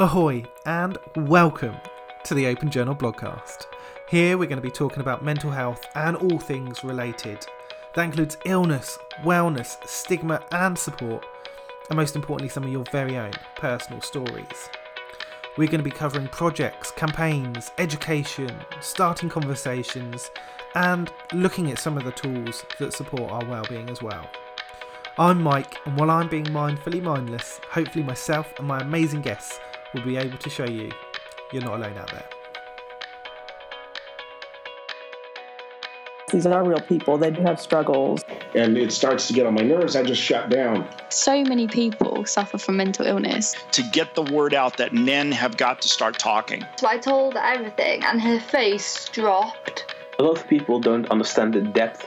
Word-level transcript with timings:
Ahoy 0.00 0.44
and 0.64 0.96
welcome 1.14 1.76
to 2.24 2.32
the 2.32 2.46
Open 2.46 2.70
Journal 2.70 2.94
blogcast. 2.94 3.66
Here 4.08 4.38
we're 4.38 4.48
going 4.48 4.56
to 4.56 4.62
be 4.62 4.70
talking 4.70 5.02
about 5.02 5.22
mental 5.22 5.50
health 5.50 5.84
and 5.94 6.16
all 6.16 6.38
things 6.38 6.82
related. 6.82 7.44
That 7.94 8.04
includes 8.04 8.38
illness, 8.46 8.98
wellness, 9.24 9.76
stigma, 9.86 10.42
and 10.52 10.78
support, 10.78 11.26
and 11.90 11.98
most 11.98 12.16
importantly, 12.16 12.48
some 12.48 12.64
of 12.64 12.72
your 12.72 12.84
very 12.90 13.18
own 13.18 13.32
personal 13.56 14.00
stories. 14.00 14.70
We're 15.58 15.68
going 15.68 15.84
to 15.84 15.90
be 15.90 15.90
covering 15.90 16.28
projects, 16.28 16.92
campaigns, 16.92 17.70
education, 17.76 18.56
starting 18.80 19.28
conversations, 19.28 20.30
and 20.76 21.12
looking 21.34 21.70
at 21.70 21.78
some 21.78 21.98
of 21.98 22.04
the 22.04 22.12
tools 22.12 22.64
that 22.78 22.94
support 22.94 23.30
our 23.30 23.44
well-being 23.44 23.90
as 23.90 24.00
well. 24.00 24.26
I'm 25.18 25.42
Mike, 25.42 25.76
and 25.84 25.98
while 25.98 26.10
I'm 26.10 26.30
being 26.30 26.46
mindfully 26.46 27.02
mindless, 27.02 27.60
hopefully 27.68 28.02
myself 28.02 28.54
and 28.56 28.66
my 28.66 28.80
amazing 28.80 29.20
guests 29.20 29.60
will 29.94 30.02
be 30.02 30.16
able 30.16 30.38
to 30.38 30.50
show 30.50 30.64
you 30.66 30.90
you're 31.52 31.62
not 31.62 31.74
alone 31.74 31.96
out 31.98 32.10
there. 32.10 32.28
These 36.32 36.46
are 36.46 36.64
real 36.64 36.80
people. 36.80 37.18
They 37.18 37.32
do 37.32 37.42
have 37.42 37.60
struggles. 37.60 38.22
and 38.54 38.78
it 38.78 38.92
starts 38.92 39.26
to 39.26 39.32
get 39.32 39.46
on 39.46 39.54
my 39.54 39.62
nerves, 39.62 39.96
I 39.96 40.04
just 40.04 40.22
shut 40.22 40.48
down. 40.48 40.88
So 41.08 41.42
many 41.42 41.66
people 41.66 42.24
suffer 42.24 42.56
from 42.56 42.76
mental 42.76 43.04
illness. 43.04 43.56
to 43.72 43.82
get 43.92 44.14
the 44.14 44.22
word 44.22 44.54
out 44.54 44.76
that 44.76 44.92
men 44.92 45.32
have 45.32 45.56
got 45.56 45.82
to 45.82 45.88
start 45.88 46.20
talking. 46.20 46.64
So 46.76 46.86
I 46.86 46.98
told 46.98 47.36
everything, 47.36 48.04
and 48.04 48.20
her 48.20 48.38
face 48.38 49.08
dropped. 49.08 49.92
a 50.20 50.22
lot 50.22 50.38
of 50.38 50.46
people 50.48 50.78
don't 50.78 51.10
understand 51.10 51.54
the 51.54 51.62
depth 51.62 52.06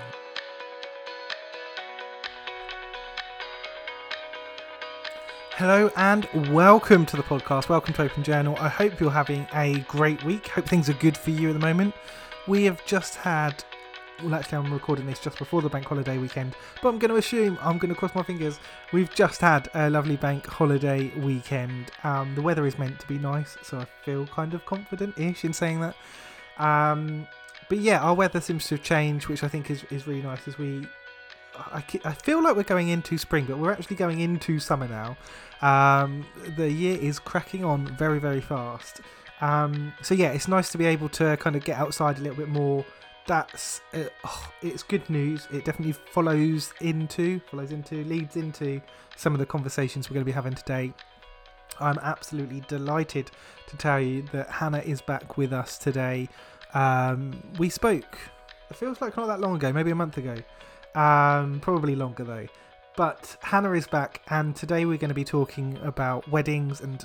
Hello 5.55 5.91
and 5.97 6.27
welcome 6.49 7.05
to 7.05 7.17
the 7.17 7.23
podcast. 7.23 7.67
Welcome 7.67 7.93
to 7.95 8.03
Open 8.03 8.23
Journal. 8.23 8.55
I 8.57 8.69
hope 8.69 8.99
you're 8.99 9.11
having 9.11 9.45
a 9.53 9.81
great 9.81 10.23
week. 10.23 10.47
Hope 10.47 10.65
things 10.65 10.89
are 10.89 10.93
good 10.93 11.15
for 11.15 11.29
you 11.29 11.49
at 11.49 11.53
the 11.53 11.59
moment. 11.59 11.93
We 12.47 12.63
have 12.63 12.83
just 12.85 13.15
had, 13.15 13.61
well, 14.23 14.33
actually, 14.33 14.59
I'm 14.59 14.73
recording 14.73 15.05
this 15.05 15.19
just 15.19 15.37
before 15.37 15.61
the 15.61 15.69
bank 15.69 15.85
holiday 15.85 16.17
weekend, 16.17 16.55
but 16.81 16.87
I'm 16.89 16.97
going 16.97 17.11
to 17.11 17.17
assume, 17.17 17.59
I'm 17.61 17.77
going 17.77 17.93
to 17.93 17.99
cross 17.99 18.15
my 18.15 18.23
fingers, 18.23 18.59
we've 18.93 19.13
just 19.13 19.41
had 19.41 19.69
a 19.75 19.89
lovely 19.89 20.15
bank 20.15 20.47
holiday 20.47 21.11
weekend. 21.17 21.91
Um, 22.05 22.33
the 22.33 22.41
weather 22.41 22.65
is 22.65 22.79
meant 22.79 22.99
to 23.01 23.07
be 23.07 23.19
nice, 23.19 23.57
so 23.61 23.79
I 23.79 23.85
feel 24.03 24.25
kind 24.27 24.53
of 24.53 24.65
confident 24.65 25.19
ish 25.19 25.43
in 25.43 25.51
saying 25.53 25.81
that. 25.81 25.95
Um, 26.63 27.27
but 27.67 27.77
yeah, 27.77 27.99
our 27.99 28.15
weather 28.15 28.39
seems 28.39 28.67
to 28.67 28.75
have 28.75 28.83
changed, 28.83 29.27
which 29.27 29.43
I 29.43 29.49
think 29.49 29.69
is, 29.69 29.83
is 29.91 30.07
really 30.07 30.23
nice 30.23 30.47
as 30.47 30.57
we 30.57 30.87
I, 31.71 31.83
I 32.05 32.13
feel 32.13 32.43
like 32.43 32.55
we're 32.55 32.63
going 32.63 32.89
into 32.89 33.17
spring, 33.17 33.45
but 33.45 33.57
we're 33.57 33.71
actually 33.71 33.95
going 33.95 34.19
into 34.19 34.59
summer 34.59 34.87
now. 34.87 35.17
Um, 35.61 36.25
the 36.55 36.71
year 36.71 36.97
is 36.99 37.19
cracking 37.19 37.63
on 37.63 37.87
very, 37.97 38.19
very 38.19 38.41
fast. 38.41 39.01
Um, 39.41 39.93
so 40.01 40.13
yeah, 40.13 40.31
it's 40.31 40.47
nice 40.47 40.71
to 40.71 40.77
be 40.77 40.85
able 40.85 41.09
to 41.09 41.37
kind 41.37 41.55
of 41.55 41.63
get 41.63 41.77
outside 41.77 42.17
a 42.17 42.21
little 42.21 42.37
bit 42.37 42.49
more. 42.49 42.85
That's 43.27 43.81
uh, 43.93 44.05
oh, 44.23 44.51
it's 44.61 44.83
good 44.83 45.07
news. 45.09 45.47
It 45.51 45.65
definitely 45.65 45.93
follows 46.11 46.73
into, 46.81 47.39
follows 47.41 47.71
into, 47.71 48.03
leads 48.05 48.35
into 48.35 48.81
some 49.15 49.33
of 49.33 49.39
the 49.39 49.45
conversations 49.45 50.09
we're 50.09 50.15
going 50.15 50.25
to 50.25 50.29
be 50.29 50.31
having 50.31 50.53
today. 50.53 50.93
I'm 51.79 51.97
absolutely 51.99 52.61
delighted 52.67 53.31
to 53.67 53.77
tell 53.77 53.99
you 53.99 54.23
that 54.31 54.49
Hannah 54.49 54.79
is 54.79 55.01
back 55.01 55.37
with 55.37 55.53
us 55.53 55.77
today. 55.77 56.29
Um, 56.73 57.41
we 57.57 57.69
spoke. 57.69 58.17
It 58.69 58.75
feels 58.75 59.01
like 59.01 59.17
not 59.17 59.27
that 59.27 59.39
long 59.39 59.55
ago, 59.55 59.73
maybe 59.73 59.91
a 59.91 59.95
month 59.95 60.17
ago. 60.17 60.37
Um, 60.95 61.59
probably 61.61 61.95
longer 61.95 62.23
though. 62.23 62.47
But 62.97 63.37
Hannah 63.41 63.71
is 63.71 63.87
back, 63.87 64.21
and 64.29 64.55
today 64.55 64.85
we're 64.85 64.97
going 64.97 65.09
to 65.09 65.15
be 65.15 65.23
talking 65.23 65.77
about 65.81 66.27
weddings 66.29 66.81
and 66.81 67.03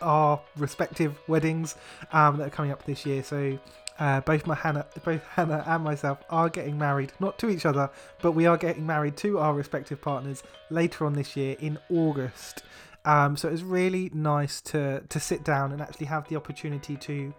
our 0.00 0.40
respective 0.56 1.18
weddings 1.28 1.76
um, 2.12 2.38
that 2.38 2.46
are 2.46 2.50
coming 2.50 2.72
up 2.72 2.84
this 2.84 3.04
year. 3.04 3.22
So 3.22 3.58
uh, 3.98 4.20
both 4.22 4.46
my 4.46 4.54
Hannah, 4.54 4.86
both 5.04 5.22
Hannah 5.24 5.62
and 5.66 5.84
myself 5.84 6.18
are 6.30 6.48
getting 6.48 6.78
married, 6.78 7.12
not 7.20 7.38
to 7.40 7.48
each 7.48 7.66
other, 7.66 7.90
but 8.22 8.32
we 8.32 8.46
are 8.46 8.56
getting 8.56 8.86
married 8.86 9.16
to 9.18 9.38
our 9.38 9.54
respective 9.54 10.00
partners 10.00 10.42
later 10.70 11.04
on 11.04 11.12
this 11.12 11.36
year 11.36 11.56
in 11.60 11.78
August. 11.90 12.62
Um, 13.04 13.36
so 13.36 13.48
it 13.48 13.52
was 13.52 13.62
really 13.62 14.10
nice 14.14 14.60
to 14.62 15.02
to 15.10 15.20
sit 15.20 15.44
down 15.44 15.72
and 15.72 15.82
actually 15.82 16.06
have 16.06 16.26
the 16.28 16.36
opportunity 16.36 16.96
to 16.96 17.34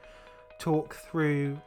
talk 0.59 0.95
through 0.95 1.59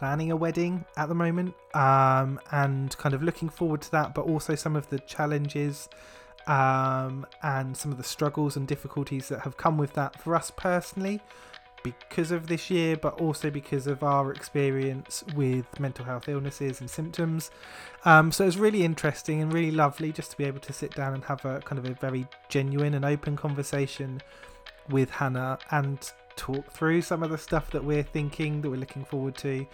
planning 0.00 0.30
a 0.30 0.36
wedding 0.36 0.82
at 0.96 1.10
the 1.10 1.14
moment 1.14 1.54
um, 1.74 2.40
and 2.52 2.96
kind 2.96 3.14
of 3.14 3.22
looking 3.22 3.50
forward 3.50 3.82
to 3.82 3.90
that, 3.90 4.14
but 4.14 4.22
also 4.22 4.54
some 4.54 4.74
of 4.74 4.88
the 4.88 4.98
challenges 5.00 5.90
um, 6.46 7.26
and 7.42 7.76
some 7.76 7.92
of 7.92 7.98
the 7.98 8.02
struggles 8.02 8.56
and 8.56 8.66
difficulties 8.66 9.28
that 9.28 9.40
have 9.40 9.58
come 9.58 9.76
with 9.76 9.92
that 9.92 10.18
for 10.18 10.34
us 10.34 10.50
personally 10.50 11.20
because 11.82 12.30
of 12.30 12.46
this 12.46 12.70
year, 12.70 12.96
but 12.96 13.20
also 13.20 13.50
because 13.50 13.86
of 13.86 14.02
our 14.02 14.32
experience 14.32 15.22
with 15.36 15.66
mental 15.78 16.06
health 16.06 16.30
illnesses 16.30 16.80
and 16.80 16.88
symptoms. 16.88 17.50
Um, 18.06 18.32
so 18.32 18.44
it 18.44 18.46
was 18.46 18.56
really 18.56 18.84
interesting 18.84 19.42
and 19.42 19.52
really 19.52 19.70
lovely 19.70 20.12
just 20.12 20.30
to 20.30 20.38
be 20.38 20.44
able 20.44 20.60
to 20.60 20.72
sit 20.72 20.94
down 20.94 21.12
and 21.12 21.24
have 21.24 21.44
a 21.44 21.60
kind 21.60 21.78
of 21.78 21.84
a 21.84 21.92
very 21.92 22.26
genuine 22.48 22.94
and 22.94 23.04
open 23.04 23.36
conversation 23.36 24.22
with 24.88 25.10
Hannah 25.10 25.58
and 25.70 26.10
talk 26.40 26.72
through 26.72 27.02
some 27.02 27.22
of 27.22 27.30
the 27.30 27.38
stuff 27.38 27.70
that 27.70 27.84
we're 27.84 28.02
thinking 28.02 28.62
that 28.62 28.70
we're 28.70 28.76
looking 28.76 29.04
forward 29.04 29.36
to. 29.36 29.66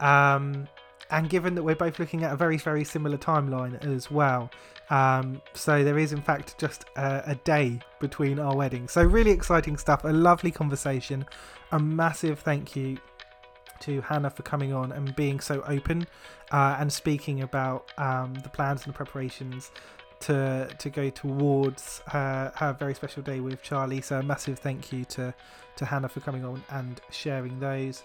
Um, 0.00 0.68
and 1.10 1.30
given 1.30 1.54
that 1.54 1.62
we're 1.62 1.76
both 1.76 1.98
looking 1.98 2.24
at 2.24 2.32
a 2.32 2.36
very, 2.36 2.58
very 2.58 2.84
similar 2.84 3.16
timeline 3.16 3.82
as 3.86 4.10
well, 4.10 4.50
um, 4.90 5.40
so 5.54 5.84
there 5.84 5.98
is 5.98 6.12
in 6.12 6.20
fact 6.20 6.58
just 6.58 6.84
a, 6.96 7.22
a 7.26 7.34
day 7.36 7.78
between 8.00 8.38
our 8.38 8.54
weddings. 8.54 8.92
So 8.92 9.02
really 9.02 9.30
exciting 9.30 9.76
stuff. 9.76 10.04
A 10.04 10.08
lovely 10.08 10.50
conversation. 10.50 11.24
A 11.72 11.78
massive 11.78 12.40
thank 12.40 12.74
you 12.74 12.98
to 13.80 14.00
Hannah 14.00 14.30
for 14.30 14.42
coming 14.42 14.72
on 14.72 14.92
and 14.92 15.14
being 15.14 15.40
so 15.40 15.62
open 15.66 16.06
uh, 16.50 16.76
and 16.80 16.92
speaking 16.92 17.42
about 17.42 17.92
um, 17.96 18.34
the 18.42 18.48
plans 18.48 18.84
and 18.84 18.92
the 18.92 18.96
preparations 18.96 19.70
to 20.20 20.68
to 20.78 20.90
go 20.90 21.10
towards 21.10 22.02
her, 22.06 22.52
her 22.56 22.72
very 22.72 22.94
special 22.94 23.22
day 23.22 23.40
with 23.40 23.62
Charlie. 23.62 24.00
So 24.00 24.18
a 24.18 24.22
massive 24.22 24.58
thank 24.58 24.92
you 24.92 25.04
to 25.06 25.34
to 25.76 25.84
Hannah 25.84 26.08
for 26.08 26.20
coming 26.20 26.44
on 26.44 26.62
and 26.70 27.00
sharing 27.10 27.60
those. 27.60 28.02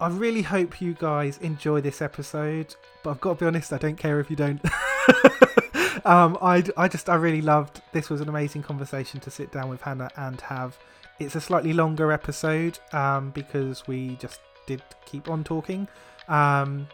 I 0.00 0.08
really 0.08 0.42
hope 0.42 0.80
you 0.80 0.94
guys 0.94 1.38
enjoy 1.38 1.82
this 1.82 2.00
episode, 2.00 2.74
but 3.02 3.10
I've 3.10 3.20
got 3.20 3.34
to 3.34 3.44
be 3.44 3.46
honest, 3.46 3.72
I 3.72 3.78
don't 3.78 3.96
care 3.96 4.18
if 4.18 4.30
you 4.30 4.36
don't. 4.36 4.60
um, 6.06 6.38
I, 6.40 6.64
I 6.76 6.88
just 6.88 7.10
I 7.10 7.16
really 7.16 7.42
loved 7.42 7.82
this 7.92 8.08
was 8.08 8.22
an 8.22 8.28
amazing 8.28 8.62
conversation 8.62 9.20
to 9.20 9.30
sit 9.30 9.52
down 9.52 9.68
with 9.68 9.82
Hannah 9.82 10.10
and 10.16 10.40
have. 10.40 10.78
It's 11.18 11.34
a 11.34 11.40
slightly 11.40 11.74
longer 11.74 12.12
episode 12.12 12.78
um, 12.92 13.30
because 13.30 13.86
we 13.86 14.16
just 14.16 14.40
did 14.66 14.82
keep 15.04 15.28
on 15.28 15.44
talking. 15.44 15.86
Um, 16.28 16.88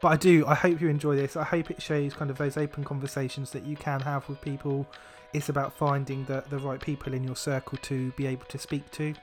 but 0.00 0.08
I 0.08 0.16
do. 0.16 0.46
I 0.46 0.54
hope 0.54 0.80
you 0.80 0.88
enjoy 0.88 1.16
this. 1.16 1.36
I 1.36 1.44
hope 1.44 1.70
it 1.70 1.82
shows 1.82 2.14
kind 2.14 2.30
of 2.30 2.38
those 2.38 2.56
open 2.56 2.84
conversations 2.84 3.50
that 3.50 3.64
you 3.64 3.76
can 3.76 4.00
have 4.00 4.28
with 4.28 4.40
people. 4.40 4.86
It's 5.32 5.48
about 5.48 5.76
finding 5.76 6.24
the 6.24 6.44
the 6.48 6.58
right 6.58 6.80
people 6.80 7.14
in 7.14 7.24
your 7.24 7.36
circle 7.36 7.78
to 7.82 8.10
be 8.12 8.26
able 8.26 8.46
to 8.46 8.58
speak 8.58 8.90
to. 8.92 9.14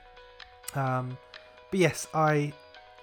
Um, 0.74 1.16
but 1.70 1.80
yes, 1.80 2.06
I 2.14 2.52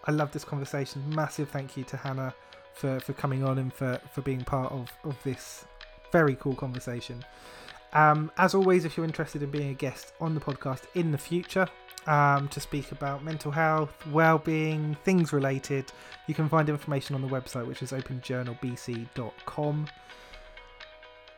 I 0.06 0.12
love 0.12 0.32
this 0.32 0.44
conversation. 0.44 1.04
Massive 1.10 1.50
thank 1.50 1.76
you 1.76 1.84
to 1.86 1.98
Hannah 1.98 2.34
for 2.74 3.00
for 3.00 3.14
coming 3.14 3.44
on 3.44 3.58
and 3.58 3.74
for 3.74 4.00
for 4.12 4.22
being 4.22 4.44
part 4.44 4.72
of 4.72 4.92
of 5.04 5.22
this 5.24 5.66
very 6.12 6.36
cool 6.36 6.56
conversation. 6.56 7.24
Um, 7.94 8.32
as 8.38 8.56
always, 8.56 8.86
if 8.86 8.98
you're 8.98 9.06
interested 9.06 9.44
in 9.44 9.52
being 9.52 9.70
a 9.70 9.76
guest 9.76 10.14
on 10.20 10.34
the 10.34 10.42
podcast 10.42 10.84
in 10.96 11.12
the 11.12 11.18
future, 11.18 11.68
um, 12.08 12.48
to 12.50 12.60
speak 12.60 12.92
about 12.92 13.24
mental 13.24 13.52
health, 13.52 13.94
well-being, 14.08 14.96
things 15.04 15.34
related, 15.34 15.92
you 16.28 16.34
can 16.34 16.50
find 16.50 16.70
information 16.70 17.16
on 17.16 17.22
the 17.22 17.28
website, 17.28 17.66
which 17.66 17.82
is 17.82 17.92
openjournalbc.com. 17.92 19.88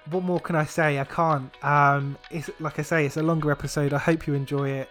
what 0.09 0.23
more 0.23 0.39
can 0.39 0.56
I 0.56 0.65
say? 0.65 1.00
I 1.00 1.03
can't. 1.03 1.51
Um, 1.63 2.17
it's 2.31 2.50
like 2.59 2.79
I 2.79 2.83
say, 2.83 3.06
it's 3.06 3.17
a 3.17 3.23
longer 3.23 3.51
episode. 3.51 3.94
I 3.94 3.97
hope 3.97 4.27
you 4.27 4.33
enjoy 4.33 4.69
it. 4.69 4.89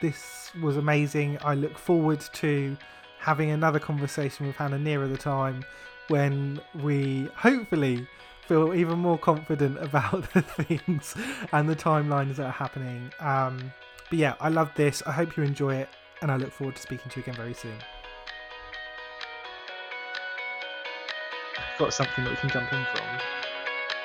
This 0.00 0.50
was 0.60 0.76
amazing. 0.76 1.38
I 1.42 1.54
look 1.54 1.78
forward 1.78 2.20
to 2.34 2.76
having 3.18 3.50
another 3.50 3.78
conversation 3.78 4.46
with 4.46 4.56
Hannah 4.56 4.78
nearer 4.78 5.06
the 5.06 5.16
time 5.16 5.64
when 6.08 6.60
we 6.82 7.28
hopefully 7.36 8.06
feel 8.46 8.74
even 8.74 8.98
more 8.98 9.18
confident 9.18 9.78
about 9.82 10.30
the 10.32 10.42
things 10.42 11.14
and 11.52 11.68
the 11.68 11.76
timelines 11.76 12.36
that 12.36 12.46
are 12.46 12.52
happening. 12.52 13.10
Um, 13.20 13.72
but 14.12 14.18
yeah, 14.18 14.34
I 14.40 14.50
love 14.50 14.70
this. 14.74 15.02
I 15.06 15.12
hope 15.12 15.38
you 15.38 15.42
enjoy 15.42 15.74
it, 15.76 15.88
and 16.20 16.30
I 16.30 16.36
look 16.36 16.52
forward 16.52 16.76
to 16.76 16.82
speaking 16.82 17.10
to 17.12 17.16
you 17.16 17.22
again 17.22 17.34
very 17.34 17.54
soon. 17.54 17.78
Got 21.78 21.94
something 21.94 22.22
that 22.22 22.28
we 22.28 22.36
can 22.36 22.50
jump 22.50 22.70
in 22.70 22.84
from. 22.94 23.06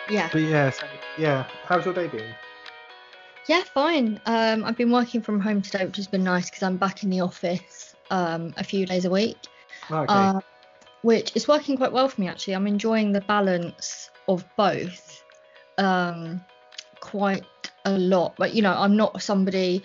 Yeah. 0.10 0.30
But 0.32 0.44
yeah, 0.44 0.70
so, 0.70 0.88
yeah. 1.18 1.46
How's 1.66 1.84
your 1.84 1.94
day 1.94 2.08
been? 2.08 2.34
Yeah, 3.50 3.64
fine. 3.66 4.22
Um, 4.26 4.64
I've 4.64 4.78
been 4.78 4.92
working 4.92 5.22
from 5.22 5.42
home 5.42 5.62
today, 5.62 5.86
which 5.86 5.98
has 5.98 6.08
been 6.08 6.24
nice 6.24 6.50
because 6.50 6.64
I'm 6.64 6.78
back 6.78 7.04
in 7.04 7.10
the 7.10 7.20
office 7.20 7.94
um, 8.10 8.54
a 8.56 8.64
few 8.64 8.86
days 8.86 9.04
a 9.04 9.10
week. 9.10 9.36
Okay. 9.92 10.06
Uh, 10.08 10.40
which 11.02 11.36
is 11.36 11.50
working 11.50 11.76
quite 11.76 11.92
well 11.92 12.08
for 12.08 12.22
me 12.22 12.30
actually. 12.30 12.56
I'm 12.56 12.66
enjoying 12.66 13.12
the 13.12 13.20
balance 13.20 14.10
of 14.30 14.46
both 14.56 15.22
um, 15.78 16.40
quite 17.02 17.44
a 17.88 17.98
lot. 17.98 18.36
But 18.38 18.54
you 18.54 18.62
know, 18.62 18.74
I'm 18.74 18.96
not 18.96 19.22
somebody. 19.22 19.84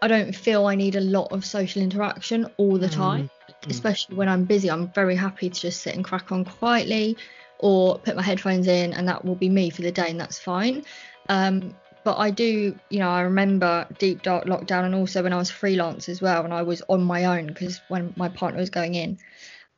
I 0.00 0.08
don't 0.08 0.34
feel 0.34 0.66
I 0.66 0.74
need 0.74 0.96
a 0.96 1.00
lot 1.00 1.30
of 1.30 1.44
social 1.44 1.80
interaction 1.82 2.46
all 2.56 2.76
the 2.76 2.88
time, 2.88 3.30
Mm. 3.48 3.70
especially 3.70 4.16
when 4.16 4.28
I'm 4.28 4.44
busy. 4.44 4.68
I'm 4.68 4.88
very 4.92 5.14
happy 5.14 5.48
to 5.48 5.60
just 5.60 5.82
sit 5.82 5.94
and 5.94 6.04
crack 6.04 6.32
on 6.32 6.44
quietly, 6.44 7.16
or 7.58 7.98
put 7.98 8.16
my 8.16 8.22
headphones 8.22 8.66
in, 8.66 8.92
and 8.92 9.06
that 9.08 9.24
will 9.24 9.36
be 9.36 9.48
me 9.48 9.70
for 9.70 9.82
the 9.82 9.92
day, 9.92 10.10
and 10.10 10.18
that's 10.18 10.38
fine. 10.38 10.84
Um, 11.28 11.76
but 12.04 12.18
I 12.18 12.30
do, 12.30 12.76
you 12.90 12.98
know, 12.98 13.08
I 13.08 13.20
remember 13.20 13.86
deep 13.98 14.22
dark 14.22 14.46
lockdown, 14.46 14.84
and 14.84 14.94
also 14.94 15.22
when 15.22 15.32
I 15.32 15.36
was 15.36 15.50
freelance 15.52 16.08
as 16.08 16.20
well, 16.20 16.44
and 16.44 16.52
I 16.52 16.62
was 16.62 16.82
on 16.88 17.04
my 17.04 17.26
own 17.26 17.46
because 17.46 17.80
when 17.88 18.12
my 18.16 18.28
partner 18.28 18.58
was 18.58 18.70
going 18.70 18.96
in, 18.96 19.18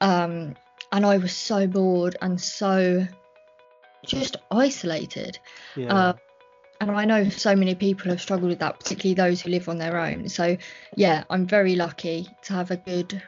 um, 0.00 0.55
and 0.91 1.05
I 1.05 1.19
was 1.19 1.37
so 1.37 1.67
bored 1.67 2.17
and 2.23 2.41
so 2.41 3.06
just 4.06 4.37
isolated. 4.50 5.38
Yeah. 5.76 5.94
Uh, 5.94 6.12
and 6.89 6.99
I 6.99 7.05
know 7.05 7.29
so 7.29 7.55
many 7.57 7.75
people 7.75 8.11
have 8.11 8.21
struggled 8.21 8.51
with 8.51 8.59
that, 8.61 8.79
particularly 8.79 9.15
those 9.15 9.41
who 9.41 9.51
live 9.51 9.69
on 9.69 9.79
their 9.79 9.99
own. 9.99 10.29
So 10.29 10.57
yeah, 10.97 11.25
I'm 11.31 11.47
very 11.47 11.77
lucky 11.77 12.29
to 12.45 12.55
have 12.55 12.71
a 12.71 12.77
good, 12.77 13.23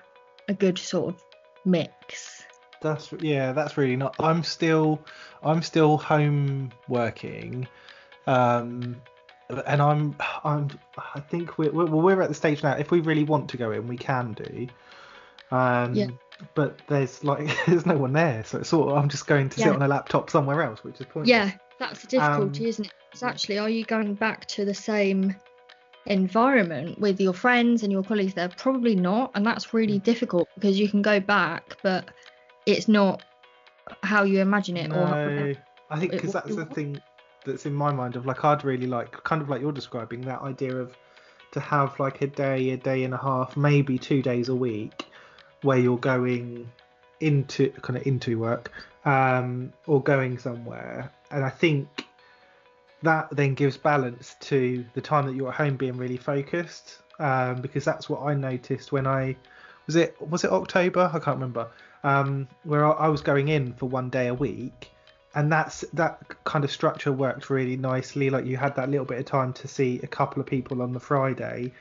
a 0.49 0.55
good 0.55 0.79
sort 0.79 1.15
of 1.15 1.23
mix. 1.65 2.45
That's 2.83 3.13
yeah, 3.21 3.53
that's 3.53 3.77
really 3.77 3.97
not. 3.97 4.17
I'm 4.21 4.43
still, 4.43 5.01
I'm 5.43 5.63
still 5.63 5.97
home 5.97 6.71
working, 6.89 7.67
um, 8.27 9.01
and 9.49 9.81
I'm, 9.81 10.17
I'm, 10.45 10.71
I 11.15 11.21
think 11.21 11.57
we're, 11.59 11.71
we're, 11.73 11.87
we're 11.87 12.23
at 12.23 12.29
the 12.29 12.35
stage 12.35 12.63
now. 12.63 12.73
If 12.73 12.91
we 12.91 13.01
really 13.01 13.25
want 13.25 13.51
to 13.51 13.57
go 13.57 13.73
in, 13.73 13.89
we 13.89 13.97
can 13.97 14.33
do. 14.33 14.69
Um, 15.51 15.95
Yeah. 15.95 16.09
But 16.55 16.83
there's 16.87 17.25
like, 17.25 17.49
there's 17.67 17.87
no 17.87 17.97
one 17.97 18.13
there, 18.13 18.45
so 18.45 18.59
it's 18.59 18.69
sort 18.69 18.91
of, 18.91 18.99
I'm 18.99 19.09
just 19.09 19.27
going 19.27 19.49
to 19.49 19.59
sit 19.59 19.69
on 19.69 19.81
a 19.81 19.89
laptop 19.89 20.29
somewhere 20.29 20.63
else, 20.63 20.85
which 20.85 21.01
is 21.01 21.07
pointless. 21.07 21.31
Yeah, 21.31 21.53
that's 21.79 22.01
the 22.01 22.07
difficulty, 22.09 22.65
Um, 22.65 22.69
isn't 22.69 22.85
it? 22.87 22.93
It's 23.13 23.23
actually, 23.23 23.59
are 23.59 23.69
you 23.69 23.85
going 23.85 24.15
back 24.15 24.47
to 24.49 24.65
the 24.65 24.75
same 24.75 25.35
environment 26.07 26.99
with 27.01 27.21
your 27.21 27.33
friends 27.33 27.83
and 27.83 27.91
your 27.91 28.03
colleagues 28.03 28.35
They're 28.35 28.49
Probably 28.49 28.95
not, 28.95 29.33
and 29.35 29.45
that's 29.45 29.75
really 29.75 29.99
difficult 29.99 30.49
because 30.55 30.79
you 30.79 30.89
can 30.89 31.03
go 31.03 31.21
back, 31.21 31.77
but 31.83 32.11
it's 32.67 32.89
not 32.89 33.23
how 34.03 34.25
you 34.25 34.41
imagine 34.41 34.77
it. 34.77 34.91
or 34.91 34.95
No, 34.95 35.55
I 35.91 35.99
think 36.01 36.13
because 36.13 36.33
that's 36.33 36.55
the 36.55 36.67
thing 36.67 37.01
that's 37.45 37.67
in 37.67 37.75
my 37.75 37.93
mind 37.93 38.17
of 38.17 38.27
like 38.27 38.45
I'd 38.45 38.65
really 38.65 38.87
like 38.87 39.13
kind 39.23 39.41
of 39.41 39.49
like 39.49 39.61
you're 39.61 39.73
describing 39.73 40.21
that 40.23 40.43
idea 40.43 40.75
of 40.77 40.97
to 41.53 41.61
have 41.61 41.99
like 42.01 42.21
a 42.23 42.27
day, 42.27 42.71
a 42.71 42.77
day 42.77 43.05
and 43.05 43.15
a 43.15 43.17
half, 43.17 43.57
maybe 43.57 43.99
two 43.99 44.21
days 44.21 44.49
a 44.49 44.55
week 44.55 45.07
where 45.63 45.79
you're 45.79 45.99
going 45.99 46.71
into 47.21 47.71
kind 47.71 47.97
of 47.97 48.07
into 48.07 48.39
work 48.39 48.73
um, 49.05 49.73
or 49.87 50.03
going 50.03 50.39
somewhere, 50.39 51.11
and 51.31 51.45
I 51.45 51.51
think 51.51 52.07
that 53.03 53.29
then 53.31 53.55
gives 53.55 53.77
balance 53.77 54.37
to 54.41 54.85
the 54.95 55.01
time 55.01 55.27
that 55.27 55.35
you're 55.35 55.49
at 55.49 55.55
home 55.55 55.77
being 55.77 55.97
really 55.97 56.17
focused 56.17 56.99
um, 57.19 57.61
because 57.61 57.85
that's 57.85 58.09
what 58.09 58.23
I 58.23 58.35
noticed 58.35 58.93
when 58.93 59.07
I 59.07 59.37
was 59.87 59.97
it 59.97 60.17
was 60.21 60.45
it 60.45 60.51
October? 60.51 61.11
I 61.13 61.19
can't 61.19 61.37
remember. 61.37 61.69
Um, 62.05 62.49
where 62.65 62.85
I, 62.85 63.07
I 63.07 63.09
was 63.09 63.21
going 63.21 63.49
in 63.49 63.73
for 63.75 63.87
one 63.87 64.11
day 64.11 64.29
a 64.29 64.35
week 64.35 64.91
and 65.35 65.53
that's 65.53 65.83
that 65.93 66.23
kind 66.45 66.65
of 66.65 66.71
structure 66.71 67.13
worked 67.13 67.51
really 67.51 67.77
nicely. 67.77 68.31
Like 68.31 68.47
you 68.47 68.57
had 68.57 68.75
that 68.77 68.91
little 68.91 69.07
bit 69.07 69.19
of 69.19 69.27
time 69.27 69.53
to 69.55 69.69
see 69.69 70.01
a 70.03 70.07
couple 70.07 70.41
of 70.41 70.47
people 70.47 70.83
on 70.83 70.93
the 70.93 71.01
Friday 71.01 71.73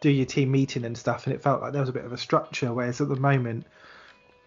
do 0.00 0.10
your 0.10 0.26
team 0.26 0.50
meeting 0.50 0.84
and 0.84 0.96
stuff 0.96 1.26
and 1.26 1.34
it 1.34 1.42
felt 1.42 1.60
like 1.60 1.72
there 1.72 1.82
was 1.82 1.90
a 1.90 1.92
bit 1.92 2.04
of 2.04 2.12
a 2.12 2.18
structure. 2.18 2.72
Whereas 2.72 3.00
at 3.00 3.08
the 3.08 3.16
moment 3.16 3.66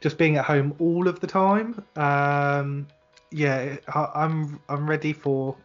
just 0.01 0.18
being 0.18 0.38
at 0.38 0.46
home 0.46 0.75
all 0.80 1.08
of 1.08 1.19
the 1.19 1.28
time 1.28 1.84
um, 1.96 2.88
yeah 3.36 3.78
I, 3.94 4.10
I'm 4.16 4.60
I'm 4.70 4.90
ready 4.90 5.14
for 5.14 5.56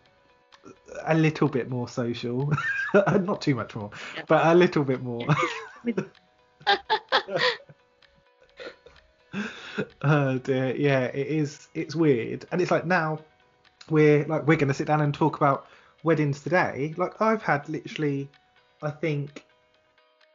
a 1.06 1.14
little 1.14 1.48
bit 1.48 1.70
more 1.70 1.88
social. 1.88 2.52
Not 2.94 3.40
too 3.40 3.54
much 3.54 3.74
more 3.74 3.90
but 4.26 4.46
a 4.46 4.54
little 4.54 4.84
bit 4.84 5.02
more. 5.02 5.26
Oh 10.02 10.38
dear. 10.38 10.74
Yeah 10.74 11.04
it 11.04 11.26
is 11.28 11.68
it's 11.74 11.94
weird. 11.94 12.44
And 12.50 12.60
it's 12.60 12.70
like 12.72 12.84
now 12.84 13.20
we're 13.88 14.24
like 14.24 14.46
we're 14.46 14.56
gonna 14.56 14.74
sit 14.74 14.86
down 14.88 15.00
and 15.00 15.14
talk 15.14 15.36
about 15.36 15.66
weddings 16.02 16.40
today. 16.42 16.94
Like 16.96 17.20
i've 17.20 17.42
had 17.42 17.68
literally 17.68 18.28
i 18.82 18.90
think 18.90 19.44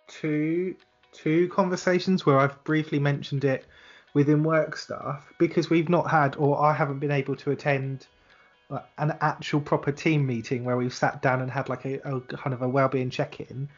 two 0.07 0.75
two 1.11 1.47
conversations 1.49 2.25
where 2.25 2.39
i've 2.39 2.63
briefly 2.63 2.99
mentioned 2.99 3.43
it 3.43 3.65
within 4.15 4.43
work 4.43 4.75
stuff 4.75 5.31
because 5.37 5.69
we've 5.69 5.89
not 5.89 6.09
had 6.09 6.35
or 6.37 6.59
i 6.63 6.73
haven't 6.73 6.99
been 6.99 7.11
able 7.11 7.35
to 7.35 7.51
attend 7.51 8.07
like, 8.69 8.85
an 8.97 9.15
actual 9.21 9.61
proper 9.61 9.91
team 9.91 10.25
meeting 10.25 10.63
where 10.63 10.77
we've 10.77 10.93
sat 10.93 11.21
down 11.21 11.41
and 11.41 11.51
had 11.51 11.69
like 11.69 11.85
a, 11.85 11.99
a 11.99 12.19
kind 12.21 12.53
of 12.53 12.63
a 12.63 12.67
well-being 12.67 13.11
check-in. 13.11 13.69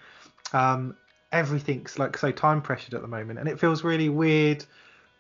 Um 0.54 0.96
everything's 1.34 2.00
like 2.00 2.18
so 2.18 2.32
time 2.32 2.62
pressured 2.62 2.94
at 2.94 3.02
the 3.02 3.08
moment 3.08 3.38
and 3.38 3.50
it 3.50 3.60
feels 3.60 3.84
really 3.84 4.08
weird 4.08 4.64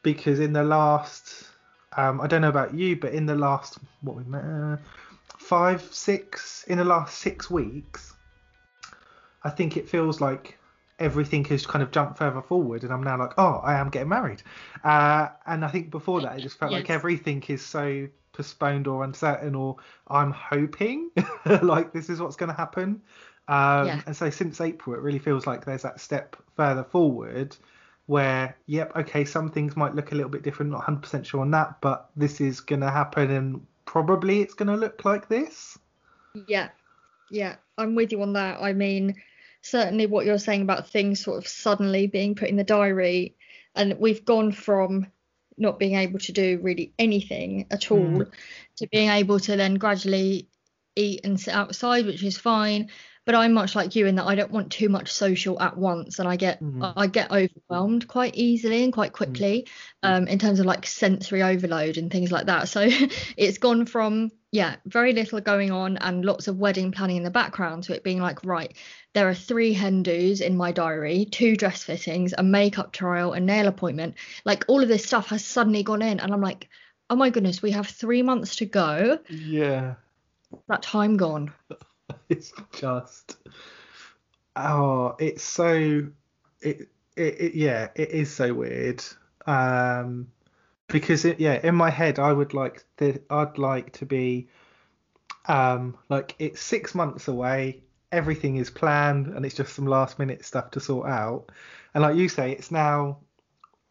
because 0.03 0.39
in 0.39 0.53
the 0.53 0.63
last 0.63 1.49
um 1.97 2.21
i 2.21 2.27
don't 2.27 2.41
know 2.41 2.47
about 2.47 2.73
you 2.73 2.95
but 2.95 3.11
in 3.11 3.25
the 3.25 3.35
last 3.35 3.77
what 4.01 4.15
we 4.15 4.23
met 4.23 4.41
uh, 4.45 4.77
five 5.37 5.81
six 5.91 6.63
in 6.69 6.77
the 6.77 6.85
last 6.85 7.17
six 7.17 7.49
weeks 7.49 8.13
i 9.43 9.49
think 9.49 9.75
it 9.75 9.89
feels 9.89 10.21
like 10.21 10.56
everything 10.99 11.43
has 11.45 11.65
kind 11.65 11.83
of 11.83 11.91
jumped 11.91 12.17
further 12.17 12.41
forward 12.41 12.83
and 12.83 12.91
i'm 12.91 13.03
now 13.03 13.17
like 13.17 13.33
oh 13.37 13.61
i 13.63 13.75
am 13.75 13.89
getting 13.89 14.09
married 14.09 14.41
uh 14.83 15.27
and 15.45 15.63
i 15.63 15.67
think 15.67 15.91
before 15.91 16.21
that 16.21 16.37
it 16.37 16.41
just 16.41 16.57
felt 16.57 16.71
like 16.71 16.89
everything 16.89 17.43
is 17.47 17.63
so 17.63 18.07
postponed 18.33 18.87
or 18.87 19.03
uncertain 19.03 19.55
or 19.55 19.75
i'm 20.07 20.31
hoping 20.31 21.09
like 21.61 21.93
this 21.93 22.09
is 22.09 22.19
what's 22.19 22.35
going 22.35 22.49
to 22.49 22.55
happen 22.55 23.01
um, 23.47 23.87
Yeah. 23.87 24.01
And 24.05 24.15
so 24.15 24.29
since 24.29 24.59
April, 24.59 24.95
it 24.95 25.01
really 25.01 25.19
feels 25.19 25.47
like 25.47 25.65
there's 25.65 25.83
that 25.83 25.99
step 25.99 26.35
further 26.55 26.83
forward 26.83 27.55
where, 28.07 28.57
yep, 28.67 28.95
okay, 28.95 29.25
some 29.25 29.49
things 29.49 29.75
might 29.75 29.95
look 29.95 30.11
a 30.11 30.15
little 30.15 30.29
bit 30.29 30.41
different, 30.43 30.71
not 30.71 30.83
100% 30.83 31.25
sure 31.25 31.41
on 31.41 31.51
that, 31.51 31.79
but 31.81 32.09
this 32.15 32.39
is 32.39 32.59
going 32.61 32.81
to 32.81 32.89
happen 32.89 33.31
and 33.31 33.65
probably 33.85 34.41
it's 34.41 34.53
going 34.53 34.67
to 34.67 34.75
look 34.75 35.03
like 35.05 35.27
this. 35.27 35.77
Yeah, 36.47 36.69
yeah, 37.29 37.55
I'm 37.77 37.95
with 37.95 38.11
you 38.11 38.21
on 38.21 38.33
that. 38.33 38.61
I 38.61 38.73
mean, 38.73 39.15
certainly 39.69 40.05
what 40.05 40.25
you're 40.25 40.37
saying 40.39 40.61
about 40.61 40.89
things 40.89 41.23
sort 41.23 41.37
of 41.37 41.47
suddenly 41.47 42.07
being 42.07 42.35
put 42.35 42.49
in 42.49 42.55
the 42.55 42.63
diary, 42.63 43.35
and 43.75 43.97
we've 43.99 44.25
gone 44.25 44.51
from 44.51 45.07
not 45.57 45.79
being 45.79 45.95
able 45.95 46.19
to 46.19 46.31
do 46.31 46.59
really 46.61 46.93
anything 46.99 47.67
at 47.71 47.91
all 47.91 47.99
Mm. 47.99 48.31
to 48.77 48.87
being 48.87 49.09
able 49.09 49.39
to 49.39 49.55
then 49.55 49.75
gradually 49.75 50.47
eat 50.95 51.21
and 51.23 51.39
sit 51.39 51.53
outside, 51.53 52.05
which 52.05 52.23
is 52.23 52.37
fine. 52.37 52.89
But 53.27 53.35
I'm 53.35 53.53
much 53.53 53.75
like 53.75 53.95
you 53.95 54.07
in 54.07 54.15
that 54.15 54.25
I 54.25 54.33
don't 54.33 54.51
want 54.51 54.71
too 54.71 54.89
much 54.89 55.11
social 55.11 55.61
at 55.61 55.77
once, 55.77 56.17
and 56.17 56.27
I 56.27 56.37
get 56.37 56.63
Mhm. 56.63 56.93
I 56.95 57.05
get 57.07 57.29
overwhelmed 57.31 58.07
quite 58.07 58.35
easily 58.35 58.83
and 58.83 58.91
quite 58.91 59.13
quickly 59.13 59.67
um, 60.01 60.27
in 60.27 60.39
terms 60.39 60.59
of 60.59 60.65
like 60.65 60.87
sensory 60.87 61.43
overload 61.43 61.97
and 61.97 62.11
things 62.11 62.31
like 62.31 62.47
that. 62.47 62.69
So 62.69 62.87
it's 63.37 63.59
gone 63.59 63.85
from 63.85 64.31
yeah 64.51 64.77
very 64.85 65.11
little 65.13 65.41
going 65.41 65.71
on 65.71 65.97
and 65.97 66.23
lots 66.23 66.47
of 66.47 66.57
wedding 66.57 66.91
planning 66.91 67.17
in 67.17 67.23
the 67.23 67.29
background 67.29 67.83
to 67.83 67.93
it 67.93 68.01
being 68.03 68.21
like 68.21 68.45
right 68.45 68.73
there 69.13 69.27
are 69.27 69.33
three 69.33 69.73
hen 69.73 70.03
dos 70.03 70.41
in 70.41 70.55
my 70.55 70.71
diary, 70.71 71.25
two 71.25 71.55
dress 71.55 71.83
fittings, 71.83 72.33
a 72.37 72.43
makeup 72.43 72.91
trial, 72.91 73.33
a 73.33 73.39
nail 73.39 73.67
appointment. 73.67 74.15
Like 74.45 74.63
all 74.67 74.81
of 74.83 74.87
this 74.87 75.05
stuff 75.05 75.27
has 75.29 75.43
suddenly 75.43 75.83
gone 75.83 76.03
in, 76.03 76.19
and 76.19 76.31
I'm 76.31 76.41
like, 76.41 76.69
oh 77.09 77.15
my 77.15 77.31
goodness, 77.31 77.61
we 77.61 77.71
have 77.71 77.87
three 77.87 78.21
months 78.21 78.57
to 78.57 78.65
go. 78.65 79.19
Yeah. 79.29 79.95
That 80.67 80.83
time 80.83 81.17
gone. 81.17 81.51
It's 82.29 82.51
just, 82.71 83.37
oh, 84.55 85.15
it's 85.19 85.43
so, 85.43 86.07
it, 86.61 86.89
it, 87.15 87.41
it 87.41 87.55
yeah, 87.55 87.89
it 87.95 88.09
is 88.09 88.33
so 88.33 88.53
weird. 88.53 89.03
Um, 89.45 90.27
because 90.87 91.25
it, 91.25 91.39
yeah, 91.39 91.59
in 91.63 91.75
my 91.75 91.89
head, 91.89 92.19
I 92.19 92.33
would 92.33 92.53
like 92.53 92.85
the, 92.97 93.21
I'd 93.29 93.57
like 93.57 93.93
to 93.93 94.05
be 94.05 94.49
Um, 95.47 95.97
like 96.09 96.35
it's 96.39 96.61
six 96.61 96.93
months 96.95 97.27
away, 97.27 97.83
everything 98.11 98.57
is 98.57 98.69
planned, 98.69 99.27
and 99.27 99.45
it's 99.45 99.55
just 99.55 99.73
some 99.75 99.85
last 99.87 100.19
minute 100.19 100.45
stuff 100.45 100.71
to 100.71 100.79
sort 100.79 101.09
out. 101.09 101.51
And 101.93 102.01
like 102.03 102.15
you 102.17 102.29
say, 102.29 102.51
it's 102.51 102.71
now, 102.71 103.19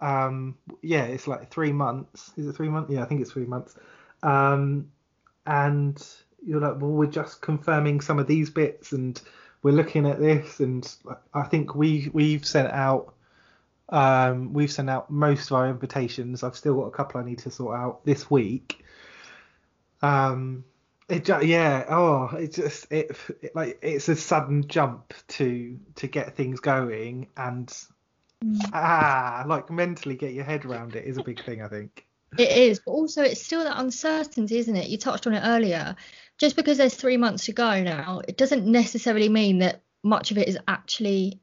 um, 0.00 0.58
yeah, 0.82 1.04
it's 1.04 1.28
like 1.28 1.50
three 1.50 1.72
months. 1.72 2.32
Is 2.36 2.46
it 2.48 2.54
three 2.56 2.68
months? 2.70 2.90
Yeah, 2.92 3.02
I 3.02 3.06
think 3.06 3.20
it's 3.22 3.32
three 3.32 3.46
months. 3.46 3.76
Um, 4.22 4.90
and 5.46 5.98
you're 6.46 6.60
like, 6.60 6.80
well, 6.80 6.92
we're 6.92 7.06
just 7.06 7.40
confirming 7.42 8.00
some 8.00 8.18
of 8.18 8.26
these 8.26 8.50
bits, 8.50 8.92
and 8.92 9.20
we're 9.62 9.72
looking 9.72 10.06
at 10.06 10.20
this, 10.20 10.60
and 10.60 10.88
I 11.34 11.42
think 11.42 11.74
we 11.74 12.10
we've 12.12 12.46
sent 12.46 12.72
out. 12.72 13.12
Um, 13.88 14.52
we've 14.52 14.72
sent 14.72 14.90
out 14.90 15.10
most 15.10 15.50
of 15.50 15.56
our 15.56 15.68
invitations. 15.68 16.42
I've 16.42 16.56
still 16.56 16.74
got 16.74 16.86
a 16.86 16.90
couple 16.90 17.20
I 17.20 17.24
need 17.24 17.38
to 17.40 17.50
sort 17.50 17.78
out 17.78 18.04
this 18.04 18.28
week. 18.30 18.84
Um, 20.02 20.64
it 21.08 21.28
yeah, 21.44 21.84
oh, 21.88 22.36
it 22.36 22.52
just 22.52 22.90
it, 22.90 23.16
it 23.40 23.54
like 23.54 23.78
it's 23.82 24.08
a 24.08 24.16
sudden 24.16 24.66
jump 24.66 25.14
to 25.28 25.78
to 25.96 26.06
get 26.08 26.36
things 26.36 26.58
going 26.60 27.28
and 27.36 27.72
ah, 28.72 29.44
like 29.46 29.70
mentally 29.70 30.16
get 30.16 30.32
your 30.32 30.44
head 30.44 30.64
around 30.64 30.96
it 30.96 31.04
is 31.04 31.16
a 31.16 31.22
big 31.22 31.44
thing, 31.44 31.62
I 31.62 31.68
think. 31.68 32.06
It 32.38 32.50
is, 32.50 32.80
but 32.80 32.90
also 32.90 33.22
it's 33.22 33.42
still 33.42 33.64
that 33.64 33.78
uncertainty, 33.78 34.58
isn't 34.58 34.76
it? 34.76 34.88
You 34.88 34.98
touched 34.98 35.26
on 35.26 35.34
it 35.34 35.42
earlier. 35.44 35.96
Just 36.38 36.56
because 36.56 36.78
there's 36.78 36.94
three 36.94 37.16
months 37.16 37.46
to 37.46 37.52
go 37.52 37.82
now, 37.82 38.20
it 38.26 38.36
doesn't 38.36 38.66
necessarily 38.66 39.28
mean 39.28 39.58
that 39.58 39.82
much 40.02 40.30
of 40.30 40.38
it 40.38 40.48
is 40.48 40.58
actually 40.68 41.40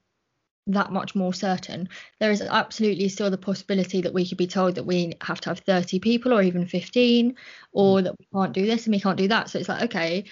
that 0.67 0.91
much 0.91 1.15
more 1.15 1.33
certain. 1.33 1.89
There 2.19 2.31
is 2.31 2.41
absolutely 2.41 3.09
still 3.09 3.29
the 3.29 3.37
possibility 3.37 4.01
that 4.01 4.13
we 4.13 4.27
could 4.27 4.37
be 4.37 4.47
told 4.47 4.75
that 4.75 4.85
we 4.85 5.13
have 5.21 5.41
to 5.41 5.49
have 5.49 5.59
30 5.59 5.99
people 5.99 6.33
or 6.33 6.41
even 6.41 6.67
15, 6.67 7.35
or 7.71 8.01
that 8.01 8.17
we 8.17 8.27
can't 8.33 8.53
do 8.53 8.65
this 8.65 8.85
and 8.85 8.93
we 8.93 9.01
can't 9.01 9.17
do 9.17 9.27
that. 9.29 9.49
So 9.49 9.59
it's 9.59 9.67
like, 9.67 9.83
okay, 9.83 10.25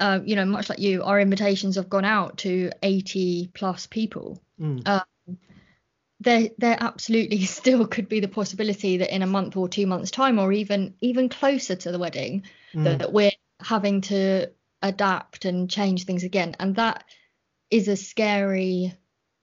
um, 0.00 0.26
you 0.26 0.34
know, 0.34 0.44
much 0.44 0.68
like 0.68 0.78
you, 0.78 1.04
our 1.04 1.20
invitations 1.20 1.76
have 1.76 1.88
gone 1.88 2.04
out 2.04 2.38
to 2.38 2.70
80 2.82 3.50
plus 3.54 3.86
people. 3.86 4.42
Mm. 4.60 4.86
Um, 4.88 5.38
there, 6.20 6.48
there 6.58 6.76
absolutely 6.80 7.44
still 7.44 7.86
could 7.86 8.08
be 8.08 8.20
the 8.20 8.28
possibility 8.28 8.96
that 8.98 9.14
in 9.14 9.22
a 9.22 9.26
month 9.26 9.56
or 9.56 9.68
two 9.68 9.86
months' 9.86 10.10
time, 10.10 10.38
or 10.38 10.52
even 10.52 10.94
even 11.00 11.28
closer 11.28 11.76
to 11.76 11.92
the 11.92 11.98
wedding, 11.98 12.44
Mm. 12.74 12.98
that 12.98 13.12
we're 13.12 13.30
having 13.60 14.00
to 14.02 14.50
adapt 14.82 15.44
and 15.44 15.70
change 15.70 16.04
things 16.04 16.24
again, 16.24 16.54
and 16.60 16.76
that 16.76 17.04
is 17.70 17.88
a 17.88 17.96
scary 17.96 18.94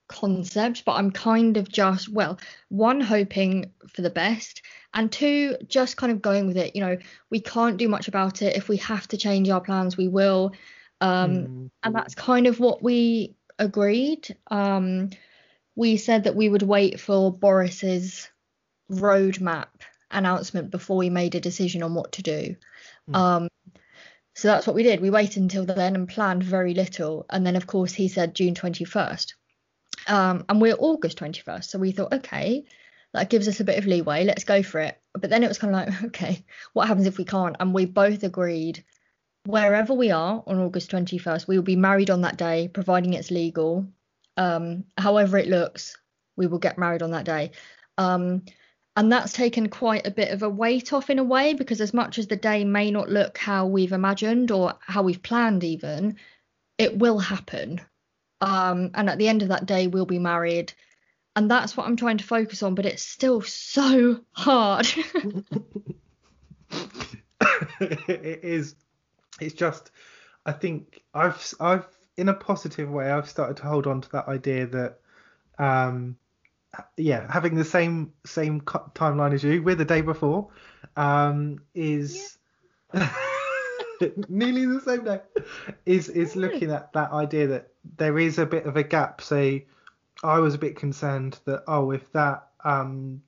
concept. 0.08 0.84
But 0.84 0.92
I'm 0.92 1.10
kind 1.10 1.56
of 1.56 1.68
just 1.68 2.08
well, 2.08 2.38
one 2.68 3.00
hoping 3.00 3.72
for 3.88 4.02
the 4.02 4.10
best, 4.10 4.62
and 4.92 5.10
two 5.10 5.56
just 5.66 5.96
kind 5.96 6.12
of 6.12 6.22
going 6.22 6.46
with 6.46 6.56
it. 6.56 6.74
You 6.74 6.82
know, 6.82 6.98
we 7.30 7.40
can't 7.40 7.76
do 7.76 7.88
much 7.88 8.08
about 8.08 8.42
it. 8.42 8.56
If 8.56 8.68
we 8.68 8.76
have 8.78 9.08
to 9.08 9.16
change 9.16 9.48
our 9.48 9.60
plans, 9.60 9.96
we 9.96 10.08
will. 10.08 10.52
Um, 11.00 11.30
Mm. 11.30 11.70
and 11.82 11.94
that's 11.94 12.14
kind 12.14 12.46
of 12.46 12.60
what 12.60 12.82
we 12.82 13.34
agreed. 13.58 14.36
Um, 14.50 15.10
we 15.76 15.96
said 15.96 16.24
that 16.24 16.36
we 16.36 16.48
would 16.48 16.62
wait 16.62 17.00
for 17.00 17.32
Boris's 17.32 18.28
roadmap 18.90 19.66
announcement 20.10 20.70
before 20.70 20.96
we 20.96 21.10
made 21.10 21.34
a 21.34 21.40
decision 21.40 21.82
on 21.82 21.94
what 21.94 22.12
to 22.12 22.22
do. 22.22 22.56
Mm. 23.10 23.16
Um, 23.16 23.48
so 24.34 24.48
that's 24.48 24.66
what 24.66 24.74
we 24.74 24.82
did. 24.82 25.00
We 25.00 25.10
waited 25.10 25.42
until 25.42 25.64
then 25.64 25.94
and 25.94 26.08
planned 26.08 26.42
very 26.42 26.74
little. 26.74 27.24
And 27.30 27.46
then, 27.46 27.56
of 27.56 27.66
course, 27.66 27.92
he 27.92 28.08
said 28.08 28.34
June 28.34 28.54
21st. 28.54 29.34
Um, 30.08 30.44
and 30.48 30.60
we're 30.60 30.76
August 30.78 31.18
21st. 31.18 31.64
So 31.64 31.78
we 31.78 31.92
thought, 31.92 32.12
okay, 32.12 32.64
that 33.12 33.30
gives 33.30 33.46
us 33.46 33.60
a 33.60 33.64
bit 33.64 33.78
of 33.78 33.86
leeway. 33.86 34.24
Let's 34.24 34.44
go 34.44 34.62
for 34.62 34.80
it. 34.80 35.00
But 35.12 35.30
then 35.30 35.44
it 35.44 35.48
was 35.48 35.58
kind 35.58 35.74
of 35.74 35.80
like, 35.80 36.04
okay, 36.06 36.44
what 36.72 36.88
happens 36.88 37.06
if 37.06 37.16
we 37.16 37.24
can't? 37.24 37.56
And 37.60 37.72
we 37.72 37.86
both 37.86 38.24
agreed 38.24 38.84
wherever 39.46 39.94
we 39.94 40.10
are 40.10 40.42
on 40.46 40.58
August 40.58 40.90
21st, 40.90 41.46
we 41.46 41.56
will 41.56 41.62
be 41.62 41.76
married 41.76 42.10
on 42.10 42.22
that 42.22 42.36
day, 42.36 42.68
providing 42.68 43.12
it's 43.12 43.30
legal. 43.30 43.86
Um, 44.36 44.84
however 44.98 45.38
it 45.38 45.48
looks, 45.48 45.96
we 46.36 46.46
will 46.46 46.58
get 46.58 46.78
married 46.78 47.02
on 47.02 47.12
that 47.12 47.24
day. 47.24 47.52
Um, 47.98 48.42
and 48.96 49.10
that's 49.10 49.32
taken 49.32 49.68
quite 49.68 50.06
a 50.06 50.10
bit 50.10 50.30
of 50.30 50.42
a 50.42 50.48
weight 50.48 50.92
off 50.92 51.10
in 51.10 51.18
a 51.18 51.24
way 51.24 51.54
because 51.54 51.80
as 51.80 51.92
much 51.92 52.18
as 52.18 52.28
the 52.28 52.36
day 52.36 52.64
may 52.64 52.90
not 52.90 53.08
look 53.08 53.38
how 53.38 53.66
we've 53.66 53.92
imagined 53.92 54.50
or 54.50 54.74
how 54.80 55.02
we've 55.02 55.22
planned 55.22 55.64
even, 55.64 56.16
it 56.78 56.96
will 56.98 57.18
happen. 57.18 57.80
Um, 58.40 58.90
and 58.94 59.08
at 59.10 59.18
the 59.18 59.28
end 59.28 59.42
of 59.42 59.48
that 59.48 59.66
day, 59.66 59.86
we'll 59.86 60.06
be 60.06 60.18
married. 60.18 60.72
And 61.34 61.50
that's 61.50 61.76
what 61.76 61.86
I'm 61.86 61.96
trying 61.96 62.18
to 62.18 62.24
focus 62.24 62.62
on, 62.62 62.76
but 62.76 62.86
it's 62.86 63.02
still 63.02 63.40
so 63.42 64.20
hard. 64.32 64.86
it 67.80 68.40
is 68.42 68.74
it's 69.40 69.54
just 69.54 69.90
i 70.46 70.52
think 70.52 71.02
i've 71.14 71.54
i've 71.60 71.86
in 72.16 72.28
a 72.28 72.34
positive 72.34 72.90
way 72.90 73.10
i've 73.10 73.28
started 73.28 73.56
to 73.56 73.64
hold 73.64 73.86
on 73.86 74.00
to 74.00 74.10
that 74.10 74.28
idea 74.28 74.66
that 74.66 74.98
um 75.58 76.16
yeah 76.96 77.30
having 77.32 77.54
the 77.54 77.64
same 77.64 78.12
same 78.24 78.60
timeline 78.60 79.32
as 79.34 79.42
you 79.42 79.62
with 79.62 79.78
the 79.78 79.84
day 79.84 80.00
before 80.00 80.48
um 80.96 81.58
is 81.74 82.38
nearly 84.28 84.66
the 84.66 84.80
same 84.80 85.04
day 85.04 85.20
is 85.86 86.08
is 86.08 86.36
looking 86.36 86.70
at 86.70 86.92
that 86.92 87.10
idea 87.12 87.46
that 87.46 87.68
there 87.96 88.18
is 88.18 88.38
a 88.38 88.46
bit 88.46 88.66
of 88.66 88.76
a 88.76 88.82
gap 88.82 89.20
so 89.20 89.58
i 90.22 90.38
was 90.38 90.54
a 90.54 90.58
bit 90.58 90.76
concerned 90.76 91.38
that 91.44 91.62
oh 91.68 91.90
if 91.90 92.10
that 92.12 92.48
um 92.64 93.22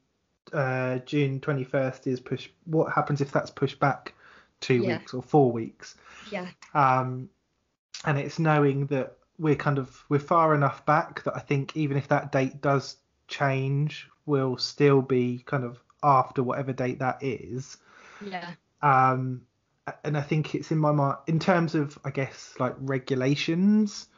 uh 0.53 0.99
june 0.99 1.41
21st 1.41 2.07
is 2.07 2.21
pushed 2.21 2.51
what 2.65 2.93
happens 2.93 3.21
if 3.21 3.33
that's 3.33 3.51
pushed 3.51 3.81
back 3.81 4.15
two 4.61 4.77
Yeah. 4.77 4.99
weeks 4.99 5.13
or 5.15 5.23
four 5.23 5.51
weeks 5.53 5.97
yeah. 6.31 6.49
um 6.75 7.29
and 8.05 8.19
it's 8.19 8.39
knowing 8.39 8.87
that 8.87 9.17
we're 9.39 9.57
kind 9.57 9.79
of 9.79 10.03
we're 10.09 10.19
far 10.19 10.55
enough 10.55 10.85
back 10.87 11.23
that 11.25 11.37
i 11.37 11.41
think 11.41 11.77
even 11.77 11.97
if 11.97 12.09
that 12.09 12.33
date 12.33 12.61
does 12.61 12.97
change 13.29 14.09
we'll 14.27 14.57
still 14.57 15.03
be 15.03 15.43
kind 15.47 15.65
of 15.65 15.79
after 16.03 16.43
whatever 16.43 16.73
date 16.73 16.99
that 16.99 17.23
is 17.23 17.77
Yeah. 18.21 18.53
um 18.83 19.43
and 20.05 20.17
i 20.17 20.21
think 20.21 20.55
it's 20.55 20.71
in 20.71 20.79
my 20.79 20.93
mind 20.93 21.17
in 21.27 21.39
terms 21.39 21.75
of 21.75 21.99
i 22.05 22.11
guess 22.11 22.55
like 22.59 22.75
regulations 22.81 24.09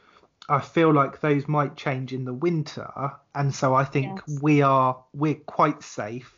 i 0.49 0.59
feel 0.59 0.91
like 0.93 1.19
those 1.21 1.47
might 1.47 1.75
change 1.75 2.11
in 2.13 2.25
the 2.25 2.33
winter 2.33 2.89
and 3.35 3.53
so 3.53 3.73
i 3.73 3.83
think 3.83 4.21
Yes. 4.27 4.39
we 4.41 4.61
are 4.61 5.03
we're 5.13 5.35
quite 5.35 5.83
safe 5.83 6.35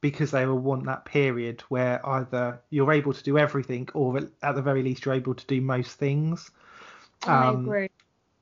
because 0.00 0.30
they 0.30 0.46
will 0.46 0.58
want 0.58 0.86
that 0.86 1.04
period 1.04 1.60
where 1.68 2.04
either 2.06 2.60
you're 2.70 2.92
able 2.92 3.12
to 3.12 3.22
do 3.22 3.36
everything 3.36 3.86
or 3.92 4.18
at 4.42 4.54
the 4.54 4.62
very 4.62 4.82
least 4.82 5.04
you're 5.04 5.14
able 5.14 5.34
to 5.34 5.46
do 5.46 5.60
most 5.60 5.98
things 5.98 6.50
I 7.26 7.48
Um, 7.50 7.66
agree. 7.66 7.88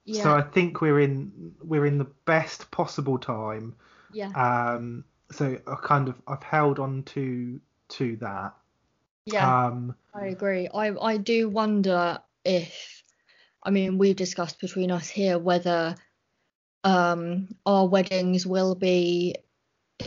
Yeah. 0.08 0.22
so 0.22 0.34
i 0.34 0.40
think 0.40 0.80
we're 0.80 1.00
in 1.00 1.54
we're 1.62 1.86
in 1.86 1.98
the 1.98 2.10
best 2.24 2.70
possible 2.70 3.18
time 3.18 3.74
yeah. 4.12 4.30
um 4.30 5.04
so 5.30 5.58
i 5.66 5.74
kind 5.82 6.08
of 6.08 6.14
i've 6.26 6.42
held 6.42 6.78
on 6.78 7.02
to 7.04 7.60
to 7.88 8.16
that 8.16 8.54
yeah. 9.32 9.66
um 9.66 9.94
I 10.14 10.26
agree. 10.26 10.68
I 10.72 10.94
I 10.94 11.16
do 11.16 11.48
wonder 11.48 12.18
if, 12.44 13.02
I 13.62 13.70
mean, 13.70 13.98
we've 13.98 14.16
discussed 14.16 14.60
between 14.60 14.90
us 14.90 15.08
here 15.08 15.38
whether 15.38 15.94
um 16.84 17.48
our 17.66 17.88
weddings 17.88 18.46
will 18.46 18.74
be 18.74 19.34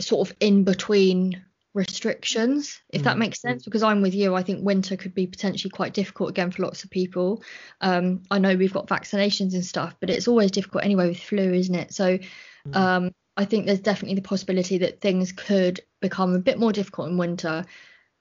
sort 0.00 0.28
of 0.28 0.36
in 0.40 0.64
between 0.64 1.44
restrictions, 1.74 2.80
if 2.90 3.04
that 3.04 3.16
Mm. 3.16 3.20
makes 3.20 3.40
sense. 3.40 3.64
Because 3.64 3.82
I'm 3.82 4.02
with 4.02 4.14
you. 4.14 4.34
I 4.34 4.42
think 4.42 4.64
winter 4.64 4.96
could 4.96 5.14
be 5.14 5.26
potentially 5.26 5.70
quite 5.70 5.94
difficult 5.94 6.30
again 6.30 6.50
for 6.50 6.62
lots 6.62 6.84
of 6.84 6.90
people. 6.90 7.42
Um, 7.80 8.22
I 8.30 8.38
know 8.38 8.56
we've 8.56 8.72
got 8.72 8.88
vaccinations 8.88 9.54
and 9.54 9.64
stuff, 9.64 9.96
but 10.00 10.10
it's 10.10 10.28
always 10.28 10.50
difficult 10.50 10.84
anyway 10.84 11.08
with 11.08 11.20
flu, 11.20 11.52
isn't 11.52 11.74
it? 11.74 11.92
So 11.94 12.18
Mm. 12.66 12.76
um, 12.76 13.14
I 13.36 13.44
think 13.46 13.66
there's 13.66 13.80
definitely 13.80 14.16
the 14.16 14.22
possibility 14.28 14.78
that 14.78 15.00
things 15.00 15.32
could 15.32 15.80
become 16.00 16.34
a 16.34 16.38
bit 16.38 16.58
more 16.58 16.72
difficult 16.72 17.08
in 17.08 17.16
winter. 17.18 17.64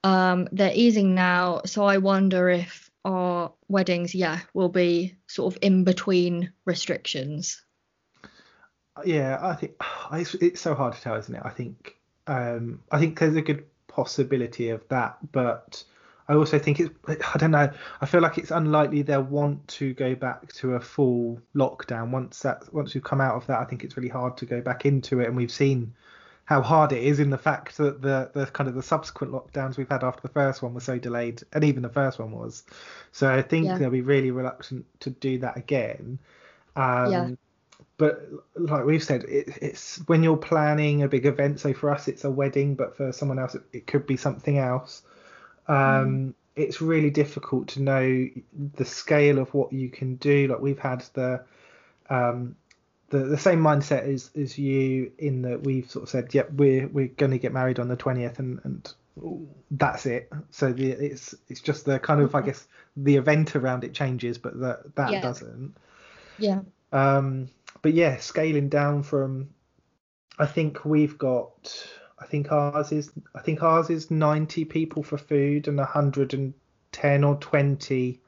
Um, 0.03 0.47
they're 0.51 0.71
easing 0.73 1.13
now, 1.13 1.61
so 1.65 1.83
I 1.85 1.97
wonder 1.97 2.49
if 2.49 2.89
our 3.05 3.53
weddings, 3.67 4.15
yeah, 4.15 4.39
will 4.53 4.69
be 4.69 5.17
sort 5.27 5.53
of 5.53 5.59
in 5.61 5.83
between 5.83 6.53
restrictions. 6.65 7.61
yeah 9.05 9.37
i 9.41 9.55
think 9.55 9.73
it's, 10.13 10.33
it's 10.35 10.61
so 10.61 10.75
hard 10.75 10.93
to 10.93 11.01
tell 11.01 11.15
isn't 11.15 11.35
it 11.35 11.41
i 11.45 11.49
think 11.49 11.95
um 12.27 12.81
i 12.91 12.99
think 12.99 13.17
there's 13.19 13.35
a 13.35 13.41
good 13.41 13.65
possibility 13.87 14.69
of 14.69 14.87
that 14.89 15.17
but 15.31 15.83
i 16.27 16.33
also 16.33 16.57
think 16.59 16.79
it's 16.79 16.89
i 17.07 17.37
don't 17.37 17.51
know 17.51 17.69
i 18.01 18.05
feel 18.05 18.21
like 18.21 18.37
it's 18.37 18.51
unlikely 18.51 19.01
they'll 19.01 19.21
want 19.23 19.65
to 19.67 19.93
go 19.95 20.15
back 20.15 20.51
to 20.53 20.75
a 20.75 20.79
full 20.79 21.39
lockdown 21.55 22.09
once 22.09 22.39
that 22.41 22.63
once 22.73 22.93
we've 22.93 23.03
come 23.03 23.19
out 23.21 23.35
of 23.35 23.45
that 23.47 23.59
i 23.59 23.65
think 23.65 23.83
it's 23.83 23.97
really 23.97 24.09
hard 24.09 24.37
to 24.37 24.45
go 24.45 24.61
back 24.61 24.85
into 24.85 25.19
it 25.19 25.27
and 25.27 25.35
we've 25.35 25.51
seen 25.51 25.93
how 26.45 26.61
hard 26.61 26.91
it 26.91 27.03
is 27.03 27.19
in 27.19 27.29
the 27.29 27.37
fact 27.37 27.77
that 27.77 28.01
the 28.01 28.29
the 28.33 28.45
kind 28.47 28.67
of 28.69 28.75
the 28.75 28.83
subsequent 28.83 29.33
lockdowns 29.33 29.77
we've 29.77 29.89
had 29.89 30.03
after 30.03 30.21
the 30.21 30.29
first 30.33 30.61
one 30.61 30.73
were 30.73 30.79
so 30.81 30.97
delayed 30.97 31.41
and 31.53 31.63
even 31.63 31.81
the 31.81 31.89
first 31.89 32.19
one 32.19 32.31
was 32.31 32.63
so 33.11 33.29
i 33.31 33.41
think 33.41 33.65
Yeah. 33.65 33.77
they'll 33.77 33.89
be 33.89 34.01
really 34.01 34.31
reluctant 34.31 34.85
to 35.01 35.09
do 35.09 35.37
that 35.39 35.57
again 35.57 36.19
um 36.75 37.11
Yeah. 37.11 37.29
But 38.01 38.15
like 38.55 38.83
we've 38.85 39.03
said 39.03 39.23
it, 39.25 39.47
it's 39.61 39.97
when 40.07 40.23
you're 40.23 40.35
planning 40.51 41.03
a 41.03 41.07
big 41.07 41.25
event 41.25 41.59
so 41.59 41.73
for 41.73 41.89
us 41.89 42.07
it's 42.07 42.23
a 42.23 42.29
wedding 42.29 42.75
but 42.75 42.97
for 42.97 43.11
someone 43.11 43.39
else 43.39 43.55
it, 43.55 43.63
it 43.71 43.87
could 43.87 44.05
be 44.07 44.17
something 44.17 44.57
else 44.57 45.03
um 45.67 46.33
it's 46.55 46.81
really 46.81 47.09
difficult 47.09 47.67
to 47.69 47.81
know 47.81 48.27
the 48.75 48.85
scale 48.85 49.39
of 49.39 49.53
what 49.53 49.71
you 49.71 49.89
can 49.89 50.15
do. 50.15 50.47
Like 50.47 50.59
we've 50.59 50.79
had 50.79 51.01
the 51.13 51.43
um, 52.09 52.55
the 53.09 53.19
the 53.19 53.37
same 53.37 53.59
mindset 53.59 54.03
as 54.03 54.31
as 54.35 54.57
you 54.57 55.11
in 55.17 55.41
that 55.43 55.63
we've 55.63 55.89
sort 55.89 56.03
of 56.03 56.09
said, 56.09 56.33
yep, 56.33 56.51
we're 56.51 56.87
we're 56.87 57.07
going 57.07 57.31
to 57.31 57.37
get 57.37 57.53
married 57.53 57.79
on 57.79 57.87
the 57.87 57.95
twentieth, 57.95 58.39
and 58.39 58.59
and 58.63 58.93
that's 59.71 60.05
it. 60.05 60.29
So 60.49 60.73
the 60.73 60.91
it's 60.91 61.35
it's 61.47 61.61
just 61.61 61.85
the 61.85 61.99
kind 61.99 62.21
of 62.21 62.35
I 62.35 62.41
guess 62.41 62.67
the 62.97 63.15
event 63.15 63.55
around 63.55 63.83
it 63.83 63.93
changes, 63.93 64.37
but 64.37 64.59
that 64.59 64.95
that 64.95 65.11
Yeah. 65.11 65.21
doesn't. 65.21 65.75
Yeah. 66.37 66.61
Um, 66.91 67.47
but 67.81 67.93
yeah, 67.93 68.17
scaling 68.17 68.69
down 68.69 69.03
from, 69.03 69.49
I 70.37 70.45
think 70.45 70.85
we've 70.85 71.17
got, 71.17 71.87
I 72.19 72.25
think 72.25 72.51
ours 72.51 72.91
is, 72.91 73.11
I 73.35 73.41
think 73.41 73.63
ours 73.63 73.89
is 73.89 74.11
90 74.11 74.65
people 74.65 75.03
for 75.03 75.17
food 75.17 75.67
and 75.67 75.77
110 75.77 77.23
or 77.23 77.35
20 77.35 78.19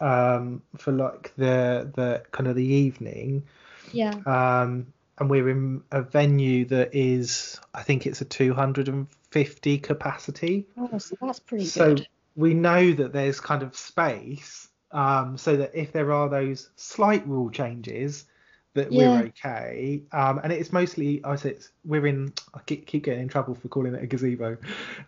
um, 0.00 0.62
for 0.76 0.92
like 0.92 1.32
the 1.36 1.90
the 1.94 2.22
kind 2.32 2.48
of 2.48 2.56
the 2.56 2.64
evening. 2.64 3.44
Yeah. 3.92 4.14
Um, 4.26 4.92
and 5.18 5.30
we're 5.30 5.48
in 5.50 5.82
a 5.92 6.02
venue 6.02 6.64
that 6.66 6.94
is, 6.94 7.60
I 7.74 7.82
think 7.82 8.06
it's 8.06 8.20
a 8.20 8.24
250 8.24 9.78
capacity 9.78 10.66
Oh, 10.76 10.98
so 10.98 11.16
that's 11.20 11.38
pretty 11.38 11.64
good. 11.64 11.70
so 11.70 11.94
good. 11.94 12.08
we 12.34 12.54
know 12.54 12.92
that 12.92 13.12
there's 13.12 13.38
kind 13.38 13.62
of 13.62 13.76
space 13.76 14.68
um, 14.90 15.36
so 15.38 15.56
that 15.56 15.72
if 15.74 15.92
there 15.92 16.12
are 16.12 16.28
those 16.28 16.70
slight 16.76 17.26
rule 17.26 17.50
changes 17.50 18.24
that 18.74 18.90
Yeah. 18.92 19.10
we're 19.10 19.18
okay 19.26 20.02
um, 20.12 20.40
and 20.42 20.52
it's 20.52 20.72
mostly 20.72 21.22
i 21.24 21.36
say 21.36 21.50
it's 21.50 21.70
we're 21.84 22.06
in 22.06 22.32
i 22.54 22.60
keep, 22.66 22.86
keep 22.86 23.04
getting 23.04 23.22
in 23.22 23.28
trouble 23.28 23.54
for 23.54 23.68
calling 23.68 23.94
it 23.94 24.02
a 24.02 24.06
gazebo 24.06 24.56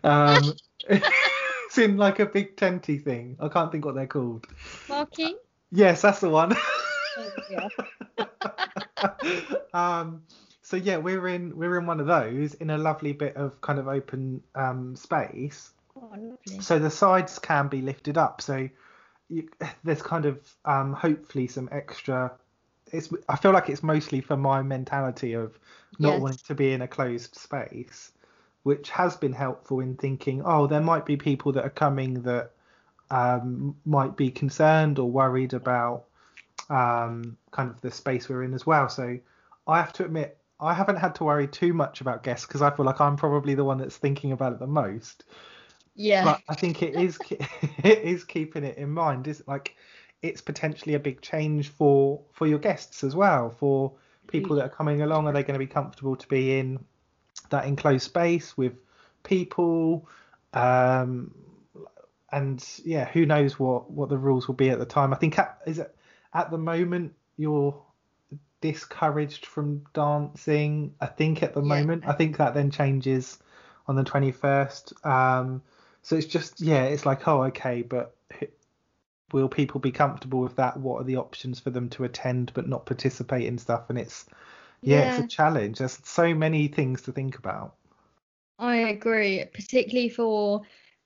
um, 0.03 0.53
it's 0.89 1.77
in 1.77 1.97
like 1.97 2.19
a 2.19 2.25
big 2.25 2.55
tenty 2.57 2.97
thing 2.97 3.35
i 3.39 3.47
can't 3.47 3.71
think 3.71 3.85
what 3.85 3.95
they're 3.95 4.07
called 4.07 4.45
Marquee? 4.87 5.35
yes 5.71 6.01
that's 6.01 6.19
the 6.19 6.29
one 6.29 6.55
Oh, 7.17 7.31
yeah. 8.17 8.27
um, 9.73 10.23
so 10.61 10.77
yeah, 10.77 10.97
we're 10.97 11.27
in 11.27 11.55
we're 11.57 11.77
in 11.79 11.85
one 11.85 11.99
of 11.99 12.07
those 12.07 12.55
in 12.55 12.69
a 12.71 12.77
lovely 12.77 13.13
bit 13.13 13.35
of 13.35 13.61
kind 13.61 13.79
of 13.79 13.87
open 13.87 14.41
um, 14.55 14.95
space. 14.95 15.71
Oh. 15.95 16.35
So 16.59 16.79
the 16.79 16.89
sides 16.89 17.39
can 17.39 17.67
be 17.67 17.81
lifted 17.81 18.17
up. 18.17 18.41
So 18.41 18.67
you, 19.29 19.47
there's 19.83 20.01
kind 20.01 20.25
of 20.25 20.39
um, 20.65 20.93
hopefully 20.93 21.47
some 21.47 21.69
extra. 21.71 22.33
It's 22.97 23.13
I 23.29 23.35
feel 23.35 23.51
like 23.51 23.69
it's 23.69 23.83
mostly 23.83 24.21
for 24.21 24.37
my 24.37 24.61
mentality 24.61 25.33
of 25.33 25.57
not 25.99 26.19
Yes. 26.19 26.21
wanting 26.21 26.39
to 26.47 26.55
be 26.55 26.73
in 26.73 26.81
a 26.81 26.87
closed 26.87 27.35
space, 27.35 28.11
which 28.63 28.89
has 28.91 29.15
been 29.17 29.33
helpful 29.33 29.79
in 29.79 29.95
thinking, 29.95 30.41
oh, 30.45 30.67
there 30.67 30.81
might 30.81 31.05
be 31.05 31.17
people 31.17 31.51
that 31.53 31.65
are 31.65 31.69
coming 31.69 32.21
that 32.23 32.51
um, 33.11 33.75
might 33.85 34.15
be 34.17 34.31
concerned 34.31 34.99
or 34.99 35.09
worried 35.09 35.53
about 35.53 36.05
um, 36.69 37.37
kind 37.51 37.69
of 37.69 37.81
the 37.81 37.91
space 37.91 38.29
we're 38.29 38.43
in 38.43 38.53
as 38.53 38.65
well. 38.65 38.89
So 38.89 39.19
I 39.67 39.77
have 39.79 39.93
to 39.93 40.05
admit, 40.05 40.37
I 40.59 40.73
haven't 40.73 40.97
had 40.97 41.15
to 41.15 41.23
worry 41.25 41.47
too 41.47 41.73
much 41.73 42.01
about 42.01 42.23
guests 42.23 42.45
because 42.47 42.61
I 42.61 42.71
feel 42.71 42.85
like 42.85 43.01
I'm 43.01 43.17
probably 43.17 43.55
the 43.55 43.63
one 43.65 43.77
that's 43.77 43.97
thinking 43.97 44.31
about 44.31 44.53
it 44.53 44.59
the 44.59 44.67
most. 44.67 45.23
Yeah. 45.95 46.23
But 46.23 46.41
I 46.49 46.55
think 46.55 46.81
it 46.83 46.93
is 46.93 47.19
it 47.29 47.99
is 47.99 48.23
keeping 48.23 48.63
it 48.63 48.77
in 48.77 48.89
mind. 48.91 49.27
Is 49.27 49.43
like 49.47 49.75
it's 50.21 50.41
potentially 50.41 50.95
a 50.95 50.99
big 50.99 51.21
change 51.21 51.69
for 51.69 52.21
for 52.31 52.47
your 52.47 52.59
guests 52.59 53.03
as 53.03 53.15
well. 53.15 53.49
For 53.49 53.93
people 54.27 54.55
that 54.57 54.65
are 54.65 54.69
coming 54.69 55.01
along, 55.01 55.27
are 55.27 55.33
they 55.33 55.43
going 55.43 55.59
to 55.59 55.65
be 55.65 55.71
comfortable 55.71 56.15
to 56.15 56.27
be 56.27 56.57
in 56.57 56.83
that 57.49 57.65
enclosed 57.65 58.05
space 58.05 58.57
with 58.57 58.73
people? 59.23 60.07
Um, 60.53 61.33
and 62.31 62.63
yeah, 62.83 63.05
who 63.05 63.25
knows 63.25 63.59
what 63.59 63.91
what 63.91 64.09
the 64.09 64.17
rules 64.17 64.47
will 64.47 64.55
be 64.55 64.69
at 64.69 64.79
the 64.79 64.85
time. 64.85 65.13
I 65.13 65.17
think 65.17 65.37
at, 65.37 65.59
is 65.65 65.79
it 65.79 65.95
at 66.33 66.51
the 66.51 66.57
moment 66.57 67.13
you're 67.37 67.81
discouraged 68.61 69.45
from 69.45 69.83
dancing. 69.93 70.95
I 70.99 71.05
think 71.05 71.43
at 71.43 71.53
the 71.53 71.61
moment. 71.61 72.05
I 72.07 72.13
think 72.13 72.37
that 72.37 72.53
then 72.53 72.71
changes 72.71 73.37
on 73.87 73.95
the 73.95 74.03
21st. 74.03 75.05
Um, 75.05 75.61
so 76.01 76.15
it's 76.15 76.25
just 76.25 76.61
yeah, 76.61 76.83
it's 76.85 77.05
like 77.05 77.27
oh 77.27 77.43
okay, 77.45 77.81
but 77.81 78.14
will 79.31 79.49
people 79.49 79.79
be 79.79 79.91
comfortable 79.91 80.41
with 80.41 80.55
that? 80.57 80.77
What 80.77 81.01
are 81.01 81.05
the 81.05 81.17
options 81.17 81.59
for 81.59 81.69
them 81.69 81.89
to 81.91 82.03
attend 82.03 82.51
but 82.53 82.67
not 82.67 82.85
participate 82.85 83.45
in 83.47 83.57
stuff? 83.57 83.89
And 83.89 83.97
it's 83.97 84.25
yeah, 84.81 85.01
it's 85.01 85.19
a 85.19 85.23
challenge. 85.23 85.79
There's 85.79 85.99
so 86.05 86.33
many 86.33 86.67
things 86.67 87.01
to 87.03 87.11
think 87.11 87.37
about. 87.37 87.75
I 88.57 88.77
agree, 88.77 89.43
particularly 89.53 90.09
for 90.09 90.61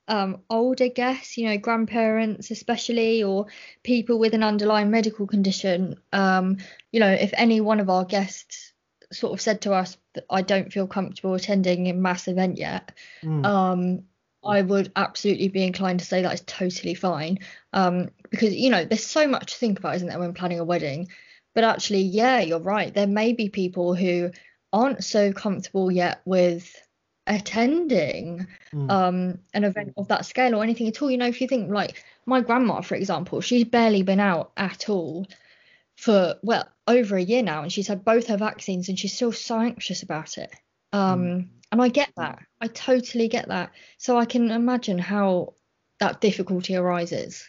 um, 0.08 0.44
older 0.50 0.90
guests, 0.90 1.38
you 1.38 1.46
know, 1.48 1.58
grandparents 1.58 2.52
especially, 2.52 3.24
or 3.24 3.48
people 3.84 4.20
with 4.20 4.34
an 4.34 4.44
underlying 4.44 4.92
medical 4.92 5.28
condition. 5.28 5.96
Um, 6.14 6.58
you 6.92 7.00
know, 7.00 7.12
if 7.12 7.32
any 7.34 7.62
one 7.62 7.80
of 7.80 7.90
our 7.90 8.06
guests 8.06 8.74
sort 9.12 9.34
of 9.34 9.42
said 9.42 9.62
to 9.62 9.74
us 9.74 9.98
that 10.14 10.26
I 10.30 10.42
don't 10.42 10.72
feel 10.72 10.88
comfortable 10.88 11.34
attending 11.34 11.88
a 11.90 11.94
mass 11.94 12.28
event 12.28 12.58
yet, 12.58 12.92
Mm. 13.24 13.46
um, 13.46 14.04
I 14.44 14.62
would 14.62 14.92
absolutely 14.96 15.50
be 15.50 15.64
inclined 15.64 16.00
to 16.00 16.06
say 16.06 16.22
that 16.22 16.34
is 16.34 16.44
totally 16.46 16.94
fine. 16.96 17.40
Um, 17.74 18.10
because 18.30 18.56
you 18.56 18.70
know, 18.70 18.86
there's 18.86 19.06
so 19.06 19.28
much 19.28 19.54
to 19.54 19.58
think 19.60 19.80
about, 19.80 19.96
isn't 19.96 20.08
there, 20.08 20.20
when 20.20 20.34
planning 20.34 20.60
a 20.60 20.66
wedding? 20.66 21.10
But 21.56 21.64
actually, 21.64 22.02
yeah, 22.02 22.40
you're 22.40 22.60
right. 22.60 22.94
There 22.94 23.08
may 23.08 23.34
be 23.34 23.50
people 23.50 23.96
who 23.96 24.32
aren't 24.72 25.04
so 25.04 25.34
comfortable 25.34 25.92
yet 25.92 26.22
with 26.26 26.74
attending 27.28 28.48
Mm. 28.74 28.92
um 28.92 29.40
an 29.54 29.64
event 29.64 29.94
of 29.98 30.08
that 30.10 30.26
scale 30.26 30.54
or 30.56 30.64
anything 30.64 30.88
at 30.88 31.02
all. 31.02 31.10
You 31.10 31.18
know, 31.18 31.26
if 31.28 31.42
you 31.42 31.48
think 31.48 31.72
like 31.72 32.04
my 32.26 32.42
grandma, 32.42 32.82
for 32.82 32.96
example, 32.96 33.42
she's 33.42 33.64
barely 33.66 34.04
been 34.04 34.20
out 34.20 34.52
at 34.56 34.90
all 34.90 35.26
for 35.98 36.36
well 36.44 36.68
over 36.88 37.18
a 37.18 37.22
year 37.22 37.42
now, 37.42 37.64
and 37.64 37.72
she's 37.72 37.88
had 37.88 38.06
both 38.06 38.28
her 38.28 38.38
vaccines, 38.38 38.90
and 38.90 38.98
she's 38.98 39.14
still 39.14 39.32
so 39.32 39.60
anxious 39.60 40.04
about 40.04 40.38
it. 40.38 40.54
Um, 40.94 41.50
and 41.72 41.82
I 41.82 41.90
get 41.90 42.12
that. 42.18 42.40
I 42.62 42.68
totally 42.68 43.28
get 43.28 43.48
that. 43.50 43.72
So 43.98 44.18
I 44.18 44.26
can 44.26 44.52
imagine 44.52 44.98
how 44.98 45.54
that 46.00 46.22
difficulty 46.22 46.76
arises. 46.76 47.48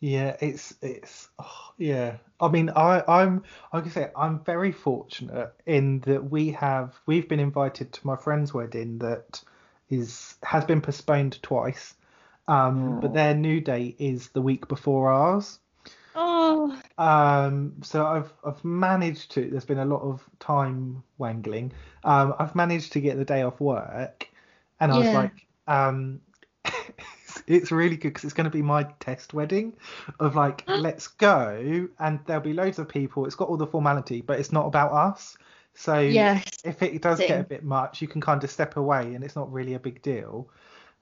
Yeah, 0.00 0.36
it's 0.40 0.74
it's 0.80 1.28
oh, 1.38 1.72
yeah. 1.76 2.18
I 2.40 2.48
mean, 2.48 2.70
I 2.70 3.02
I'm 3.08 3.42
I 3.72 3.80
can 3.80 3.90
say 3.90 4.10
I'm 4.16 4.44
very 4.44 4.72
fortunate 4.72 5.52
in 5.66 6.00
that 6.00 6.30
we 6.30 6.50
have 6.52 6.98
we've 7.06 7.28
been 7.28 7.40
invited 7.40 7.92
to 7.92 8.06
my 8.06 8.16
friend's 8.16 8.54
wedding 8.54 8.98
that 8.98 9.42
is 9.90 10.36
has 10.42 10.64
been 10.64 10.80
postponed 10.80 11.42
twice. 11.42 11.94
Um, 12.46 13.00
but 13.00 13.12
their 13.12 13.34
new 13.34 13.60
date 13.60 13.96
is 13.98 14.30
the 14.30 14.40
week 14.40 14.68
before 14.68 15.10
ours. 15.10 15.58
Oh, 16.68 16.80
Um, 16.98 17.74
so 17.82 18.06
I've 18.06 18.32
I've 18.44 18.64
managed 18.64 19.32
to. 19.32 19.48
There's 19.50 19.64
been 19.64 19.78
a 19.78 19.84
lot 19.84 20.02
of 20.02 20.28
time 20.40 21.02
wangling. 21.18 21.72
Um, 22.04 22.34
I've 22.38 22.54
managed 22.54 22.92
to 22.94 23.00
get 23.00 23.16
the 23.16 23.24
day 23.24 23.42
off 23.42 23.60
work, 23.60 24.28
and 24.80 24.92
I 24.92 24.98
was 24.98 25.12
like, 25.12 25.46
um, 25.66 26.20
it's, 26.64 27.42
it's 27.46 27.72
really 27.72 27.96
good 27.96 28.10
because 28.10 28.24
it's 28.24 28.34
going 28.34 28.44
to 28.46 28.50
be 28.50 28.62
my 28.62 28.84
test 29.00 29.34
wedding. 29.34 29.74
Of 30.20 30.34
like, 30.36 30.64
let's 30.74 31.06
go, 31.08 31.88
and 31.98 32.20
there'll 32.26 32.42
be 32.42 32.52
loads 32.52 32.78
of 32.78 32.88
people. 32.88 33.26
It's 33.26 33.34
got 33.36 33.48
all 33.48 33.56
the 33.56 33.66
formality, 33.66 34.20
but 34.20 34.38
it's 34.40 34.52
not 34.52 34.66
about 34.66 34.92
us. 34.92 35.36
So 35.74 35.98
Yes, 35.98 36.44
if 36.64 36.82
it 36.82 37.00
does 37.02 37.22
get 37.22 37.40
a 37.40 37.44
bit 37.44 37.64
much, 37.64 38.02
you 38.02 38.08
can 38.08 38.20
kind 38.20 38.42
of 38.42 38.50
step 38.50 38.76
away, 38.76 39.14
and 39.14 39.24
it's 39.24 39.36
not 39.36 39.52
really 39.52 39.74
a 39.74 39.78
big 39.80 40.02
deal. 40.02 40.48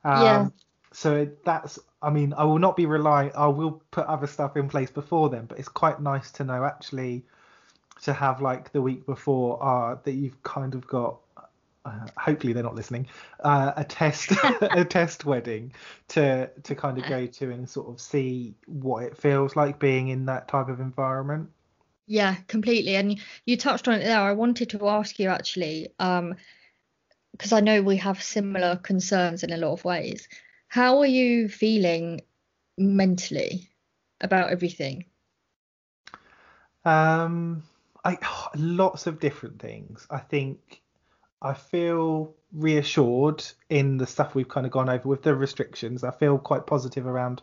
Um, 0.04 0.22
Yeah. 0.22 0.48
So 0.92 1.28
that's, 1.44 1.78
I 2.06 2.10
mean, 2.10 2.32
I 2.34 2.44
will 2.44 2.60
not 2.60 2.76
be 2.76 2.86
relying. 2.86 3.32
I 3.36 3.48
will 3.48 3.82
put 3.90 4.06
other 4.06 4.28
stuff 4.28 4.56
in 4.56 4.68
place 4.68 4.90
before 4.90 5.28
then, 5.28 5.46
but 5.46 5.58
it's 5.58 5.66
quite 5.66 6.00
nice 6.00 6.30
to 6.32 6.44
know 6.44 6.64
actually 6.64 7.24
to 8.02 8.12
have 8.12 8.40
like 8.40 8.70
the 8.70 8.80
week 8.80 9.04
before 9.06 9.60
uh, 9.60 9.96
that 10.04 10.12
you've 10.12 10.40
kind 10.44 10.76
of 10.76 10.86
got. 10.86 11.18
Uh, 11.84 12.06
hopefully 12.16 12.52
they're 12.52 12.62
not 12.62 12.76
listening. 12.76 13.08
Uh, 13.40 13.72
a 13.76 13.82
test, 13.82 14.30
a 14.60 14.84
test 14.84 15.24
wedding 15.24 15.72
to 16.08 16.48
to 16.62 16.76
kind 16.76 16.96
of 16.96 17.08
go 17.08 17.26
to 17.26 17.50
and 17.50 17.68
sort 17.68 17.88
of 17.88 18.00
see 18.00 18.54
what 18.66 19.02
it 19.02 19.16
feels 19.16 19.56
like 19.56 19.80
being 19.80 20.06
in 20.06 20.26
that 20.26 20.46
type 20.46 20.68
of 20.68 20.78
environment. 20.78 21.50
Yeah, 22.06 22.36
completely. 22.46 22.94
And 22.94 23.18
you 23.46 23.56
touched 23.56 23.88
on 23.88 23.94
it 23.94 24.04
there. 24.04 24.20
I 24.20 24.32
wanted 24.32 24.70
to 24.70 24.88
ask 24.88 25.18
you 25.18 25.28
actually, 25.28 25.88
um, 25.98 26.36
because 27.32 27.52
I 27.52 27.58
know 27.58 27.82
we 27.82 27.96
have 27.96 28.22
similar 28.22 28.76
concerns 28.76 29.42
in 29.42 29.52
a 29.52 29.56
lot 29.56 29.72
of 29.72 29.84
ways. 29.84 30.28
How 30.68 30.98
are 31.00 31.06
you 31.06 31.48
feeling 31.48 32.20
mentally 32.78 33.70
about 34.20 34.50
everything? 34.50 35.06
Um, 36.84 37.62
I 38.04 38.18
lots 38.56 39.06
of 39.06 39.20
different 39.20 39.60
things. 39.60 40.06
I 40.10 40.18
think 40.18 40.82
I 41.42 41.54
feel 41.54 42.34
reassured 42.52 43.44
in 43.70 43.98
the 43.98 44.06
stuff 44.06 44.34
we've 44.34 44.48
kind 44.48 44.66
of 44.66 44.72
gone 44.72 44.88
over 44.88 45.08
with 45.08 45.22
the 45.22 45.34
restrictions. 45.34 46.04
I 46.04 46.10
feel 46.12 46.38
quite 46.38 46.66
positive 46.66 47.06
around. 47.06 47.42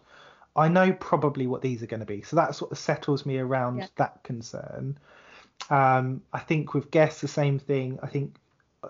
I 0.56 0.68
know 0.70 0.94
probably 0.94 1.48
what 1.48 1.62
these 1.62 1.84
are 1.84 1.88
going 1.88 2.02
to 2.02 2.06
be, 2.06 2.22
so 2.24 2.36
that 2.38 2.56
sort 2.56 2.72
of 2.72 2.78
settles 2.78 3.26
me 3.26 3.40
around 3.40 3.78
Yeah. 3.80 3.88
that 3.98 4.24
concern. 4.24 4.98
Um, 5.70 6.24
I 6.34 6.40
think 6.40 6.74
with 6.74 6.92
guests 6.92 7.22
the 7.22 7.28
same 7.28 7.60
thing. 7.60 8.00
I 8.04 8.08
think 8.08 8.36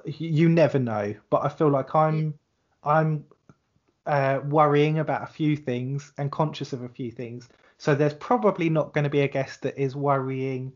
you 0.06 0.50
never 0.50 0.80
know, 0.80 1.16
but 1.30 1.44
I 1.46 1.50
feel 1.50 1.70
like 1.70 1.96
I'm 1.96 2.34
I'm 2.84 3.26
uh, 4.06 4.40
worrying 4.48 5.00
about 5.00 5.24
a 5.24 5.32
few 5.32 5.56
things 5.56 6.12
and 6.18 6.32
conscious 6.32 6.74
of 6.74 6.84
a 6.84 6.90
few 6.90 7.12
things. 7.12 7.50
So 7.78 7.96
there's 7.96 8.14
probably 8.14 8.70
not 8.70 8.94
going 8.94 9.04
to 9.04 9.10
be 9.10 9.22
a 9.22 9.28
guest 9.28 9.62
that 9.64 9.78
is 9.78 9.96
worrying 9.96 10.74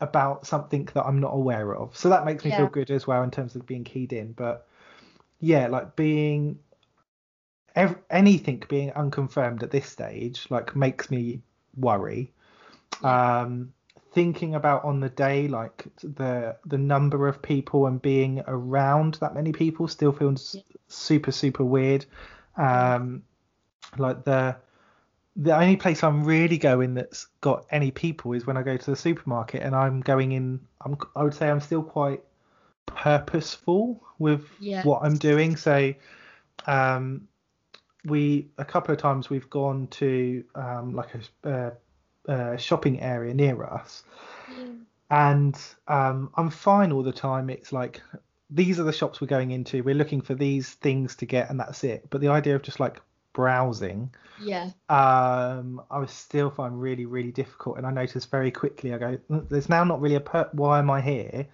about 0.00 0.46
something 0.46 0.88
that 0.94 1.04
I'm 1.04 1.20
not 1.20 1.32
aware 1.34 1.74
of. 1.74 1.96
So 1.96 2.08
that 2.10 2.24
makes 2.24 2.44
me 2.44 2.50
Yeah. 2.50 2.58
feel 2.58 2.66
good 2.66 2.90
as 2.90 3.06
well 3.06 3.22
in 3.22 3.30
terms 3.30 3.56
of 3.56 3.66
being 3.66 3.84
keyed 3.84 4.12
in. 4.12 4.32
But 4.32 4.66
yeah, 5.40 5.68
like 5.68 5.96
being 5.96 6.58
ev- 7.74 7.98
anything 8.10 8.62
being 8.68 8.92
unconfirmed 8.92 9.62
at 9.62 9.70
this 9.70 9.86
stage, 9.86 10.46
like 10.50 10.74
makes 10.76 11.10
me 11.10 11.40
worry. 11.76 12.32
Um, 13.02 13.72
thinking 14.12 14.54
about 14.54 14.84
on 14.84 15.00
the 15.00 15.10
day, 15.10 15.48
like 15.48 15.86
the 16.02 16.56
the 16.64 16.78
number 16.78 17.28
of 17.28 17.42
people 17.42 17.86
and 17.86 18.00
being 18.00 18.42
around 18.46 19.14
that 19.14 19.34
many 19.34 19.52
people 19.52 19.88
still 19.88 20.12
feels 20.12 20.56
super 20.88 21.32
super 21.32 21.64
weird. 21.64 22.06
Um, 22.56 23.22
like 23.98 24.24
the 24.24 24.56
the 25.36 25.54
only 25.54 25.76
place 25.76 26.02
I'm 26.02 26.24
really 26.24 26.56
going 26.56 26.94
that's 26.94 27.26
got 27.42 27.66
any 27.70 27.90
people 27.90 28.32
is 28.32 28.46
when 28.46 28.56
I 28.56 28.62
go 28.62 28.76
to 28.76 28.90
the 28.90 28.96
supermarket 28.96 29.62
and 29.62 29.74
I'm 29.74 30.00
going 30.00 30.32
in. 30.32 30.60
I'm 30.80 30.96
I 31.14 31.22
would 31.22 31.34
say 31.34 31.50
I'm 31.50 31.60
still 31.60 31.82
quite 31.82 32.22
purposeful 32.86 34.02
with 34.18 34.48
Yeah. 34.58 34.82
what 34.82 35.02
I'm 35.02 35.16
doing. 35.16 35.56
So 35.56 35.92
um, 36.66 37.28
we 38.04 38.48
a 38.58 38.64
couple 38.64 38.94
of 38.94 39.00
times 39.00 39.28
we've 39.28 39.50
gone 39.50 39.88
to 39.88 40.44
um, 40.54 40.94
like 40.94 41.10
a, 41.44 41.48
uh, 41.48 41.70
uh 42.30 42.56
shopping 42.56 43.00
area 43.00 43.34
near 43.34 43.62
us, 43.64 44.04
and 45.10 45.58
um, 45.88 46.30
I'm 46.34 46.50
fine 46.50 46.92
all 46.92 47.02
the 47.02 47.12
time. 47.12 47.50
It's 47.50 47.72
like 47.72 48.00
these 48.50 48.78
are 48.78 48.84
the 48.84 48.92
shops 48.92 49.20
we're 49.20 49.26
going 49.26 49.50
into. 49.50 49.82
We're 49.82 49.94
looking 49.94 50.20
for 50.20 50.34
these 50.34 50.70
things 50.74 51.16
to 51.16 51.26
get, 51.26 51.50
and 51.50 51.58
that's 51.58 51.82
it. 51.84 52.08
But 52.10 52.20
the 52.20 52.28
idea 52.28 52.54
of 52.56 52.62
just 52.62 52.80
like 52.80 53.00
browsing 53.32 54.10
Yeah. 54.38 54.70
um, 54.88 55.82
I 55.90 55.98
was 55.98 56.10
still 56.10 56.50
find 56.50 56.80
really, 56.80 57.06
really 57.06 57.32
difficult. 57.32 57.76
And 57.78 57.86
I 57.86 57.90
noticed 57.90 58.30
very 58.30 58.50
quickly, 58.50 58.94
I 58.94 58.98
go, 58.98 59.18
"Mm, 59.30 59.48
there's 59.48 59.68
now 59.68 59.84
not 59.84 60.00
really 60.00 60.14
a 60.14 60.20
per- 60.20 60.48
why 60.52 60.78
am 60.78 60.90
I 60.90 61.00
here? 61.00 61.46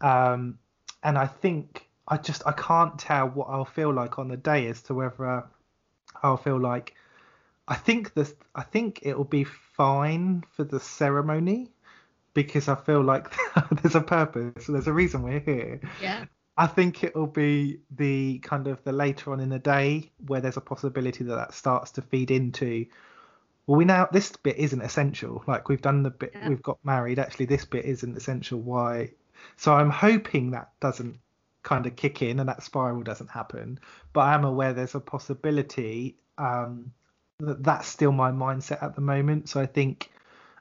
Um, 0.00 0.58
and 1.02 1.16
I 1.18 1.26
think 1.26 1.88
I 2.06 2.16
just 2.18 2.42
I 2.46 2.52
can't 2.52 2.98
tell 2.98 3.28
what 3.28 3.48
I'll 3.48 3.64
feel 3.64 3.92
like 3.92 4.18
on 4.18 4.28
the 4.28 4.36
day 4.36 4.66
as 4.68 4.82
to 4.82 4.94
whether 4.94 5.44
I'll 6.22 6.36
feel 6.36 6.58
like 6.60 6.94
I 7.66 7.74
think 7.74 8.14
this 8.14 8.34
I 8.54 8.62
think 8.62 9.00
it'll 9.02 9.24
be 9.24 9.44
fine 9.44 10.44
for 10.52 10.64
the 10.64 10.80
ceremony 10.80 11.70
because 12.42 12.68
I 12.68 12.76
feel 12.76 13.02
like 13.02 13.34
there's 13.82 13.96
a 13.96 14.00
purpose, 14.00 14.66
there's 14.66 14.86
a 14.86 14.92
reason 14.92 15.22
we're 15.22 15.40
here. 15.40 15.80
Yeah. 16.00 16.26
I 16.56 16.68
think 16.68 17.02
it'll 17.02 17.26
be 17.26 17.80
the 17.90 18.38
kind 18.38 18.68
of 18.68 18.82
the 18.84 18.92
later 18.92 19.32
on 19.32 19.40
in 19.40 19.48
the 19.48 19.58
day 19.58 20.12
where 20.26 20.40
there's 20.40 20.56
a 20.56 20.60
possibility 20.60 21.24
that 21.24 21.34
that 21.34 21.52
starts 21.52 21.90
to 21.92 22.02
feed 22.02 22.30
into. 22.30 22.86
Well, 23.66 23.76
we 23.76 23.84
now 23.84 24.08
this 24.12 24.30
bit 24.36 24.56
isn't 24.56 24.80
essential. 24.80 25.42
Like 25.48 25.68
we've 25.68 25.82
done 25.82 26.04
the 26.04 26.10
bit, 26.10 26.32
Yeah. 26.34 26.48
we've 26.48 26.62
got 26.62 26.78
married. 26.84 27.18
Actually, 27.18 27.46
this 27.46 27.64
bit 27.64 27.84
isn't 27.84 28.16
essential. 28.16 28.60
Why? 28.60 29.10
So 29.56 29.74
I'm 29.74 29.90
hoping 29.90 30.52
that 30.52 30.70
doesn't 30.80 31.18
kind 31.64 31.86
of 31.86 31.96
kick 31.96 32.22
in 32.22 32.38
and 32.38 32.48
that 32.48 32.62
spiral 32.62 33.02
doesn't 33.02 33.30
happen. 33.30 33.80
But 34.12 34.20
I 34.20 34.34
am 34.34 34.44
aware 34.44 34.72
there's 34.72 34.94
a 34.94 35.00
possibility 35.00 36.16
um, 36.38 36.92
that 37.40 37.62
that's 37.64 37.88
still 37.88 38.12
my 38.12 38.30
mindset 38.30 38.82
at 38.82 38.94
the 38.94 39.00
moment. 39.00 39.48
So 39.48 39.60
I 39.60 39.66
think, 39.66 40.10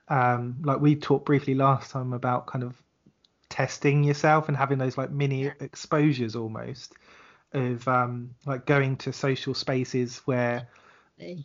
um, 0.10 0.58
like 0.63 0.80
we 0.80 0.96
talked 0.96 1.26
briefly 1.26 1.56
last 1.56 1.91
time 1.91 2.13
about 2.13 2.48
kind 2.48 2.63
of 2.63 2.82
testing 3.50 4.04
yourself 4.04 4.48
and 4.48 4.58
having 4.58 4.78
those 4.78 4.98
like 4.98 5.12
mini 5.12 5.46
exposures 5.62 6.36
almost 6.36 6.93
of 7.54 7.88
um 7.88 8.30
like 8.46 8.65
going 8.65 8.98
to 8.98 9.13
social 9.13 9.54
spaces 9.54 10.17
where 10.26 10.67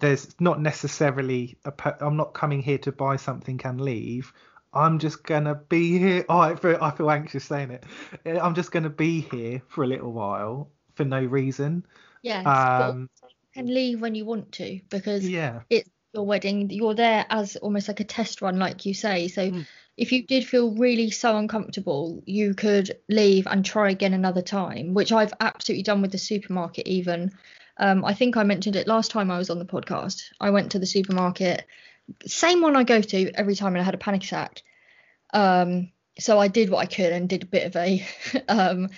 there's 0.01 0.35
not 0.41 0.61
necessarily 0.61 1.57
a 1.65 1.73
I'm 2.01 2.17
not 2.17 2.35
coming 2.35 2.63
here 2.63 2.79
to 2.79 2.93
buy 2.93 3.17
something 3.17 3.61
and 3.65 3.81
leave. 3.81 4.33
I'm 4.75 4.99
just 4.99 5.23
gonna 5.25 5.55
be 5.55 5.99
here. 5.99 6.25
Oh, 6.29 6.39
I 6.39 6.57
feel 6.57 6.79
I 6.81 6.91
feel 6.91 7.11
anxious 7.11 7.45
saying 7.45 7.71
it. 7.71 7.85
Eh, 8.25 8.39
I'm 8.39 8.55
just 8.55 8.73
gonna 8.73 8.91
be 8.91 9.21
here 9.21 9.63
for 9.69 9.85
a 9.85 9.87
little 9.87 10.13
while 10.13 10.71
for 10.95 11.05
no 11.05 11.23
reason. 11.23 11.85
yeah 12.23 12.43
Um, 12.45 13.09
can 13.55 13.67
leave 13.67 14.01
when 14.01 14.15
you 14.15 14.25
want 14.25 14.53
to 14.53 14.81
because 14.89 15.25
Yeah. 15.29 15.61
it's 15.71 15.89
your 16.13 16.27
wedding. 16.27 16.71
You're 16.71 16.95
there 16.95 17.27
as 17.31 17.57
almost 17.57 17.89
like 17.89 18.01
a 18.01 18.05
test 18.05 18.43
run, 18.43 18.59
like 18.59 18.85
you 18.87 18.95
say. 18.95 19.29
So 19.29 19.51
Hmm. 19.51 19.61
if 19.97 20.13
you 20.13 20.27
did 20.27 20.47
feel 20.47 20.71
really 20.73 21.11
so 21.11 21.37
uncomfortable, 21.37 22.23
you 22.27 22.55
could 22.55 22.99
leave 23.09 23.47
and 23.47 23.65
try 23.65 23.91
again 23.91 24.15
another 24.15 24.43
time, 24.43 24.95
which 24.95 25.13
I've 25.13 25.35
absolutely 25.41 25.83
done 25.83 26.03
with 26.03 26.13
the 26.13 26.19
supermarket. 26.19 26.87
Even 26.87 27.33
um, 27.79 28.05
I 28.05 28.15
think 28.15 28.37
I 28.37 28.43
mentioned 28.43 28.77
it 28.77 28.87
last 28.87 29.11
time 29.11 29.31
I 29.31 29.39
was 29.39 29.51
on 29.51 29.59
the 29.59 29.65
podcast. 29.65 30.23
I 30.41 30.51
went 30.51 30.73
to 30.73 30.79
the 30.79 30.87
supermarket, 30.87 31.67
same 32.27 32.61
one 32.61 32.77
I 32.77 32.85
go 32.85 33.01
to 33.01 33.33
every 33.35 33.55
time, 33.55 33.75
and 33.75 33.81
I 33.81 33.85
had 33.85 33.95
a 33.95 33.99
panic 33.99 34.25
attack. 34.25 34.63
Um, 35.33 35.91
so 36.19 36.39
I 36.39 36.49
did 36.49 36.69
what 36.69 36.81
I 36.81 36.87
could 36.87 37.13
and 37.13 37.29
did 37.29 37.43
a 37.43 37.47
bit 37.47 37.67
of 37.67 37.77
a 37.77 38.07
um, 38.49 38.91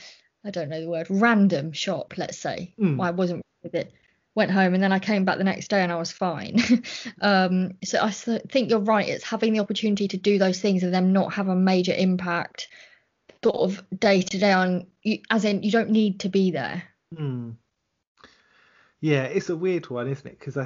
I 0.45 0.51
don't 0.51 0.69
know 0.69 0.81
the 0.81 0.89
word, 0.89 1.07
random 1.09 1.73
shop, 1.73 2.15
let's 2.17 2.39
say. 2.39 2.75
Mm. 2.79 3.01
I 3.03 3.13
wasn't 3.13 3.43
with 3.63 3.75
it. 3.75 3.93
Went 4.35 4.51
home 4.51 4.75
and 4.75 4.83
then 4.83 4.93
I 4.93 4.99
came 4.99 5.25
back 5.25 5.39
the 5.39 5.45
next 5.45 5.69
day 5.69 5.83
and 5.83 5.93
I 5.93 5.97
was 5.97 6.11
fine. 6.11 6.61
um, 7.21 7.73
so 7.85 8.01
I 8.03 8.11
think 8.11 8.71
you're 8.71 8.81
right. 8.81 9.09
It's 9.09 9.25
having 9.25 9.53
the 9.53 9.61
opportunity 9.61 10.09
to 10.09 10.17
do 10.17 10.39
those 10.39 10.61
things 10.61 10.83
and 10.83 10.93
them 10.93 11.13
not 11.13 11.35
have 11.35 11.49
a 11.49 11.55
major 11.55 11.95
impact, 11.97 12.69
sort 13.45 13.57
of 13.57 13.85
day 13.97 14.23
to 14.23 14.39
day 14.39 14.53
on. 14.53 14.87
You, 15.03 15.19
as 15.31 15.45
in, 15.45 15.63
you 15.63 15.71
don't 15.71 15.91
need 15.91 16.21
to 16.21 16.29
be 16.29 16.51
there. 16.51 16.83
Hmm. 17.17 17.51
Yeah, 19.01 19.25
it's 19.25 19.51
a 19.51 19.57
weird 19.57 19.91
one, 19.91 20.09
isn't 20.09 20.27
it? 20.27 20.39
Because 20.39 20.57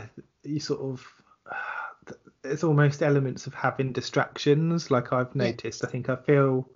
you 0.44 0.60
sort 0.60 0.80
of 0.80 1.06
it's 2.44 2.64
almost 2.64 3.02
elements 3.02 3.46
of 3.46 3.54
having 3.54 3.92
distractions. 3.92 4.90
Like 4.90 5.12
I've 5.12 5.34
noticed, 5.34 5.84
I 5.84 5.88
think 5.88 6.08
I 6.08 6.16
feel 6.16 6.68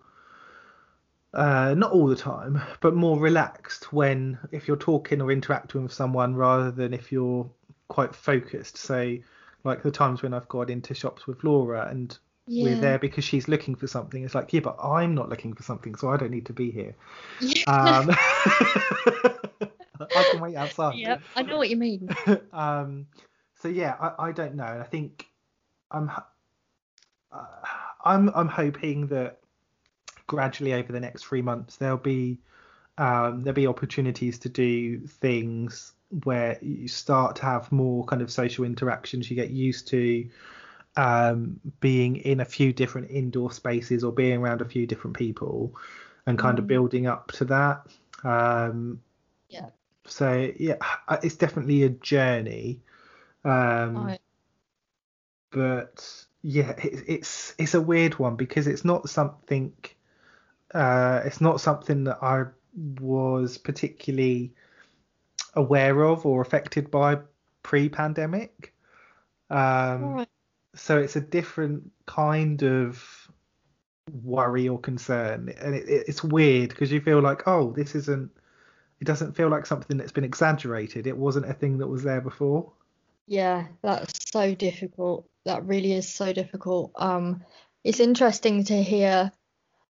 uh, 1.34 1.74
not 1.76 1.92
all 1.92 2.06
the 2.06 2.16
time, 2.16 2.60
but 2.80 2.94
more 2.94 3.18
relaxed 3.18 3.92
when 3.92 4.38
if 4.50 4.68
you're 4.68 4.76
talking 4.76 5.20
or 5.20 5.30
interacting 5.32 5.82
with 5.82 5.92
someone 5.92 6.34
rather 6.34 6.70
than 6.70 6.92
if 6.92 7.10
you're 7.10 7.48
quite 7.88 8.14
focused. 8.14 8.76
Say, 8.76 9.22
like 9.64 9.82
the 9.82 9.90
times 9.90 10.22
when 10.22 10.34
I've 10.34 10.48
gone 10.48 10.70
into 10.70 10.94
shops 10.94 11.26
with 11.26 11.42
Laura 11.44 11.88
and 11.90 12.16
Yeah. 12.46 12.64
we're 12.64 12.80
there 12.80 12.98
because 12.98 13.24
she's 13.24 13.48
looking 13.48 13.74
for 13.76 13.86
something. 13.86 14.24
It's 14.24 14.34
like, 14.34 14.52
yeah, 14.52 14.60
but 14.60 14.76
I'm 14.82 15.14
not 15.14 15.28
looking 15.28 15.54
for 15.54 15.62
something, 15.62 15.94
so 15.94 16.10
I 16.10 16.16
don't 16.16 16.30
need 16.30 16.46
to 16.46 16.52
be 16.52 16.70
here. 16.70 16.94
Yeah. 17.40 17.98
Um, 17.98 18.10
I 20.14 20.24
can 20.24 20.40
wait 20.40 20.56
outside. 20.56 20.96
yeah, 20.96 21.18
I 21.36 21.42
know 21.42 21.58
what 21.58 21.70
you 21.70 21.76
mean. 21.76 22.08
um, 22.52 23.06
so 23.60 23.68
yeah, 23.68 23.96
I, 24.00 24.28
I 24.28 24.32
don't 24.32 24.56
know. 24.56 24.64
I 24.64 24.84
think 24.84 25.28
I'm 25.90 26.10
uh, 27.30 27.44
I'm 28.04 28.30
I'm 28.34 28.48
hoping 28.48 29.06
that 29.08 29.38
gradually 30.32 30.72
over 30.72 30.90
the 30.92 31.00
next 31.00 31.24
three 31.26 31.42
months 31.42 31.76
there'll 31.76 31.96
be 32.16 32.38
um, 32.98 33.42
there'll 33.42 33.54
be 33.54 33.66
opportunities 33.66 34.38
to 34.40 34.48
do 34.48 35.06
things 35.06 35.92
where 36.24 36.58
you 36.62 36.88
start 36.88 37.36
to 37.36 37.42
have 37.42 37.70
more 37.72 38.04
kind 38.04 38.20
of 38.22 38.30
social 38.30 38.64
interactions. 38.64 39.30
You 39.30 39.36
get 39.36 39.50
used 39.50 39.88
to 39.88 40.28
um, 40.96 41.58
being 41.80 42.16
in 42.16 42.40
a 42.40 42.44
few 42.44 42.72
different 42.72 43.10
indoor 43.10 43.50
spaces 43.50 44.04
or 44.04 44.12
being 44.12 44.38
around 44.40 44.60
a 44.60 44.66
few 44.66 44.86
different 44.86 45.16
people, 45.16 45.74
and 46.26 46.38
kind 46.38 46.58
of 46.58 46.64
Mm. 46.64 46.68
building 46.68 47.06
up 47.06 47.32
to 47.32 47.44
that. 47.46 47.86
Um, 48.24 49.00
Yeah. 49.48 49.70
so 50.06 50.50
yeah, 50.58 50.76
it's 51.22 51.36
definitely 51.36 51.82
a 51.84 51.88
journey. 51.90 52.80
Um, 53.44 53.96
I- 53.96 54.18
but 55.50 56.26
yeah, 56.42 56.70
it, 56.72 57.04
it's 57.06 57.54
it's 57.58 57.74
a 57.74 57.80
weird 57.80 58.18
one 58.18 58.36
because 58.36 58.66
it's 58.66 58.84
not 58.84 59.08
something. 59.08 59.72
Uh, 60.74 61.20
it's 61.24 61.40
not 61.40 61.60
something 61.60 62.04
that 62.04 62.18
I 62.22 62.44
was 63.00 63.58
particularly 63.58 64.52
aware 65.54 66.02
of 66.04 66.24
or 66.24 66.40
affected 66.40 66.90
by 66.90 67.18
pre-pandemic. 67.62 68.74
Um, 69.50 70.14
Right. 70.14 70.28
So 70.74 70.96
it's 70.98 71.16
a 71.16 71.20
different 71.20 71.90
kind 72.06 72.62
of 72.62 73.28
worry 74.24 74.68
or 74.68 74.78
concern, 74.80 75.50
and 75.60 75.74
it, 75.74 75.86
it- 75.88 76.04
it's 76.08 76.24
weird 76.24 76.70
because 76.70 76.90
you 76.90 77.00
feel 77.00 77.20
like, 77.20 77.46
oh, 77.46 77.72
this 77.72 77.94
isn't. 77.94 78.30
It 79.00 79.04
doesn't 79.04 79.36
feel 79.36 79.48
like 79.48 79.66
something 79.66 79.96
that's 79.96 80.12
been 80.12 80.24
exaggerated. 80.24 81.06
It 81.08 81.16
wasn't 81.18 81.50
a 81.50 81.52
thing 81.52 81.78
that 81.78 81.88
was 81.88 82.04
there 82.04 82.20
before. 82.20 82.72
Yeah, 83.26 83.66
that's 83.82 84.30
so 84.32 84.54
difficult. 84.54 85.28
That 85.44 85.64
really 85.66 85.92
is 85.92 86.08
so 86.08 86.32
difficult. 86.32 86.92
Um, 86.94 87.42
it's 87.84 87.98
interesting 88.00 88.64
to 88.64 88.80
hear 88.82 89.32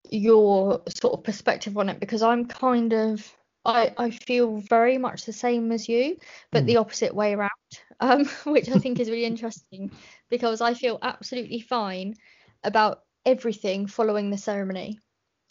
your 0.09 0.81
sort 0.88 1.13
of 1.13 1.23
perspective 1.23 1.77
on 1.77 1.89
it 1.89 1.99
because 1.99 2.21
I'm 2.21 2.45
kind 2.45 2.93
of 2.93 3.35
I 3.65 3.93
I 3.97 4.09
feel 4.12 4.57
very 4.57 4.97
much 4.97 5.25
the 5.25 5.33
same 5.33 5.71
as 5.71 5.88
you, 5.89 6.17
but 6.51 6.65
the 6.65 6.77
opposite 6.77 7.13
way 7.13 7.33
around. 7.33 7.49
Um, 8.01 8.25
which 8.45 8.69
I 8.69 8.79
think 8.79 9.01
is 9.01 9.09
really 9.09 9.25
interesting 9.35 9.91
because 10.29 10.62
I 10.62 10.73
feel 10.73 10.99
absolutely 11.01 11.59
fine 11.59 12.15
about 12.63 13.03
everything 13.25 13.88
following 13.88 14.29
the 14.29 14.38
ceremony. 14.38 14.99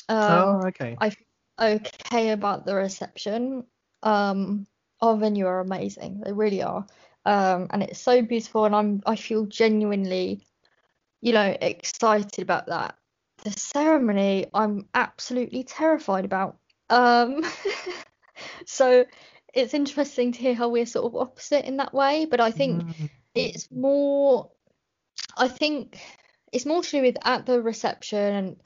Um, 0.08 0.30
oh, 0.30 0.66
okay. 0.68 0.96
I 0.98 1.10
feel 1.10 1.26
okay 1.60 2.30
about 2.30 2.64
the 2.64 2.74
reception. 2.74 3.64
Um, 4.02 4.66
our 5.02 5.16
venue 5.16 5.46
are 5.46 5.60
amazing. 5.60 6.22
They 6.24 6.32
really 6.32 6.62
are. 6.62 6.86
Um, 7.26 7.66
and 7.70 7.82
it's 7.82 8.00
so 8.00 8.22
beautiful, 8.22 8.64
and 8.64 8.74
I'm 8.74 9.02
I 9.04 9.16
feel 9.16 9.44
genuinely, 9.44 10.46
you 11.20 11.34
know, 11.34 11.56
excited 11.60 12.42
about 12.42 12.68
that. 12.68 12.96
The 13.44 13.52
ceremony, 13.52 14.46
I'm 14.52 14.88
absolutely 14.94 15.64
terrified 15.64 16.24
about. 16.24 16.58
Um, 16.90 17.44
so 18.66 19.04
it's 19.54 19.74
interesting 19.74 20.32
to 20.32 20.38
hear 20.38 20.54
how 20.54 20.68
we're 20.68 20.86
sort 20.86 21.06
of 21.06 21.16
opposite 21.16 21.64
in 21.64 21.78
that 21.78 21.94
way, 21.94 22.26
but 22.26 22.40
I 22.40 22.50
think 22.50 22.82
Mm. 22.82 23.10
it's 23.34 23.68
more. 23.70 24.50
I 25.36 25.48
think 25.48 25.98
it's 26.52 26.66
more 26.66 26.82
to 26.82 26.90
do 26.90 27.02
with 27.02 27.16
at 27.24 27.46
the 27.46 27.60
reception 27.62 28.18
and 28.18 28.56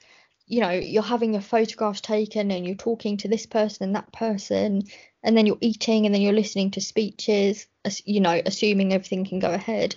you 0.45 0.61
know 0.61 0.71
you're 0.71 1.03
having 1.03 1.33
your 1.33 1.41
photographs 1.41 2.01
taken 2.01 2.51
and 2.51 2.65
you're 2.65 2.75
talking 2.75 3.17
to 3.17 3.27
this 3.27 3.45
person 3.45 3.85
and 3.85 3.95
that 3.95 4.11
person 4.11 4.83
and 5.23 5.37
then 5.37 5.45
you're 5.45 5.57
eating 5.61 6.05
and 6.05 6.13
then 6.13 6.21
you're 6.21 6.33
listening 6.33 6.71
to 6.71 6.81
speeches 6.81 7.67
you 8.05 8.19
know 8.19 8.41
assuming 8.45 8.93
everything 8.93 9.25
can 9.25 9.39
go 9.39 9.51
ahead 9.51 9.95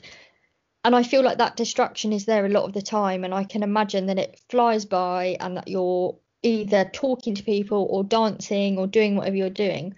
and 0.86 0.94
I 0.94 1.02
feel 1.02 1.24
like 1.24 1.38
that 1.38 1.56
distraction 1.56 2.12
is 2.12 2.26
there 2.26 2.46
a 2.46 2.48
lot 2.48 2.62
of 2.62 2.72
the 2.72 2.80
time 2.80 3.24
and 3.24 3.34
I 3.34 3.42
can 3.42 3.64
imagine 3.64 4.06
that 4.06 4.20
it 4.20 4.40
flies 4.48 4.84
by 4.84 5.36
and 5.40 5.56
that 5.56 5.66
you're 5.66 6.16
either 6.44 6.84
talking 6.84 7.34
to 7.34 7.42
people 7.42 7.88
or 7.90 8.04
dancing 8.04 8.78
or 8.78 8.86
doing 8.86 9.16
whatever 9.16 9.34
you're 9.34 9.50
doing. 9.50 9.96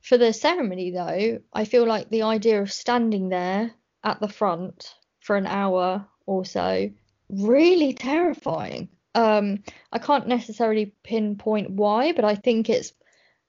For 0.00 0.16
the 0.16 0.32
ceremony 0.32 0.90
though 0.90 1.38
I 1.52 1.66
feel 1.66 1.86
like 1.86 2.08
the 2.08 2.22
idea 2.22 2.62
of 2.62 2.72
standing 2.72 3.28
there 3.28 3.72
at 4.04 4.20
the 4.20 4.28
front 4.28 4.94
for 5.20 5.36
an 5.36 5.46
hour 5.46 6.08
or 6.24 6.46
so 6.46 6.90
really 7.28 7.92
terrifying. 7.92 8.88
Um 9.14 9.62
I 9.92 9.98
can't 9.98 10.28
necessarily 10.28 10.94
pinpoint 11.04 11.72
why 11.72 12.12
but 12.12 12.24
I 12.24 12.36
think 12.36 12.70
it's 12.70 12.94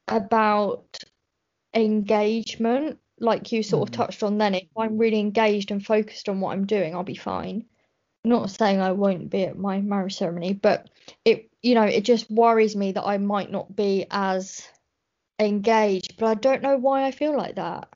about 0.10 1.02
engagement 1.74 3.00
like 3.24 3.52
you 3.52 3.64
sort 3.64 3.90
of 3.90 3.96
hmm. 3.96 4.02
touched 4.02 4.24
on 4.24 4.38
then 4.38 4.56
if 4.56 4.68
I'm 4.78 4.98
really 4.98 5.20
engaged 5.20 5.72
and 5.72 5.86
focused 5.86 6.30
on 6.30 6.40
what 6.40 6.52
I'm 6.52 6.66
doing 6.66 6.94
I'll 6.94 7.04
be 7.04 7.16
fine 7.16 7.66
not 8.26 8.50
saying 8.52 8.80
I 8.80 8.92
won't 8.92 9.30
be 9.30 9.44
at 9.44 9.58
my 9.58 9.82
marriage 9.82 10.16
ceremony 10.18 10.54
but 10.54 10.90
it 11.26 11.50
you 11.62 11.76
know 11.76 11.84
it 11.84 12.02
just 12.02 12.30
worries 12.30 12.76
me 12.76 12.92
that 12.92 13.04
I 13.04 13.18
might 13.18 13.52
not 13.52 13.76
be 13.76 14.06
as 14.12 14.68
engaged 15.40 16.16
but 16.18 16.28
I 16.28 16.34
don't 16.36 16.62
know 16.62 16.78
why 16.78 17.06
I 17.06 17.12
feel 17.12 17.36
like 17.36 17.56
that 17.56 17.90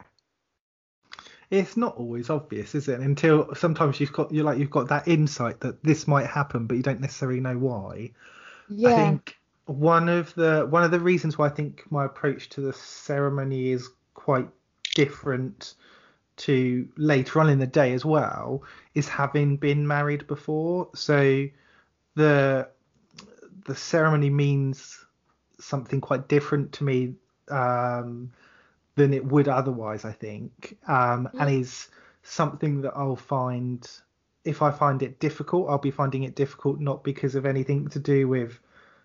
It's 1.49 1.77
not 1.77 1.95
always 1.95 2.29
obvious, 2.29 2.75
is 2.75 2.89
it? 2.89 2.99
Until 2.99 3.55
sometimes 3.55 3.99
you've 3.99 4.11
got 4.11 4.33
you're 4.33 4.43
like 4.43 4.57
you've 4.57 4.69
got 4.69 4.89
that 4.89 5.07
insight 5.07 5.61
that 5.61 5.81
this 5.81 6.07
might 6.07 6.27
happen, 6.27 6.67
but 6.67 6.75
you 6.75 6.83
don't 6.83 6.99
necessarily 6.99 7.39
know 7.39 7.57
why. 7.57 8.11
yeah 8.67 8.89
I 8.89 8.95
think 8.95 9.37
one 9.65 10.09
of 10.09 10.33
the 10.35 10.67
one 10.69 10.83
of 10.83 10.91
the 10.91 10.99
reasons 10.99 11.37
why 11.37 11.45
I 11.47 11.49
think 11.49 11.89
my 11.89 12.05
approach 12.05 12.49
to 12.49 12.61
the 12.61 12.73
ceremony 12.73 13.69
is 13.69 13.89
quite 14.13 14.47
different 14.97 15.75
to 16.37 16.87
later 16.97 17.39
on 17.39 17.49
in 17.51 17.59
the 17.59 17.67
day 17.67 17.93
as 17.93 18.03
well 18.03 18.63
is 18.95 19.07
having 19.07 19.55
been 19.57 19.87
married 19.87 20.25
before. 20.25 20.89
So 20.95 21.47
the 22.15 22.67
the 23.65 23.75
ceremony 23.75 24.31
means 24.31 25.05
something 25.59 26.01
quite 26.01 26.27
different 26.27 26.71
to 26.73 26.83
me 26.83 27.13
um, 27.49 28.31
than 28.95 29.13
it 29.13 29.23
would 29.23 29.47
otherwise, 29.47 30.03
I 30.03 30.13
think, 30.13 30.77
um, 30.87 31.29
and 31.39 31.61
is 31.61 31.89
something 32.23 32.81
that 32.81 32.93
I'll 32.95 33.15
find 33.15 33.87
if 34.45 34.63
I 34.63 34.71
find 34.71 35.03
it 35.03 35.19
difficult, 35.19 35.69
I'll 35.69 35.77
be 35.77 35.91
finding 35.91 36.23
it 36.23 36.35
difficult 36.35 36.79
not 36.79 37.03
because 37.03 37.35
of 37.35 37.45
anything 37.45 37.87
to 37.89 37.99
do 37.99 38.27
with 38.27 38.59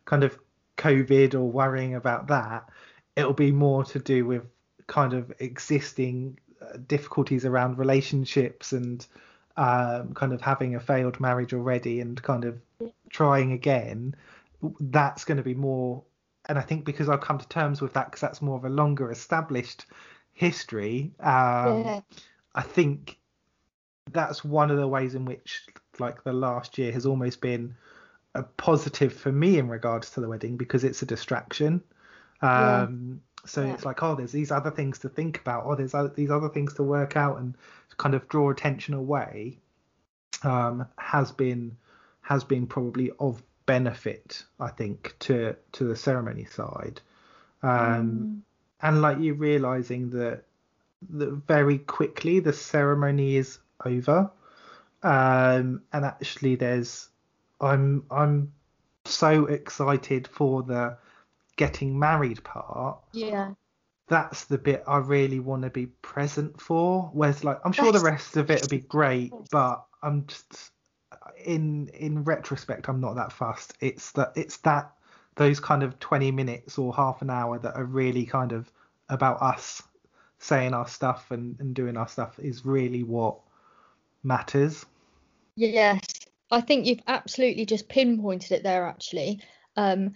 kind 0.06 0.24
of 0.24 0.38
COVID 0.78 1.34
or 1.34 1.50
worrying 1.50 1.96
about 1.96 2.28
that. 2.28 2.70
It'll 3.14 3.34
be 3.34 3.52
more 3.52 3.84
to 3.84 3.98
do 3.98 4.24
with 4.24 4.44
kind 4.86 5.12
of 5.12 5.32
existing 5.38 6.38
uh, 6.60 6.78
difficulties 6.86 7.44
around 7.44 7.78
relationships 7.78 8.72
and 8.72 9.06
um, 9.56 10.14
kind 10.14 10.32
of 10.32 10.40
having 10.40 10.74
a 10.74 10.80
failed 10.80 11.20
marriage 11.20 11.52
already 11.52 12.00
and 12.00 12.22
kind 12.22 12.44
of 12.44 12.60
trying 13.10 13.52
again. 13.52 14.14
That's 14.80 15.24
going 15.24 15.38
to 15.38 15.42
be 15.42 15.54
more, 15.54 16.02
and 16.48 16.58
I 16.58 16.62
think 16.62 16.84
because 16.84 17.08
I've 17.08 17.20
come 17.20 17.38
to 17.38 17.48
terms 17.48 17.80
with 17.80 17.92
that 17.94 18.06
because 18.06 18.20
that's 18.20 18.40
more 18.40 18.56
of 18.56 18.64
a 18.64 18.68
longer 18.68 19.10
established 19.10 19.86
history. 20.32 21.12
Um, 21.20 21.84
yeah 21.84 22.00
I 22.54 22.62
think 22.62 23.18
that's 24.10 24.44
one 24.44 24.70
of 24.70 24.76
the 24.76 24.88
ways 24.88 25.14
in 25.14 25.24
which 25.24 25.66
like 25.98 26.24
the 26.24 26.32
last 26.32 26.78
year 26.78 26.92
has 26.92 27.06
almost 27.06 27.40
been 27.40 27.74
a 28.34 28.42
positive 28.42 29.12
for 29.12 29.30
me 29.30 29.58
in 29.58 29.68
regards 29.68 30.10
to 30.10 30.20
the 30.20 30.28
wedding 30.28 30.56
because 30.56 30.84
it's 30.84 31.02
a 31.02 31.06
distraction. 31.06 31.82
Um, 32.40 33.20
so 33.44 33.62
Yeah. 33.62 33.74
it's 33.74 33.84
like, 33.84 34.02
oh, 34.02 34.14
there's 34.14 34.32
these 34.32 34.50
other 34.50 34.70
things 34.70 34.98
to 35.00 35.08
think 35.08 35.38
about, 35.40 35.66
or 35.66 35.76
there's 35.76 35.94
other, 35.94 36.08
these 36.08 36.30
other 36.30 36.48
things 36.48 36.74
to 36.74 36.82
work 36.82 37.16
out 37.16 37.38
and 37.38 37.56
kind 37.96 38.14
of 38.14 38.28
draw 38.28 38.50
attention 38.50 38.94
away. 38.94 39.58
Um, 40.42 40.86
has 40.98 41.30
been 41.30 41.76
has 42.22 42.42
been 42.42 42.66
probably 42.66 43.12
of 43.20 43.42
benefit, 43.66 44.44
I 44.58 44.68
think, 44.68 45.14
to 45.20 45.56
to 45.72 45.84
the 45.84 45.96
ceremony 45.96 46.44
side. 46.46 47.00
Um, 47.62 48.42
and 48.82 49.00
like 49.00 49.18
you 49.20 49.34
realizing 49.34 50.10
that 50.10 50.44
that 51.10 51.30
very 51.46 51.78
quickly 51.78 52.40
the 52.40 52.52
ceremony 52.52 53.36
is 53.36 53.58
over 53.84 54.30
um 55.02 55.82
and 55.92 56.04
actually 56.04 56.54
there's 56.54 57.08
i'm 57.60 58.04
i'm 58.10 58.52
so 59.04 59.46
excited 59.46 60.28
for 60.28 60.62
the 60.62 60.96
getting 61.56 61.98
married 61.98 62.42
part 62.44 62.98
yeah. 63.12 63.52
that's 64.08 64.44
the 64.44 64.58
bit 64.58 64.82
i 64.86 64.96
really 64.96 65.40
want 65.40 65.62
to 65.62 65.70
be 65.70 65.86
present 65.86 66.60
for 66.60 67.10
whereas 67.12 67.44
like 67.44 67.58
i'm 67.64 67.72
sure 67.72 67.92
the 67.92 68.00
rest 68.00 68.36
of 68.36 68.50
it 68.50 68.60
will 68.60 68.68
be 68.68 68.78
great 68.78 69.32
but 69.50 69.84
i'm 70.02 70.26
just 70.26 70.72
in 71.44 71.88
in 71.88 72.24
retrospect 72.24 72.88
i'm 72.88 73.00
not 73.00 73.14
that 73.16 73.32
fussed. 73.32 73.74
It's 73.80 74.12
that 74.12 74.32
it's 74.36 74.58
that 74.58 74.92
those 75.36 75.60
kind 75.60 75.82
of 75.82 75.98
20 75.98 76.30
minutes 76.30 76.78
or 76.78 76.94
half 76.94 77.22
an 77.22 77.30
hour 77.30 77.58
that 77.58 77.74
are 77.74 77.84
really 77.84 78.26
kind 78.26 78.52
of 78.52 78.70
about 79.08 79.40
us 79.40 79.82
saying 80.38 80.74
our 80.74 80.86
stuff 80.86 81.30
and, 81.30 81.58
and 81.60 81.74
doing 81.74 81.96
our 81.96 82.08
stuff 82.08 82.38
is 82.38 82.66
really 82.66 83.02
what 83.02 83.38
matters. 84.22 84.84
Yes, 85.56 86.00
I 86.50 86.60
think 86.60 86.86
you've 86.86 87.02
absolutely 87.06 87.64
just 87.64 87.88
pinpointed 87.88 88.52
it 88.52 88.62
there, 88.62 88.86
actually. 88.86 89.40
Um, 89.76 90.14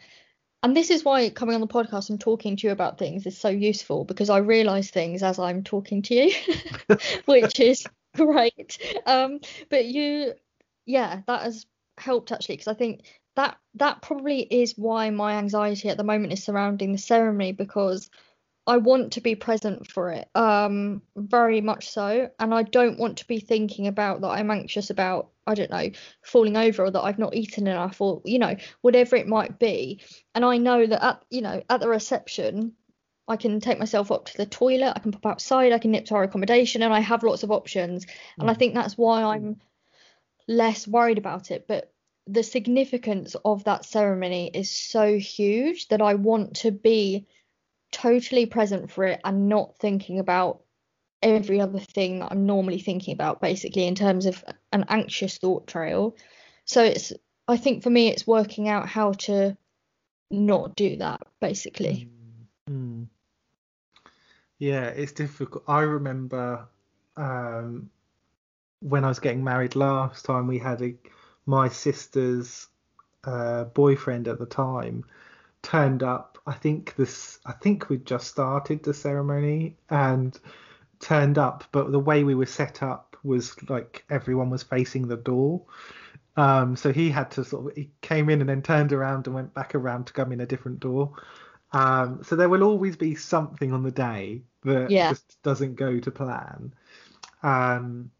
and 0.66 0.76
this 0.76 0.90
is 0.90 1.04
why 1.04 1.30
coming 1.30 1.54
on 1.54 1.60
the 1.60 1.68
podcast 1.68 2.10
and 2.10 2.20
talking 2.20 2.56
to 2.56 2.66
you 2.66 2.72
about 2.72 2.98
things 2.98 3.24
is 3.24 3.38
so 3.38 3.48
useful 3.48 4.04
because 4.04 4.28
I 4.28 4.38
realise 4.38 4.90
things 4.90 5.22
as 5.22 5.38
I'm 5.38 5.62
talking 5.62 6.02
to 6.02 6.14
you, 6.16 6.34
which 7.26 7.60
is 7.60 7.86
great. 8.16 8.76
Um, 9.06 9.38
but 9.70 9.84
you, 9.84 10.32
yeah, 10.84 11.20
that 11.28 11.42
has 11.42 11.66
helped 11.98 12.32
actually 12.32 12.56
because 12.56 12.66
I 12.66 12.74
think 12.74 13.02
that 13.36 13.56
that 13.74 14.02
probably 14.02 14.40
is 14.40 14.74
why 14.76 15.10
my 15.10 15.34
anxiety 15.34 15.88
at 15.88 15.98
the 15.98 16.02
moment 16.02 16.32
is 16.32 16.42
surrounding 16.42 16.90
the 16.90 16.98
ceremony 16.98 17.52
because 17.52 18.10
I 18.66 18.78
want 18.78 19.12
to 19.12 19.20
be 19.20 19.36
present 19.36 19.88
for 19.88 20.10
it, 20.10 20.28
um, 20.34 21.00
very 21.14 21.60
much 21.60 21.90
so, 21.90 22.28
and 22.40 22.52
I 22.52 22.64
don't 22.64 22.98
want 22.98 23.18
to 23.18 23.28
be 23.28 23.38
thinking 23.38 23.86
about 23.86 24.20
that 24.22 24.30
I'm 24.30 24.50
anxious 24.50 24.90
about, 24.90 25.28
I 25.46 25.54
don't 25.54 25.70
know, 25.70 25.90
falling 26.22 26.56
over 26.56 26.84
or 26.84 26.90
that 26.90 27.02
I've 27.02 27.18
not 27.18 27.34
eaten 27.34 27.66
enough 27.66 28.00
or, 28.00 28.20
you 28.24 28.38
know, 28.38 28.56
whatever 28.80 29.16
it 29.16 29.28
might 29.28 29.58
be. 29.58 30.00
And 30.34 30.44
I 30.44 30.58
know 30.58 30.86
that 30.86 31.04
at, 31.04 31.24
you 31.30 31.42
know, 31.42 31.62
at 31.68 31.80
the 31.80 31.88
reception, 31.88 32.72
I 33.28 33.36
can 33.36 33.60
take 33.60 33.78
myself 33.78 34.10
up 34.10 34.26
to 34.26 34.36
the 34.36 34.46
toilet, 34.46 34.92
I 34.94 35.00
can 35.00 35.12
pop 35.12 35.26
outside, 35.26 35.72
I 35.72 35.78
can 35.78 35.90
nip 35.90 36.06
to 36.06 36.14
our 36.14 36.24
accommodation, 36.24 36.82
and 36.82 36.92
I 36.92 37.00
have 37.00 37.22
lots 37.22 37.42
of 37.42 37.50
options. 37.50 38.06
And 38.38 38.48
I 38.50 38.54
mm. 38.54 38.58
think 38.58 38.74
that's 38.74 38.96
why 38.96 39.22
I'm 39.22 39.60
less 40.46 40.86
worried 40.86 41.18
about 41.18 41.50
it. 41.50 41.66
But 41.66 41.92
the 42.26 42.42
significance 42.42 43.36
of 43.44 43.64
that 43.64 43.84
ceremony 43.84 44.50
is 44.52 44.70
so 44.70 45.16
huge 45.18 45.88
that 45.88 46.02
I 46.02 46.14
want 46.14 46.56
to 46.56 46.70
be 46.70 47.26
totally 47.92 48.46
present 48.46 48.90
for 48.90 49.04
it 49.04 49.20
and 49.24 49.48
not 49.48 49.76
thinking 49.78 50.18
about 50.18 50.62
every 51.34 51.60
other 51.60 51.78
thing 51.78 52.22
I'm 52.22 52.46
normally 52.46 52.78
thinking 52.78 53.14
about, 53.14 53.40
basically, 53.40 53.86
in 53.86 53.94
terms 53.94 54.26
of 54.26 54.44
an 54.72 54.84
anxious 54.88 55.38
thought 55.38 55.66
trail. 55.66 56.16
So 56.64 56.82
it's, 56.82 57.12
I 57.48 57.56
think 57.56 57.82
for 57.82 57.90
me, 57.90 58.08
it's 58.08 58.26
working 58.26 58.68
out 58.68 58.88
how 58.88 59.12
to 59.12 59.56
not 60.30 60.76
do 60.76 60.96
that, 60.96 61.22
basically. 61.40 62.08
Mm. 62.70 63.06
Yeah, 64.58 64.86
it's 64.86 65.12
difficult. 65.12 65.64
I 65.68 65.80
remember 65.80 66.66
um, 67.16 67.90
when 68.80 69.04
I 69.04 69.08
was 69.08 69.18
getting 69.18 69.44
married 69.44 69.76
last 69.76 70.24
time, 70.24 70.46
we 70.46 70.58
had 70.58 70.82
a 70.82 70.94
my 71.48 71.68
sister's 71.68 72.66
uh, 73.24 73.64
boyfriend 73.64 74.26
at 74.28 74.38
the 74.38 74.46
time 74.46 75.04
turned 75.62 76.02
up. 76.02 76.38
I 76.46 76.54
think 76.54 76.94
this. 76.96 77.38
I 77.44 77.52
think 77.52 77.88
we'd 77.88 78.06
just 78.06 78.28
started 78.28 78.82
the 78.82 78.94
ceremony 78.94 79.76
and 79.90 80.38
turned 81.00 81.38
up, 81.38 81.64
but 81.72 81.92
the 81.92 81.98
way 82.00 82.24
we 82.24 82.34
were 82.34 82.46
set 82.46 82.82
up 82.82 83.16
was 83.22 83.56
like 83.68 84.04
everyone 84.10 84.50
was 84.50 84.62
facing 84.62 85.08
the 85.08 85.16
door. 85.16 85.62
Um, 86.36 86.76
so 86.76 86.92
he 86.92 87.10
had 87.10 87.30
to 87.32 87.44
sort 87.44 87.70
of 87.70 87.76
he 87.76 87.90
came 88.02 88.28
in 88.28 88.40
and 88.40 88.48
then 88.48 88.62
turned 88.62 88.92
around 88.92 89.26
and 89.26 89.34
went 89.34 89.54
back 89.54 89.74
around 89.74 90.06
to 90.08 90.12
come 90.12 90.32
in 90.32 90.40
a 90.40 90.46
different 90.46 90.80
door. 90.80 91.12
Um, 91.72 92.22
so 92.22 92.36
there 92.36 92.48
will 92.48 92.62
always 92.62 92.96
be 92.96 93.14
something 93.14 93.72
on 93.72 93.82
the 93.82 93.90
day 93.90 94.42
that 94.64 94.90
Yeah. 94.90 95.08
just 95.10 95.42
doesn't 95.42 95.74
go 95.76 95.98
to 95.98 96.10
plan. 96.10 96.72
Um, 97.42 98.10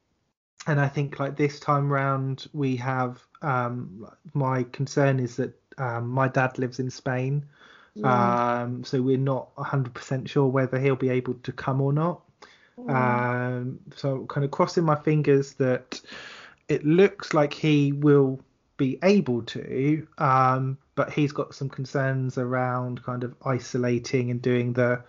and 0.67 0.81
I 0.81 0.89
think 0.89 1.21
like 1.21 1.37
this 1.37 1.61
time 1.61 1.93
round 1.93 2.49
we 2.53 2.77
have 2.77 3.23
um, 3.43 4.09
my 4.35 4.65
concern 4.65 5.21
is 5.21 5.37
that 5.37 5.55
um, 5.79 6.09
my 6.09 6.29
dad 6.29 6.59
lives 6.59 6.81
in 6.81 6.91
Spain, 6.91 7.45
Yeah. 7.95 8.63
um, 8.63 8.83
so 8.85 9.01
we're 9.03 9.19
not 9.19 9.55
100% 9.57 10.29
sure 10.29 10.47
whether 10.49 10.79
he'll 10.79 10.97
be 10.97 11.11
able 11.11 11.35
to 11.35 11.53
come 11.53 11.81
or 11.81 11.93
not. 11.93 12.23
Um, 12.79 13.81
so 13.97 14.27
kind 14.27 14.45
of 14.45 14.51
crossing 14.51 14.85
my 14.85 14.97
fingers 14.97 15.55
that 15.55 16.01
it 16.69 16.85
looks 16.85 17.33
like 17.33 17.55
he 17.55 17.93
will 17.93 18.41
be 18.77 18.99
able 19.03 19.43
to, 19.43 20.07
um, 20.19 20.77
but 20.95 21.13
he's 21.13 21.33
got 21.33 21.55
some 21.55 21.69
concerns 21.69 22.37
around 22.39 23.03
kind 23.03 23.25
of 23.25 23.35
isolating 23.45 24.31
and 24.31 24.43
doing 24.43 24.73
the. 24.73 25.03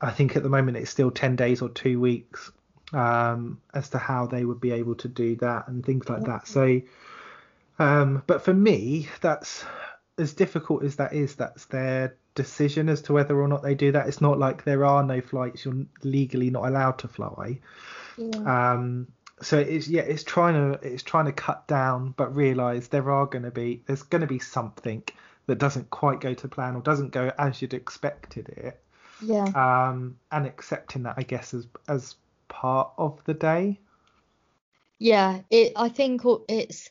I 0.00 0.10
think 0.10 0.36
at 0.36 0.42
the 0.42 0.48
moment 0.48 0.76
it's 0.76 0.90
still 0.90 1.12
10 1.12 1.36
days 1.36 1.62
or 1.62 1.68
two 1.68 2.00
weeks 2.00 2.50
um, 2.92 3.60
as 3.72 3.88
to 3.90 3.98
how 3.98 4.26
they 4.26 4.44
would 4.44 4.60
be 4.60 4.72
able 4.72 4.96
to 4.96 5.08
do 5.08 5.36
that 5.36 5.68
and 5.68 5.84
things 5.84 6.08
like 6.08 6.24
that. 6.24 6.48
So, 6.48 6.80
um, 7.78 8.22
but 8.26 8.44
for 8.44 8.52
me, 8.52 9.08
that's 9.20 9.64
as 10.18 10.32
difficult 10.32 10.82
as 10.82 10.96
that 10.96 11.12
is. 11.12 11.36
That's 11.36 11.66
their 11.66 12.16
decision 12.34 12.88
as 12.88 13.02
to 13.02 13.12
whether 13.12 13.40
or 13.40 13.48
not 13.48 13.62
they 13.62 13.74
do 13.74 13.92
that. 13.92 14.08
It's 14.08 14.20
not 14.20 14.38
like 14.38 14.64
there 14.64 14.84
are 14.84 15.02
no 15.02 15.20
flights. 15.20 15.64
You're 15.64 15.84
legally 16.02 16.50
not 16.50 16.66
allowed 16.66 16.98
to 16.98 17.08
fly. 17.08 17.60
Um, 18.46 19.08
so 19.40 19.58
it's 19.58 19.88
yeah, 19.88 20.02
it's 20.02 20.22
trying 20.22 20.54
to 20.54 20.78
it's 20.86 21.02
trying 21.02 21.26
to 21.26 21.32
cut 21.32 21.66
down, 21.66 22.14
but 22.16 22.34
realize 22.34 22.88
there 22.88 23.10
are 23.10 23.26
going 23.26 23.44
to 23.44 23.50
be 23.50 23.82
there's 23.86 24.02
going 24.02 24.20
to 24.20 24.26
be 24.26 24.38
something 24.38 25.02
that 25.46 25.58
doesn't 25.58 25.90
quite 25.90 26.20
go 26.20 26.34
to 26.34 26.48
plan 26.48 26.76
or 26.76 26.82
doesn't 26.82 27.10
go 27.10 27.32
as 27.38 27.60
you'd 27.60 27.74
expected 27.74 28.48
it. 28.50 28.80
Yeah. 29.20 29.44
Um, 29.54 30.18
and 30.30 30.46
accepting 30.46 31.04
that, 31.04 31.14
I 31.16 31.22
guess, 31.22 31.54
as 31.54 31.66
as 31.88 32.16
part 32.48 32.92
of 32.98 33.22
the 33.24 33.34
day. 33.34 33.80
Yeah, 34.98 35.40
it 35.50 35.72
I 35.76 35.88
think 35.88 36.22
it's 36.48 36.90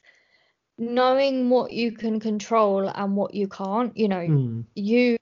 knowing 0.78 1.50
what 1.50 1.72
you 1.72 1.92
can 1.92 2.20
control 2.20 2.88
and 2.88 3.16
what 3.16 3.34
you 3.34 3.48
can't. 3.48 3.96
You 3.96 4.08
know, 4.10 4.26
Hmm. 4.26 4.62
you 4.76 5.18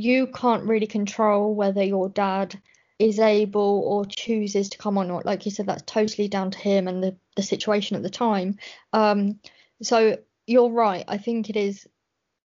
you 0.00 0.26
can't 0.28 0.64
really 0.64 0.86
control 0.86 1.54
whether 1.54 1.82
your 1.82 2.08
dad 2.08 2.60
is 2.98 3.18
able 3.18 3.82
or 3.86 4.04
chooses 4.04 4.68
to 4.70 4.78
come 4.78 4.98
or 4.98 5.04
not. 5.04 5.24
Like 5.24 5.44
you 5.44 5.50
said, 5.50 5.66
that's 5.66 5.82
totally 5.82 6.28
down 6.28 6.50
to 6.50 6.58
him 6.58 6.86
and 6.86 7.02
the, 7.02 7.16
the 7.36 7.42
situation 7.42 7.96
at 7.96 8.02
the 8.02 8.10
time. 8.10 8.58
Um, 8.92 9.40
so 9.82 10.18
you're 10.46 10.70
right. 10.70 11.04
I 11.08 11.18
think 11.18 11.48
it 11.48 11.56
is 11.56 11.86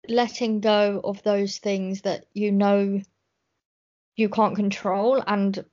letting 0.09 0.61
go 0.61 1.01
of 1.03 1.23
those 1.23 1.59
things 1.59 2.03
that 2.03 2.27
you 2.35 2.53
know 2.53 3.01
you 4.17 4.29
can't 4.29 4.57
control. 4.57 5.23
And 5.27 5.65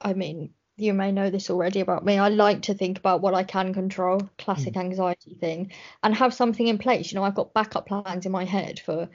I 0.00 0.14
mean, 0.14 0.54
you 0.76 0.94
may 0.94 1.12
know 1.12 1.30
this 1.30 1.50
already 1.50 1.80
about 1.80 2.04
me. 2.04 2.18
I 2.18 2.28
like 2.28 2.62
to 2.62 2.74
think 2.74 2.98
about 2.98 3.20
what 3.20 3.34
I 3.34 3.42
can 3.42 3.74
control, 3.74 4.30
classic 4.38 4.76
anxiety 4.76 5.34
thing, 5.34 5.72
and 6.02 6.14
have 6.14 6.32
something 6.32 6.66
in 6.66 6.78
place. 6.78 7.12
You 7.12 7.16
know, 7.16 7.24
I've 7.24 7.34
got 7.34 7.54
backup 7.54 7.86
plans 7.86 8.24
in 8.24 8.32
my 8.32 8.44
head 8.44 8.80
for 8.80 9.08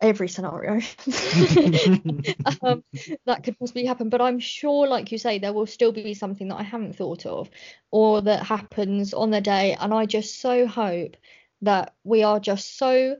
every 0.00 0.28
scenario 0.28 0.74
um, 2.62 2.84
that 3.26 3.42
could 3.42 3.58
possibly 3.58 3.84
happen. 3.84 4.08
But 4.08 4.20
I'm 4.20 4.38
sure, 4.38 4.86
like 4.86 5.12
you 5.12 5.18
say, 5.18 5.38
there 5.38 5.52
will 5.52 5.66
still 5.66 5.92
be 5.92 6.14
something 6.14 6.48
that 6.48 6.56
I 6.56 6.62
haven't 6.62 6.96
thought 6.96 7.26
of 7.26 7.48
or 7.90 8.22
that 8.22 8.44
happens 8.44 9.14
on 9.14 9.30
the 9.30 9.40
day. 9.40 9.76
And 9.78 9.92
I 9.94 10.06
just 10.06 10.40
so 10.40 10.66
hope 10.66 11.16
that 11.62 11.94
we 12.04 12.22
are 12.22 12.40
just 12.40 12.76
so 12.76 13.16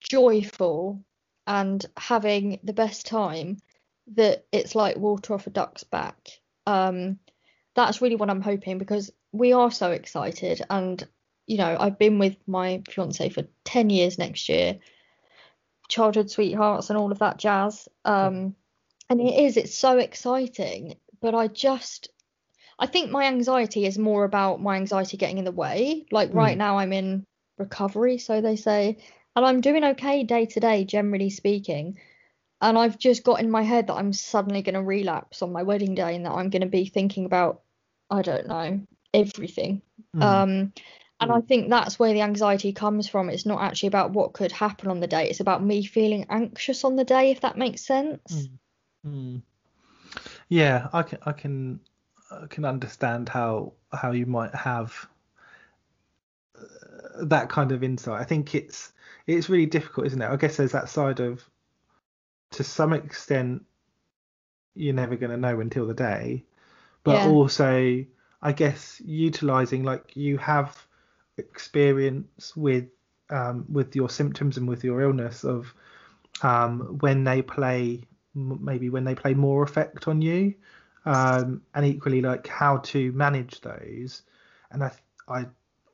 joyful 0.00 1.04
and 1.46 1.84
having 1.96 2.60
the 2.62 2.72
best 2.72 3.06
time 3.06 3.58
that 4.14 4.46
it's 4.52 4.74
like 4.74 4.96
water 4.96 5.34
off 5.34 5.46
a 5.46 5.50
duck's 5.50 5.84
back. 5.84 6.30
Um, 6.66 7.18
that's 7.74 8.00
really 8.00 8.16
what 8.16 8.30
I'm 8.30 8.40
hoping 8.40 8.78
because 8.78 9.10
we 9.32 9.52
are 9.52 9.70
so 9.70 9.90
excited. 9.90 10.62
And, 10.70 11.06
you 11.46 11.58
know, 11.58 11.76
I've 11.78 11.98
been 11.98 12.18
with 12.18 12.36
my 12.46 12.82
fiance 12.88 13.28
for 13.30 13.44
10 13.64 13.90
years 13.90 14.18
next 14.18 14.48
year 14.48 14.78
childhood 15.88 16.30
sweethearts 16.30 16.90
and 16.90 16.98
all 16.98 17.12
of 17.12 17.18
that 17.20 17.38
jazz. 17.38 17.88
Um, 18.04 18.54
and 19.10 19.20
it 19.20 19.44
is, 19.44 19.56
it's 19.56 19.76
so 19.76 19.98
exciting. 19.98 20.96
But 21.20 21.34
I 21.34 21.48
just, 21.48 22.10
I 22.78 22.86
think 22.86 23.10
my 23.10 23.24
anxiety 23.24 23.86
is 23.86 23.98
more 23.98 24.24
about 24.24 24.60
my 24.60 24.76
anxiety 24.76 25.16
getting 25.16 25.38
in 25.38 25.44
the 25.44 25.52
way. 25.52 26.06
Like 26.10 26.34
right 26.34 26.56
Mm. 26.56 26.58
now, 26.58 26.78
I'm 26.78 26.92
in 26.92 27.24
recovery, 27.58 28.18
so 28.18 28.40
they 28.40 28.56
say, 28.56 28.98
and 29.36 29.44
I'm 29.44 29.60
doing 29.60 29.84
okay 29.84 30.24
day 30.24 30.46
to 30.46 30.60
day, 30.60 30.84
generally 30.84 31.30
speaking. 31.30 31.98
And 32.60 32.78
I've 32.78 32.98
just 32.98 33.24
got 33.24 33.40
in 33.40 33.50
my 33.50 33.62
head 33.62 33.88
that 33.88 33.94
I'm 33.94 34.12
suddenly 34.12 34.62
going 34.62 34.74
to 34.74 34.82
relapse 34.82 35.42
on 35.42 35.52
my 35.52 35.62
wedding 35.62 35.94
day 35.94 36.14
and 36.14 36.24
that 36.24 36.32
I'm 36.32 36.50
going 36.50 36.62
to 36.62 36.68
be 36.68 36.86
thinking 36.86 37.26
about, 37.26 37.62
I 38.10 38.22
don't 38.22 38.46
know, 38.46 38.80
everything. 39.12 39.82
Mm. 40.16 40.22
Um, 40.22 40.72
and 41.24 41.32
I 41.32 41.40
think 41.40 41.70
that's 41.70 41.98
where 41.98 42.12
the 42.12 42.20
anxiety 42.20 42.72
comes 42.72 43.08
from. 43.08 43.30
It's 43.30 43.46
not 43.46 43.62
actually 43.62 43.86
about 43.88 44.12
what 44.12 44.34
could 44.34 44.52
happen 44.52 44.90
on 44.90 45.00
the 45.00 45.06
day. 45.06 45.28
It's 45.28 45.40
about 45.40 45.64
me 45.64 45.82
feeling 45.84 46.26
anxious 46.28 46.84
on 46.84 46.96
the 46.96 47.04
day, 47.04 47.30
if 47.30 47.40
that 47.40 47.56
makes 47.56 47.80
sense. 47.80 48.48
Hmm. 49.02 49.38
Yeah, 50.48 50.88
I 50.92 51.02
can 51.02 51.18
I 51.24 51.32
can 51.32 51.80
I 52.30 52.46
can 52.46 52.64
understand 52.64 53.28
how 53.28 53.72
how 53.92 54.12
you 54.12 54.26
might 54.26 54.54
have 54.54 55.08
uh, 56.56 57.24
that 57.24 57.48
kind 57.48 57.72
of 57.72 57.82
insight. 57.82 58.20
I 58.20 58.24
think 58.24 58.54
it's 58.54 58.92
it's 59.26 59.48
really 59.48 59.66
difficult, 59.66 60.06
isn't 60.08 60.20
it? 60.22 60.28
I 60.28 60.36
guess 60.36 60.56
there's 60.56 60.72
that 60.72 60.88
side 60.88 61.20
of 61.20 61.42
to 62.52 62.64
some 62.64 62.92
extent 62.92 63.64
you're 64.74 64.94
never 64.94 65.16
going 65.16 65.30
to 65.30 65.36
know 65.36 65.60
until 65.60 65.86
the 65.86 65.94
day, 65.94 66.44
but 67.04 67.24
Yeah. 67.24 67.28
also 67.30 68.04
I 68.42 68.52
guess 68.52 69.00
utilizing 69.04 69.84
like 69.84 70.16
you 70.16 70.38
have 70.38 70.86
experience 71.38 72.56
with 72.56 72.86
um, 73.30 73.64
with 73.70 73.96
your 73.96 74.10
symptoms 74.10 74.56
and 74.56 74.68
with 74.68 74.84
your 74.84 75.00
illness 75.00 75.44
of 75.44 75.72
um, 76.42 76.98
when 77.00 77.24
they 77.24 77.42
play 77.42 78.02
maybe 78.34 78.90
when 78.90 79.04
they 79.04 79.14
play 79.14 79.34
more 79.34 79.62
effect 79.62 80.08
on 80.08 80.20
you 80.20 80.54
um, 81.06 81.62
and 81.74 81.86
equally 81.86 82.20
like 82.20 82.46
how 82.46 82.78
to 82.78 83.12
manage 83.12 83.60
those. 83.60 84.22
And 84.70 84.82
I 84.82 84.92
I 85.28 85.46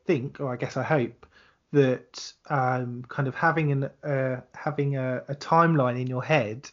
think 0.07 0.41
or 0.41 0.53
I 0.53 0.57
guess 0.57 0.77
I 0.77 0.83
hope 0.83 1.27
that 1.73 2.33
um, 2.49 3.05
kind 3.09 3.29
of 3.29 3.35
having 3.35 3.73
an 3.73 3.91
uh, 4.03 4.41
having 4.55 4.97
a, 4.97 5.23
a 5.29 5.35
timeline 5.35 6.01
in 6.01 6.07
your 6.07 6.23
head 6.23 6.69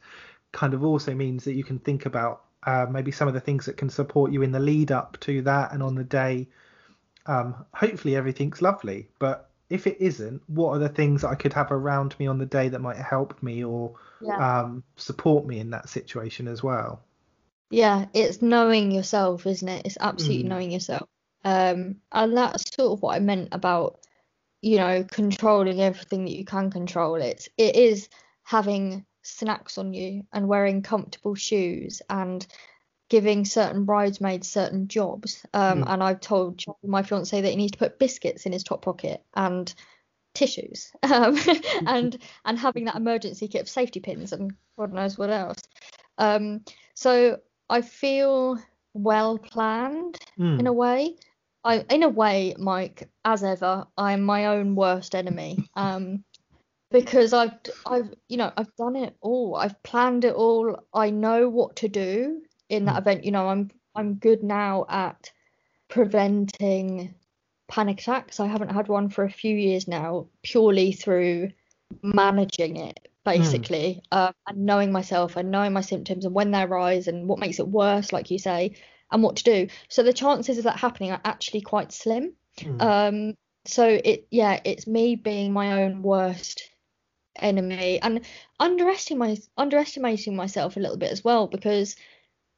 kind 0.51 0.73
of 0.73 0.83
also 0.83 1.13
means 1.13 1.43
that 1.43 1.53
you 1.53 1.63
can 1.63 1.79
think 1.79 2.05
about 2.05 2.43
uh, 2.65 2.85
maybe 2.89 3.11
some 3.11 3.27
of 3.27 3.33
the 3.33 3.39
things 3.39 3.65
that 3.65 3.77
can 3.77 3.89
support 3.89 4.31
you 4.31 4.41
in 4.41 4.51
the 4.51 4.59
lead 4.59 4.91
up 4.91 5.19
to 5.19 5.41
that 5.43 5.71
and 5.71 5.83
on 5.83 5.95
the 5.95 6.03
day 6.03 6.47
um, 7.27 7.65
hopefully 7.73 8.15
everything's 8.15 8.61
lovely 8.61 9.09
but 9.19 9.49
if 9.69 9.85
it 9.87 9.97
isn't 9.99 10.41
what 10.47 10.71
are 10.71 10.79
the 10.79 10.89
things 10.89 11.21
that 11.21 11.29
i 11.29 11.35
could 11.35 11.53
have 11.53 11.71
around 11.71 12.17
me 12.19 12.27
on 12.27 12.37
the 12.37 12.45
day 12.45 12.69
that 12.69 12.79
might 12.79 12.97
help 12.97 13.41
me 13.43 13.63
or 13.63 13.93
Yeah. 14.21 14.61
um, 14.61 14.83
support 14.95 15.45
me 15.45 15.59
in 15.59 15.69
that 15.71 15.89
situation 15.89 16.47
as 16.47 16.63
well 16.63 17.01
Yeah, 17.69 18.05
it's 18.13 18.41
knowing 18.41 18.91
yourself, 18.91 19.45
isn't 19.45 19.67
it? 19.67 19.85
It's 19.85 19.97
absolutely 19.99 20.45
Mm. 20.45 20.49
knowing 20.49 20.71
yourself. 20.71 21.09
Um, 21.43 21.97
and 22.11 22.35
that's 22.37 22.73
sort 22.75 22.93
of 22.93 23.01
what 23.01 23.15
I 23.15 23.19
meant 23.19 23.49
about, 23.51 23.99
you 24.61 24.77
know, 24.77 25.03
controlling 25.03 25.81
everything 25.81 26.25
that 26.25 26.35
you 26.35 26.45
can 26.45 26.71
control. 26.71 27.15
It's 27.15 27.49
it 27.57 27.75
is 27.75 28.09
having 28.43 29.05
snacks 29.23 29.77
on 29.77 29.93
you 29.93 30.23
and 30.31 30.47
wearing 30.47 30.81
comfortable 30.81 31.35
shoes 31.35 32.01
and 32.09 32.45
giving 33.09 33.45
certain 33.45 33.85
bridesmaids 33.85 34.47
certain 34.47 34.87
jobs. 34.87 35.45
Um, 35.53 35.83
Mm. 35.83 35.93
and 35.93 36.03
I've 36.03 36.19
told 36.19 36.63
my 36.83 37.03
fiance 37.03 37.39
that 37.39 37.49
he 37.49 37.55
needs 37.55 37.71
to 37.73 37.77
put 37.77 37.99
biscuits 37.99 38.45
in 38.45 38.51
his 38.51 38.63
top 38.63 38.81
pocket 38.81 39.23
and 39.35 39.73
tissues 40.33 40.91
um, 41.03 41.37
and 41.87 42.17
and 42.45 42.59
having 42.59 42.85
that 42.85 42.95
emergency 42.95 43.47
kit 43.47 43.61
of 43.61 43.69
safety 43.69 43.99
pins 43.99 44.33
and 44.33 44.53
God 44.77 44.93
knows 44.93 45.17
what 45.17 45.29
else. 45.29 45.57
Um, 46.17 46.63
so 46.93 47.39
I 47.69 47.81
feel 47.81 48.59
well 48.93 49.37
planned 49.37 50.19
in 50.37 50.65
Mm. 50.65 50.67
a 50.67 50.73
way. 50.73 51.15
I, 51.63 51.85
in 51.89 52.03
a 52.03 52.09
way, 52.09 52.55
Mike, 52.57 53.09
as 53.25 53.43
ever, 53.43 53.87
I'm 53.97 54.23
my 54.23 54.47
own 54.47 54.75
worst 54.75 55.15
enemy. 55.15 55.57
Um, 55.75 56.23
because 56.89 57.33
I've, 57.33 57.51
I've, 57.85 58.13
you 58.29 58.37
know, 58.37 58.51
I've 58.55 58.73
done 58.77 58.95
it 58.95 59.15
all. 59.19 59.55
I've 59.55 59.81
planned 59.83 60.23
it 60.23 60.33
all. 60.33 60.87
I 60.93 61.09
know 61.09 61.49
what 61.49 61.75
to 61.77 61.89
do 61.89 62.41
in 62.69 62.85
that 62.85 62.99
event. 62.99 63.23
You 63.23 63.31
know, 63.31 63.47
I'm, 63.47 63.71
I'm 63.95 64.15
good 64.15 64.43
now 64.43 64.85
at 64.89 65.31
preventing 65.89 67.13
panic 67.67 67.99
attacks. 67.99 68.39
I 68.39 68.47
haven't 68.47 68.73
had 68.73 68.87
one 68.87 69.09
for 69.09 69.23
a 69.23 69.31
few 69.31 69.55
years 69.55 69.87
now, 69.87 70.27
purely 70.43 70.91
through 70.91 71.49
managing 72.01 72.77
it, 72.77 73.09
basically, 73.23 74.01
um, 74.11 74.33
and 74.47 74.65
knowing 74.65 74.91
myself 74.91 75.35
and 75.35 75.51
knowing 75.51 75.73
my 75.73 75.81
symptoms 75.81 76.25
and 76.25 76.33
when 76.33 76.51
they 76.51 76.63
arise 76.63 77.07
and 77.07 77.27
what 77.27 77.39
makes 77.39 77.59
it 77.59 77.67
worse, 77.67 78.11
like 78.11 78.31
you 78.31 78.39
say, 78.39 78.75
and 79.11 79.23
what 79.23 79.37
to 79.37 79.43
do. 79.43 79.67
So 79.89 80.03
the 80.03 80.13
chances 80.13 80.57
of 80.57 80.65
that 80.65 80.77
happening 80.77 81.11
are 81.11 81.21
actually 81.23 81.61
quite 81.61 81.91
slim. 81.91 82.33
Mm. 82.59 82.81
Um, 82.81 83.33
so 83.65 83.85
it, 84.03 84.27
yeah, 84.31 84.59
it's 84.63 84.87
me 84.87 85.15
being 85.15 85.53
my 85.53 85.83
own 85.83 86.01
worst 86.01 86.69
enemy 87.39 88.01
and 88.01 88.21
underestimating 88.59 89.43
underestimating 89.57 90.35
myself 90.35 90.75
a 90.75 90.79
little 90.79 90.97
bit 90.97 91.11
as 91.11 91.23
well 91.23 91.45
because 91.45 91.95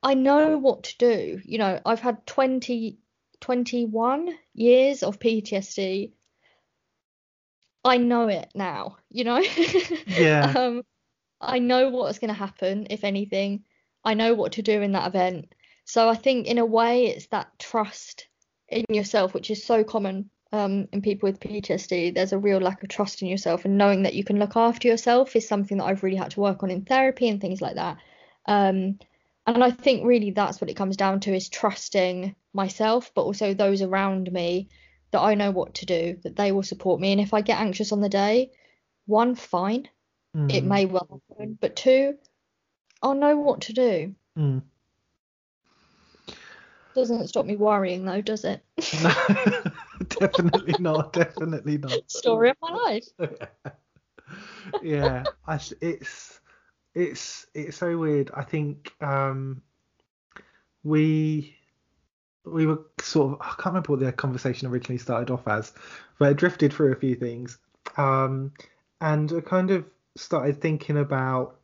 I 0.02 0.14
know 0.14 0.58
what 0.58 0.84
to 0.84 0.98
do. 0.98 1.42
You 1.44 1.58
know, 1.58 1.80
I've 1.86 2.00
had 2.00 2.26
20 2.26 3.00
21 3.42 4.38
years 4.54 5.04
of 5.04 5.20
PTSD. 5.20 6.12
I 7.86 7.98
know 7.98 8.28
it 8.28 8.50
now, 8.54 8.98
you 9.10 9.24
know? 9.24 9.44
Yeah. 10.08 10.54
um 10.56 10.84
I 11.42 11.60
know 11.60 11.90
what's 11.90 12.20
going 12.20 12.30
to 12.30 12.34
happen 12.34 12.88
if 12.90 13.06
anything. 13.06 13.64
I 14.04 14.14
know 14.14 14.34
what 14.34 14.54
to 14.54 14.62
do 14.62 14.82
in 14.82 14.92
that 14.92 15.08
event. 15.08 15.54
So 15.86 16.10
I 16.10 16.16
think 16.16 16.48
in 16.48 16.58
a 16.58 16.66
way 16.66 17.06
it's 17.06 17.28
that 17.28 17.58
trust 17.60 18.28
in 18.68 18.84
yourself 18.90 19.34
which 19.34 19.50
is 19.50 19.64
so 19.64 19.84
common 19.86 20.30
um, 20.52 20.88
in 20.92 21.02
people 21.02 21.30
with 21.30 21.40
PTSD, 21.40 22.14
there's 22.14 22.34
a 22.34 22.40
real 22.40 22.60
lack 22.60 22.82
of 22.82 22.90
trust 22.90 23.22
in 23.22 23.28
yourself, 23.28 23.66
and 23.66 23.78
knowing 23.78 24.04
that 24.04 24.16
you 24.16 24.24
can 24.24 24.40
look 24.40 24.56
after 24.56 24.88
yourself 24.88 25.36
is 25.36 25.48
something 25.48 25.78
that 25.78 25.86
I've 25.86 26.04
really 26.04 26.18
had 26.18 26.32
to 26.32 26.40
work 26.40 26.64
on 26.64 26.72
in 26.72 26.86
therapy 26.86 27.30
and 27.30 27.40
things 27.40 27.62
like 27.62 27.76
that. 27.76 27.98
Um, 28.48 28.98
and 29.56 29.64
I 29.64 29.72
think 29.72 30.06
really 30.06 30.32
that's 30.32 30.60
what 30.62 30.70
it 30.70 30.76
comes 30.76 30.98
down 30.98 31.20
to 31.22 31.34
is 31.34 31.50
trusting 31.50 32.36
myself, 32.54 33.12
but 33.14 33.24
also 33.24 33.54
those 33.54 33.82
around 33.82 34.32
me 34.32 34.70
that 35.12 35.22
I 35.22 35.36
know 35.36 35.52
what 35.52 35.74
to 35.76 35.86
do, 35.86 36.18
that 36.24 36.36
they 36.36 36.52
will 36.52 36.64
support 36.64 37.00
me. 37.00 37.12
And 37.12 37.22
if 37.22 37.34
I 37.34 37.42
get 37.42 37.60
anxious 37.60 37.92
on 37.92 38.02
the 38.02 38.10
day, 38.10 38.52
one, 39.06 39.36
fine, 39.36 39.90
Mm. 40.36 40.54
it 40.54 40.64
may 40.64 40.86
well 40.86 41.22
happen, 41.30 41.58
but 41.60 41.76
two, 41.76 42.16
I'll 43.02 43.16
know 43.16 43.36
what 43.36 43.62
to 43.62 43.74
do. 43.74 44.14
Mm. 44.38 44.62
Doesn't 46.94 47.28
stop 47.30 47.46
me 47.46 47.56
worrying 47.56 48.06
though, 48.06 48.22
does 48.22 48.46
it? 48.46 48.64
No, 49.04 49.64
definitely 50.20 50.76
not. 50.80 51.14
Definitely 51.14 51.78
not. 51.78 52.10
Story 52.12 52.52
of 52.52 52.58
my 52.62 52.72
life. 52.72 53.08
yeah, 54.84 55.26
I, 55.48 55.60
it's 55.82 56.39
it's 56.94 57.46
it's 57.54 57.78
so 57.78 57.98
weird. 57.98 58.32
I 58.36 58.44
think 58.44 58.94
um, 59.02 59.62
we 60.84 61.56
we 62.46 62.66
were 62.66 62.82
sort 63.02 63.34
of 63.34 63.42
I 63.42 63.50
can't 63.62 63.68
remember 63.68 63.94
what 63.94 64.00
the 64.00 64.12
conversation 64.12 64.68
originally 64.68 64.98
started 64.98 65.32
off 65.32 65.48
as, 65.48 65.74
but 66.18 66.32
it 66.32 66.38
drifted 66.38 66.74
through 66.74 66.92
a 66.92 66.96
few 66.96 67.16
things, 67.16 67.58
um, 67.98 68.54
and 69.02 69.32
I 69.32 69.42
kind 69.42 69.72
of 69.72 69.86
started 70.16 70.62
thinking 70.62 70.98
about. 70.98 71.56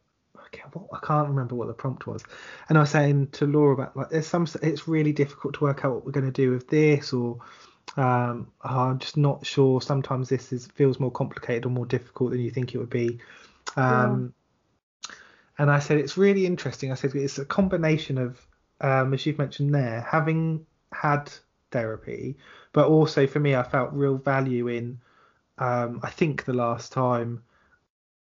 Can't, 0.51 0.73
what, 0.73 0.87
I 0.93 1.05
can't 1.05 1.27
remember 1.27 1.53
what 1.55 1.67
the 1.67 1.73
prompt 1.73 2.07
was, 2.07 2.23
and 2.69 2.77
I 2.77 2.81
was 2.81 2.91
saying 2.91 3.27
to 3.33 3.45
Laura 3.45 3.73
about 3.73 3.97
like 3.97 4.09
there's 4.09 4.27
some 4.27 4.47
it's 4.61 4.87
really 4.87 5.11
difficult 5.11 5.55
to 5.55 5.65
work 5.65 5.83
out 5.83 5.93
what 5.93 6.05
we're 6.05 6.13
going 6.13 6.27
to 6.27 6.31
do 6.31 6.51
with 6.51 6.69
this 6.69 7.11
or 7.11 7.39
um, 7.97 8.51
I'm 8.61 8.99
just 8.99 9.17
not 9.17 9.45
sure. 9.45 9.81
Sometimes 9.81 10.29
this 10.29 10.51
is 10.51 10.67
feels 10.67 10.99
more 10.99 11.11
complicated 11.11 11.65
or 11.65 11.69
more 11.69 11.85
difficult 11.85 12.31
than 12.31 12.41
you 12.41 12.51
think 12.51 12.73
it 12.73 12.77
would 12.77 12.89
be. 12.89 13.19
Um, 13.75 14.33
And 15.57 15.71
I 15.71 15.79
said 15.79 15.97
it's 15.97 16.17
really 16.17 16.45
interesting. 16.45 16.91
I 16.91 16.95
said 16.95 17.15
it's 17.15 17.37
a 17.37 17.45
combination 17.45 18.17
of, 18.17 18.45
um, 18.81 19.13
as 19.13 19.25
you've 19.25 19.37
mentioned 19.37 19.73
there, 19.73 20.01
having 20.01 20.65
had 20.91 21.31
therapy, 21.71 22.37
but 22.73 22.87
also 22.87 23.25
for 23.27 23.39
me, 23.39 23.55
I 23.55 23.63
felt 23.63 23.93
real 23.93 24.17
value 24.17 24.67
in. 24.67 24.99
Um, 25.57 26.01
I 26.03 26.09
think 26.09 26.43
the 26.43 26.53
last 26.53 26.91
time 26.91 27.41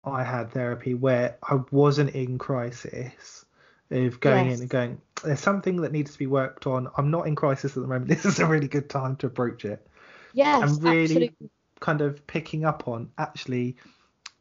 I 0.05 0.23
had 0.25 0.51
therapy 0.51 0.95
where 0.95 1.39
I 1.43 1.61
wasn't 1.71 2.11
in 2.11 2.37
crisis 2.39 3.45
of 3.91 4.21
going 4.21 4.49
Yes. 4.49 4.57
in 4.57 4.61
and 4.63 4.71
going, 4.71 5.01
there's 5.25 5.41
something 5.41 5.77
that 5.83 5.93
needs 5.93 6.13
to 6.13 6.19
be 6.19 6.27
worked 6.27 6.67
on. 6.67 6.89
I'm 6.99 7.11
not 7.11 7.27
in 7.27 7.35
crisis 7.35 7.77
at 7.77 7.83
the 7.83 7.89
moment. 7.89 8.09
This 8.09 8.25
is 8.27 8.39
a 8.41 8.47
really 8.47 8.69
good 8.69 8.91
time 8.91 9.17
to 9.17 9.27
approach 9.27 9.65
it. 9.65 9.87
Yes, 10.35 10.63
and 10.63 10.83
really 10.83 11.03
absolutely. 11.03 11.51
kind 11.81 12.01
of 12.01 12.27
picking 12.27 12.65
up 12.65 12.89
on 12.89 13.11
actually 13.19 13.77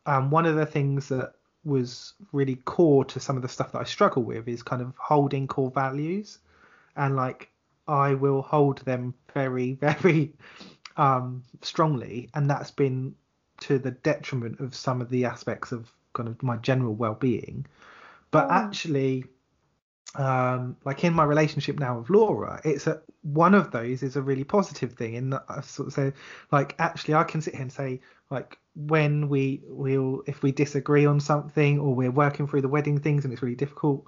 um, 0.06 0.32
one 0.32 0.46
of 0.46 0.56
the 0.56 0.66
things 0.66 1.10
that 1.10 1.34
was 1.64 2.14
really 2.32 2.56
core 2.58 3.06
to 3.06 3.20
some 3.20 3.36
of 3.36 3.42
the 3.42 3.50
stuff 3.50 3.72
that 3.74 3.80
I 3.82 3.84
struggle 3.84 4.24
with 4.24 4.48
is 4.48 4.64
kind 4.64 4.82
of 4.82 4.94
holding 4.98 5.48
core 5.48 5.72
values. 5.72 6.40
And 6.96 7.16
like 7.16 7.50
I 7.88 8.14
will 8.16 8.42
hold 8.42 8.80
them 8.80 9.14
very 9.34 9.74
very 9.82 10.34
um 10.98 11.44
strongly. 11.62 12.30
And 12.34 12.50
that's 12.50 12.72
been 12.72 13.16
to 13.62 13.78
the 13.80 13.92
detriment 13.92 14.60
of 14.60 14.76
some 14.76 15.02
of 15.02 15.10
the 15.10 15.26
aspects 15.26 15.72
of 15.72 15.92
kind 16.14 16.28
of 16.30 16.42
my 16.44 16.58
general 16.58 16.96
well-being. 16.96 17.66
But 18.32 18.48
Oh. 18.50 18.52
actually 18.52 19.26
um 20.16 20.76
like 20.84 21.04
in 21.06 21.14
my 21.14 21.24
relationship 21.24 21.80
now 21.80 22.00
with 22.00 22.10
Laura 22.10 22.60
it's 22.66 22.86
a 22.88 23.02
one 23.22 23.54
of 23.54 23.72
those 23.72 24.04
is 24.04 24.18
a 24.18 24.22
really 24.22 24.44
positive 24.44 24.94
thing 24.94 25.14
in 25.14 25.30
that 25.30 25.46
I 25.48 25.62
sort 25.62 25.88
of 25.88 25.94
say 25.94 26.14
like 26.52 26.76
actually 26.80 27.14
I 27.14 27.24
can 27.24 27.42
sit 27.42 27.54
here 27.54 27.62
and 27.62 27.72
say 27.72 28.02
like 28.32 28.58
when 28.76 29.28
we 29.28 29.62
will 29.66 30.24
if 30.26 30.42
we 30.42 30.52
disagree 30.52 31.06
on 31.06 31.20
something 31.20 31.80
or 31.80 31.94
we're 31.94 32.10
working 32.12 32.48
through 32.48 32.62
the 32.62 32.68
wedding 32.68 32.98
things 33.00 33.24
and 33.26 33.34
it's 33.34 33.42
really 33.42 33.56
difficult 33.56 34.06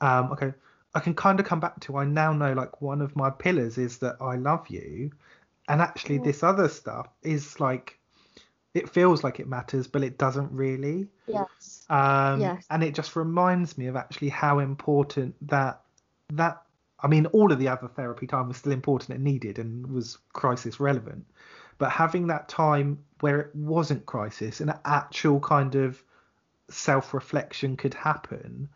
um 0.00 0.32
okay 0.32 0.52
I 0.94 1.00
can 1.00 1.14
kind 1.14 1.38
of 1.38 1.44
come 1.44 1.60
back 1.60 1.78
to 1.80 1.98
I 1.98 2.06
now 2.06 2.32
know 2.32 2.54
like 2.54 2.80
one 2.80 3.02
of 3.02 3.14
my 3.14 3.28
pillars 3.28 3.76
is 3.76 3.98
that 3.98 4.16
I 4.20 4.36
love 4.36 4.66
you 4.68 5.10
and 5.68 5.82
actually 5.82 6.18
this 6.18 6.42
other 6.42 6.68
stuff 6.68 7.08
is 7.22 7.60
like 7.60 7.98
it 8.72 8.88
feels 8.88 9.22
like 9.22 9.38
it 9.38 9.46
matters 9.46 9.86
but 9.86 10.02
it 10.02 10.18
doesn't 10.18 10.50
really 10.50 11.08
Yes. 11.26 11.84
um, 11.90 12.40
Yes. 12.40 12.64
and 12.70 12.82
it 12.82 12.94
just 12.94 13.16
reminds 13.16 13.76
me 13.76 13.86
of 13.86 13.96
actually 13.96 14.28
how 14.28 14.60
important 14.60 15.34
that 15.48 15.82
that 16.32 16.62
I 17.00 17.08
mean 17.08 17.26
all 17.26 17.52
of 17.52 17.58
the 17.58 17.68
other 17.68 17.88
therapy 17.88 18.26
time 18.26 18.48
was 18.48 18.56
still 18.56 18.72
important 18.72 19.10
and 19.16 19.24
needed 19.24 19.58
and 19.58 19.86
was 19.88 20.18
crisis 20.32 20.80
relevant 20.80 21.26
but 21.78 21.90
having 21.90 22.26
that 22.28 22.48
time 22.48 22.98
where 23.20 23.40
it 23.40 23.54
wasn't 23.54 24.06
crisis 24.06 24.60
and 24.60 24.72
actual 24.84 25.40
kind 25.40 25.74
of 25.74 26.02
self-reflection 26.68 27.76
could 27.76 27.94
happen 27.94 28.68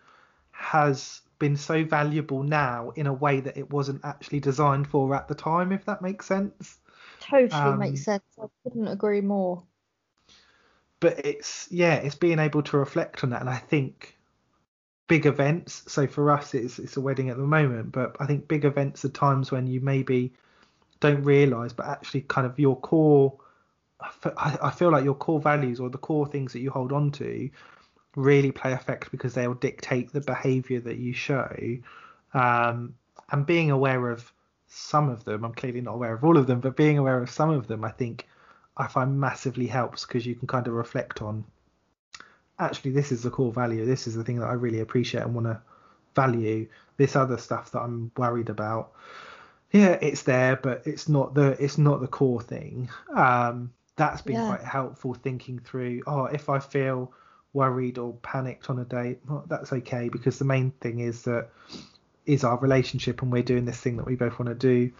has 0.52 1.22
been 1.38 1.56
so 1.56 1.84
valuable 1.84 2.42
now 2.42 2.90
in 2.96 3.06
a 3.06 3.12
way 3.12 3.40
that 3.40 3.56
it 3.56 3.70
wasn't 3.70 4.04
actually 4.04 4.40
designed 4.40 4.86
for 4.86 5.14
at 5.14 5.28
the 5.28 5.34
time 5.34 5.72
if 5.72 5.84
that 5.86 6.02
makes 6.02 6.26
sense 6.26 6.78
Totally 7.20 7.72
Um, 7.72 7.78
makes 7.78 8.02
sense. 8.04 8.24
I 8.42 8.46
couldn't 8.62 8.88
agree 8.88 9.20
more. 9.20 9.62
but 11.00 11.24
it's 11.24 11.66
yeah 11.70 11.94
it's 11.96 12.14
being 12.14 12.38
able 12.38 12.62
to 12.62 12.76
reflect 12.78 13.24
on 13.24 13.30
that 13.30 13.40
and 13.40 13.50
i 13.50 13.56
think 13.56 14.16
big 15.08 15.26
events 15.26 15.82
so 15.92 16.06
for 16.06 16.30
us 16.30 16.54
it's 16.54 16.78
it's 16.78 16.96
a 16.96 17.00
wedding 17.00 17.30
at 17.30 17.36
the 17.36 17.42
moment 17.42 17.90
but 17.92 18.16
i 18.20 18.26
think 18.26 18.46
big 18.48 18.64
events 18.64 19.04
are 19.04 19.08
times 19.10 19.50
when 19.50 19.66
you 19.66 19.80
maybe 19.80 20.32
don't 21.00 21.22
realize 21.22 21.72
but 21.72 21.86
actually 21.86 22.22
kind 22.22 22.46
of 22.46 22.58
your 22.58 22.76
core 22.76 23.34
I 24.00 24.10
fe- 24.10 24.34
I 24.36 24.58
I 24.62 24.70
feel 24.70 24.90
like 24.90 25.04
your 25.04 25.14
core 25.14 25.40
values 25.40 25.80
or 25.80 25.90
the 25.90 25.98
core 25.98 26.26
things 26.26 26.52
that 26.52 26.60
you 26.60 26.70
hold 26.70 26.92
on 26.92 27.10
to 27.12 27.50
really 28.16 28.52
play 28.52 28.72
effect 28.72 29.10
because 29.10 29.34
they'll 29.34 29.54
dictate 29.54 30.12
the 30.12 30.20
behavior 30.20 30.80
that 30.80 30.96
you 30.96 31.12
show. 31.12 31.48
Um, 32.34 32.94
and 33.30 33.46
being 33.46 33.70
aware 33.70 34.10
of 34.10 34.32
some 34.72 35.08
of 35.08 35.24
them 35.24 35.44
i'm 35.44 35.52
clearly 35.52 35.80
not 35.80 35.94
aware 35.94 36.14
of 36.14 36.24
all 36.24 36.36
of 36.36 36.46
them 36.46 36.60
but 36.60 36.76
being 36.76 36.96
aware 36.96 37.20
of 37.20 37.28
some 37.28 37.50
of 37.50 37.66
them 37.66 37.84
i 37.84 37.90
think 37.90 38.28
i 38.76 38.86
find 38.86 39.20
massively 39.20 39.66
helps 39.66 40.06
because 40.06 40.24
you 40.24 40.34
can 40.34 40.46
kind 40.46 40.68
of 40.68 40.74
reflect 40.74 41.20
on 41.22 41.44
actually 42.60 42.92
this 42.92 43.10
is 43.10 43.22
the 43.22 43.30
core 43.30 43.52
value 43.52 43.84
this 43.84 44.06
is 44.06 44.14
the 44.14 44.22
thing 44.22 44.38
that 44.38 44.46
i 44.46 44.52
really 44.52 44.80
appreciate 44.80 45.22
and 45.22 45.34
want 45.34 45.46
to 45.46 45.60
value 46.14 46.68
this 46.98 47.16
other 47.16 47.36
stuff 47.36 47.72
that 47.72 47.80
i'm 47.80 48.12
worried 48.16 48.48
about 48.48 48.92
yeah 49.72 49.98
it's 50.00 50.22
there 50.22 50.56
but 50.56 50.82
it's 50.86 51.08
not 51.08 51.34
the 51.34 51.56
it's 51.62 51.78
not 51.78 52.00
the 52.00 52.08
core 52.08 52.40
thing. 52.42 52.88
Um 53.14 53.72
that's 53.96 54.22
been 54.22 54.36
Yeah. 54.36 54.46
quite 54.46 54.62
helpful 54.62 55.14
thinking 55.14 55.58
through 55.58 56.02
oh 56.06 56.24
if 56.24 56.48
i 56.48 56.58
feel 56.58 57.12
worried 57.52 57.98
or 57.98 58.14
panicked 58.22 58.70
on 58.70 58.78
a 58.78 58.84
day 58.84 59.18
well, 59.28 59.44
that's 59.48 59.72
okay 59.72 60.08
because 60.08 60.38
the 60.38 60.44
main 60.44 60.70
thing 60.80 61.00
is 61.00 61.22
that 61.22 61.48
is 62.26 62.44
our 62.44 62.58
relationship 62.58 63.22
and 63.22 63.32
we're 63.32 63.42
doing 63.42 63.64
this 63.64 63.80
thing 63.80 63.96
that 63.96 64.06
we 64.06 64.14
both 64.14 64.38
want 64.38 64.48
to 64.48 64.54
do. 64.54 64.92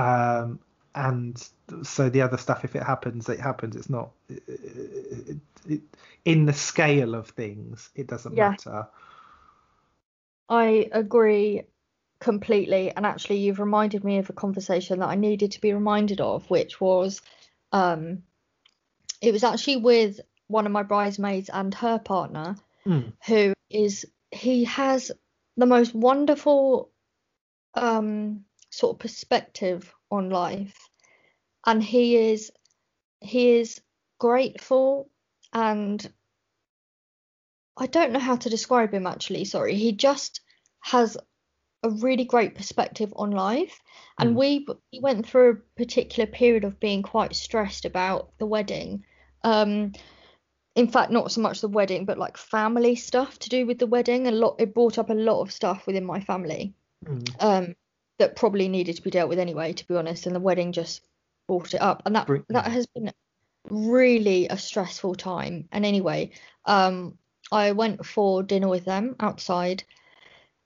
Um 0.00 0.58
and 0.94 1.48
so 1.82 2.08
the 2.08 2.22
other 2.22 2.36
stuff 2.36 2.64
if 2.64 2.76
it 2.76 2.82
happens 2.82 3.28
it 3.28 3.40
happens. 3.40 3.74
It's 3.76 3.90
not 3.90 4.10
it, 4.28 5.38
it, 5.68 5.80
in 6.24 6.46
the 6.46 6.52
scale 6.52 7.14
of 7.14 7.28
things 7.30 7.90
it 7.94 8.06
doesn't 8.06 8.34
Yeah. 8.34 8.56
matter. 8.56 8.86
I 10.48 10.88
agree 10.92 11.62
completely. 12.24 12.90
And 12.90 13.04
actually, 13.04 13.40
you've 13.40 13.60
reminded 13.60 14.02
me 14.02 14.16
of 14.16 14.30
a 14.30 14.32
conversation 14.32 15.00
that 15.00 15.10
I 15.10 15.14
needed 15.14 15.52
to 15.52 15.60
be 15.60 15.74
reminded 15.74 16.22
of, 16.22 16.48
which 16.48 16.80
was 16.80 17.20
um, 17.70 18.22
it 19.20 19.30
was 19.30 19.44
actually 19.44 19.76
with 19.76 20.20
one 20.46 20.64
of 20.64 20.72
my 20.72 20.82
bridesmaids 20.82 21.50
and 21.52 21.72
her 21.74 21.98
partner, 21.98 22.56
Mm. 22.86 23.12
who 23.26 23.54
is 23.70 24.06
he 24.30 24.64
has 24.64 25.10
the 25.56 25.66
most 25.66 25.94
wonderful 25.94 26.90
um, 27.74 28.44
sort 28.70 28.94
of 28.94 29.00
perspective 29.00 29.94
on 30.10 30.30
life, 30.30 30.76
and 31.66 31.82
he 31.82 32.16
is 32.16 32.50
he 33.20 33.52
is 33.58 33.80
grateful 34.18 35.10
and 35.52 36.12
I 37.76 37.86
don't 37.86 38.12
know 38.12 38.18
how 38.20 38.36
to 38.36 38.50
describe 38.50 38.94
him 38.94 39.06
actually, 39.06 39.44
sorry. 39.44 39.74
He 39.74 39.92
just 39.92 40.40
has 40.80 41.16
a 41.84 41.90
really 41.90 42.24
great 42.24 42.54
perspective 42.54 43.12
on 43.14 43.30
life. 43.30 43.80
And 44.18 44.30
Mm. 44.30 44.38
we 44.38 44.66
we 44.92 45.00
went 45.00 45.26
through 45.26 45.50
a 45.50 45.78
particular 45.78 46.26
period 46.26 46.64
of 46.64 46.80
being 46.80 47.02
quite 47.02 47.36
stressed 47.36 47.84
about 47.84 48.30
the 48.38 48.46
wedding. 48.46 49.04
Um, 49.42 49.92
in 50.74 50.88
fact, 50.88 51.12
not 51.12 51.30
so 51.30 51.40
much 51.40 51.60
the 51.60 51.68
wedding, 51.68 52.04
but 52.04 52.18
like 52.18 52.36
family 52.36 52.96
stuff 52.96 53.38
to 53.40 53.48
do 53.48 53.66
with 53.66 53.78
the 53.78 53.86
wedding. 53.86 54.26
A 54.26 54.32
lot, 54.32 54.56
it 54.58 54.74
brought 54.74 54.98
up 54.98 55.10
a 55.10 55.14
lot 55.14 55.42
of 55.42 55.52
stuff 55.52 55.86
within 55.86 56.04
my 56.04 56.20
family 56.20 56.74
Mm. 57.04 57.28
um, 57.40 57.76
that 58.18 58.34
probably 58.36 58.68
needed 58.68 58.96
to 58.96 59.02
be 59.02 59.10
dealt 59.10 59.28
with 59.28 59.38
anyway, 59.38 59.72
to 59.74 59.86
be 59.86 59.94
honest. 59.94 60.26
And 60.26 60.34
the 60.34 60.40
wedding 60.40 60.72
just 60.72 61.02
brought 61.46 61.74
it 61.74 61.82
up, 61.82 62.02
and 62.06 62.16
that 62.16 62.26
that 62.48 62.66
has 62.66 62.86
been 62.86 63.12
really 63.70 64.48
a 64.48 64.56
stressful 64.56 65.14
time. 65.14 65.68
And 65.70 65.84
anyway, 65.84 66.30
um, 66.64 67.18
I 67.52 67.72
went 67.72 68.06
for 68.06 68.42
dinner 68.42 68.68
with 68.68 68.84
them 68.84 69.16
outside, 69.20 69.84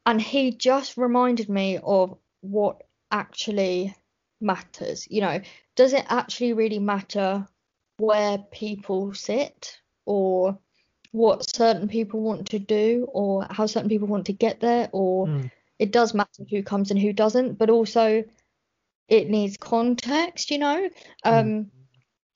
and 0.09 0.23
he 0.23 0.53
just 0.53 0.97
reminded 0.97 1.51
me 1.51 1.79
of 1.85 2.17
what 2.41 2.83
actually 3.11 3.95
matters. 4.41 5.07
You 5.11 5.21
know, 5.21 5.41
does 5.77 5.93
it 5.93 6.07
actually 6.09 6.55
really 6.55 6.79
matter 6.79 7.47
where 7.99 8.39
people 8.51 9.13
sit 9.13 9.79
or 10.07 10.59
what 11.13 11.55
certain 11.55 11.89
people 11.89 12.21
want 12.21 12.49
to 12.49 12.59
do 12.59 13.07
or 13.13 13.47
how 13.51 13.67
certain 13.67 13.91
people 13.91 14.09
want 14.09 14.25
to 14.27 14.33
get 14.33 14.61
there 14.61 14.89
or 14.93 15.27
Mm. 15.27 15.51
it 15.79 15.93
does 15.93 16.15
matter 16.15 16.43
who 16.49 16.63
comes 16.63 16.91
and 16.91 16.99
who 16.99 17.13
doesn't 17.13 17.59
but 17.59 17.69
also 17.69 18.25
it 19.09 19.29
needs 19.29 19.57
context 19.57 20.51
you 20.51 20.59
know 20.59 20.89
um 21.25 21.71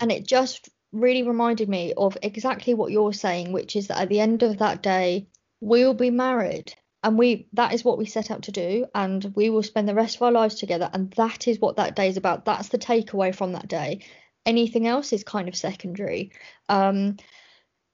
and 0.01 0.13
it 0.13 0.27
just 0.27 0.69
really 0.91 1.23
reminded 1.23 1.69
me 1.69 1.95
of 1.97 2.19
exactly 2.23 2.75
what 2.75 2.93
you're 2.93 3.13
saying 3.13 3.53
which 3.53 3.77
is 3.77 3.89
that 3.89 4.01
at 4.01 4.09
the 4.09 4.21
end 4.21 4.43
of 4.43 4.59
that 4.59 4.83
day 4.83 5.27
we 5.61 5.85
will 5.85 5.95
be 5.95 6.11
married 6.11 6.75
and 7.03 7.19
we 7.19 7.49
that 7.53 7.75
is 7.75 7.85
what 7.85 7.99
we 7.99 8.07
set 8.07 8.31
out 8.31 8.43
to 8.43 8.53
do 8.53 8.87
and 8.95 9.33
we 9.35 9.51
will 9.51 9.63
spend 9.63 9.89
the 9.89 9.95
rest 9.95 10.17
of 10.17 10.23
our 10.23 10.33
lives 10.33 10.55
together 10.55 10.89
and 10.93 11.11
that 11.13 11.49
is 11.49 11.59
what 11.59 11.77
that 11.77 11.97
day 11.97 12.09
is 12.09 12.17
about. 12.17 12.45
That's 12.45 12.69
the 12.69 12.79
takeaway 12.79 13.35
from 13.35 13.53
that 13.53 13.69
day. 13.69 14.01
Anything 14.47 14.87
else 14.87 15.13
is 15.13 15.25
kind 15.25 15.49
of 15.49 15.57
secondary. 15.57 16.33
Um 16.69 17.17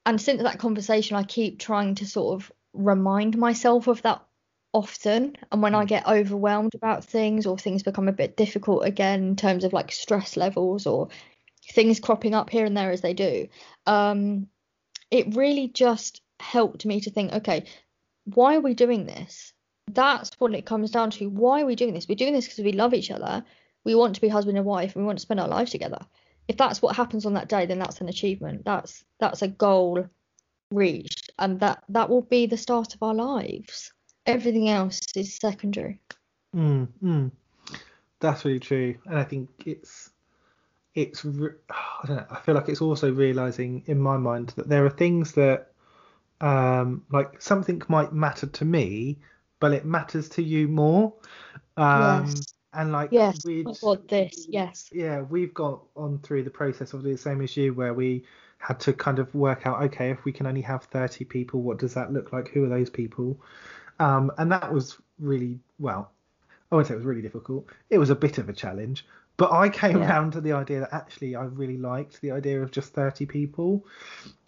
and 0.06 0.20
since 0.20 0.42
that 0.42 0.58
conversation 0.58 1.16
i 1.16 1.22
keep 1.22 1.58
trying 1.58 1.94
to 1.96 2.06
sort 2.06 2.40
of 2.40 2.52
remind 2.72 3.36
myself 3.36 3.88
of 3.88 4.02
that 4.02 4.22
often. 4.72 5.36
And 5.50 5.62
when 5.62 5.74
i 5.74 5.84
get 5.84 6.06
overwhelmed 6.06 6.74
about 6.74 7.04
things 7.04 7.46
or 7.46 7.56
things 7.58 7.82
become 7.82 8.08
a 8.08 8.12
bit 8.12 8.36
difficult 8.36 8.84
again 8.84 9.22
in 9.24 9.36
terms 9.36 9.64
of 9.64 9.72
like 9.72 9.90
stress 9.92 10.36
levels 10.36 10.86
or 10.86 11.08
things 11.72 12.00
cropping 12.00 12.34
up 12.34 12.50
here 12.50 12.64
and 12.64 12.76
there 12.76 12.90
as 12.90 13.00
they 13.02 13.14
do 13.14 13.46
um 13.86 14.46
it 15.10 15.36
really 15.36 15.68
just 15.68 16.22
helped 16.40 16.86
me 16.86 17.00
to 17.00 17.10
think 17.10 17.32
okay 17.32 17.64
why 18.34 18.56
are 18.56 18.60
we 18.60 18.74
doing 18.74 19.06
this? 19.06 19.52
That's 19.90 20.30
what 20.38 20.54
it 20.54 20.66
comes 20.66 20.90
down 20.90 21.10
to. 21.12 21.28
Why 21.28 21.62
are 21.62 21.66
we 21.66 21.74
doing 21.74 21.94
this? 21.94 22.08
We're 22.08 22.14
doing 22.14 22.34
this 22.34 22.46
because 22.46 22.64
we 22.64 22.72
love 22.72 22.94
each 22.94 23.10
other. 23.10 23.44
We 23.84 23.94
want 23.94 24.14
to 24.16 24.20
be 24.20 24.28
husband 24.28 24.58
and 24.58 24.66
wife 24.66 24.94
and 24.94 25.02
we 25.02 25.06
want 25.06 25.18
to 25.18 25.22
spend 25.22 25.40
our 25.40 25.48
lives 25.48 25.70
together. 25.70 26.00
If 26.46 26.56
that's 26.56 26.82
what 26.82 26.96
happens 26.96 27.26
on 27.26 27.34
that 27.34 27.48
day 27.48 27.66
then 27.66 27.78
that's 27.78 28.00
an 28.00 28.08
achievement. 28.08 28.64
That's 28.64 29.04
that's 29.18 29.42
a 29.42 29.48
goal 29.48 30.06
reached 30.70 31.30
and 31.38 31.60
that 31.60 31.84
that 31.88 32.10
will 32.10 32.22
be 32.22 32.46
the 32.46 32.56
start 32.56 32.94
of 32.94 33.02
our 33.02 33.14
lives. 33.14 33.92
Everything 34.26 34.68
else 34.68 35.00
is 35.16 35.34
secondary. 35.34 36.00
Mm, 36.54 36.88
mm. 37.02 37.30
That's 38.20 38.44
really 38.44 38.60
true, 38.60 38.96
and 39.06 39.18
I 39.18 39.24
think 39.24 39.48
it's 39.64 40.10
it's 40.94 41.24
I 41.70 42.06
don't 42.06 42.16
know. 42.16 42.26
I 42.30 42.40
feel 42.40 42.54
like 42.54 42.68
it's 42.68 42.80
also 42.80 43.12
realizing 43.12 43.84
in 43.86 43.98
my 43.98 44.16
mind 44.16 44.52
that 44.56 44.68
there 44.68 44.84
are 44.84 44.90
things 44.90 45.32
that 45.32 45.72
um 46.40 47.04
like 47.10 47.40
something 47.42 47.82
might 47.88 48.12
matter 48.12 48.46
to 48.46 48.64
me, 48.64 49.18
but 49.60 49.72
it 49.72 49.84
matters 49.84 50.28
to 50.30 50.42
you 50.42 50.68
more. 50.68 51.12
Um, 51.76 52.34
Yes. 52.34 52.54
and 52.74 52.92
like 52.92 53.12
yes 53.12 53.44
my 53.64 53.72
god 53.80 54.08
this 54.08 54.46
yes 54.48 54.90
yeah, 54.92 55.20
we've 55.20 55.52
got 55.54 55.82
on 55.96 56.18
through 56.20 56.42
the 56.44 56.50
process 56.50 56.92
of 56.94 57.02
the 57.02 57.16
same 57.16 57.40
as 57.42 57.56
you 57.56 57.74
where 57.74 57.92
we 57.94 58.24
had 58.58 58.80
to 58.80 58.92
kind 58.92 59.18
of 59.18 59.32
work 59.34 59.66
out, 59.66 59.82
okay, 59.82 60.10
if 60.10 60.24
we 60.24 60.32
can 60.32 60.46
only 60.46 60.62
have 60.62 60.84
30 60.84 61.24
people, 61.24 61.60
what 61.60 61.78
does 61.78 61.94
that 61.94 62.12
look 62.12 62.32
like? 62.32 62.48
Who 62.48 62.64
are 62.64 62.68
those 62.68 62.90
people? 62.90 63.38
Um, 64.00 64.32
and 64.38 64.50
that 64.52 64.72
was 64.72 64.98
really, 65.18 65.58
well, 65.78 66.10
I 66.72 66.76
wouldn't 66.76 66.88
say 66.88 66.94
it 66.94 66.98
was 66.98 67.06
really 67.06 67.22
difficult. 67.22 67.66
It 67.90 67.98
was 67.98 68.10
a 68.10 68.14
bit 68.16 68.38
of 68.38 68.48
a 68.48 68.52
challenge. 68.52 69.06
But 69.36 69.52
I 69.52 69.68
came 69.68 69.96
Yeah. 69.96 70.10
around 70.10 70.32
to 70.32 70.40
the 70.40 70.52
idea 70.52 70.80
that 70.80 70.92
actually 70.94 71.36
I 71.36 71.44
really 71.44 71.78
liked 71.78 72.20
the 72.20 72.32
idea 72.32 72.62
of 72.62 72.70
just 72.72 72.92
30 72.94 73.26
people. 73.26 73.84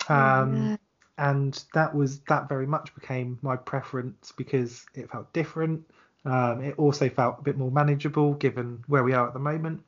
Um, 0.09 0.73
Yeah. 0.73 0.77
And 1.21 1.63
that 1.75 1.95
was 1.95 2.21
that 2.21 2.49
very 2.49 2.67
much 2.67 2.95
became 2.95 3.39
my 3.43 3.55
preference 3.55 4.33
because 4.39 4.87
it 4.95 5.11
felt 5.11 5.31
different. 5.35 5.85
Um, 6.25 6.63
it 6.63 6.79
also 6.79 7.11
felt 7.11 7.37
a 7.39 7.43
bit 7.43 7.59
more 7.59 7.71
manageable 7.71 8.33
given 8.33 8.83
where 8.87 9.05
we 9.05 9.13
are 9.13 9.27
at 9.27 9.35
the 9.35 9.39
moment. 9.39 9.83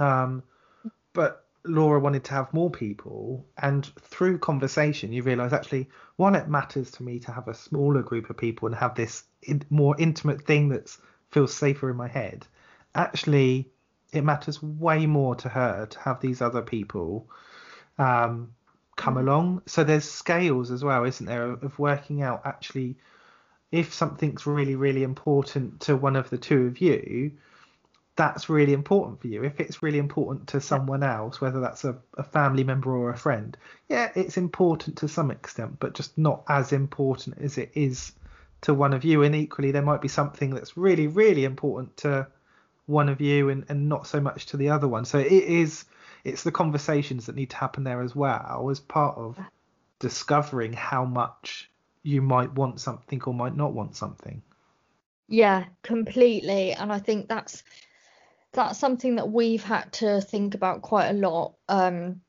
Um, 0.00 0.42
but 1.12 1.44
Laura 1.64 2.00
wanted 2.00 2.24
to 2.24 2.32
have 2.32 2.52
more 2.52 2.68
people, 2.68 3.46
and 3.56 3.86
through 4.00 4.38
conversation, 4.38 5.12
you 5.12 5.22
realise 5.22 5.52
actually, 5.52 5.88
while 6.16 6.34
it 6.34 6.48
matters 6.48 6.90
to 6.92 7.04
me 7.04 7.20
to 7.20 7.30
have 7.30 7.46
a 7.46 7.54
smaller 7.54 8.02
group 8.02 8.28
of 8.28 8.36
people 8.36 8.66
and 8.66 8.74
have 8.74 8.96
this 8.96 9.22
in, 9.42 9.62
more 9.70 9.94
intimate 10.00 10.42
thing 10.42 10.70
that 10.70 10.96
feels 11.30 11.54
safer 11.54 11.90
in 11.90 11.96
my 11.96 12.08
head, 12.08 12.44
actually, 12.92 13.70
it 14.12 14.22
matters 14.22 14.60
way 14.60 15.06
more 15.06 15.36
to 15.36 15.48
her 15.48 15.86
to 15.86 15.98
have 16.00 16.20
these 16.20 16.42
other 16.42 16.62
people 16.62 17.28
um, 17.98 18.50
come 19.06 19.18
along. 19.18 19.62
So 19.66 19.84
there's 19.84 20.10
scales 20.10 20.72
as 20.72 20.82
well, 20.82 21.04
isn't 21.04 21.26
there, 21.26 21.52
of 21.52 21.78
working 21.78 22.22
out 22.22 22.42
actually 22.44 22.96
if 23.70 23.94
something's 23.94 24.46
really, 24.46 24.74
really 24.74 25.04
important 25.04 25.78
to 25.82 25.94
one 25.94 26.16
of 26.16 26.28
the 26.28 26.38
two 26.38 26.66
of 26.66 26.80
you, 26.80 27.30
that's 28.16 28.48
really 28.48 28.72
important 28.72 29.20
for 29.20 29.28
you. 29.28 29.44
If 29.44 29.60
it's 29.60 29.80
really 29.80 29.98
important 29.98 30.48
to 30.48 30.60
someone 30.60 31.04
else, 31.04 31.40
whether 31.40 31.60
that's 31.60 31.84
a, 31.84 31.96
a 32.18 32.24
family 32.24 32.64
member 32.64 32.90
or 32.96 33.10
a 33.10 33.16
friend, 33.16 33.56
yeah, 33.88 34.10
it's 34.16 34.38
important 34.38 34.98
to 34.98 35.08
some 35.08 35.30
extent, 35.30 35.78
but 35.78 35.94
just 35.94 36.18
not 36.18 36.42
as 36.48 36.72
important 36.72 37.38
as 37.38 37.58
it 37.58 37.70
is 37.74 38.12
to 38.62 38.74
one 38.74 38.92
of 38.92 39.04
you. 39.04 39.22
And 39.22 39.36
equally, 39.36 39.70
there 39.70 39.82
might 39.82 40.00
be 40.00 40.08
something 40.08 40.50
that's 40.50 40.76
really, 40.76 41.06
really 41.06 41.44
important 41.44 41.96
to 41.98 42.26
one 42.86 43.08
of 43.08 43.20
you 43.20 43.50
and, 43.50 43.66
and 43.68 43.88
not 43.88 44.08
so 44.08 44.20
much 44.20 44.46
to 44.46 44.56
the 44.56 44.70
other 44.70 44.88
one. 44.88 45.04
So 45.04 45.18
it 45.18 45.30
is, 45.30 45.84
it's 46.26 46.42
the 46.42 46.50
conversations 46.50 47.26
that 47.26 47.36
need 47.36 47.50
to 47.50 47.56
happen 47.56 47.84
there 47.84 48.02
as 48.02 48.16
well 48.16 48.68
as 48.68 48.80
part 48.80 49.16
of 49.16 49.38
discovering 50.00 50.72
how 50.72 51.04
much 51.04 51.70
you 52.02 52.20
might 52.20 52.52
want 52.52 52.80
something 52.80 53.22
or 53.22 53.32
might 53.32 53.56
not 53.56 53.72
want 53.72 53.94
something. 53.94 54.42
Yeah, 55.28 55.66
completely. 55.84 56.72
And 56.72 56.92
I 56.92 56.98
think 56.98 57.28
that's 57.28 57.62
that's 58.52 58.76
something 58.76 59.16
that 59.16 59.30
we've 59.30 59.62
had 59.62 59.92
to 59.92 60.20
think 60.20 60.56
about 60.56 60.82
quite 60.82 61.10
a 61.10 61.12
lot. 61.12 61.54
Um, 61.68 62.22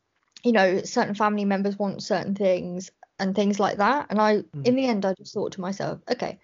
you 0.43 0.51
know, 0.51 0.83
certain 0.83 1.15
family 1.15 1.45
members 1.45 1.79
want 1.79 2.03
certain 2.03 2.35
things 2.35 2.91
and 3.17 3.35
things 3.35 3.59
like 3.59 3.77
that. 3.77 4.07
And 4.11 4.21
I, 4.21 4.43
in 4.63 4.75
the 4.75 4.85
end, 4.85 5.05
I 5.05 5.15
just 5.15 5.33
thought 5.33 5.53
to 5.53 5.61
myself, 5.61 6.01
okay, 6.07 6.39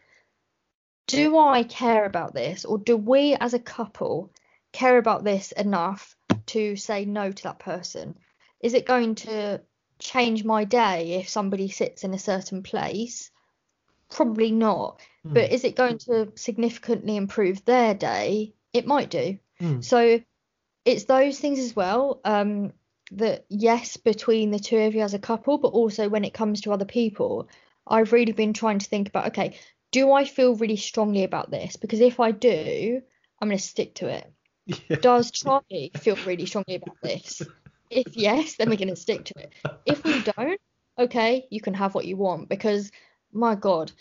do 1.05 1.37
I 1.37 1.63
care 1.63 2.05
about 2.05 2.33
this, 2.33 2.65
or 2.65 2.79
do 2.79 2.97
we 2.97 3.35
as 3.35 3.53
a 3.53 3.59
couple 3.59 4.31
care 4.71 4.97
about 4.97 5.23
this 5.23 5.51
enough 5.51 6.15
to 6.47 6.75
say 6.75 7.05
no 7.05 7.31
to 7.31 7.43
that 7.43 7.59
person? 7.59 8.17
Is 8.59 8.73
it 8.73 8.85
going 8.85 9.15
to 9.15 9.61
change 9.99 10.43
my 10.43 10.63
day 10.63 11.13
if 11.13 11.29
somebody 11.29 11.69
sits 11.69 12.03
in 12.03 12.13
a 12.13 12.19
certain 12.19 12.63
place? 12.63 13.31
Probably 14.09 14.51
not. 14.51 14.99
But 15.25 15.51
is 15.51 15.63
it 15.63 15.75
going 15.75 15.99
to 15.99 16.31
significantly 16.35 17.15
improve 17.15 17.63
their 17.63 17.93
day? 17.93 18.53
It 18.73 18.85
might 18.85 19.09
do. 19.09 19.39
Mm. 19.61 19.83
So 19.83 20.21
it's 20.85 21.05
those 21.05 21.39
things 21.39 21.59
as 21.59 21.75
well. 21.75 22.19
Um, 22.25 22.73
that 23.11 23.45
yes, 23.49 23.97
between 23.97 24.51
the 24.51 24.59
two 24.59 24.77
of 24.77 24.95
you 24.95 25.01
as 25.01 25.13
a 25.13 25.19
couple, 25.19 25.57
but 25.57 25.69
also 25.69 26.09
when 26.09 26.25
it 26.25 26.33
comes 26.33 26.61
to 26.61 26.71
other 26.71 26.85
people, 26.85 27.47
I've 27.87 28.11
really 28.11 28.31
been 28.31 28.53
trying 28.53 28.79
to 28.79 28.89
think 28.89 29.07
about 29.07 29.27
okay, 29.27 29.57
do 29.91 30.11
I 30.11 30.25
feel 30.25 30.55
really 30.55 30.75
strongly 30.75 31.23
about 31.23 31.51
this? 31.51 31.75
Because 31.75 32.01
if 32.01 32.19
I 32.19 32.31
do, 32.31 33.01
I'm 33.39 33.47
going 33.47 33.57
to 33.57 33.63
stick 33.63 33.95
to 33.95 34.07
it. 34.07 34.31
Does 35.01 35.31
Charlie 35.31 35.91
feel 35.95 36.15
really 36.25 36.45
strongly 36.45 36.75
about 36.75 36.97
this? 37.01 37.41
If 37.89 38.15
yes, 38.15 38.55
then 38.55 38.69
we're 38.69 38.77
going 38.77 38.87
to 38.87 38.95
stick 38.95 39.25
to 39.25 39.33
it. 39.37 39.53
If 39.85 40.03
we 40.03 40.21
don't, 40.21 40.59
okay, 40.97 41.45
you 41.49 41.61
can 41.61 41.73
have 41.73 41.93
what 41.93 42.05
you 42.05 42.17
want 42.17 42.49
because 42.49 42.91
my 43.31 43.55
God, 43.55 43.91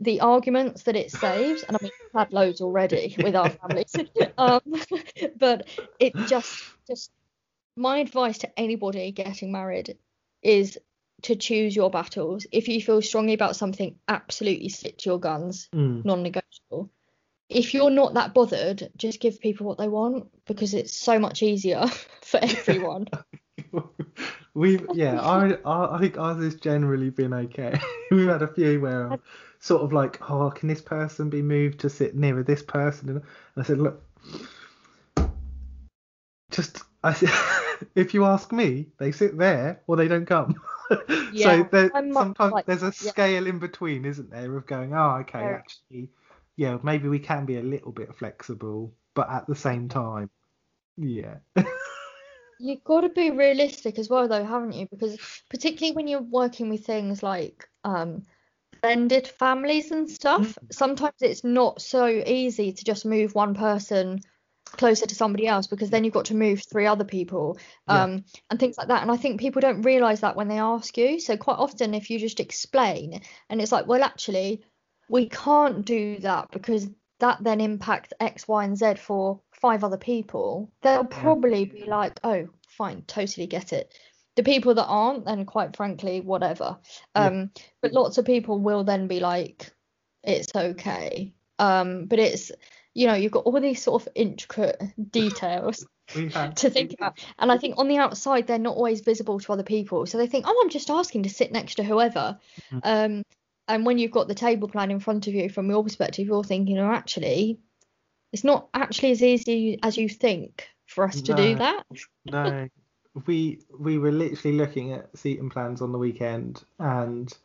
the 0.00 0.20
arguments 0.20 0.84
that 0.84 0.96
it 0.96 1.10
saves, 1.10 1.62
and 1.62 1.76
I 1.76 1.78
mean, 1.82 1.92
we've 2.00 2.20
had 2.20 2.32
loads 2.32 2.60
already 2.60 3.14
with 3.18 3.36
our 3.36 3.50
families, 3.50 3.96
um, 4.38 4.60
but 5.38 5.68
it 5.98 6.14
just, 6.26 6.54
just 6.86 7.10
my 7.76 7.98
advice 7.98 8.38
to 8.38 8.58
anybody 8.58 9.12
getting 9.12 9.52
married 9.52 9.96
is 10.42 10.78
to 11.22 11.36
choose 11.36 11.76
your 11.76 11.90
battles. 11.90 12.46
If 12.50 12.68
you 12.68 12.80
feel 12.80 13.02
strongly 13.02 13.34
about 13.34 13.56
something, 13.56 13.96
absolutely 14.08 14.70
stick 14.70 14.98
to 14.98 15.10
your 15.10 15.20
guns, 15.20 15.68
Mm. 15.74 16.04
non-negotiable. 16.04 16.90
If 17.50 17.74
you're 17.74 17.90
not 17.90 18.14
that 18.14 18.32
bothered, 18.32 18.90
just 18.96 19.20
give 19.20 19.40
people 19.40 19.66
what 19.66 19.76
they 19.76 19.88
want 19.88 20.28
because 20.46 20.72
it's 20.72 20.96
so 20.96 21.18
much 21.18 21.42
easier 21.42 21.86
for 22.22 22.38
everyone. 22.42 23.08
We've 24.54 24.86
yeah, 24.94 25.20
I, 25.20 25.56
I 25.64 25.96
I 25.96 26.00
think 26.00 26.18
ours 26.18 26.42
has 26.42 26.54
generally 26.54 27.10
been 27.10 27.32
okay. 27.32 27.78
We've 28.10 28.28
had 28.28 28.42
a 28.42 28.48
few 28.48 28.80
where 28.80 29.12
I'm 29.12 29.20
sort 29.58 29.82
of 29.82 29.92
like, 29.92 30.30
oh, 30.30 30.50
can 30.50 30.68
this 30.68 30.80
person 30.80 31.28
be 31.28 31.42
moved 31.42 31.80
to 31.80 31.90
sit 31.90 32.16
nearer 32.16 32.42
this 32.42 32.62
person? 32.62 33.08
And 33.10 33.22
I 33.56 33.62
said, 33.62 33.78
look, 33.78 34.02
just 36.50 36.82
I 37.02 37.14
said, 37.14 37.30
if 37.94 38.14
you 38.14 38.24
ask 38.24 38.52
me, 38.52 38.86
they 38.98 39.12
sit 39.12 39.38
there 39.38 39.80
or 39.86 39.96
they 39.96 40.08
don't 40.08 40.26
come. 40.26 40.60
Yeah, 41.32 41.62
so 41.62 41.68
there, 41.70 41.90
sometimes 42.12 42.52
like- 42.52 42.66
there's 42.66 42.82
a 42.82 42.86
yeah. 42.86 43.10
scale 43.12 43.46
in 43.46 43.60
between, 43.60 44.04
isn't 44.04 44.30
there, 44.30 44.56
of 44.56 44.66
going, 44.66 44.92
oh, 44.92 45.18
okay, 45.20 45.38
actually, 45.38 46.08
yeah, 46.60 46.76
maybe 46.82 47.08
we 47.08 47.18
can 47.18 47.46
be 47.46 47.56
a 47.56 47.62
little 47.62 47.90
bit 47.90 48.14
flexible, 48.14 48.92
but 49.14 49.30
at 49.30 49.46
the 49.46 49.54
same 49.54 49.88
time, 49.88 50.28
yeah. 50.98 51.36
You've 52.58 52.84
got 52.84 53.00
to 53.00 53.08
be 53.08 53.30
realistic 53.30 53.98
as 53.98 54.10
well, 54.10 54.28
though, 54.28 54.44
haven't 54.44 54.72
you? 54.72 54.86
Because 54.90 55.18
particularly 55.48 55.96
when 55.96 56.06
you're 56.06 56.20
working 56.20 56.68
with 56.68 56.84
things 56.84 57.22
like 57.22 57.66
um, 57.82 58.24
blended 58.82 59.26
families 59.26 59.90
and 59.90 60.06
stuff, 60.10 60.58
sometimes 60.70 61.14
it's 61.22 61.44
not 61.44 61.80
so 61.80 62.06
easy 62.06 62.72
to 62.74 62.84
just 62.84 63.06
move 63.06 63.34
one 63.34 63.54
person 63.54 64.20
closer 64.66 65.06
to 65.06 65.14
somebody 65.14 65.46
else 65.46 65.66
because 65.66 65.88
then 65.88 66.04
you've 66.04 66.12
got 66.12 66.26
to 66.26 66.34
move 66.36 66.62
three 66.62 66.84
other 66.86 67.04
people 67.04 67.56
Yeah. 67.88 68.02
um, 68.02 68.24
and 68.50 68.60
things 68.60 68.76
like 68.76 68.88
that. 68.88 69.00
And 69.00 69.10
I 69.10 69.16
think 69.16 69.40
people 69.40 69.60
don't 69.60 69.80
realize 69.80 70.20
that 70.20 70.36
when 70.36 70.48
they 70.48 70.58
ask 70.58 70.98
you. 70.98 71.20
So 71.20 71.38
quite 71.38 71.56
often, 71.58 71.94
if 71.94 72.10
you 72.10 72.18
just 72.18 72.38
explain, 72.38 73.22
and 73.48 73.62
it's 73.62 73.72
like, 73.72 73.86
well, 73.86 74.02
actually, 74.02 74.62
we 75.10 75.28
can't 75.28 75.84
do 75.84 76.18
that 76.20 76.50
because 76.52 76.88
that 77.18 77.42
then 77.42 77.60
impacts 77.60 78.12
X, 78.20 78.46
Y, 78.46 78.64
and 78.64 78.78
Z 78.78 78.94
for 78.94 79.40
five 79.52 79.82
other 79.82 79.98
people, 79.98 80.72
they'll 80.82 81.04
probably 81.04 81.64
be 81.64 81.84
like, 81.84 82.18
oh, 82.24 82.48
fine, 82.68 83.02
totally 83.02 83.46
get 83.46 83.72
it. 83.72 83.92
The 84.36 84.44
people 84.44 84.74
that 84.74 84.86
aren't, 84.86 85.24
then 85.26 85.44
quite 85.44 85.76
frankly, 85.76 86.20
whatever. 86.20 86.78
Yeah. 87.16 87.26
Um, 87.26 87.50
but 87.82 87.92
lots 87.92 88.18
of 88.18 88.24
people 88.24 88.58
will 88.60 88.84
then 88.84 89.08
be 89.08 89.18
like, 89.18 89.72
it's 90.22 90.54
okay. 90.54 91.34
Um, 91.58 92.06
but 92.06 92.20
it's, 92.20 92.52
you 92.94 93.08
know, 93.08 93.14
you've 93.14 93.32
got 93.32 93.44
all 93.44 93.60
these 93.60 93.82
sort 93.82 94.02
of 94.02 94.08
intricate 94.14 94.80
details 95.10 95.84
to 96.08 96.70
think 96.70 96.92
about. 96.94 97.18
And 97.38 97.50
I 97.50 97.58
think 97.58 97.78
on 97.78 97.88
the 97.88 97.98
outside, 97.98 98.46
they're 98.46 98.58
not 98.58 98.76
always 98.76 99.00
visible 99.00 99.40
to 99.40 99.52
other 99.52 99.64
people. 99.64 100.06
So 100.06 100.18
they 100.18 100.28
think, 100.28 100.44
oh, 100.46 100.60
I'm 100.62 100.70
just 100.70 100.88
asking 100.88 101.24
to 101.24 101.28
sit 101.30 101.52
next 101.52 101.74
to 101.74 101.82
whoever. 101.82 102.38
Mhm. 102.72 102.80
Um, 102.84 103.24
and 103.70 103.86
when 103.86 103.98
you've 103.98 104.10
got 104.10 104.28
the 104.28 104.34
table 104.34 104.68
plan 104.68 104.90
in 104.90 105.00
front 105.00 105.26
of 105.28 105.34
you 105.34 105.48
from 105.48 105.70
your 105.70 105.82
perspective, 105.84 106.26
you're 106.26 106.44
thinking, 106.44 106.78
oh, 106.78 106.90
actually, 106.90 107.60
it's 108.32 108.44
not 108.44 108.68
actually 108.74 109.12
as 109.12 109.22
easy 109.22 109.78
as 109.82 109.96
you 109.96 110.08
think 110.08 110.68
for 110.86 111.04
us 111.04 111.20
to 111.22 111.34
do 111.34 111.54
that. 111.54 111.84
no 112.26 112.68
we 113.26 113.60
we 113.78 113.98
were 113.98 114.12
literally 114.12 114.56
looking 114.56 114.92
at 114.92 115.08
seating 115.16 115.50
plans 115.50 115.82
on 115.82 115.90
the 115.92 115.98
weekend 115.98 116.62
and 116.78 117.36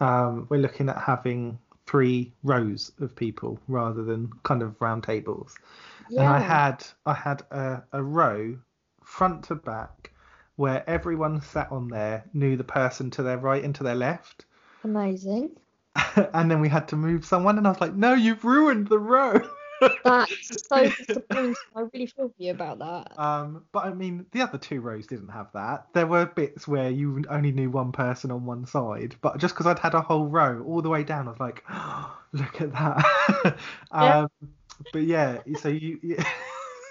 um 0.00 0.46
we're 0.48 0.60
looking 0.60 0.88
at 0.88 0.98
having 0.98 1.56
three 1.86 2.32
rows 2.42 2.90
of 3.00 3.14
people 3.14 3.58
rather 3.68 4.02
than 4.02 4.28
kind 4.42 4.60
of 4.62 4.74
round 4.80 5.04
tables 5.04 5.54
Yeah. 6.08 6.22
and 6.22 6.28
i 6.30 6.40
had 6.40 6.84
i 7.06 7.14
had 7.14 7.42
a, 7.52 7.82
a 7.92 8.02
row 8.02 8.58
front 9.04 9.44
to 9.44 9.54
back 9.54 10.10
where 10.56 10.82
everyone 10.90 11.40
sat 11.40 11.70
on 11.70 11.86
there 11.88 12.24
knew 12.32 12.56
the 12.56 12.64
person 12.64 13.10
to 13.12 13.22
their 13.22 13.38
right 13.38 13.62
and 13.62 13.74
to 13.76 13.84
their 13.84 13.94
left 13.94 14.46
Amazing. 14.82 15.56
and 16.34 16.50
then 16.50 16.60
we 16.60 16.68
had 16.68 16.88
to 16.88 16.96
move 16.96 17.24
someone 17.24 17.58
and 17.58 17.66
i 17.66 17.70
was 17.70 17.80
like 17.80 17.94
no 17.94 18.14
you've 18.14 18.44
ruined 18.44 18.88
the 18.88 18.98
row 18.98 19.40
That's 20.04 20.66
so 20.68 20.88
disappointing. 20.88 21.54
I 21.74 21.80
really 21.92 22.06
feel 22.06 22.28
for 22.28 22.34
you 22.38 22.50
about 22.52 22.78
that. 22.78 23.18
Um, 23.18 23.64
but 23.72 23.84
I 23.86 23.94
mean, 23.94 24.26
the 24.32 24.42
other 24.42 24.58
two 24.58 24.80
rows 24.80 25.06
didn't 25.06 25.28
have 25.28 25.48
that. 25.54 25.86
There 25.92 26.06
were 26.06 26.26
bits 26.26 26.66
where 26.68 26.90
you 26.90 27.24
only 27.28 27.52
knew 27.52 27.70
one 27.70 27.92
person 27.92 28.30
on 28.30 28.44
one 28.46 28.66
side, 28.66 29.16
but 29.20 29.38
just 29.38 29.54
because 29.54 29.66
I'd 29.66 29.78
had 29.78 29.94
a 29.94 30.00
whole 30.00 30.26
row 30.26 30.62
all 30.66 30.82
the 30.82 30.88
way 30.88 31.04
down, 31.04 31.28
I 31.28 31.30
was 31.32 31.40
like, 31.40 31.64
look 32.32 32.60
at 32.60 32.72
that. 32.72 33.58
Yeah. 33.92 34.20
um, 34.20 34.28
but 34.92 35.02
yeah, 35.02 35.38
so 35.60 35.68
you, 35.68 36.00
you 36.02 36.16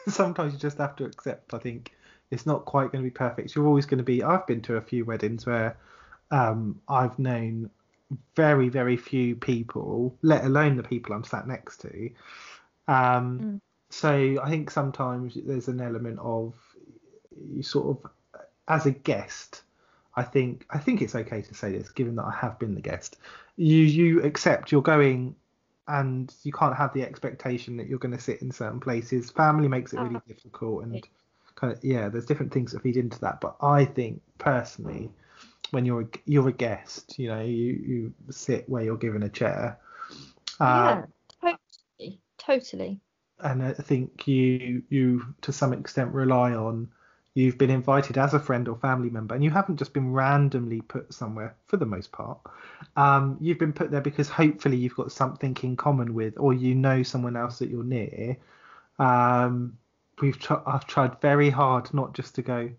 sometimes 0.07 0.53
you 0.53 0.59
just 0.59 0.77
have 0.77 0.95
to 0.97 1.05
accept. 1.05 1.53
I 1.53 1.57
think 1.57 1.91
it's 2.31 2.45
not 2.45 2.65
quite 2.65 2.91
going 2.91 3.03
to 3.03 3.09
be 3.09 3.13
perfect. 3.13 3.53
You're 3.55 3.67
always 3.67 3.85
going 3.85 3.97
to 3.97 4.03
be. 4.03 4.23
I've 4.23 4.47
been 4.47 4.61
to 4.61 4.77
a 4.77 4.81
few 4.81 5.03
weddings 5.03 5.45
where 5.45 5.77
um, 6.31 6.79
I've 6.87 7.19
known 7.19 7.69
very, 8.35 8.69
very 8.69 8.97
few 8.97 9.35
people, 9.35 10.17
let 10.21 10.43
alone 10.43 10.77
the 10.77 10.83
people 10.83 11.13
I'm 11.13 11.23
sat 11.23 11.47
next 11.47 11.81
to. 11.81 12.09
Um, 12.87 13.39
Mm. 13.39 13.61
So 13.89 14.39
I 14.41 14.49
think 14.49 14.71
sometimes 14.71 15.37
there's 15.45 15.67
an 15.67 15.79
element 15.79 16.17
of 16.19 16.55
you 17.53 17.61
sort 17.61 17.95
of, 17.95 18.11
as 18.67 18.87
a 18.87 18.91
guest, 18.91 19.61
I 20.15 20.23
think 20.23 20.65
I 20.69 20.79
think 20.79 21.01
it's 21.01 21.13
okay 21.13 21.43
to 21.43 21.53
say 21.53 21.71
this, 21.71 21.89
given 21.89 22.15
that 22.15 22.25
I 22.25 22.31
have 22.31 22.57
been 22.57 22.73
the 22.73 22.81
guest. 22.81 23.17
You 23.55 23.77
you 23.77 24.23
accept 24.23 24.71
you're 24.71 24.81
going, 24.81 25.35
and 25.87 26.33
you 26.43 26.51
can't 26.51 26.75
have 26.75 26.93
the 26.93 27.03
expectation 27.03 27.77
that 27.77 27.87
you're 27.87 27.99
going 27.99 28.15
to 28.15 28.21
sit 28.21 28.41
in 28.41 28.51
certain 28.51 28.79
places. 28.79 29.29
Family 29.29 29.67
makes 29.67 29.93
it 29.93 29.99
really 29.99 30.21
difficult, 30.27 30.85
and 30.85 31.07
kind 31.55 31.73
of 31.73 31.83
yeah, 31.83 32.09
there's 32.09 32.25
different 32.25 32.51
things 32.51 32.71
that 32.71 32.81
feed 32.81 32.97
into 32.97 33.19
that. 33.21 33.41
But 33.41 33.55
I 33.61 33.85
think 33.85 34.21
personally, 34.37 35.11
when 35.71 35.85
you're 35.85 36.01
a, 36.01 36.07
you're 36.25 36.49
a 36.49 36.53
guest, 36.53 37.17
you 37.17 37.29
know, 37.29 37.41
you 37.41 37.73
you 37.87 38.13
sit 38.29 38.67
where 38.69 38.83
you're 38.83 38.97
given 38.97 39.23
a 39.23 39.29
chair. 39.29 39.79
Uh, 40.59 41.01
yeah, 41.41 41.57
totally, 41.99 42.19
totally. 42.37 42.99
and 43.39 43.63
I 43.63 43.73
think 43.73 44.27
you 44.27 44.83
you 44.89 45.25
to 45.41 45.51
some 45.51 45.73
extent 45.73 46.13
rely 46.13 46.53
on 46.53 46.89
you've 47.35 47.57
been 47.57 47.71
invited 47.71 48.17
as 48.17 48.33
a 48.35 48.39
friend 48.39 48.67
or 48.67 48.75
family 48.75 49.09
member 49.09 49.33
and 49.33 49.43
you 49.43 49.49
haven't 49.49 49.77
just 49.77 49.93
been 49.93 50.11
randomly 50.13 50.81
put 50.81 51.11
somewhere 51.13 51.55
for 51.65 51.77
the 51.77 51.85
most 51.85 52.11
part 52.11 52.37
um, 52.95 53.37
you've 53.41 53.57
been 53.57 53.73
put 53.73 53.89
there 53.89 54.01
because 54.01 54.29
hopefully 54.29 54.77
you've 54.77 54.95
got 54.95 55.11
something 55.11 55.57
in 55.63 55.75
common 55.75 56.13
with 56.13 56.35
or 56.37 56.53
you 56.53 56.75
know 56.75 57.01
someone 57.01 57.35
else 57.35 57.59
that 57.59 57.69
you're 57.69 57.83
near 57.83 58.37
um, 58.99 59.75
we've 60.21 60.39
tr- 60.39 60.67
I've 60.67 60.85
tried 60.85 61.19
very 61.21 61.49
hard 61.49 61.91
not 61.93 62.13
just 62.13 62.35
to 62.35 62.43
go 62.43 62.69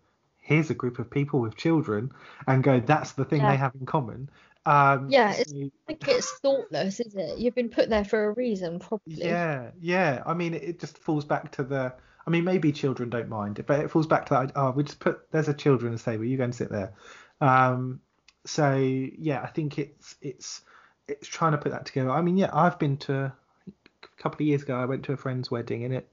here's 0.44 0.68
a 0.70 0.74
group 0.74 0.98
of 0.98 1.10
people 1.10 1.40
with 1.40 1.56
children 1.56 2.12
and 2.46 2.62
go 2.62 2.78
that's 2.78 3.12
the 3.12 3.24
thing 3.24 3.40
Yeah. 3.40 3.50
they 3.50 3.56
have 3.56 3.72
in 3.80 3.86
common 3.86 4.28
um, 4.66 5.10
Yeah, 5.10 5.32
it's 5.32 5.50
so- 5.50 5.70
think 5.86 6.08
it's 6.08 6.38
thoughtless, 6.38 7.00
is 7.00 7.14
it? 7.14 7.38
You've 7.38 7.54
been 7.54 7.68
put 7.68 7.90
there 7.90 8.04
for 8.04 8.24
a 8.24 8.32
reason, 8.32 8.78
probably. 8.78 9.16
Yeah, 9.16 9.72
yeah. 9.78 10.22
I 10.24 10.32
mean, 10.32 10.54
it, 10.54 10.62
it 10.62 10.80
just 10.80 10.96
falls 10.96 11.26
back 11.26 11.52
to 11.56 11.64
the. 11.64 11.92
I 12.26 12.30
mean, 12.30 12.44
maybe 12.44 12.72
children 12.72 13.10
don't 13.10 13.28
mind 13.28 13.62
but 13.66 13.80
it 13.80 13.90
falls 13.90 14.06
back 14.06 14.24
to 14.26 14.34
that. 14.34 14.52
Oh, 14.56 14.70
we 14.70 14.84
just 14.84 15.00
put 15.00 15.30
there's 15.30 15.48
a 15.48 15.52
children's 15.54 16.02
table. 16.02 16.24
You 16.24 16.38
go 16.38 16.44
and 16.44 16.54
sit 16.54 16.70
there. 16.70 16.94
Um, 17.42 18.00
so 18.46 18.74
yeah, 18.78 19.42
I 19.42 19.48
think 19.48 19.78
it's 19.78 20.16
it's 20.22 20.62
it's 21.08 21.28
trying 21.28 21.52
to 21.52 21.58
put 21.58 21.72
that 21.72 21.84
together. 21.84 22.10
I 22.10 22.22
mean, 22.22 22.38
yeah, 22.38 22.48
I've 22.50 22.78
been 22.78 22.96
to 22.98 23.14
a 23.26 24.22
couple 24.22 24.36
of 24.36 24.46
years 24.48 24.62
ago. 24.62 24.76
I 24.76 24.86
went 24.86 25.04
to 25.04 25.12
a 25.12 25.18
friend's 25.18 25.50
wedding, 25.50 25.84
and 25.84 25.92
it 25.92 26.08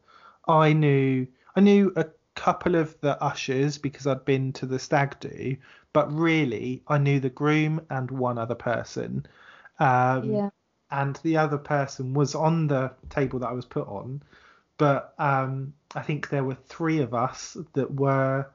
I 0.46 0.74
knew 0.74 1.26
I 1.56 1.62
knew 1.62 1.94
a 1.96 2.08
couple 2.36 2.76
of 2.76 3.00
the 3.02 3.22
ushers 3.22 3.78
because 3.78 4.08
I'd 4.08 4.26
been 4.26 4.54
to 4.54 4.66
the 4.66 4.80
stag 4.80 5.20
do, 5.20 5.58
but 5.94 6.12
really 6.14 6.84
I 6.88 6.98
knew 6.98 7.20
the 7.20 7.30
groom 7.30 7.82
and 7.90 8.10
one 8.12 8.38
other 8.38 8.56
person. 8.56 9.26
Um, 9.80 10.36
Yeah. 10.36 10.50
and 10.92 11.16
the 11.24 11.38
other 11.38 11.58
person 11.58 12.14
was 12.14 12.36
on 12.36 12.68
the 12.68 12.92
table 13.10 13.40
that 13.40 13.48
I 13.48 13.54
was 13.54 13.66
put 13.66 13.88
on, 13.88 14.22
but 14.78 15.14
um, 15.20 15.74
I 15.96 16.02
think 16.02 16.30
there 16.30 16.44
were 16.44 16.56
three 16.56 17.00
of 17.02 17.14
us 17.14 17.56
that 17.74 17.94
were 17.94 18.48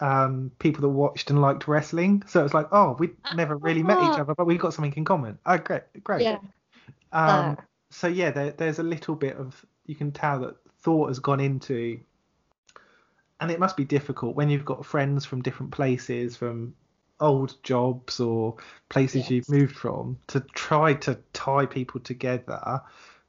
um, 0.00 0.50
people 0.58 0.82
that 0.82 0.88
watched 0.88 1.30
and 1.30 1.40
liked 1.40 1.68
wrestling. 1.68 2.22
So 2.26 2.40
it 2.40 2.44
was 2.44 2.54
like, 2.54 2.68
oh, 2.72 2.96
we 2.98 3.10
never 3.30 3.56
really 3.56 3.82
met 3.82 4.02
each 4.02 4.18
other, 4.18 4.34
but 4.34 4.46
we 4.46 4.56
got 4.58 4.74
something 4.74 4.92
in 4.96 5.04
common. 5.04 5.38
Oh, 5.46 5.58
great, 5.58 5.82
great. 6.02 6.22
Yeah. 6.22 6.38
Um, 7.12 7.56
Fair. 7.56 7.68
so 7.90 8.08
yeah, 8.08 8.30
there, 8.30 8.50
there's 8.52 8.78
a 8.78 8.82
little 8.82 9.14
bit 9.14 9.36
of 9.36 9.64
you 9.86 9.94
can 9.94 10.12
tell 10.12 10.40
that 10.40 10.56
thought 10.80 11.08
has 11.08 11.18
gone 11.18 11.40
into, 11.40 12.00
and 13.42 13.50
it 13.50 13.58
must 13.58 13.76
be 13.76 13.84
difficult 13.84 14.36
when 14.36 14.48
you've 14.48 14.64
got 14.64 14.86
friends 14.86 15.24
from 15.24 15.42
different 15.42 15.72
places, 15.72 16.36
from 16.36 16.74
old 17.18 17.60
jobs 17.64 18.20
or 18.20 18.54
places 18.88 19.28
you've 19.28 19.48
moved 19.48 19.74
from, 19.74 20.16
to 20.28 20.38
try 20.54 20.94
to 20.94 21.18
tie 21.32 21.66
people 21.66 22.00
together 22.00 22.80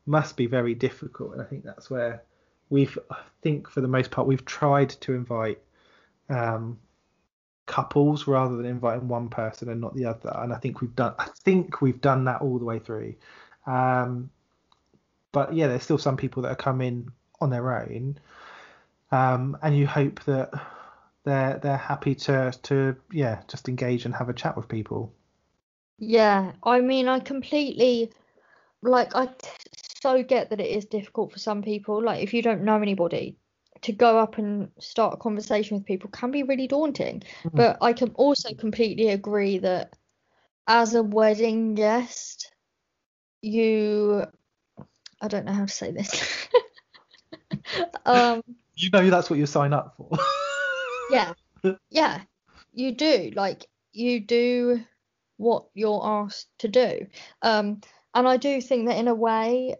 must 0.05 0.37
be 0.37 0.45
very 0.45 0.75
difficult. 0.75 1.33
And 1.33 1.41
I 1.41 1.45
think 1.45 1.63
that's 1.63 1.89
where 1.89 2.21
we've, 2.69 2.95
I 3.09 3.17
think 3.41 3.67
for 3.67 3.81
the 3.81 3.87
most 3.87 4.11
part, 4.11 4.27
we've 4.27 4.45
tried 4.45 4.91
to 4.91 5.15
invite 5.15 5.59
um, 6.29 6.77
couples 7.65 8.27
rather 8.27 8.55
than 8.55 8.67
inviting 8.67 9.07
one 9.07 9.29
person 9.29 9.67
and 9.69 9.81
not 9.81 9.95
the 9.95 10.05
other. 10.05 10.31
And 10.35 10.53
I 10.53 10.57
think 10.57 10.81
we've 10.81 10.95
done, 10.95 11.15
I 11.17 11.25
think 11.43 11.81
we've 11.81 12.01
done 12.01 12.25
that 12.25 12.41
all 12.41 12.59
the 12.59 12.65
way 12.65 12.77
through. 12.77 13.15
Um, 13.65 14.29
but 15.31 15.55
yeah, 15.55 15.65
there's 15.65 15.81
still 15.81 15.97
some 15.97 16.17
people 16.17 16.43
that 16.43 16.51
are 16.51 16.55
coming 16.55 17.11
on 17.41 17.49
their 17.49 17.81
own, 17.81 18.19
um, 19.13 19.55
and 19.61 19.77
you 19.77 19.85
hope 19.85 20.23
that 20.23 20.49
they're 21.23 21.59
they're 21.59 21.77
happy 21.77 22.15
to 22.15 22.51
to 22.63 22.95
yeah 23.11 23.43
just 23.47 23.69
engage 23.69 24.05
and 24.05 24.15
have 24.15 24.29
a 24.29 24.33
chat 24.33 24.57
with 24.57 24.67
people. 24.67 25.13
Yeah, 25.99 26.53
I 26.63 26.81
mean, 26.81 27.07
I 27.07 27.19
completely 27.19 28.11
like 28.81 29.15
I 29.15 29.27
t- 29.27 29.49
so 30.01 30.23
get 30.23 30.49
that 30.49 30.59
it 30.59 30.69
is 30.69 30.85
difficult 30.85 31.31
for 31.31 31.39
some 31.39 31.61
people. 31.61 32.03
Like 32.03 32.23
if 32.23 32.33
you 32.33 32.41
don't 32.41 32.63
know 32.63 32.81
anybody, 32.81 33.37
to 33.81 33.91
go 33.91 34.17
up 34.17 34.39
and 34.39 34.71
start 34.79 35.13
a 35.13 35.17
conversation 35.17 35.77
with 35.77 35.85
people 35.85 36.09
can 36.09 36.31
be 36.31 36.41
really 36.41 36.67
daunting. 36.67 37.21
But 37.53 37.77
I 37.81 37.93
can 37.93 38.11
also 38.15 38.55
completely 38.55 39.09
agree 39.09 39.59
that 39.59 39.93
as 40.67 40.95
a 40.95 41.03
wedding 41.03 41.75
guest, 41.75 42.51
you 43.43 44.25
I 45.21 45.27
don't 45.27 45.45
know 45.45 45.53
how 45.53 45.65
to 45.65 45.71
say 45.71 45.91
this. 45.91 46.47
um 48.07 48.41
You 48.75 48.89
know 48.89 49.09
that's 49.09 49.29
what 49.29 49.39
you 49.39 49.45
sign 49.45 49.73
up 49.73 49.95
for. 49.97 50.09
yeah 51.11 51.33
yeah 51.89 52.21
you 52.73 52.91
do 52.91 53.31
like 53.35 53.67
you 53.91 54.19
do 54.19 54.83
what 55.37 55.65
you're 55.73 56.01
asked 56.03 56.47
to 56.59 56.67
do. 56.67 57.07
Um, 57.41 57.81
and 58.13 58.27
I 58.27 58.37
do 58.37 58.61
think 58.61 58.87
that 58.87 58.97
in 58.97 59.07
a 59.07 59.15
way, 59.15 59.75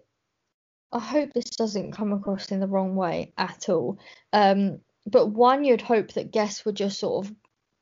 I 0.91 0.99
hope 0.99 1.33
this 1.33 1.51
doesn't 1.51 1.93
come 1.93 2.13
across 2.13 2.51
in 2.51 2.59
the 2.59 2.67
wrong 2.67 2.95
way 2.95 3.33
at 3.37 3.69
all. 3.69 3.99
Um, 4.31 4.79
but 5.05 5.27
one, 5.27 5.63
you'd 5.63 5.81
hope 5.81 6.13
that 6.13 6.31
guests 6.31 6.65
would 6.65 6.75
just 6.75 6.99
sort 6.99 7.25
of 7.25 7.33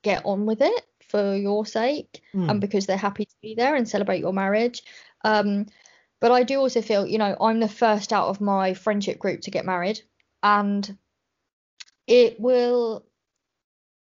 get 0.04 0.26
on 0.26 0.46
with 0.46 0.62
it 0.62 0.86
for 1.10 1.36
your 1.36 1.66
sake 1.66 2.22
Mm. 2.34 2.50
and 2.50 2.62
because 2.62 2.86
they're 2.86 2.98
happy 2.98 3.26
to 3.26 3.36
be 3.42 3.56
there 3.56 3.76
and 3.76 3.88
celebrate 3.88 4.20
your 4.20 4.34
marriage. 4.34 4.84
Um, 5.24 5.66
but 6.20 6.32
I 6.32 6.44
do 6.44 6.60
also 6.60 6.82
feel, 6.82 7.06
you 7.06 7.18
know, 7.18 7.36
I'm 7.42 7.60
the 7.60 7.68
first 7.68 8.14
out 8.14 8.28
of 8.28 8.40
my 8.42 8.74
friendship 8.74 9.20
group 9.20 9.42
to 9.42 9.52
get 9.52 9.66
married, 9.66 10.02
and 10.44 10.98
it 12.12 12.42
will, 12.42 13.06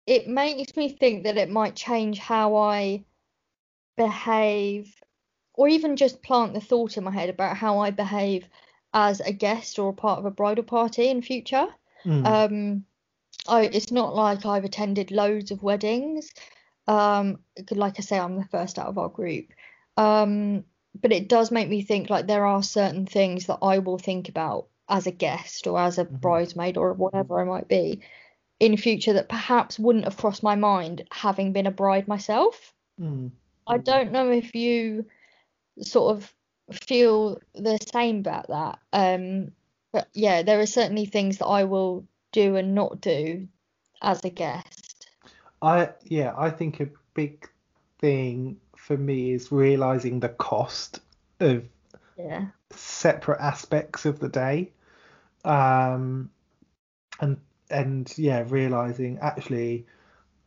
it 0.06 0.28
makes 0.28 0.76
me 0.76 0.90
think 0.90 1.24
that 1.24 1.38
it 1.38 1.48
might 1.48 1.74
change 1.74 2.18
how 2.18 2.56
I 2.56 3.02
behave, 3.96 4.94
or 5.54 5.68
even 5.68 5.96
just 5.96 6.22
plant 6.22 6.52
the 6.52 6.60
thought 6.60 6.98
in 6.98 7.04
my 7.04 7.10
head 7.10 7.30
about 7.30 7.56
how 7.56 7.78
I 7.78 7.90
behave 7.92 8.46
as 8.92 9.20
a 9.20 9.32
guest 9.32 9.78
or 9.78 9.88
a 9.88 9.94
part 9.94 10.18
of 10.18 10.26
a 10.26 10.30
bridal 10.30 10.64
party 10.64 11.08
in 11.08 11.22
future. 11.22 11.66
Mm. 12.04 12.26
Um, 12.26 12.84
I, 13.48 13.62
it's 13.72 13.90
not 13.90 14.14
like 14.14 14.44
I've 14.44 14.64
attended 14.64 15.10
loads 15.10 15.50
of 15.50 15.62
weddings. 15.62 16.30
Um, 16.86 17.38
like 17.70 17.94
I 17.96 18.02
say, 18.02 18.18
I'm 18.18 18.36
the 18.36 18.44
first 18.44 18.78
out 18.78 18.88
of 18.88 18.98
our 18.98 19.08
group. 19.08 19.46
Um, 19.96 20.64
but 21.00 21.10
it 21.10 21.30
does 21.30 21.50
make 21.50 21.70
me 21.70 21.80
think 21.80 22.10
like 22.10 22.26
there 22.26 22.44
are 22.44 22.62
certain 22.62 23.06
things 23.06 23.46
that 23.46 23.60
I 23.62 23.78
will 23.78 23.98
think 23.98 24.28
about 24.28 24.66
as 24.88 25.06
a 25.06 25.10
guest 25.10 25.66
or 25.66 25.80
as 25.80 25.98
a 25.98 26.04
bridesmaid 26.04 26.76
or 26.76 26.92
whatever 26.92 27.40
I 27.40 27.44
might 27.44 27.68
be 27.68 28.02
in 28.60 28.76
future 28.76 29.14
that 29.14 29.28
perhaps 29.28 29.78
wouldn't 29.78 30.04
have 30.04 30.16
crossed 30.16 30.42
my 30.42 30.54
mind 30.54 31.04
having 31.10 31.52
been 31.52 31.66
a 31.66 31.70
bride 31.70 32.06
myself. 32.06 32.72
Mm. 33.00 33.30
I 33.66 33.78
don't 33.78 34.12
know 34.12 34.30
if 34.30 34.54
you 34.54 35.06
sort 35.80 36.16
of 36.16 36.34
feel 36.86 37.38
the 37.54 37.78
same 37.92 38.18
about 38.18 38.48
that. 38.48 38.78
Um, 38.92 39.52
but 39.92 40.08
yeah, 40.12 40.42
there 40.42 40.60
are 40.60 40.66
certainly 40.66 41.06
things 41.06 41.38
that 41.38 41.46
I 41.46 41.64
will 41.64 42.06
do 42.32 42.56
and 42.56 42.74
not 42.74 43.00
do 43.00 43.48
as 44.02 44.24
a 44.24 44.30
guest. 44.30 45.08
I 45.62 45.90
yeah, 46.02 46.34
I 46.36 46.50
think 46.50 46.80
a 46.80 46.88
big 47.14 47.48
thing 48.00 48.58
for 48.76 48.96
me 48.96 49.32
is 49.32 49.50
realizing 49.50 50.20
the 50.20 50.28
cost 50.28 51.00
of 51.40 51.64
Yeah. 52.18 52.46
Separate 52.76 53.40
aspects 53.40 54.04
of 54.04 54.18
the 54.18 54.28
day. 54.28 54.70
Um 55.44 56.30
and 57.20 57.38
and 57.70 58.12
yeah, 58.16 58.44
realizing 58.48 59.18
actually 59.20 59.86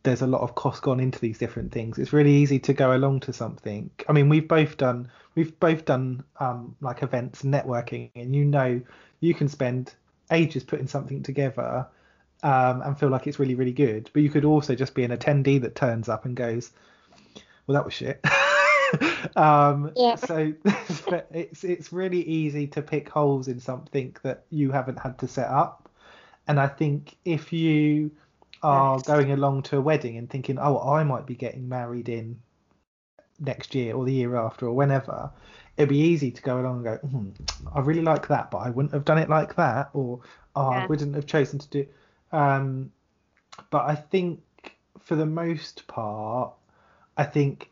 there's 0.03 0.21
a 0.21 0.28
lot 0.28 0.41
of 0.41 0.55
cost 0.55 0.82
gone 0.84 0.99
into 0.99 1.19
these 1.19 1.38
different 1.38 1.71
things. 1.71 1.97
It's 1.97 2.13
really 2.13 2.32
easy 2.32 2.59
to 2.59 2.73
go 2.73 2.95
along 2.95 3.21
to 3.21 3.34
something. 3.34 3.89
I 4.07 4.13
mean, 4.13 4.30
we've 4.30 4.47
both 4.47 4.78
done 4.78 5.09
we've 5.36 5.59
both 5.59 5.86
done 5.86 6.23
um 6.39 6.75
like 6.82 7.03
events 7.03 7.43
networking 7.43 8.11
and 8.15 8.36
you 8.36 8.45
know 8.45 8.82
you 9.19 9.34
can 9.34 9.47
spend 9.47 9.93
ages 10.32 10.63
putting 10.63 10.88
something 10.88 11.23
together 11.23 11.88
um, 12.43 12.82
and 12.82 12.97
feel 12.99 13.09
like 13.09 13.28
it's 13.28 13.39
really, 13.39 13.55
really 13.55 13.73
good. 13.73 14.09
But 14.13 14.21
you 14.21 14.30
could 14.30 14.45
also 14.45 14.75
just 14.75 14.93
be 14.93 15.03
an 15.03 15.11
attendee 15.11 15.61
that 15.61 15.75
turns 15.75 16.09
up 16.09 16.25
and 16.25 16.36
goes, 16.36 16.71
"Well, 17.65 17.73
that 17.73 17.86
was 17.86 17.93
shit." 17.93 18.23
um, 19.36 19.92
Yeah. 19.96 20.16
So 20.16 20.54
it's 21.32 21.64
it's 21.64 21.92
really 21.94 22.22
easy 22.24 22.68
to 22.68 22.82
pick 22.82 23.10
holes 23.10 23.48
in 23.48 23.60
something 23.60 24.16
that 24.24 24.46
you 24.50 24.72
haven't 24.72 25.00
had 25.00 25.18
to 25.20 25.28
set 25.28 25.50
up. 25.50 25.90
And 26.48 26.60
I 26.60 26.68
think 26.68 27.18
if 27.26 27.52
you 27.52 28.12
are 28.64 29.00
going 29.02 29.32
along 29.32 29.64
to 29.64 29.78
a 29.78 29.82
wedding 29.82 30.18
and 30.18 30.30
thinking, 30.30 30.58
"Oh, 30.60 30.80
I 30.80 31.04
might 31.04 31.26
be 31.26 31.36
getting 31.36 31.68
married 31.68 32.10
in 32.10 32.40
next 33.40 33.76
year 33.76 33.96
or 33.96 34.06
the 34.06 34.14
year 34.14 34.36
after 34.36 34.68
or 34.68 34.74
whenever," 34.74 35.32
it'd 35.76 35.90
be 35.90 35.98
easy 36.00 36.32
to 36.32 36.42
go 36.42 36.60
along 36.60 36.78
and 36.78 37.02
go, 37.02 37.08
hmm, 37.08 37.30
"I 37.74 37.82
really 37.82 38.02
like 38.02 38.28
that, 38.30 38.52
but 38.52 38.60
I 38.60 38.70
wouldn't 38.70 38.94
have 38.94 39.06
done 39.06 39.18
it 39.18 39.30
like 39.30 39.56
that," 39.56 39.90
or 39.94 40.22
"Oh, 40.56 40.70
I 40.70 40.86
wouldn't 40.88 41.16
have 41.16 41.26
chosen 41.26 41.60
to 41.60 41.70
do." 41.70 41.86
Um, 42.32 42.92
but 43.70 43.86
I 43.86 43.96
think 43.96 44.42
for 45.00 45.16
the 45.16 45.26
most 45.26 45.88
part, 45.88 46.54
I 47.18 47.24
think 47.24 47.72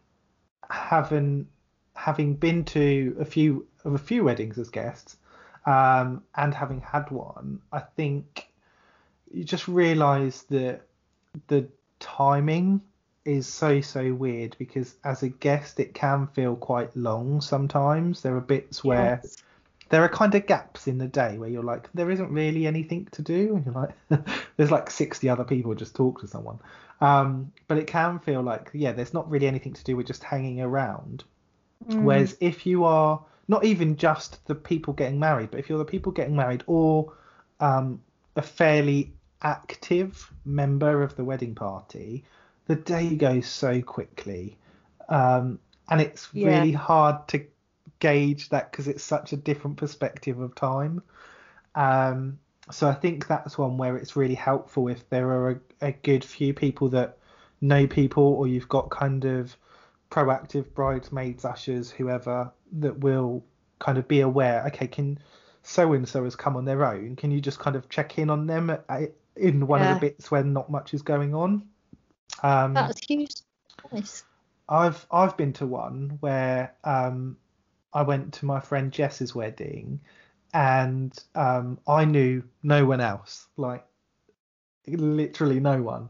having 0.69 1.47
having 1.95 2.35
been 2.35 2.63
to 2.65 3.15
a 3.19 3.25
few 3.25 3.65
of 3.83 3.93
a 3.93 3.97
few 3.97 4.23
weddings 4.23 4.57
as 4.57 4.69
guests, 4.69 5.17
um, 5.65 6.23
and 6.35 6.53
having 6.53 6.81
had 6.81 7.09
one, 7.11 7.61
I 7.71 7.79
think 7.79 8.49
you 9.31 9.43
just 9.43 9.67
realise 9.67 10.43
that 10.43 10.81
the 11.47 11.67
timing 11.99 12.81
is 13.25 13.47
so 13.47 13.81
so 13.81 14.13
weird 14.13 14.55
because 14.59 14.95
as 15.03 15.23
a 15.23 15.29
guest 15.29 15.79
it 15.79 15.93
can 15.93 16.27
feel 16.27 16.55
quite 16.55 16.95
long 16.95 17.41
sometimes. 17.41 18.21
There 18.21 18.35
are 18.35 18.41
bits 18.41 18.83
where 18.83 19.21
there 19.89 20.03
are 20.03 20.09
kind 20.09 20.33
of 20.35 20.47
gaps 20.47 20.87
in 20.87 20.97
the 20.97 21.07
day 21.07 21.37
where 21.37 21.49
you're 21.49 21.63
like, 21.63 21.89
there 21.93 22.09
isn't 22.11 22.31
really 22.31 22.65
anything 22.67 23.07
to 23.11 23.21
do, 23.21 23.55
and 23.55 23.65
you're 23.65 23.73
like, 23.75 24.27
there's 24.57 24.71
like 24.71 24.89
60 24.89 25.29
other 25.29 25.43
people 25.43 25.75
just 25.75 25.95
talk 25.95 26.21
to 26.21 26.27
someone. 26.27 26.59
Um, 27.01 27.51
but 27.67 27.77
it 27.77 27.87
can 27.87 28.19
feel 28.19 28.41
like, 28.41 28.69
yeah, 28.73 28.91
there's 28.93 29.13
not 29.13 29.29
really 29.29 29.47
anything 29.47 29.73
to 29.73 29.83
do 29.83 29.95
with 29.95 30.07
just 30.07 30.23
hanging 30.23 30.61
around. 30.61 31.23
Mm. 31.89 32.01
Whereas 32.03 32.37
if 32.39 32.65
you 32.65 32.83
are 32.85 33.23
not 33.47 33.63
even 33.65 33.95
just 33.97 34.45
the 34.47 34.55
people 34.55 34.93
getting 34.93 35.19
married, 35.19 35.51
but 35.51 35.59
if 35.59 35.69
you're 35.69 35.77
the 35.77 35.85
people 35.85 36.11
getting 36.11 36.35
married 36.35 36.63
or 36.67 37.13
um, 37.59 38.01
a 38.35 38.41
fairly 38.41 39.13
active 39.41 40.31
member 40.45 41.03
of 41.03 41.15
the 41.15 41.23
wedding 41.23 41.53
party, 41.55 42.23
the 42.67 42.75
day 42.75 43.15
goes 43.15 43.45
so 43.47 43.81
quickly. 43.81 44.57
Um, 45.09 45.59
and 45.89 46.01
it's 46.01 46.33
Yeah. 46.33 46.45
really 46.45 46.71
hard 46.71 47.27
to 47.29 47.45
gauge 47.99 48.49
that 48.49 48.71
because 48.71 48.87
it's 48.87 49.03
such 49.03 49.33
a 49.33 49.37
different 49.37 49.77
perspective 49.77 50.39
of 50.39 50.55
time. 50.55 51.01
Um, 51.75 52.39
so 52.71 52.87
I 52.87 52.93
think 52.93 53.27
that's 53.27 53.57
one 53.57 53.77
where 53.77 53.95
it's 53.97 54.15
really 54.15 54.35
helpful 54.35 54.87
if 54.87 55.07
there 55.09 55.29
are 55.29 55.51
a, 55.51 55.59
a 55.81 55.91
good 55.91 56.23
few 56.23 56.53
people 56.53 56.89
that 56.89 57.17
know 57.61 57.87
people, 57.87 58.23
or 58.23 58.47
you've 58.47 58.69
got 58.69 58.89
kind 58.89 59.25
of 59.25 59.55
proactive 60.09 60.73
bridesmaids, 60.73 61.45
ushers, 61.45 61.91
whoever 61.91 62.51
that 62.79 62.99
will 62.99 63.43
kind 63.79 63.97
of 63.97 64.07
be 64.07 64.21
aware. 64.21 64.65
Okay, 64.67 64.87
can 64.87 65.19
so 65.63 65.93
and 65.93 66.07
so 66.07 66.23
has 66.23 66.35
come 66.35 66.55
on 66.55 66.65
their 66.65 66.85
own? 66.85 67.15
Can 67.15 67.31
you 67.31 67.41
just 67.41 67.59
kind 67.59 67.75
of 67.75 67.89
check 67.89 68.17
in 68.17 68.29
on 68.29 68.47
them 68.47 68.69
at, 68.69 69.11
in 69.35 69.67
one 69.67 69.81
Yeah. 69.81 69.91
of 69.91 69.95
the 69.95 70.07
bits 70.07 70.31
when 70.31 70.53
not 70.53 70.69
much 70.69 70.93
is 70.93 71.01
going 71.01 71.33
on? 71.35 71.63
Um, 72.43 72.73
That's 72.73 73.05
huge. 73.07 73.33
Nice. 73.91 74.23
I've 74.67 75.05
I've 75.11 75.37
been 75.37 75.53
to 75.53 75.65
one 75.65 76.17
where 76.19 76.75
um, 76.83 77.37
I 77.95 78.03
went 78.03 78.33
to 78.35 78.45
my 78.45 78.59
friend 78.59 78.91
Jess's 78.91 79.33
wedding, 79.33 80.01
and 80.53 81.17
um, 81.33 81.79
I 81.87 82.03
knew 82.03 82.43
no 82.61 82.85
one 82.85 82.99
else, 82.99 83.47
like 83.55 83.85
literally 84.85 85.61
no 85.61 85.81
one. 85.81 86.09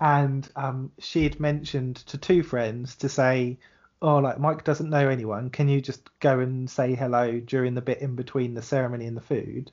And 0.00 0.48
um, 0.56 0.90
she 0.98 1.24
had 1.24 1.38
mentioned 1.38 1.96
to 2.06 2.16
two 2.16 2.42
friends 2.42 2.96
to 2.96 3.10
say, 3.10 3.58
"Oh, 4.00 4.18
like 4.18 4.40
Mike 4.40 4.64
doesn't 4.64 4.88
know 4.88 5.08
anyone. 5.08 5.50
Can 5.50 5.68
you 5.68 5.82
just 5.82 6.08
go 6.18 6.40
and 6.40 6.68
say 6.70 6.94
hello 6.94 7.40
during 7.40 7.74
the 7.74 7.82
bit 7.82 7.98
in 8.00 8.16
between 8.16 8.54
the 8.54 8.62
ceremony 8.62 9.06
and 9.06 9.16
the 9.16 9.20
food?" 9.20 9.70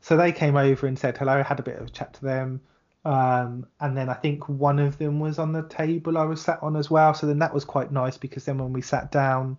So 0.00 0.16
they 0.16 0.32
came 0.32 0.56
over 0.56 0.88
and 0.88 0.98
said 0.98 1.16
hello. 1.16 1.44
Had 1.44 1.60
a 1.60 1.62
bit 1.62 1.78
of 1.78 1.86
a 1.86 1.90
chat 1.90 2.14
to 2.14 2.24
them. 2.24 2.60
Um, 3.04 3.66
and 3.80 3.96
then 3.96 4.08
I 4.08 4.14
think 4.14 4.48
one 4.48 4.80
of 4.80 4.98
them 4.98 5.20
was 5.20 5.38
on 5.38 5.52
the 5.52 5.62
table 5.62 6.18
I 6.18 6.24
was 6.24 6.42
sat 6.42 6.60
on 6.62 6.74
as 6.76 6.90
well. 6.90 7.14
So 7.14 7.26
then 7.28 7.38
that 7.38 7.54
was 7.54 7.64
quite 7.64 7.92
nice 7.92 8.18
because 8.18 8.44
then 8.44 8.58
when 8.58 8.72
we 8.72 8.82
sat 8.82 9.12
down, 9.12 9.58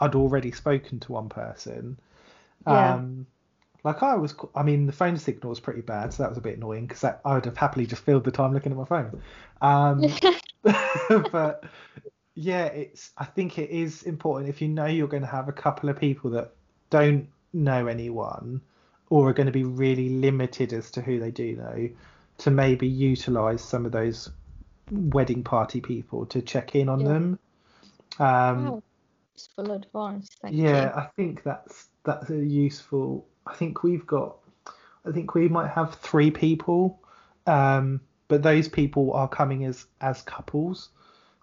I'd 0.00 0.14
already 0.14 0.52
spoken 0.52 1.00
to 1.00 1.12
one 1.12 1.28
person. 1.28 1.98
Yeah. 2.66 2.94
Um, 2.94 3.26
like 3.84 4.02
I 4.02 4.14
was, 4.16 4.34
I 4.54 4.62
mean, 4.62 4.86
the 4.86 4.92
phone 4.92 5.16
signal 5.16 5.50
was 5.50 5.60
pretty 5.60 5.82
bad, 5.82 6.12
so 6.12 6.22
that 6.22 6.30
was 6.30 6.38
a 6.38 6.42
bit 6.42 6.56
annoying 6.56 6.86
because 6.86 7.04
I 7.04 7.34
would 7.34 7.44
have 7.44 7.56
happily 7.56 7.86
just 7.86 8.02
filled 8.04 8.24
the 8.24 8.30
time 8.32 8.52
looking 8.52 8.72
at 8.72 8.78
my 8.78 8.84
phone. 8.84 9.14
Um, 9.60 10.20
but 11.32 11.64
yeah, 12.34 12.66
it's. 12.66 13.10
I 13.18 13.24
think 13.24 13.58
it 13.58 13.70
is 13.70 14.02
important 14.04 14.48
if 14.50 14.60
you 14.62 14.68
know 14.68 14.86
you're 14.86 15.08
going 15.08 15.22
to 15.22 15.28
have 15.28 15.48
a 15.48 15.52
couple 15.52 15.88
of 15.88 15.98
people 15.98 16.30
that 16.32 16.52
don't 16.90 17.28
know 17.52 17.86
anyone 17.86 18.60
or 19.10 19.28
are 19.28 19.32
going 19.32 19.46
to 19.46 19.52
be 19.52 19.64
really 19.64 20.10
limited 20.10 20.72
as 20.72 20.90
to 20.92 21.00
who 21.02 21.18
they 21.18 21.30
do 21.30 21.56
know 21.56 21.88
to 22.38 22.50
maybe 22.50 22.86
utilize 22.86 23.62
some 23.62 23.86
of 23.86 23.92
those 23.92 24.30
wedding 24.90 25.42
party 25.42 25.80
people 25.80 26.26
to 26.26 26.42
check 26.42 26.74
in 26.74 26.88
on 26.88 27.00
Yeah. 27.00 27.06
them. 27.06 27.38
Um, 28.18 28.64
Wow. 28.64 28.82
Useful 29.38 29.70
advice. 29.70 30.26
Thank 30.42 30.56
yeah, 30.56 30.86
you. 30.86 31.00
I 31.00 31.08
think 31.14 31.44
that's 31.44 31.90
that's 32.02 32.28
a 32.30 32.36
useful. 32.36 33.24
I 33.46 33.54
think 33.54 33.84
we've 33.84 34.04
got. 34.04 34.36
I 35.06 35.12
think 35.12 35.34
we 35.34 35.48
might 35.48 35.70
have 35.70 35.94
three 35.94 36.32
people, 36.32 37.00
um, 37.46 38.00
but 38.26 38.42
those 38.42 38.68
people 38.68 39.12
are 39.12 39.28
coming 39.28 39.64
as 39.64 39.86
as 40.00 40.22
couples. 40.22 40.88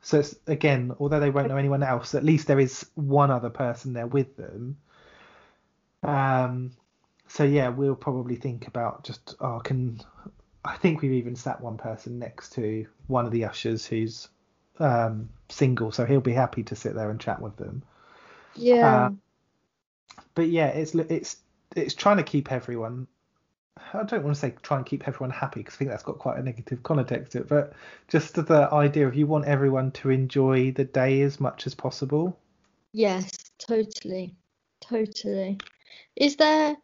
So 0.01 0.19
it's, 0.19 0.35
again, 0.47 0.93
although 0.99 1.21
they 1.21 1.29
won't 1.29 1.47
know 1.47 1.55
anyone 1.55 1.83
else, 1.83 2.13
at 2.13 2.25
least 2.25 2.47
there 2.47 2.59
is 2.59 2.85
one 2.95 3.31
other 3.31 3.49
person 3.49 3.93
there 3.93 4.07
with 4.07 4.35
them. 4.35 4.77
Um, 6.03 6.71
so 7.29 7.45
yeah, 7.45 7.69
we'll 7.69 7.95
probably 7.95 8.35
think 8.35 8.67
about 8.67 9.05
just 9.05 9.35
oh, 9.39 9.59
can 9.59 10.01
I 10.65 10.75
think 10.75 11.01
we've 11.01 11.13
even 11.13 11.37
sat 11.37 11.61
one 11.61 11.77
person 11.77 12.19
next 12.19 12.51
to 12.53 12.85
one 13.07 13.25
of 13.25 13.31
the 13.31 13.45
ushers 13.45 13.85
who's 13.85 14.27
um, 14.79 15.29
single, 15.49 15.91
so 15.91 16.05
he'll 16.05 16.21
be 16.21 16.33
happy 16.33 16.63
to 16.63 16.75
sit 16.75 16.95
there 16.95 17.09
and 17.09 17.19
chat 17.19 17.41
with 17.41 17.55
them. 17.57 17.83
Yeah. 18.55 19.09
Uh, 20.17 20.19
but 20.33 20.49
yeah, 20.49 20.67
it's 20.67 20.95
it's 20.95 21.37
it's 21.75 21.93
trying 21.93 22.17
to 22.17 22.23
keep 22.23 22.51
everyone. 22.51 23.07
I 23.93 24.03
don't 24.03 24.23
want 24.23 24.35
to 24.35 24.39
say 24.39 24.53
try 24.61 24.77
and 24.77 24.85
keep 24.85 25.07
everyone 25.07 25.31
happy 25.31 25.59
because 25.59 25.75
I 25.75 25.77
think 25.77 25.89
that's 25.89 26.03
got 26.03 26.17
quite 26.17 26.37
a 26.37 26.43
negative 26.43 26.81
context 26.83 27.33
to 27.33 27.39
it. 27.39 27.49
But 27.49 27.73
just 28.07 28.35
the 28.35 28.69
idea 28.71 29.07
of 29.07 29.15
you 29.15 29.27
want 29.27 29.45
everyone 29.45 29.91
to 29.91 30.09
enjoy 30.09 30.71
the 30.71 30.85
day 30.85 31.21
as 31.21 31.39
much 31.39 31.67
as 31.67 31.75
possible. 31.75 32.37
Yes, 32.93 33.31
totally, 33.59 34.35
totally. 34.79 35.59
Is 36.15 36.37
there, 36.37 36.77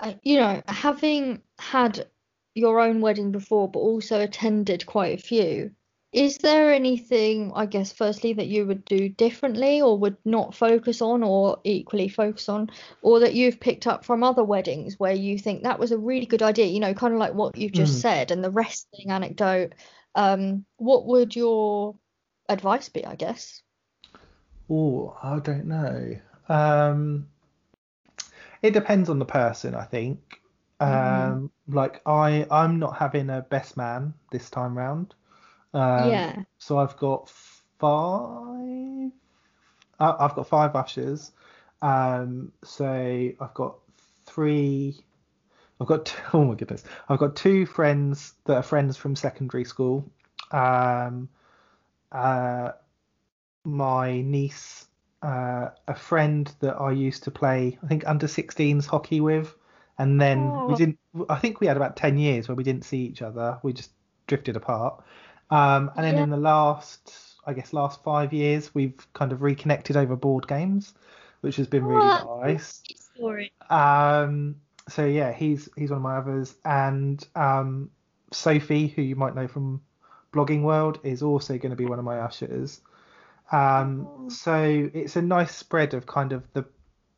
uh, 0.00 0.12
you 0.22 0.36
know, 0.36 0.62
having 0.68 1.42
had 1.58 2.06
your 2.54 2.80
own 2.80 3.00
wedding 3.00 3.32
before, 3.32 3.70
but 3.70 3.80
also 3.80 4.20
attended 4.20 4.84
quite 4.84 5.18
a 5.18 5.22
few, 5.22 5.70
is 6.12 6.38
there 6.38 6.72
anything, 6.72 7.52
I 7.54 7.66
guess, 7.66 7.92
firstly, 7.92 8.32
that 8.34 8.46
you 8.46 8.66
would 8.66 8.84
do 8.84 9.08
differently 9.08 9.80
or 9.82 9.98
would 9.98 10.16
not 10.24 10.54
focus 10.54 11.02
on 11.02 11.22
or 11.22 11.60
equally 11.64 12.08
focus 12.08 12.48
on, 12.48 12.70
or 13.02 13.20
that 13.20 13.34
you've 13.34 13.60
picked 13.60 13.86
up 13.86 14.04
from 14.04 14.22
other 14.22 14.44
weddings 14.44 14.98
where 14.98 15.12
you 15.12 15.38
think 15.38 15.62
that 15.62 15.78
was 15.78 15.92
a 15.92 15.98
really 15.98 16.26
good 16.26 16.42
idea, 16.42 16.66
you 16.66 16.80
know, 16.80 16.94
kind 16.94 17.12
of 17.14 17.20
like 17.20 17.34
what 17.34 17.56
you've 17.56 17.72
just 17.72 17.94
Mm. 17.94 18.00
said 18.00 18.30
and 18.30 18.42
the 18.42 18.50
wrestling 18.50 19.10
anecdote? 19.10 19.74
Um, 20.14 20.64
what 20.78 21.06
would 21.06 21.36
your 21.36 21.96
advice 22.48 22.88
be, 22.88 23.04
I 23.04 23.14
guess? 23.14 23.62
Oh, 24.70 25.16
I 25.22 25.38
don't 25.40 25.66
know. 25.66 26.16
Um, 26.48 27.28
it 28.62 28.72
depends 28.72 29.08
on 29.10 29.18
the 29.18 29.24
person, 29.24 29.74
I 29.74 29.84
think. 29.84 30.40
Um, 30.80 31.50
like 31.66 32.00
I, 32.06 32.46
I'm 32.50 32.78
not 32.78 32.96
having 32.96 33.30
a 33.30 33.42
best 33.42 33.76
man 33.76 34.14
this 34.30 34.48
time 34.50 34.76
round. 34.76 35.14
Um, 35.74 36.10
Yeah. 36.10 36.44
So 36.58 36.78
I've 36.78 36.96
got 36.96 37.28
five. 37.78 39.12
Uh, 40.00 40.16
I've 40.18 40.34
got 40.34 40.48
five 40.48 40.76
ushers. 40.76 41.32
Um, 41.82 42.52
so 42.64 42.86
I've 43.40 43.54
got 43.54 43.76
three. 44.26 45.00
I've 45.80 45.86
got 45.88 46.06
two, 46.06 46.22
oh 46.34 46.44
my 46.44 46.54
goodness. 46.54 46.84
I've 47.08 47.18
got 47.18 47.36
two 47.36 47.66
friends 47.66 48.34
that 48.46 48.56
are 48.56 48.62
friends 48.62 48.96
from 48.96 49.16
secondary 49.16 49.64
school. 49.64 50.10
Um, 50.52 51.28
uh, 52.12 52.72
my 53.64 54.22
niece, 54.22 54.86
uh, 55.22 55.70
a 55.88 55.94
friend 55.94 56.52
that 56.60 56.76
I 56.80 56.92
used 56.92 57.24
to 57.24 57.30
play, 57.30 57.78
I 57.82 57.86
think 57.86 58.06
under 58.06 58.28
16s 58.28 58.86
hockey 58.86 59.20
with, 59.20 59.54
and 59.98 60.20
then 60.20 60.62
we 60.66 60.74
Oh. 60.74 60.76
didn't. 60.76 60.98
I 61.28 61.36
think 61.38 61.60
we 61.60 61.66
had 61.66 61.76
about 61.76 61.96
10 61.96 62.18
years 62.18 62.48
where 62.48 62.56
we 62.56 62.64
didn't 62.64 62.84
see 62.84 62.98
each 63.04 63.22
other. 63.22 63.58
We 63.62 63.72
just 63.72 63.90
drifted 64.26 64.56
apart. 64.56 65.02
Um, 65.50 65.90
and 65.96 66.04
then 66.04 66.16
Yeah. 66.16 66.24
in 66.24 66.30
the 66.30 66.36
last, 66.36 67.36
I 67.46 67.54
guess, 67.54 67.72
last 67.72 68.02
five 68.02 68.32
years, 68.32 68.74
we've 68.74 68.94
kind 69.14 69.32
of 69.32 69.42
reconnected 69.42 69.96
over 69.96 70.16
board 70.16 70.46
games, 70.46 70.94
which 71.40 71.56
has 71.56 71.66
been 71.66 71.84
really 71.84 72.10
Oh, 72.18 72.40
nice. 72.42 72.82
Um, 73.70 74.56
so 74.88 75.04
yeah, 75.04 75.32
he's 75.32 75.68
he's 75.76 75.90
one 75.90 75.98
of 75.98 76.02
my 76.02 76.16
others, 76.16 76.54
and 76.64 77.26
um, 77.34 77.90
Sophie, 78.32 78.88
who 78.88 79.02
you 79.02 79.16
might 79.16 79.34
know 79.34 79.48
from 79.48 79.82
Blogging 80.32 80.62
World, 80.62 81.00
is 81.02 81.22
also 81.22 81.58
going 81.58 81.70
to 81.70 81.76
be 81.76 81.84
one 81.86 81.98
of 81.98 82.04
my 82.04 82.18
ushers. 82.20 82.80
Um, 83.52 84.28
so 84.30 84.90
it's 84.92 85.16
a 85.16 85.22
nice 85.22 85.54
spread 85.54 85.94
of 85.94 86.06
kind 86.06 86.32
of 86.32 86.50
the 86.52 86.66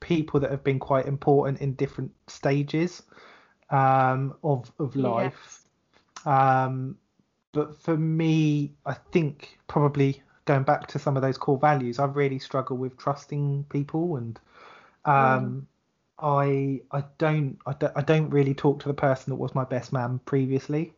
people 0.01 0.41
that 0.41 0.51
have 0.51 0.65
been 0.65 0.79
quite 0.79 1.07
important 1.07 1.61
in 1.61 1.75
different 1.75 2.13
stages 2.29 3.03
um, 3.71 4.35
of 4.43 4.71
of 4.79 4.97
life. 4.97 5.61
Um, 6.25 6.97
but 7.53 7.81
for 7.83 7.97
me, 7.97 8.73
I 8.87 8.95
think 8.95 9.59
probably 9.69 10.23
going 10.45 10.63
back 10.65 10.87
to 10.89 10.99
some 10.99 11.17
of 11.17 11.23
those 11.23 11.39
core 11.39 11.59
values, 11.59 11.99
I 11.99 12.05
really 12.07 12.39
struggle 12.39 12.77
with 12.77 12.97
trusting 12.99 13.65
people 13.69 14.17
and 14.17 14.39
um, 15.05 15.67
I 16.19 16.83
I 16.91 17.05
don't, 17.19 17.59
I 17.67 17.73
don't 17.75 17.93
I 17.97 18.03
don't 18.03 18.31
really 18.31 18.55
talk 18.55 18.81
to 18.81 18.89
the 18.89 18.95
person 18.95 19.31
that 19.31 19.37
was 19.37 19.55
my 19.55 19.65
best 19.65 19.93
man 19.93 20.21
previously. 20.25 20.93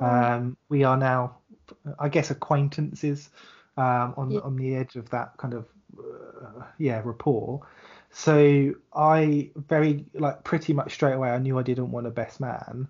Um, 0.00 0.56
we 0.68 0.84
are 0.84 0.96
now, 0.96 1.38
I 1.98 2.08
guess, 2.08 2.30
acquaintances 2.30 3.30
um, 3.76 4.14
on 4.16 4.30
Yeah. 4.32 4.40
on 4.40 4.56
the 4.56 4.74
edge 4.76 4.96
of 4.96 5.10
that 5.10 5.36
kind 5.36 5.54
of 5.54 5.66
uh, 5.98 6.64
yeah 6.78 7.00
rapport. 7.04 7.66
So 8.10 8.74
I 8.94 9.50
very 9.56 10.06
like 10.14 10.44
pretty 10.44 10.72
much 10.72 10.94
straight 10.94 11.14
away 11.14 11.30
I 11.30 11.38
knew 11.38 11.58
I 11.58 11.62
didn't 11.62 11.90
want 11.90 12.06
a 12.06 12.10
best 12.10 12.40
man. 12.40 12.88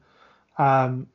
Um, 0.58 1.08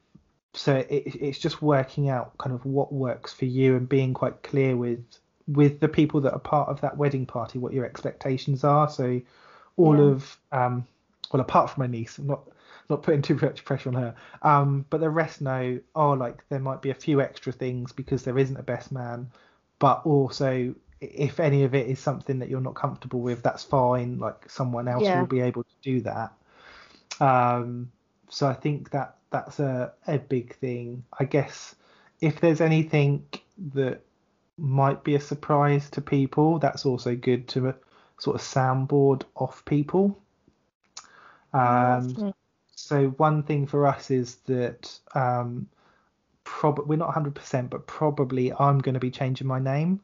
so 0.53 0.75
it, 0.77 1.15
it's 1.15 1.39
just 1.39 1.61
working 1.61 2.09
out 2.09 2.37
kind 2.37 2.53
of 2.55 2.65
what 2.65 2.91
works 2.91 3.33
for 3.33 3.45
you 3.45 3.75
and 3.75 3.87
being 3.87 4.13
quite 4.13 4.41
clear 4.43 4.75
with 4.75 5.03
with 5.47 5.79
the 5.79 5.87
people 5.87 6.21
that 6.21 6.33
are 6.33 6.39
part 6.39 6.69
of 6.69 6.81
that 6.81 6.97
wedding 6.97 7.25
party 7.25 7.57
what 7.59 7.73
your 7.73 7.85
expectations 7.85 8.63
are. 8.63 8.89
So 8.89 9.21
all 9.77 9.99
Yeah. 9.99 10.09
of 10.11 10.37
um, 10.51 10.85
well 11.31 11.41
apart 11.41 11.69
from 11.69 11.81
my 11.83 11.87
niece, 11.87 12.17
I'm 12.17 12.27
not 12.27 12.47
not 12.89 13.03
putting 13.03 13.21
too 13.21 13.35
much 13.41 13.63
pressure 13.65 13.89
on 13.89 13.95
her. 13.95 14.15
Um, 14.41 14.85
but 14.89 14.99
the 14.99 15.09
rest 15.09 15.41
know 15.41 15.79
oh 15.95 16.11
like 16.11 16.47
there 16.49 16.59
might 16.59 16.81
be 16.81 16.89
a 16.89 16.95
few 16.95 17.21
extra 17.21 17.51
things 17.53 17.91
because 17.91 18.23
there 18.23 18.37
isn't 18.37 18.57
a 18.57 18.63
best 18.63 18.91
man, 18.91 19.31
but 19.79 20.05
also 20.05 20.73
if 21.01 21.39
any 21.39 21.63
of 21.63 21.73
it 21.75 21.87
is 21.87 21.99
something 21.99 22.39
that 22.39 22.49
you're 22.49 22.59
not 22.59 22.75
comfortable 22.75 23.21
with, 23.21 23.41
that's 23.43 23.63
fine. 23.63 24.19
Like 24.19 24.49
someone 24.49 24.87
else 24.87 25.05
Yeah. 25.05 25.13
will 25.13 25.27
be 25.27 25.39
able 25.41 25.63
to 25.63 25.75
do 25.81 26.01
that. 26.01 26.33
Um, 27.19 27.91
so 28.29 28.47
I 28.47 28.53
think 28.53 28.91
that 28.91 29.17
that's 29.31 29.59
a, 29.59 29.93
a 30.07 30.17
big 30.17 30.55
thing. 30.55 31.03
I 31.19 31.25
guess 31.25 31.75
if 32.21 32.39
there's 32.39 32.61
anything 32.61 33.25
that 33.73 34.01
might 34.57 35.03
be 35.03 35.15
a 35.15 35.19
surprise 35.19 35.89
to 35.91 36.01
people, 36.01 36.59
that's 36.59 36.85
also 36.85 37.15
good 37.15 37.47
to 37.49 37.69
uh, 37.69 37.73
sort 38.19 38.35
of 38.35 38.41
soundboard 38.41 39.23
off 39.35 39.63
people. 39.65 40.19
Um, 41.53 42.33
so 42.75 43.07
one 43.17 43.43
thing 43.43 43.67
for 43.67 43.85
us 43.85 44.11
is 44.11 44.35
that 44.47 44.99
um, 45.15 45.67
prob- 46.43 46.87
we're 46.87 46.97
not 46.97 47.13
100%, 47.13 47.69
but 47.69 47.87
probably 47.87 48.53
I'm 48.53 48.79
going 48.79 48.93
to 48.93 48.99
be 48.99 49.11
changing 49.11 49.47
my 49.47 49.59
name. 49.59 50.01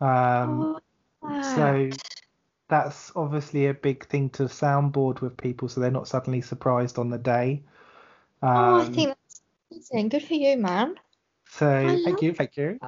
Um, 0.00 0.80
Oh, 1.22 1.42
so. 1.54 1.90
That's 2.70 3.12
obviously 3.16 3.66
a 3.66 3.74
big 3.74 4.06
thing 4.06 4.30
to 4.30 4.44
soundboard 4.44 5.20
with 5.20 5.36
people 5.36 5.68
so 5.68 5.80
they're 5.80 5.90
not 5.90 6.08
suddenly 6.08 6.40
surprised 6.40 6.98
on 6.98 7.10
the 7.10 7.18
day. 7.18 7.62
Um, 8.42 8.56
Oh, 8.56 8.80
I 8.80 8.84
think 8.86 9.08
that's 9.08 9.42
amazing. 9.70 10.08
Good 10.08 10.22
for 10.24 10.34
you, 10.34 10.56
man. 10.56 10.94
so 11.48 11.98
thank 12.04 12.22
you, 12.22 12.32
thank 12.32 12.56
you. 12.56 12.80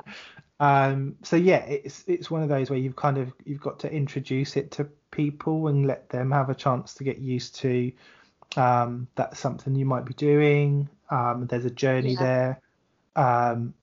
Um, 0.61 1.17
so 1.23 1.37
yeah, 1.37 1.65
it's 1.65 2.05
it's 2.07 2.31
one 2.31 2.43
of 2.43 2.49
those 2.49 2.71
where 2.71 2.79
you've 2.79 2.97
kind 2.97 3.19
of 3.19 3.33
you've 3.45 3.61
got 3.61 3.81
to 3.81 3.93
introduce 3.93 4.57
it 4.57 4.71
to 4.73 4.85
people 5.11 5.69
and 5.69 5.87
let 5.87 6.09
them 6.09 6.31
have 6.31 6.49
a 6.49 6.55
chance 6.55 6.95
to 6.95 7.05
get 7.05 7.19
used 7.19 7.57
to 7.57 7.93
um, 8.57 9.09
that's 9.15 9.39
something 9.41 9.75
you 9.75 9.85
might 9.87 10.05
be 10.05 10.15
doing. 10.15 10.89
Um, 11.11 11.47
there's 11.49 11.65
a 11.65 11.71
journey 11.71 12.15
Yeah. 12.15 12.21
there. 12.21 12.61
Um, 13.17 13.75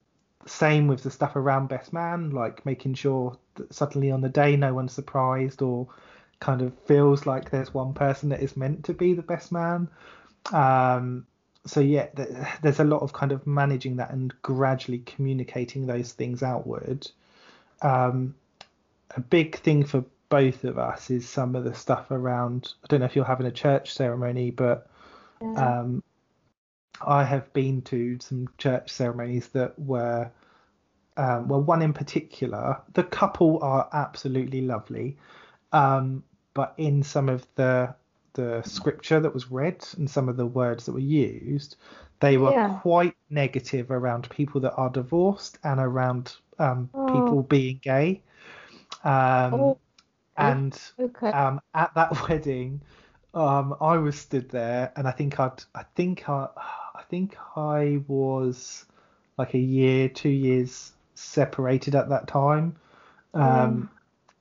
same 0.46 0.86
with 0.88 1.02
the 1.02 1.10
stuff 1.10 1.36
around 1.36 1.68
best 1.68 1.92
man, 1.92 2.30
like 2.30 2.64
making 2.64 2.94
sure 2.94 3.36
suddenly 3.70 4.10
on 4.10 4.20
the 4.20 4.28
day 4.28 4.56
no 4.56 4.74
one's 4.74 4.92
surprised 4.92 5.62
or 5.62 5.88
kind 6.40 6.62
of 6.62 6.72
feels 6.86 7.26
like 7.26 7.50
there's 7.50 7.74
one 7.74 7.92
person 7.92 8.30
that 8.30 8.40
is 8.42 8.56
meant 8.56 8.84
to 8.84 8.94
be 8.94 9.12
the 9.12 9.22
best 9.22 9.52
man. 9.52 9.88
Um, 10.52 11.26
so 11.66 11.80
yeah, 11.80 12.06
th- 12.06 12.28
there's 12.62 12.80
a 12.80 12.84
lot 12.84 13.02
of 13.02 13.12
kind 13.12 13.32
of 13.32 13.46
managing 13.46 13.96
that 13.96 14.10
and 14.12 14.32
gradually 14.42 15.00
communicating 15.00 15.86
those 15.86 16.12
things 16.12 16.42
outward. 16.42 17.10
Um, 17.82 18.34
a 19.14 19.20
big 19.20 19.56
thing 19.56 19.84
for 19.84 20.04
both 20.28 20.64
of 20.64 20.78
us 20.78 21.10
is 21.10 21.28
some 21.28 21.56
of 21.56 21.64
the 21.64 21.74
stuff 21.74 22.10
around. 22.10 22.72
I 22.82 22.86
don't 22.88 23.00
know 23.00 23.06
if 23.06 23.16
you're 23.16 23.24
having 23.24 23.46
a 23.46 23.52
church 23.52 23.92
ceremony, 23.92 24.50
but 24.50 24.88
Yeah. 25.42 25.80
um, 25.80 26.02
I 27.04 27.24
have 27.24 27.52
been 27.52 27.82
to 27.82 28.18
some 28.20 28.48
church 28.58 28.90
ceremonies 28.90 29.48
that 29.48 29.78
were, 29.78 30.30
um, 31.20 31.48
well, 31.48 31.62
one 31.62 31.82
in 31.82 31.92
particular. 31.92 32.80
The 32.94 33.04
couple 33.04 33.60
are 33.62 33.88
absolutely 33.92 34.62
lovely, 34.62 35.18
um, 35.72 36.24
but 36.54 36.74
in 36.78 37.02
some 37.02 37.28
of 37.28 37.46
the 37.56 37.94
the 38.34 38.62
scripture 38.62 39.20
that 39.20 39.34
was 39.34 39.50
read 39.50 39.84
and 39.98 40.08
some 40.10 40.28
of 40.28 40.36
the 40.38 40.46
words 40.46 40.86
that 40.86 40.92
were 40.92 41.00
used, 41.00 41.76
they 42.20 42.38
were 42.38 42.52
Yeah. 42.52 42.82
quite 42.82 43.16
negative 43.30 43.90
around 43.90 44.30
people 44.30 44.60
that 44.62 44.74
are 44.76 44.90
divorced 44.90 45.58
and 45.64 45.80
around 45.80 46.36
um, 46.60 46.90
Oh. 46.94 47.02
people 47.06 47.42
being 47.42 47.80
gay. 47.82 48.22
Um, 49.04 49.76
Oh, 49.76 49.78
and 50.36 50.80
okay. 50.98 51.32
um, 51.32 51.60
at 51.74 51.94
that 51.94 52.12
wedding, 52.30 52.82
um, 53.34 53.76
I 53.80 53.96
was 53.98 54.18
stood 54.20 54.50
there, 54.50 54.92
and 54.96 55.08
I 55.08 55.12
think 55.12 55.40
I'd, 55.40 55.62
I 55.74 55.84
think 55.96 56.28
I, 56.28 56.48
I 56.94 57.02
think 57.10 57.36
I 57.56 58.02
was 58.08 58.86
like 59.38 59.54
a 59.54 59.58
year, 59.58 60.08
two 60.08 60.30
years 60.30 60.92
separated 61.20 61.94
at 61.94 62.08
that 62.08 62.26
time, 62.26 62.76
um, 63.34 63.90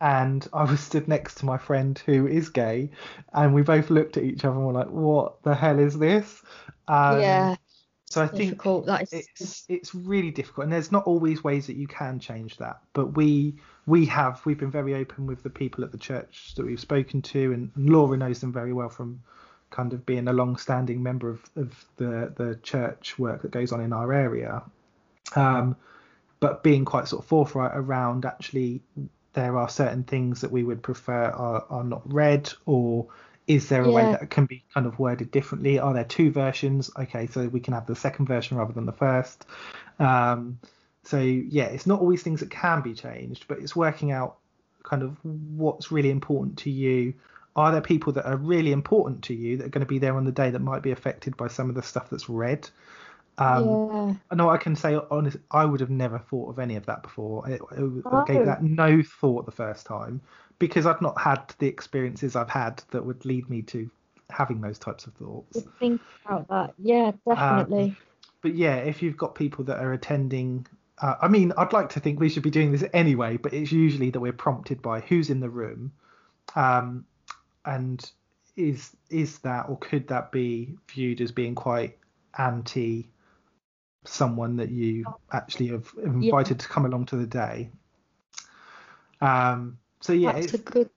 and 0.02 0.48
I 0.54 0.64
was 0.64 0.80
stood 0.80 1.08
next 1.08 1.36
to 1.36 1.46
my 1.46 1.58
friend 1.58 2.02
who 2.06 2.28
is 2.28 2.50
gay, 2.50 2.92
and 3.34 3.54
we 3.54 3.62
both 3.62 3.90
looked 3.90 4.18
at 4.18 4.24
each 4.24 4.46
other 4.46 4.56
and 4.56 4.66
were 4.66 4.74
like, 4.74 4.90
"What 4.90 5.44
the 5.44 5.56
hell 5.56 5.80
is 5.80 5.98
this?" 5.98 6.42
Um, 6.88 7.22
yeah. 7.22 7.56
So 8.06 8.24
I 8.24 8.28
think 8.28 8.52
difficult. 8.52 8.90
Is 9.02 9.14
it's 9.14 9.66
it's 9.70 9.94
really 9.94 10.32
difficult, 10.32 10.64
and 10.64 10.74
there's 10.74 10.92
not 10.92 11.04
always 11.06 11.44
ways 11.44 11.68
that 11.68 11.76
you 11.76 11.86
can 11.86 12.20
change 12.20 12.58
that. 12.58 12.80
But 12.94 13.16
we 13.16 13.56
we 13.86 14.06
have 14.08 14.44
we've 14.46 14.58
been 14.58 14.72
very 14.72 14.96
open 14.96 15.28
with 15.28 15.44
the 15.44 15.50
people 15.50 15.84
at 15.84 15.92
the 15.92 15.98
church 15.98 16.56
that 16.56 16.66
we've 16.66 16.80
spoken 16.80 17.22
to, 17.22 17.54
and 17.54 17.72
Laura 17.76 18.18
knows 18.18 18.42
them 18.42 18.52
very 18.52 18.74
well 18.74 18.90
from 18.90 19.22
kind 19.70 19.94
of 19.94 20.04
being 20.08 20.28
a 20.28 20.34
long-standing 20.34 21.04
member 21.04 21.30
of, 21.30 21.42
of 21.56 21.86
the 21.98 22.34
the 22.36 22.58
church 22.64 23.20
work 23.20 23.44
that 23.44 23.52
goes 23.52 23.72
on 23.72 23.82
in 23.82 23.94
our 23.94 24.12
area. 24.12 24.64
Um, 25.36 25.76
but 26.40 26.64
being 26.64 26.86
quite 26.86 27.08
sort 27.08 27.24
of 27.24 27.28
forthright 27.28 27.72
around 27.74 28.26
actually 28.26 28.82
there 29.34 29.58
are 29.58 29.70
certain 29.70 30.04
things 30.04 30.42
that 30.42 30.52
we 30.52 30.64
would 30.64 30.82
prefer 30.82 31.26
are, 31.26 31.66
are 31.70 31.84
not 31.84 32.02
read 32.12 32.52
or 32.66 33.08
is 33.48 33.68
there 33.70 33.84
a 33.84 33.92
way 33.92 34.04
that 34.04 34.30
can 34.30 34.46
be 34.46 34.64
kind 34.76 34.86
of 34.86 35.00
worded 35.00 35.32
differently? 35.32 35.80
Are 35.80 35.92
there 35.92 36.04
two 36.04 36.32
versions? 36.32 36.92
Okay 36.98 37.28
so 37.28 37.48
we 37.48 37.60
can 37.60 37.74
have 37.74 37.88
the 37.88 37.96
second 37.96 38.28
version 38.28 38.58
rather 38.58 38.74
than 38.74 38.86
the 38.86 38.92
first. 38.92 39.46
Um, 39.98 40.60
so 41.04 41.20
yeah 41.20 41.66
it's 41.66 41.88
not 41.88 42.00
always 42.00 42.22
things 42.22 42.42
that 42.42 42.52
can 42.52 42.82
be 42.82 42.94
changed 42.94 43.46
but 43.48 43.60
it's 43.60 43.76
working 43.76 44.12
out 44.12 44.38
kind 44.84 45.04
of 45.04 45.18
what's 45.24 45.92
really 45.92 46.10
important 46.10 46.58
to 46.60 46.70
you. 46.70 47.14
Are 47.56 47.72
there 47.72 47.82
people 47.82 48.14
that 48.14 48.26
are 48.26 48.38
really 48.38 48.72
important 48.72 49.24
to 49.26 49.34
you 49.34 49.58
that 49.58 49.66
are 49.66 49.70
going 49.70 49.86
to 49.86 49.90
be 49.90 50.00
there 50.00 50.16
on 50.16 50.24
the 50.24 50.32
day 50.32 50.52
that 50.52 50.60
might 50.60 50.82
be 50.82 50.92
affected 50.92 51.36
by 51.36 51.48
some 51.48 51.70
of 51.70 51.76
the 51.76 51.84
stuff 51.84 52.10
that's 52.10 52.30
read 52.30 52.70
um, 53.40 53.66
yeah. 53.66 54.14
I 54.32 54.36
know 54.36 54.50
I 54.50 54.58
can 54.58 54.76
say 54.76 55.00
honest. 55.10 55.38
I 55.52 55.66
would 55.66 55.80
have 55.80 55.90
never 55.90 56.20
thought 56.20 56.50
of 56.50 56.60
any 56.60 56.76
of 56.76 56.86
that 56.88 57.04
before. 57.04 57.48
I, 57.48 57.54
I 57.54 58.24
gave 58.26 58.42
Oh. 58.42 58.46
that 58.46 58.64
no 58.64 59.02
thought 59.02 59.46
the 59.46 59.52
first 59.52 59.86
time 59.86 60.22
because 60.60 60.86
I've 60.86 61.02
not 61.02 61.20
had 61.20 61.54
the 61.60 61.68
experiences 61.68 62.36
I've 62.36 62.50
had 62.50 62.84
that 62.92 63.06
would 63.06 63.24
lead 63.26 63.50
me 63.50 63.62
to 63.64 63.90
having 64.30 64.62
those 64.62 64.78
types 64.78 65.08
of 65.08 65.14
thoughts. 65.14 65.62
Good 65.62 65.80
Think 65.80 66.02
about 66.26 66.48
that. 66.50 66.74
Yeah, 66.78 67.12
definitely. 67.28 67.96
But 68.42 68.56
yeah, 68.56 68.76
if 68.76 69.02
you've 69.02 69.18
got 69.18 69.36
people 69.36 69.64
that 69.66 69.80
are 69.80 69.94
attending, 69.94 70.68
uh, 71.02 71.16
I 71.22 71.28
mean, 71.28 71.54
I'd 71.58 71.74
like 71.74 71.90
to 71.92 72.00
think 72.00 72.20
we 72.20 72.30
should 72.30 72.44
be 72.44 72.50
doing 72.52 72.72
this 72.72 72.84
anyway, 72.94 73.38
but 73.38 73.54
it's 73.54 73.72
usually 73.72 74.10
that 74.12 74.20
we're 74.20 74.34
prompted 74.34 74.82
by 74.82 75.00
who's 75.00 75.30
in 75.30 75.40
the 75.40 75.50
room, 75.50 75.92
um, 76.56 77.06
and 77.66 78.10
is 78.56 78.96
is 79.10 79.40
that 79.40 79.70
or 79.70 79.78
could 79.78 80.08
that 80.10 80.32
be 80.32 80.76
viewed 80.90 81.22
as 81.22 81.32
being 81.32 81.56
quite 81.56 81.98
anti 82.38 83.10
someone 84.06 84.58
that 84.58 84.70
you 84.70 85.06
actually 85.32 85.68
have 85.68 85.92
invited 86.04 86.60
to 86.60 86.68
come 86.68 86.86
along 86.86 87.06
to 87.08 87.16
the 87.16 87.28
day? 87.28 87.70
Um, 89.22 89.78
so 90.02 90.14
yeah, 90.14 90.34
That's 90.34 90.46
it's, 90.46 90.54
a 90.56 90.58
good. 90.60 90.90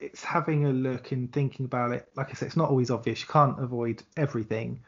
it's 0.00 0.24
having 0.24 0.66
a 0.66 0.72
look 0.72 1.12
and 1.12 1.32
thinking 1.32 1.66
about 1.66 1.92
it. 1.92 2.08
Like 2.16 2.30
I 2.30 2.32
said, 2.32 2.46
it's 2.46 2.56
not 2.56 2.70
always 2.70 2.90
obvious. 2.90 3.20
You 3.20 3.28
can't 3.28 3.62
avoid 3.62 4.02
everything, 4.16 4.80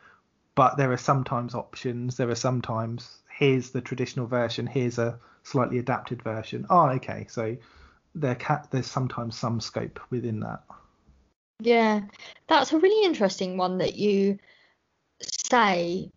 but 0.54 0.76
there 0.76 0.92
are 0.92 0.96
sometimes 0.96 1.54
options. 1.54 2.16
There 2.16 2.30
are 2.30 2.34
sometimes 2.34 3.18
here's 3.30 3.70
the 3.70 3.80
traditional 3.80 4.26
version, 4.26 4.66
here's 4.66 4.98
a 4.98 5.18
slightly 5.42 5.78
adapted 5.78 6.22
version. 6.22 6.66
Oh, 6.68 6.88
okay. 6.90 7.26
So 7.28 7.56
there 8.14 8.34
ca- 8.34 8.66
there's 8.70 8.86
sometimes 8.86 9.36
some 9.36 9.60
scope 9.60 10.00
within 10.10 10.40
that. 10.40 10.62
Yeah, 11.60 12.00
that's 12.48 12.72
a 12.72 12.78
really 12.78 13.04
interesting 13.04 13.56
one 13.56 13.78
that 13.78 13.94
you 13.94 14.38
say 15.20 16.10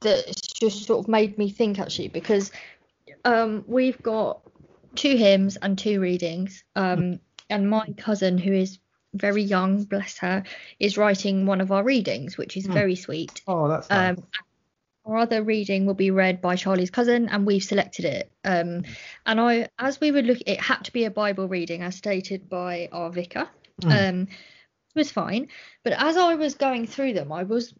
that's 0.00 0.39
just 0.60 0.86
sort 0.86 1.00
of 1.04 1.08
made 1.08 1.38
me 1.38 1.50
think 1.50 1.78
actually 1.78 2.08
because 2.08 2.52
um 3.24 3.64
we've 3.66 4.02
got 4.02 4.40
two 4.94 5.16
hymns 5.16 5.56
and 5.56 5.78
two 5.78 6.00
readings 6.00 6.62
um 6.76 7.18
and 7.48 7.68
my 7.68 7.86
cousin 7.96 8.38
who 8.38 8.52
is 8.52 8.78
very 9.14 9.42
young 9.42 9.82
bless 9.84 10.18
her 10.18 10.44
is 10.78 10.96
writing 10.98 11.46
one 11.46 11.60
of 11.60 11.72
our 11.72 11.82
readings 11.82 12.36
which 12.36 12.56
is 12.56 12.66
Hmm. 12.66 12.72
very 12.72 12.94
sweet 12.94 13.42
Oh, 13.46 13.68
that's 13.68 13.90
nice. 13.90 14.18
um 14.18 14.24
our 15.06 15.16
other 15.16 15.42
reading 15.42 15.86
will 15.86 15.94
be 15.94 16.10
read 16.10 16.40
by 16.42 16.56
Charlie's 16.56 16.90
cousin, 16.90 17.28
and 17.30 17.46
we've 17.46 17.64
selected 17.64 18.04
it. 18.04 18.30
Um, 18.44 18.84
and 19.24 19.40
I, 19.40 19.68
as 19.78 19.98
we 19.98 20.10
were 20.12 20.20
looking, 20.20 20.46
it 20.46 20.60
had 20.60 20.84
to 20.84 20.92
be 20.92 21.04
a 21.04 21.10
Bible 21.10 21.48
reading, 21.48 21.82
as 21.82 21.96
stated 21.96 22.50
by 22.50 22.90
our 22.92 23.10
vicar. 23.10 23.48
Mm. 23.80 24.08
Um, 24.08 24.20
it 24.22 24.94
was 24.94 25.10
fine, 25.10 25.48
but 25.84 25.94
as 25.94 26.16
I 26.18 26.34
was 26.34 26.54
going 26.54 26.86
through 26.86 27.14
them, 27.14 27.32
I 27.32 27.44
was 27.44 27.74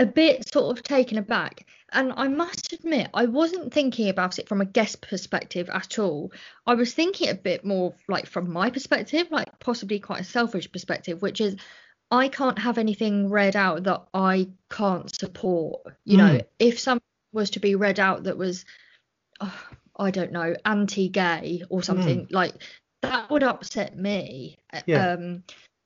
a 0.00 0.06
bit 0.06 0.50
sort 0.50 0.76
of 0.76 0.82
taken 0.82 1.18
aback. 1.18 1.66
And 1.92 2.12
I 2.16 2.26
must 2.26 2.72
admit, 2.72 3.08
I 3.12 3.26
wasn't 3.26 3.72
thinking 3.72 4.08
about 4.08 4.38
it 4.38 4.48
from 4.48 4.60
a 4.60 4.64
guest 4.64 5.02
perspective 5.02 5.68
at 5.68 5.98
all. 5.98 6.32
I 6.66 6.74
was 6.74 6.94
thinking 6.94 7.28
a 7.28 7.34
bit 7.34 7.64
more 7.64 7.94
like 8.08 8.26
from 8.26 8.50
my 8.50 8.70
perspective, 8.70 9.28
like 9.30 9.58
possibly 9.58 9.98
quite 10.00 10.22
a 10.22 10.24
selfish 10.24 10.72
perspective, 10.72 11.20
which 11.20 11.40
is 11.40 11.56
I 12.10 12.28
can't 12.28 12.58
have 12.58 12.78
anything 12.78 13.28
read 13.28 13.56
out 13.56 13.84
that 13.84 14.04
I 14.14 14.48
can't 14.70 15.14
support. 15.14 15.82
You 16.04 16.16
know, 16.16 16.38
Mm. 16.38 16.46
if 16.58 16.78
something 16.80 17.04
was 17.32 17.50
to 17.50 17.60
be 17.60 17.74
read 17.74 18.00
out 18.00 18.24
that 18.24 18.38
was, 18.38 18.64
oh, 19.40 19.62
I 19.96 20.10
don't 20.10 20.32
know, 20.32 20.54
anti-gay 20.64 21.64
or 21.68 21.82
something 21.82 22.26
like 22.30 22.54
that 23.02 23.30
would 23.30 23.42
upset 23.42 23.96
me. 23.98 24.58
Yeah. 24.86 25.12
Um, 25.12 25.44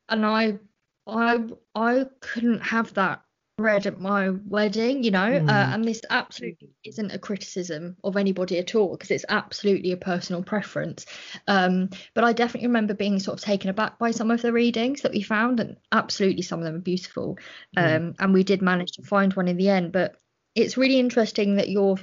and 0.08 0.24
I, 0.24 0.58
I, 1.06 1.44
I 1.74 2.06
couldn't 2.20 2.60
have 2.60 2.94
that 2.94 3.23
read 3.58 3.86
at 3.86 4.00
my 4.00 4.30
wedding. 4.30 5.04
You 5.04 5.12
know, 5.12 5.20
uh, 5.20 5.40
Mm. 5.40 5.74
and 5.74 5.84
this 5.84 6.00
absolutely 6.10 6.70
isn't 6.84 7.12
a 7.12 7.18
criticism 7.18 7.96
of 8.02 8.16
anybody 8.16 8.58
at 8.58 8.74
all 8.74 8.92
because 8.92 9.10
it's 9.10 9.24
absolutely 9.28 9.92
a 9.92 9.96
personal 9.96 10.42
preference. 10.42 11.06
Um, 11.46 11.90
but 12.14 12.24
I 12.24 12.32
definitely 12.32 12.66
remember 12.68 12.94
being 12.94 13.20
sort 13.20 13.38
of 13.38 13.44
taken 13.44 13.70
aback 13.70 13.98
by 13.98 14.10
some 14.10 14.30
of 14.30 14.42
the 14.42 14.52
readings 14.52 15.02
that 15.02 15.12
we 15.12 15.22
found, 15.22 15.60
and 15.60 15.76
absolutely 15.92 16.42
some 16.42 16.58
of 16.58 16.64
them 16.64 16.76
are 16.76 16.80
beautiful. 16.80 17.38
Um, 17.76 18.14
and 18.18 18.34
we 18.34 18.42
did 18.42 18.60
manage 18.60 18.92
to 18.92 19.02
find 19.02 19.32
one 19.34 19.48
in 19.48 19.56
the 19.56 19.68
end. 19.68 19.92
But 19.92 20.16
it's 20.54 20.76
really 20.76 20.98
interesting 20.98 21.56
that 21.56 21.68
you're 21.68 21.98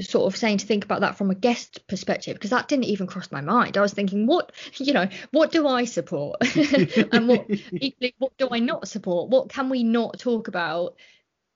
sort 0.00 0.32
of 0.32 0.38
saying 0.38 0.58
to 0.58 0.66
think 0.66 0.84
about 0.84 1.00
that 1.00 1.16
from 1.16 1.30
a 1.30 1.34
guest 1.34 1.86
perspective 1.86 2.34
because 2.34 2.50
that 2.50 2.68
didn't 2.68 2.84
even 2.84 3.06
cross 3.06 3.32
my 3.32 3.40
mind. 3.40 3.76
I 3.76 3.80
was 3.80 3.94
thinking, 3.94 4.26
what 4.26 4.52
you 4.76 4.92
know, 4.92 5.08
what 5.30 5.52
do 5.52 5.66
I 5.66 5.84
support, 5.84 6.36
and 7.12 7.28
what 7.28 7.46
equally, 7.72 8.14
what 8.18 8.36
do 8.38 8.48
I 8.50 8.58
not 8.58 8.88
support? 8.88 9.30
What 9.30 9.48
can 9.48 9.68
we 9.68 9.82
not 9.82 10.18
talk 10.18 10.48
about 10.48 10.96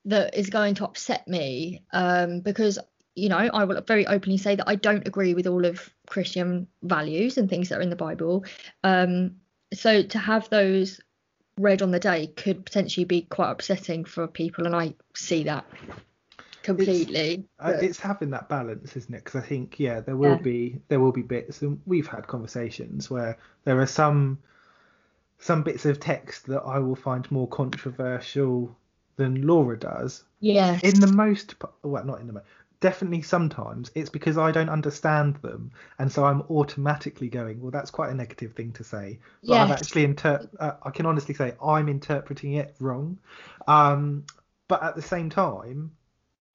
that 0.07 0.35
is 0.35 0.51
going 0.51 0.75
to 0.77 0.85
upset 0.85 1.29
me? 1.29 1.83
Um, 1.93 2.41
because 2.41 2.79
you 3.15 3.29
know, 3.29 3.37
I 3.37 3.65
will 3.65 3.81
very 3.83 4.07
openly 4.07 4.39
say 4.39 4.55
that 4.55 4.69
I 4.69 4.77
don't 4.77 5.07
agree 5.07 5.35
with 5.35 5.47
all 5.47 5.65
of 5.65 5.91
Christian 6.09 6.69
values 6.83 7.37
and 7.37 7.51
things 7.51 7.69
that 7.69 7.79
are 7.79 7.83
in 7.83 7.91
the 7.91 7.97
Bible. 7.97 8.45
Um, 8.85 9.37
so 9.75 10.03
to 10.03 10.19
have 10.19 10.49
those 10.49 11.01
read 11.59 11.83
on 11.83 11.91
the 11.91 12.01
day 12.01 12.29
could 12.29 12.65
potentially 12.65 13.05
be 13.05 13.23
quite 13.23 13.51
upsetting 13.51 14.05
for 14.05 14.27
people, 14.27 14.67
and 14.67 14.75
I 14.75 14.95
see 15.15 15.43
that 15.45 15.67
completely. 16.63 17.45
Uh, 17.59 17.73
but- 17.73 17.83
it's 17.83 17.99
having 18.01 18.31
that 18.31 18.49
balance, 18.49 18.97
isn't 18.97 19.15
it? 19.15 19.25
Because 19.25 19.43
I 19.43 19.47
think 19.47 19.79
yeah, 19.81 20.01
there 20.01 20.17
will 20.17 20.31
Yeah. 20.37 20.43
be 20.43 20.81
there 20.89 21.01
will 21.01 21.13
be 21.13 21.23
bits, 21.23 21.63
and 21.63 21.81
we've 21.87 22.07
had 22.07 22.27
conversations 22.27 23.11
where 23.11 23.37
there 23.65 23.79
are 23.81 23.87
some 23.87 24.39
some 25.39 25.63
bits 25.63 25.87
of 25.87 25.99
text 25.99 26.47
that 26.47 26.61
I 26.63 26.79
will 26.79 26.97
find 26.97 27.31
more 27.31 27.49
controversial 27.49 28.77
than 29.17 29.47
Laura 29.47 29.79
does. 29.79 30.25
Yeah. 30.41 30.79
In 30.83 31.01
the 31.01 31.07
most, 31.13 31.55
well, 31.83 32.05
not 32.05 32.21
in 32.21 32.27
the 32.27 32.35
most, 32.35 32.45
definitely 32.81 33.23
sometimes 33.23 33.91
it's 33.95 34.11
because 34.11 34.37
I 34.39 34.51
don't 34.53 34.69
understand 34.69 35.37
them, 35.37 35.71
and 35.99 36.11
so 36.13 36.25
I'm 36.25 36.43
automatically 36.51 37.29
going, 37.29 37.61
well, 37.61 37.71
that's 37.71 37.91
quite 37.91 38.11
a 38.11 38.15
negative 38.15 38.53
thing 38.53 38.73
to 38.73 38.85
say. 38.85 39.19
But 39.47 39.69
Yes. 39.69 39.83
actually 39.83 40.05
inter- 40.05 40.49
uh, 40.59 40.73
I 40.83 40.91
can 40.91 41.07
honestly 41.07 41.35
say 41.35 41.55
I'm 41.63 41.89
interpreting 41.89 42.55
it 42.55 42.75
wrong. 42.79 43.19
Um, 43.67 44.25
but 44.69 44.83
at 44.83 44.95
the 44.95 45.03
same 45.03 45.31
time, 45.31 45.93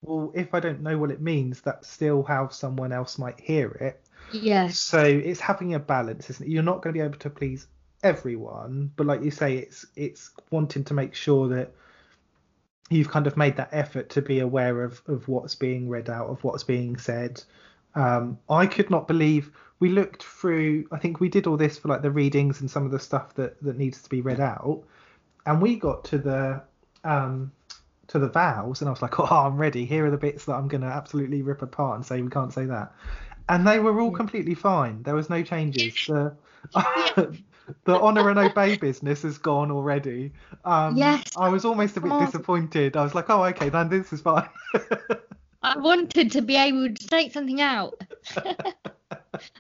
well, 0.02 0.32
if 0.36 0.54
I 0.54 0.60
don't 0.60 0.82
know 0.82 0.98
what 0.98 1.12
it 1.12 1.22
means, 1.22 1.62
that's 1.62 1.90
still 1.90 2.24
how 2.24 2.50
someone 2.50 2.92
else 2.92 3.18
might 3.18 3.40
hear 3.40 3.72
it. 3.72 4.02
Yes. 4.32 4.80
So 4.80 5.04
it's 5.04 5.40
having 5.40 5.74
a 5.74 5.80
balance, 5.80 6.30
isn't 6.30 6.46
it? 6.46 6.50
You're 6.50 6.64
not 6.64 6.82
going 6.82 6.94
to 6.94 7.00
be 7.00 7.04
able 7.04 7.18
to 7.20 7.30
please 7.30 7.68
everyone, 8.04 8.92
but 8.96 9.08
like 9.08 9.24
you 9.24 9.32
say, 9.32 9.58
it's 9.58 9.86
it's 9.96 10.32
wanting 10.52 10.84
to 10.86 10.94
make 10.94 11.16
sure 11.16 11.48
that 11.50 11.72
you've 12.90 13.10
kind 13.10 13.26
of 13.26 13.36
made 13.36 13.58
that 13.58 13.70
effort 13.72 14.10
to 14.12 14.22
be 14.22 14.40
aware 14.40 14.84
of 14.84 15.02
of 15.08 15.28
what's 15.28 15.56
being 15.56 15.90
read 15.90 16.10
out, 16.10 16.28
of 16.28 16.44
what's 16.44 16.64
being 16.64 16.98
said. 16.98 17.44
Um, 17.96 18.38
I 18.50 18.68
could 18.68 18.90
not 18.90 19.08
believe 19.08 19.52
we 19.80 19.90
looked 19.90 20.24
through. 20.24 20.88
I 20.92 21.00
think 21.00 21.20
we 21.20 21.30
did 21.30 21.48
all 21.48 21.58
this 21.58 21.78
for 21.78 21.88
like 21.88 22.02
the 22.02 22.12
readings 22.12 22.62
and 22.62 22.70
some 22.70 22.86
of 22.86 22.92
the 22.92 23.00
stuff 23.00 23.34
that 23.36 23.62
that 23.64 23.78
needs 23.78 24.02
to 24.02 24.10
be 24.10 24.22
read 24.22 24.40
out, 24.40 24.84
and 25.46 25.62
we 25.62 25.76
got 25.76 26.06
to 26.06 26.18
the 26.18 26.62
um, 27.04 27.52
to 28.08 28.20
the 28.20 28.30
vows, 28.30 28.82
and 28.82 28.88
I 28.88 28.92
was 28.92 29.02
like, 29.02 29.20
oh, 29.20 29.26
I'm 29.26 29.58
ready. 29.58 29.86
Here 29.86 30.06
are 30.06 30.12
the 30.12 30.18
bits 30.18 30.46
that 30.46 30.54
I'm 30.54 30.68
going 30.68 30.82
to 30.82 30.88
absolutely 30.88 31.42
rip 31.42 31.62
apart 31.62 31.96
and 31.98 32.06
say 32.06 32.22
we 32.22 32.30
can't 32.30 32.54
say 32.54 32.66
that. 32.66 32.94
And 33.48 33.68
they 33.68 33.80
were 33.80 34.00
all 34.00 34.12
completely 34.12 34.56
fine. 34.56 35.04
There 35.04 35.16
was 35.16 35.30
no 35.30 35.44
changes. 35.44 35.94
The, 36.08 36.36
the 37.86 38.00
honour 38.00 38.30
and 38.30 38.40
obey 38.40 38.76
business 38.76 39.24
is 39.24 39.38
gone 39.38 39.72
already. 39.72 40.34
Um, 40.64 40.98
Yes. 40.98 41.24
I 41.36 41.50
was 41.50 41.64
almost 41.66 41.98
a 41.98 42.02
bit 42.02 42.12
Oh. 42.12 42.26
disappointed. 42.26 42.98
I 42.98 43.04
was 43.04 43.14
like, 43.16 43.30
oh, 43.30 43.44
okay, 43.46 43.70
then 43.70 43.90
this 43.90 44.12
is 44.14 44.22
fine. 44.22 44.50
I 45.62 45.78
wanted 45.78 46.32
to 46.34 46.42
be 46.42 46.56
able 46.56 46.94
to 46.94 47.08
take 47.08 47.34
something 47.34 47.60
out. 47.62 48.02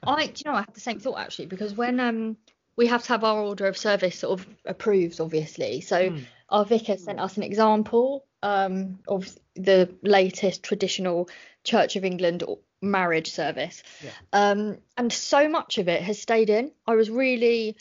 I, 0.06 0.28
do 0.28 0.34
you 0.46 0.52
know, 0.52 0.58
I 0.58 0.62
had 0.62 0.74
the 0.74 0.80
same 0.80 1.00
thought 1.00 1.20
actually 1.20 1.48
because 1.48 1.74
when 1.74 2.00
um 2.00 2.38
we 2.76 2.88
have 2.88 3.04
to 3.04 3.10
have 3.10 3.24
our 3.24 3.39
order 3.41 3.66
of 3.68 3.78
service 3.78 4.20
sort 4.20 4.39
of 4.39 4.48
approved, 4.66 5.20
obviously. 5.22 5.82
So 5.82 6.10
Hmm. 6.10 6.20
our 6.50 6.66
vicar 6.66 6.98
sent 6.98 7.20
us 7.20 7.38
an 7.38 7.43
example 7.43 8.26
um, 8.46 9.00
of 9.08 9.28
the 9.56 9.89
latest 10.04 10.62
traditional 10.62 11.28
Church 11.64 11.96
of 11.96 12.06
England 12.06 12.43
marriage 12.80 13.32
service. 13.32 13.82
Yeah. 14.04 14.12
Um, 14.32 14.78
and 14.96 15.12
so 15.12 15.50
much 15.50 15.80
of 15.80 15.88
it 15.88 16.04
has 16.04 16.22
stayed 16.22 16.52
in. 16.52 16.72
I 16.86 16.93
was 16.93 17.10
really 17.10 17.76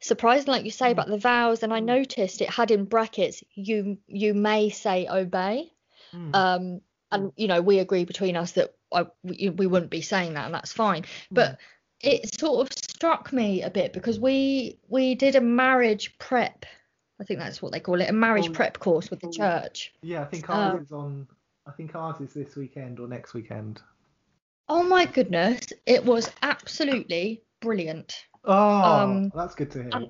surprised, 0.00 0.48
like 0.48 0.64
you 0.64 0.70
say, 0.70 0.90
about 0.90 1.08
the 1.08 1.18
vows, 1.18 1.62
and 1.62 1.72
I 1.72 1.80
noticed 1.80 2.40
it 2.40 2.48
had 2.48 2.70
in 2.70 2.86
brackets, 2.86 3.44
you 3.54 3.98
you 4.06 4.32
may 4.32 4.70
say 4.70 5.06
obey. 5.06 5.70
Mm. 6.14 6.34
Um, 6.34 6.80
and 7.12 7.32
you 7.36 7.48
know, 7.48 7.60
we 7.60 7.78
agree 7.78 8.04
between 8.04 8.36
us 8.36 8.52
that 8.52 8.74
I, 8.90 9.06
we, 9.22 9.50
we 9.50 9.66
wouldn't 9.66 9.90
be 9.90 10.00
saying 10.00 10.32
that, 10.34 10.46
and 10.46 10.54
that's 10.54 10.72
fine. 10.72 11.04
But 11.30 11.58
it 12.00 12.40
sort 12.40 12.66
of 12.66 12.72
struck 12.72 13.34
me 13.34 13.60
a 13.62 13.68
bit 13.68 13.92
because 13.92 14.18
we 14.18 14.78
we 14.88 15.14
did 15.14 15.36
a 15.36 15.42
marriage 15.42 16.16
prep. 16.18 16.64
I 17.20 17.24
think 17.24 17.38
that's 17.38 17.60
what 17.60 17.72
they 17.72 17.80
call 17.80 18.00
it, 18.00 18.08
a 18.08 18.12
marriage 18.12 18.48
Oh, 18.48 18.52
prep 18.52 18.78
course 18.78 19.10
with 19.10 19.20
the 19.20 19.30
church. 19.30 19.92
Yeah, 20.02 20.22
I 20.22 20.24
think 20.24 20.48
ours 20.48 20.74
Um, 20.74 20.80
is 20.80 20.92
on. 20.92 21.28
I 21.66 21.72
think 21.72 21.94
ours 21.94 22.20
is 22.20 22.32
this 22.32 22.56
weekend 22.56 22.98
or 22.98 23.06
next 23.06 23.34
weekend. 23.34 23.82
Oh 24.68 24.82
my 24.82 25.04
goodness, 25.04 25.60
it 25.84 26.04
was 26.04 26.30
absolutely 26.42 27.42
brilliant. 27.60 28.24
Oh, 28.44 28.82
Um, 28.84 29.32
that's 29.34 29.54
good 29.54 29.70
to 29.72 29.82
hear. 29.82 30.08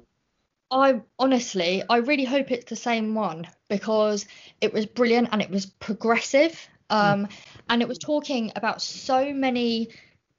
I 0.70 1.00
honestly, 1.18 1.82
I 1.88 1.96
really 1.96 2.24
hope 2.24 2.52
it's 2.52 2.70
the 2.70 2.76
same 2.76 3.14
one 3.14 3.48
because 3.68 4.26
it 4.60 4.72
was 4.72 4.86
brilliant 4.86 5.30
and 5.32 5.42
it 5.42 5.50
was 5.50 5.66
progressive. 5.66 6.68
Um, 6.90 7.26
and 7.68 7.82
it 7.82 7.88
was 7.88 7.98
talking 7.98 8.52
about 8.54 8.80
so 8.80 9.32
many 9.32 9.88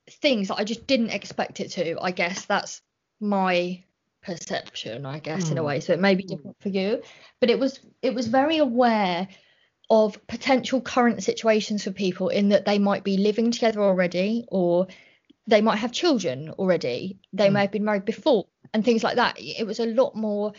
things 0.10 0.48
that 0.48 0.56
I 0.56 0.64
just 0.64 0.88
didn't 0.88 1.10
expect 1.10 1.60
it 1.60 1.72
to. 1.72 2.00
I 2.02 2.12
guess 2.12 2.46
that's 2.46 2.82
my 3.20 3.84
perception, 4.22 5.06
I 5.06 5.20
guess, 5.20 5.52
in 5.52 5.58
a 5.58 5.62
Mm. 5.62 5.66
way. 5.66 5.80
So 5.80 5.94
it 5.94 6.00
may 6.00 6.16
be 6.16 6.24
different 6.24 6.58
for 6.62 6.70
you, 6.70 7.02
but 7.40 7.50
it 7.50 7.60
was 7.60 7.80
it 8.02 8.14
was 8.14 8.28
very 8.28 8.58
aware 8.58 9.28
of 9.90 10.26
potential 10.28 10.80
current 10.82 11.24
situations 11.24 11.84
for 11.84 11.92
people 11.92 12.30
in 12.30 12.50
that 12.50 12.66
they 12.66 12.80
might 12.80 13.04
be 13.04 13.18
living 13.18 13.52
together 13.52 13.82
already 13.82 14.46
or 14.48 14.88
they 15.48 15.62
might 15.62 15.78
have 15.78 15.92
children 15.92 16.50
already. 16.52 17.18
They 17.34 17.50
may 17.50 17.62
have 17.62 17.72
been 17.72 17.84
married 17.84 18.06
before 18.06 18.46
and 18.74 18.86
things 18.86 19.04
like 19.04 19.16
that. 19.18 19.36
It 19.40 19.66
was 19.68 19.80
a 19.80 19.86
lot 19.86 20.16
more 20.16 20.54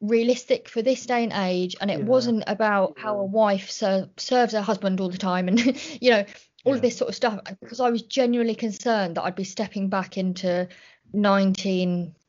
realistic 0.00 0.68
for 0.68 0.82
this 0.82 1.06
day 1.06 1.24
and 1.24 1.32
age 1.32 1.76
and 1.80 1.90
it 1.90 1.98
Yeah. 2.00 2.04
wasn't 2.04 2.44
about 2.46 2.98
how 2.98 3.18
a 3.18 3.24
wife 3.24 3.70
ser- 3.70 4.08
serves 4.16 4.52
her 4.52 4.60
husband 4.60 5.00
all 5.00 5.08
the 5.08 5.18
time 5.18 5.48
and 5.48 5.58
you 6.02 6.10
know 6.10 6.24
all 6.64 6.74
of 6.74 6.82
this 6.82 6.96
sort 6.96 7.08
of 7.08 7.14
stuff. 7.16 7.40
Because 7.60 7.80
i 7.80 7.90
was 7.90 8.02
genuinely 8.02 8.54
concerned 8.54 9.16
that 9.16 9.24
i'd 9.24 9.34
be 9.34 9.44
stepping 9.44 9.88
back 9.88 10.16
into 10.18 10.68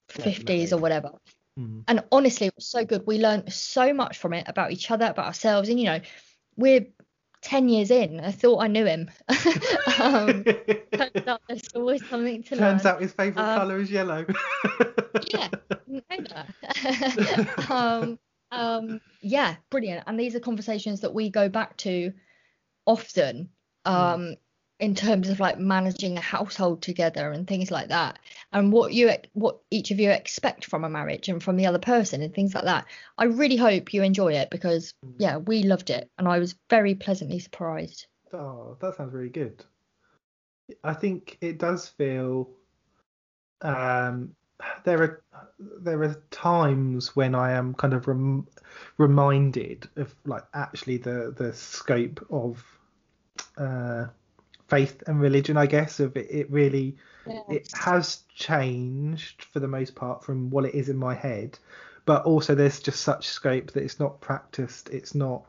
1950s 0.09 0.71
or 0.73 0.77
whatever. 0.77 1.11
Mm. 1.59 1.83
and 1.87 2.03
honestly 2.11 2.47
it 2.47 2.55
was 2.55 2.67
so 2.67 2.85
good. 2.85 3.03
We 3.05 3.17
learned 3.17 3.51
so 3.51 3.93
much 3.93 4.17
from 4.17 4.33
it 4.33 4.45
about 4.47 4.71
each 4.71 4.89
other 4.91 5.07
about 5.07 5.25
ourselves. 5.25 5.67
And 5.69 5.79
you 5.79 5.85
know 5.87 5.99
we're 6.55 6.87
10 7.41 7.69
years 7.69 7.89
in. 7.91 8.19
I 8.19 8.31
thought 8.31 8.59
i 8.61 8.67
knew 8.67 8.85
him. 8.85 9.09
Um 9.99 10.43
turns 10.43 11.27
out 11.27 11.41
there's 11.47 11.67
always 11.75 12.05
something 12.07 12.43
to 12.43 12.55
Turns 12.55 12.83
learn. 12.85 12.93
out 12.95 13.01
his 13.01 13.11
favourite 13.13 13.53
Um, 13.53 13.59
colour 13.59 13.79
is 13.79 13.91
yellow. 13.91 14.25
yeah 15.33 15.49
um 17.69 18.19
um 18.51 19.01
yeah 19.21 19.55
brilliant. 19.69 20.03
And 20.07 20.19
these 20.19 20.35
are 20.35 20.39
conversations 20.39 21.01
that 21.01 21.13
we 21.13 21.29
go 21.29 21.49
back 21.49 21.77
to 21.77 22.13
often. 22.85 23.49
Um 23.85 24.35
in 24.79 24.95
terms 24.95 25.29
of 25.29 25.39
like 25.39 25.59
managing 25.59 26.17
a 26.17 26.21
household 26.21 26.81
together 26.81 27.31
and 27.31 27.47
things 27.47 27.69
like 27.69 27.89
that 27.89 28.17
and 28.53 28.71
what 28.71 28.93
you 28.93 29.11
what 29.33 29.59
each 29.69 29.91
of 29.91 29.99
you 29.99 30.09
expect 30.09 30.65
from 30.65 30.83
a 30.83 30.89
marriage 30.89 31.27
and 31.27 31.43
from 31.43 31.57
the 31.57 31.65
other 31.65 31.79
person 31.79 32.21
and 32.21 32.33
things 32.33 32.55
like 32.55 32.63
that. 32.63 32.85
I 33.17 33.25
really 33.25 33.57
hope 33.57 33.93
you 33.93 34.03
enjoy 34.03 34.33
it 34.33 34.49
because 34.49 34.93
yeah 35.17 35.37
we 35.37 35.63
loved 35.63 35.89
it 35.89 36.09
and 36.17 36.27
i 36.27 36.39
was 36.39 36.55
very 36.69 36.95
pleasantly 36.95 37.39
surprised. 37.39 38.07
Oh, 38.33 38.77
that 38.79 38.95
sounds 38.95 39.13
really 39.13 39.29
good. 39.29 39.63
I 40.83 40.93
think 40.93 41.37
it 41.41 41.57
does 41.57 41.87
feel 41.87 42.49
um 43.61 44.35
there 44.83 45.01
are 45.01 45.23
there 45.81 46.03
are 46.03 46.15
times 46.31 47.15
when 47.15 47.33
I 47.33 47.51
am 47.51 47.73
kind 47.73 47.93
of 47.93 48.07
rem- 48.07 48.47
reminded 48.97 49.87
of 49.95 50.13
like 50.25 50.43
actually 50.53 50.97
the 50.97 51.33
the 51.35 51.53
scope 51.53 52.25
of 52.29 52.63
uh 53.57 54.07
faith 54.69 55.03
and 55.07 55.19
religion 55.19 55.57
I 55.57 55.65
guess 55.65 55.99
of 55.99 56.15
it, 56.15 56.27
it 56.29 56.49
really 56.51 56.95
it 57.49 57.69
has 57.73 58.23
changed 58.33 59.43
for 59.43 59.59
the 59.59 59.67
most 59.67 59.95
part 59.95 60.23
from 60.23 60.49
what 60.49 60.65
it 60.65 60.73
is 60.75 60.89
in 60.89 60.97
my 60.97 61.13
head. 61.13 61.57
But 62.05 62.25
also 62.25 62.55
there's 62.55 62.79
just 62.79 63.01
such 63.01 63.27
scope 63.27 63.71
that 63.71 63.83
it's 63.83 63.99
not 63.99 64.21
practiced 64.21 64.89
it's 64.89 65.13
not 65.15 65.43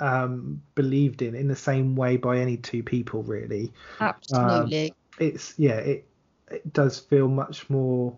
um 0.00 0.62
believed 0.74 1.22
in 1.22 1.34
in 1.34 1.48
the 1.48 1.56
same 1.56 1.96
way 1.96 2.16
by 2.16 2.38
any 2.38 2.56
two 2.56 2.82
people 2.82 3.22
really. 3.22 3.72
Absolutely. 4.00 4.94
It's 5.18 5.54
yeah 5.58 5.76
it 5.78 6.06
it 6.50 6.72
does 6.72 6.98
feel 6.98 7.28
much 7.28 7.68
more 7.68 8.16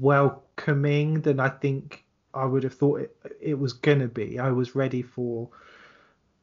welcoming 0.00 1.20
than 1.20 1.38
i 1.38 1.48
think 1.48 2.04
i 2.34 2.44
would 2.44 2.64
have 2.64 2.74
thought 2.74 3.00
it, 3.00 3.16
it 3.40 3.58
was 3.58 3.72
gonna 3.72 4.08
be. 4.08 4.38
I 4.38 4.50
was 4.50 4.74
ready 4.74 5.02
for 5.02 5.48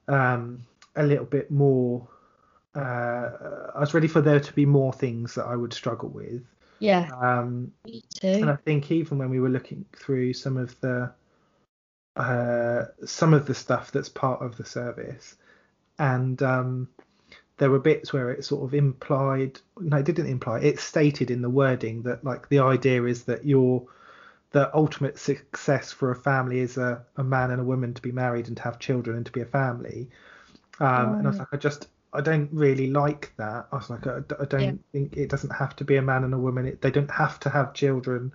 um 0.07 0.65
a 0.95 1.03
little 1.03 1.25
bit 1.25 1.51
more 1.51 2.07
uh 2.75 3.71
i 3.75 3.79
was 3.79 3.93
ready 3.93 4.07
for 4.07 4.21
there 4.21 4.39
to 4.39 4.53
be 4.53 4.65
more 4.65 4.93
things 4.93 5.35
that 5.35 5.45
i 5.45 5.55
would 5.55 5.73
struggle 5.73 6.09
with. 6.09 6.43
Yeah. 6.79 7.09
Um 7.21 7.71
me 7.85 8.03
and 8.21 8.49
I 8.49 8.57
think 8.57 8.91
even 8.91 9.17
when 9.17 9.29
we 9.29 9.39
were 9.39 9.49
looking 9.49 9.85
through 9.95 10.33
some 10.33 10.57
of 10.57 10.79
the 10.81 11.11
uh, 12.15 12.85
some 13.05 13.33
of 13.33 13.45
the 13.45 13.53
stuff 13.53 13.91
that's 13.91 14.09
part 14.09 14.41
of 14.41 14.55
the 14.57 14.65
service, 14.65 15.35
and 15.99 16.41
um, 16.41 16.87
there 17.57 17.69
were 17.69 17.79
bits 17.79 18.13
where 18.13 18.31
it 18.31 18.45
sort 18.45 18.63
of 18.63 18.73
implied 18.73 19.59
no, 19.79 19.97
it 19.97 20.05
didn't 20.05 20.27
imply 20.27 20.59
it 20.59 20.79
stated 20.79 21.31
in 21.31 21.41
the 21.41 21.49
wording 21.49 22.03
that 22.03 22.23
like 22.23 22.47
the 22.49 22.59
idea 22.59 23.03
is 23.03 23.23
that 23.23 23.45
your 23.45 23.85
the 24.51 24.73
ultimate 24.75 25.19
success 25.19 25.91
for 25.91 26.11
a 26.11 26.15
family 26.15 26.59
is 26.59 26.77
a, 26.77 27.03
a 27.17 27.23
man 27.23 27.51
and 27.51 27.59
a 27.59 27.63
woman 27.65 27.93
to 27.93 28.01
be 28.01 28.11
married 28.11 28.47
and 28.47 28.55
to 28.57 28.63
have 28.63 28.79
children 28.79 29.17
and 29.17 29.25
to 29.25 29.31
be 29.31 29.41
a 29.41 29.45
family. 29.45 30.09
Um, 30.79 31.15
And 31.15 31.27
I 31.27 31.29
was 31.29 31.39
like, 31.39 31.49
I 31.51 31.57
just 31.57 31.87
I 32.15 32.21
don't 32.21 32.49
really 32.51 32.89
like 32.91 33.33
that. 33.37 33.67
I 33.71 33.75
was 33.75 33.89
like, 33.89 34.07
I, 34.07 34.19
I 34.39 34.45
don't 34.45 34.65
Yeah. 34.65 34.71
think 34.91 35.17
it 35.17 35.29
doesn't 35.29 35.51
have 35.51 35.75
to 35.77 35.83
be 35.85 35.97
a 35.97 36.01
man 36.01 36.23
and 36.23 36.33
a 36.33 36.37
woman. 36.37 36.65
It, 36.65 36.81
they 36.81 36.91
don't 36.91 37.11
have 37.11 37.39
to 37.41 37.49
have 37.49 37.73
children. 37.73 38.31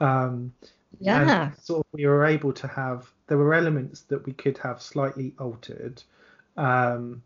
Um, 0.00 0.52
yeah 1.00 1.18
and 1.20 1.56
sort 1.62 1.80
of 1.80 1.86
we 1.92 2.06
were 2.06 2.24
able 2.26 2.52
to 2.52 2.66
have 2.68 3.10
there 3.26 3.38
were 3.38 3.54
elements 3.54 4.02
that 4.02 4.24
we 4.26 4.32
could 4.32 4.58
have 4.58 4.82
slightly 4.82 5.34
altered 5.38 6.02
um 6.56 7.22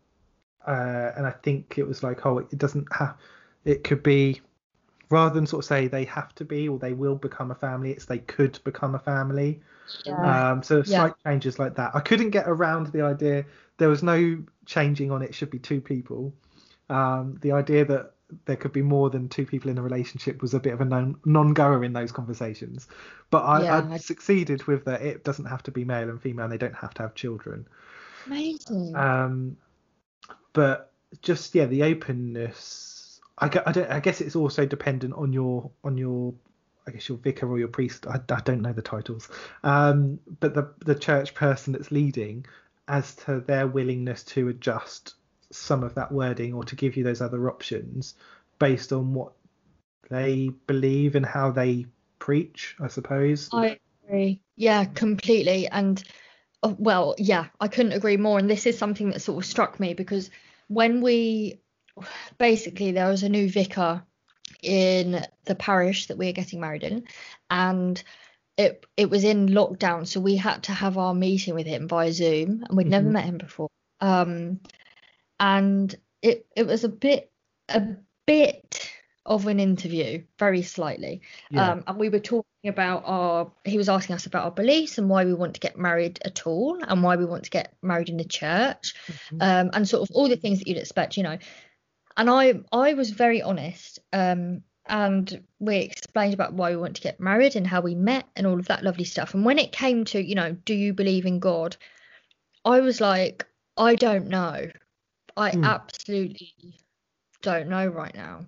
uh 0.67 1.11
and 1.17 1.25
i 1.25 1.31
think 1.43 1.77
it 1.77 1.87
was 1.87 2.03
like 2.03 2.25
oh 2.25 2.39
it 2.39 2.57
doesn't 2.57 2.87
have 2.93 3.17
it 3.65 3.83
could 3.83 4.03
be 4.03 4.41
rather 5.09 5.33
than 5.35 5.45
sort 5.45 5.63
of 5.63 5.67
say 5.67 5.87
they 5.87 6.05
have 6.05 6.33
to 6.35 6.45
be 6.45 6.67
or 6.67 6.79
they 6.79 6.93
will 6.93 7.15
become 7.15 7.51
a 7.51 7.55
family 7.55 7.91
it's 7.91 8.05
they 8.05 8.19
could 8.19 8.59
become 8.63 8.95
a 8.95 8.99
family 8.99 9.61
yeah 10.05 10.43
um 10.51 10.63
so 10.63 10.83
Yeah. 10.83 11.09
slight 11.09 11.13
changes 11.25 11.59
like 11.59 11.75
that 11.75 11.91
i 11.95 11.99
couldn't 11.99 12.31
get 12.31 12.47
around 12.47 12.87
the 12.87 13.01
idea 13.01 13.45
there 13.77 13.89
was 13.89 14.03
no 14.03 14.37
changing 14.65 15.11
on 15.11 15.21
it 15.21 15.33
should 15.35 15.49
be 15.51 15.59
two 15.59 15.81
people. 15.81 16.33
Um 16.89 17.37
the 17.41 17.51
idea 17.51 17.85
that 17.85 18.11
there 18.45 18.55
could 18.55 18.73
be 18.73 18.81
more 18.81 19.09
than 19.11 19.29
two 19.29 19.45
people 19.45 19.69
in 19.69 19.77
a 19.77 19.81
relationship 19.81 20.41
was 20.41 20.53
a 20.55 20.59
bit 20.59 20.73
of 20.73 20.81
a 20.81 20.85
non- 20.85 21.15
non-goer 21.25 21.83
in 21.83 21.93
those 21.93 22.11
conversations. 22.11 22.87
But 23.29 23.43
I, 23.43 23.63
Yeah, 23.63 23.77
I 23.79 23.93
I- 23.93 23.97
succeeded 23.97 24.63
with 24.63 24.85
that 24.85 25.01
it 25.01 25.23
doesn't 25.23 25.45
have 25.45 25.61
to 25.63 25.71
be 25.71 25.85
male 25.85 26.09
and 26.09 26.19
female 26.21 26.45
and 26.45 26.53
they 26.53 26.57
don't 26.57 26.75
have 26.75 26.93
to 26.95 27.03
have 27.03 27.13
children. 27.15 27.67
Amazing. 28.25 28.95
Um 28.95 29.57
but 30.53 30.91
just 31.21 31.53
yeah 31.55 31.65
the 31.65 31.83
openness 31.83 33.19
I, 33.37 33.47
I, 33.65 33.71
don't, 33.73 33.91
I 33.91 33.99
guess 33.99 34.21
it's 34.21 34.35
also 34.35 34.65
dependent 34.65 35.13
on 35.13 35.33
your 35.33 35.69
on 35.83 35.97
your 35.97 36.33
I 36.87 36.91
guess 36.91 37.09
your 37.09 37.17
vicar 37.17 37.49
or 37.49 37.59
your 37.59 37.67
priest. 37.67 38.05
I, 38.07 38.19
I 38.29 38.39
don't 38.41 38.61
know 38.61 38.71
the 38.71 38.81
titles, 38.81 39.27
um, 39.63 40.19
but 40.39 40.53
the 40.53 40.71
the 40.85 40.95
church 40.95 41.33
person 41.33 41.73
that's 41.73 41.91
leading, 41.91 42.45
as 42.87 43.15
to 43.15 43.39
their 43.39 43.67
willingness 43.67 44.23
to 44.23 44.47
adjust 44.47 45.15
some 45.51 45.83
of 45.83 45.95
that 45.95 46.11
wording 46.11 46.53
or 46.53 46.63
to 46.65 46.75
give 46.75 46.97
you 46.97 47.03
those 47.03 47.21
other 47.21 47.49
options 47.49 48.15
based 48.59 48.93
on 48.93 49.13
what 49.13 49.33
they 50.09 50.49
believe 50.67 51.15
and 51.15 51.25
how 51.25 51.51
they 51.51 51.85
preach. 52.19 52.75
I 52.79 52.87
suppose. 52.87 53.49
I 53.51 53.79
agree. 54.03 54.41
Yeah, 54.55 54.85
completely. 54.85 55.67
And 55.67 56.03
uh, 56.63 56.73
well, 56.77 57.15
yeah, 57.17 57.47
I 57.59 57.67
couldn't 57.67 57.93
agree 57.93 58.17
more. 58.17 58.39
And 58.39 58.49
this 58.49 58.65
is 58.65 58.77
something 58.77 59.11
that 59.11 59.21
sort 59.21 59.43
of 59.43 59.49
struck 59.49 59.79
me 59.79 59.93
because 59.93 60.29
when 60.67 61.01
we 61.01 61.59
basically 62.37 62.91
there 62.91 63.09
was 63.09 63.23
a 63.23 63.29
new 63.29 63.49
vicar 63.49 64.03
in 64.61 65.25
the 65.45 65.55
parish 65.55 66.07
that 66.07 66.17
we 66.17 66.27
are 66.29 66.33
getting 66.33 66.59
married 66.59 66.83
in, 66.83 67.05
and 67.49 68.01
it 68.57 68.85
it 68.97 69.09
was 69.09 69.23
in 69.23 69.47
lockdown, 69.49 70.07
so 70.07 70.19
we 70.19 70.35
had 70.37 70.63
to 70.63 70.71
have 70.71 70.97
our 70.97 71.13
meeting 71.13 71.55
with 71.55 71.67
him 71.67 71.87
via 71.87 72.11
Zoom, 72.11 72.63
and 72.67 72.77
we'd 72.77 72.87
never 72.87 73.09
Mhm. 73.09 73.13
met 73.13 73.25
him 73.25 73.37
before. 73.37 73.69
Um, 74.01 74.59
and 75.39 75.93
it 76.21 76.45
it 76.55 76.65
was 76.67 76.83
a 76.83 76.89
bit 76.89 77.31
a 77.69 77.81
bit 78.25 78.91
of 79.25 79.47
an 79.47 79.59
interview, 79.59 80.23
very 80.37 80.61
slightly. 80.61 81.21
Yeah. 81.49 81.71
Um, 81.71 81.83
and 81.87 81.97
we 81.97 82.09
were 82.09 82.19
talking 82.19 82.45
about 82.67 83.03
our 83.05 83.51
he 83.63 83.77
was 83.77 83.89
asking 83.89 84.15
us 84.15 84.25
about 84.27 84.45
our 84.45 84.51
beliefs 84.51 84.97
and 84.97 85.09
why 85.09 85.25
we 85.25 85.33
want 85.33 85.55
to 85.55 85.59
get 85.59 85.77
married 85.77 86.19
at 86.23 86.45
all 86.47 86.77
and 86.87 87.03
why 87.03 87.15
we 87.15 87.25
want 87.25 87.43
to 87.43 87.49
get 87.49 87.73
married 87.81 88.09
in 88.09 88.17
the 88.17 88.23
church 88.23 88.93
Mm-hmm. 89.07 89.37
um, 89.41 89.69
and 89.73 89.87
sort 89.87 90.07
of 90.07 90.15
all 90.15 90.29
the 90.29 90.35
things 90.37 90.59
that 90.59 90.67
you'd 90.67 90.77
expect 90.77 91.17
you 91.17 91.23
know 91.23 91.37
and 92.17 92.29
i 92.29 92.53
i 92.71 92.93
was 92.93 93.09
very 93.11 93.41
honest 93.43 93.99
um, 94.13 94.61
and 94.87 95.43
we 95.59 95.77
explained 95.77 96.33
about 96.33 96.53
why 96.53 96.71
we 96.71 96.77
want 96.77 96.95
to 96.95 97.01
get 97.01 97.19
married 97.19 97.55
and 97.55 97.65
how 97.65 97.81
we 97.81 97.95
met 97.95 98.25
and 98.35 98.45
all 98.45 98.59
of 98.59 98.67
that 98.67 98.83
lovely 98.83 99.03
stuff. 99.03 99.33
And 99.33 99.45
when 99.45 99.59
it 99.59 99.71
came 99.71 100.05
to 100.05 100.23
you 100.23 100.35
know 100.35 100.51
do 100.53 100.73
you 100.73 100.93
believe 100.93 101.25
in 101.25 101.39
god? 101.39 101.77
I 102.63 102.79
was 102.81 103.01
like 103.01 103.45
i 103.77 103.95
don't 103.95 104.27
know. 104.27 104.69
I 105.37 105.51
Hmm. 105.51 105.63
absolutely 105.63 106.53
don't 107.41 107.67
know 107.69 107.87
right 107.87 108.15
now. 108.15 108.47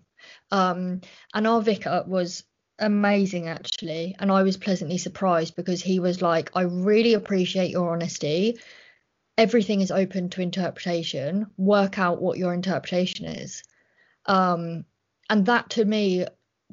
Um, 0.52 1.02
and 1.34 1.48
our 1.48 1.62
vicar 1.62 2.04
was 2.08 2.44
amazing 2.80 3.48
actually 3.48 4.16
and 4.20 4.32
i 4.32 4.44
was 4.44 4.56
pleasantly 4.56 5.00
surprised 5.00 5.56
because 5.56 5.82
he 5.82 6.00
was 6.00 6.22
like 6.22 6.52
i 6.56 6.62
really 6.62 7.16
appreciate 7.16 7.72
your 7.72 7.92
honesty. 7.92 8.60
Everything 9.38 9.82
is 9.82 9.92
open 9.92 10.30
to 10.30 10.42
interpretation. 10.42 11.48
Work 11.58 11.98
out 12.00 12.22
what 12.22 12.38
your 12.38 12.54
interpretation 12.54 13.26
is. 13.26 13.64
Um, 14.26 14.86
and 15.30 15.46
that 15.48 15.72
to 15.72 15.86
me 15.86 16.26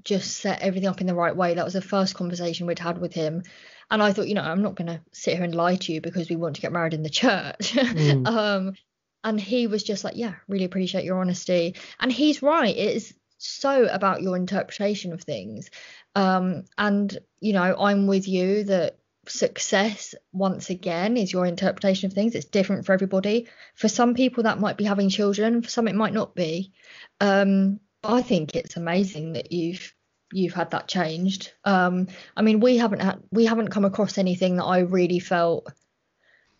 just 0.02 0.38
set 0.38 0.60
everything 0.60 0.88
up 0.88 1.00
in 1.00 1.06
the 1.06 1.14
right 1.14 1.36
way. 1.36 1.54
That 1.54 1.64
was 1.64 1.74
the 1.74 1.80
first 1.80 2.14
conversation 2.14 2.66
we'd 2.66 2.78
had 2.78 2.98
with 2.98 3.14
him. 3.14 3.42
And 3.90 4.02
i 4.02 4.12
thought 4.12 4.28
you 4.28 4.34
know 4.34 4.42
i'm 4.42 4.62
not 4.62 4.76
going 4.76 4.86
to 4.86 5.02
sit 5.12 5.34
here 5.34 5.44
and 5.44 5.54
lie 5.54 5.76
to 5.76 5.92
you 5.92 6.00
because 6.00 6.28
we 6.28 6.36
want 6.36 6.56
to 6.56 6.62
get 6.62 6.72
married 6.72 6.94
in 6.94 7.02
the 7.02 7.10
church. 7.10 7.72
Mm. 7.74 8.26
um, 8.26 8.74
and 9.22 9.40
he 9.40 9.66
was 9.66 9.82
just 9.82 10.04
like 10.04 10.16
yeah 10.16 10.34
really 10.48 10.64
appreciate 10.64 11.04
your 11.04 11.20
honesty. 11.20 11.76
And 12.00 12.10
he's 12.10 12.42
right. 12.42 12.74
It 12.74 12.96
is 12.96 13.14
so 13.38 13.86
about 13.86 14.22
your 14.22 14.36
interpretation 14.36 15.12
of 15.12 15.22
things. 15.22 15.70
Um, 16.14 16.64
and 16.78 17.16
you 17.40 17.52
know 17.52 17.76
i'm 17.78 18.06
with 18.06 18.26
you 18.26 18.64
that 18.64 18.98
success 19.28 20.14
once 20.32 20.70
again 20.70 21.16
is 21.16 21.32
your 21.32 21.46
interpretation 21.46 22.06
of 22.06 22.12
things. 22.12 22.34
It's 22.34 22.46
different 22.46 22.86
for 22.86 22.92
everybody. 22.92 23.48
For 23.74 23.88
some 23.88 24.14
people 24.14 24.44
that 24.44 24.60
might 24.60 24.76
be 24.76 24.84
having 24.84 25.08
children. 25.08 25.62
For 25.62 25.68
some 25.68 25.88
it 25.88 25.94
might 25.94 26.12
not 26.12 26.34
be. 26.34 26.72
Um, 27.20 27.80
i 28.04 28.22
think 28.22 28.54
it's 28.54 28.76
amazing 28.76 29.32
that 29.32 29.52
you've 29.52 29.92
you've 30.32 30.54
had 30.54 30.70
that 30.72 30.88
changed. 30.88 31.52
Um, 31.64 32.08
i 32.36 32.42
mean 32.42 32.60
we 32.60 32.76
haven't 32.76 33.00
had 33.00 33.22
we 33.30 33.44
haven't 33.44 33.68
come 33.68 33.84
across 33.84 34.18
anything 34.18 34.56
that 34.56 34.64
i 34.64 34.80
really 34.80 35.18
felt 35.20 35.70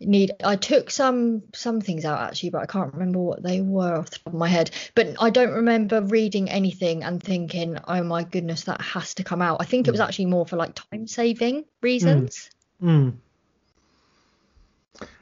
need 0.01 0.33
i 0.43 0.57
took 0.57 0.91
some 0.91 1.43
some 1.55 1.81
things 1.81 2.05
out 2.05 2.21
actually 2.21 2.51
but 2.51 2.63
i 2.63 2.67
can't 2.67 2.93
remember 2.93 3.19
what 3.21 3.43
they 3.43 3.61
were 3.61 3.97
off 3.97 4.11
the 4.11 4.19
top 4.19 4.27
of 4.27 4.39
my 4.39 4.49
head. 4.49 4.71
But 4.95 5.17
i 5.21 5.31
don't 5.31 5.53
remember 5.53 6.03
reading 6.03 6.51
anything 6.51 7.05
and 7.05 7.23
thinking 7.23 7.79
oh 7.87 8.03
my 8.03 8.25
goodness 8.25 8.65
that 8.65 8.81
has 8.81 9.15
to 9.15 9.25
come 9.25 9.43
out. 9.43 9.59
I 9.61 9.65
think 9.65 9.89
it 9.89 9.93
was 9.93 10.01
actually 10.01 10.27
more 10.27 10.47
for 10.47 10.57
like 10.57 10.75
time 10.75 11.07
saving 11.07 11.65
reasons. 11.81 12.51
Mm. 12.83 13.15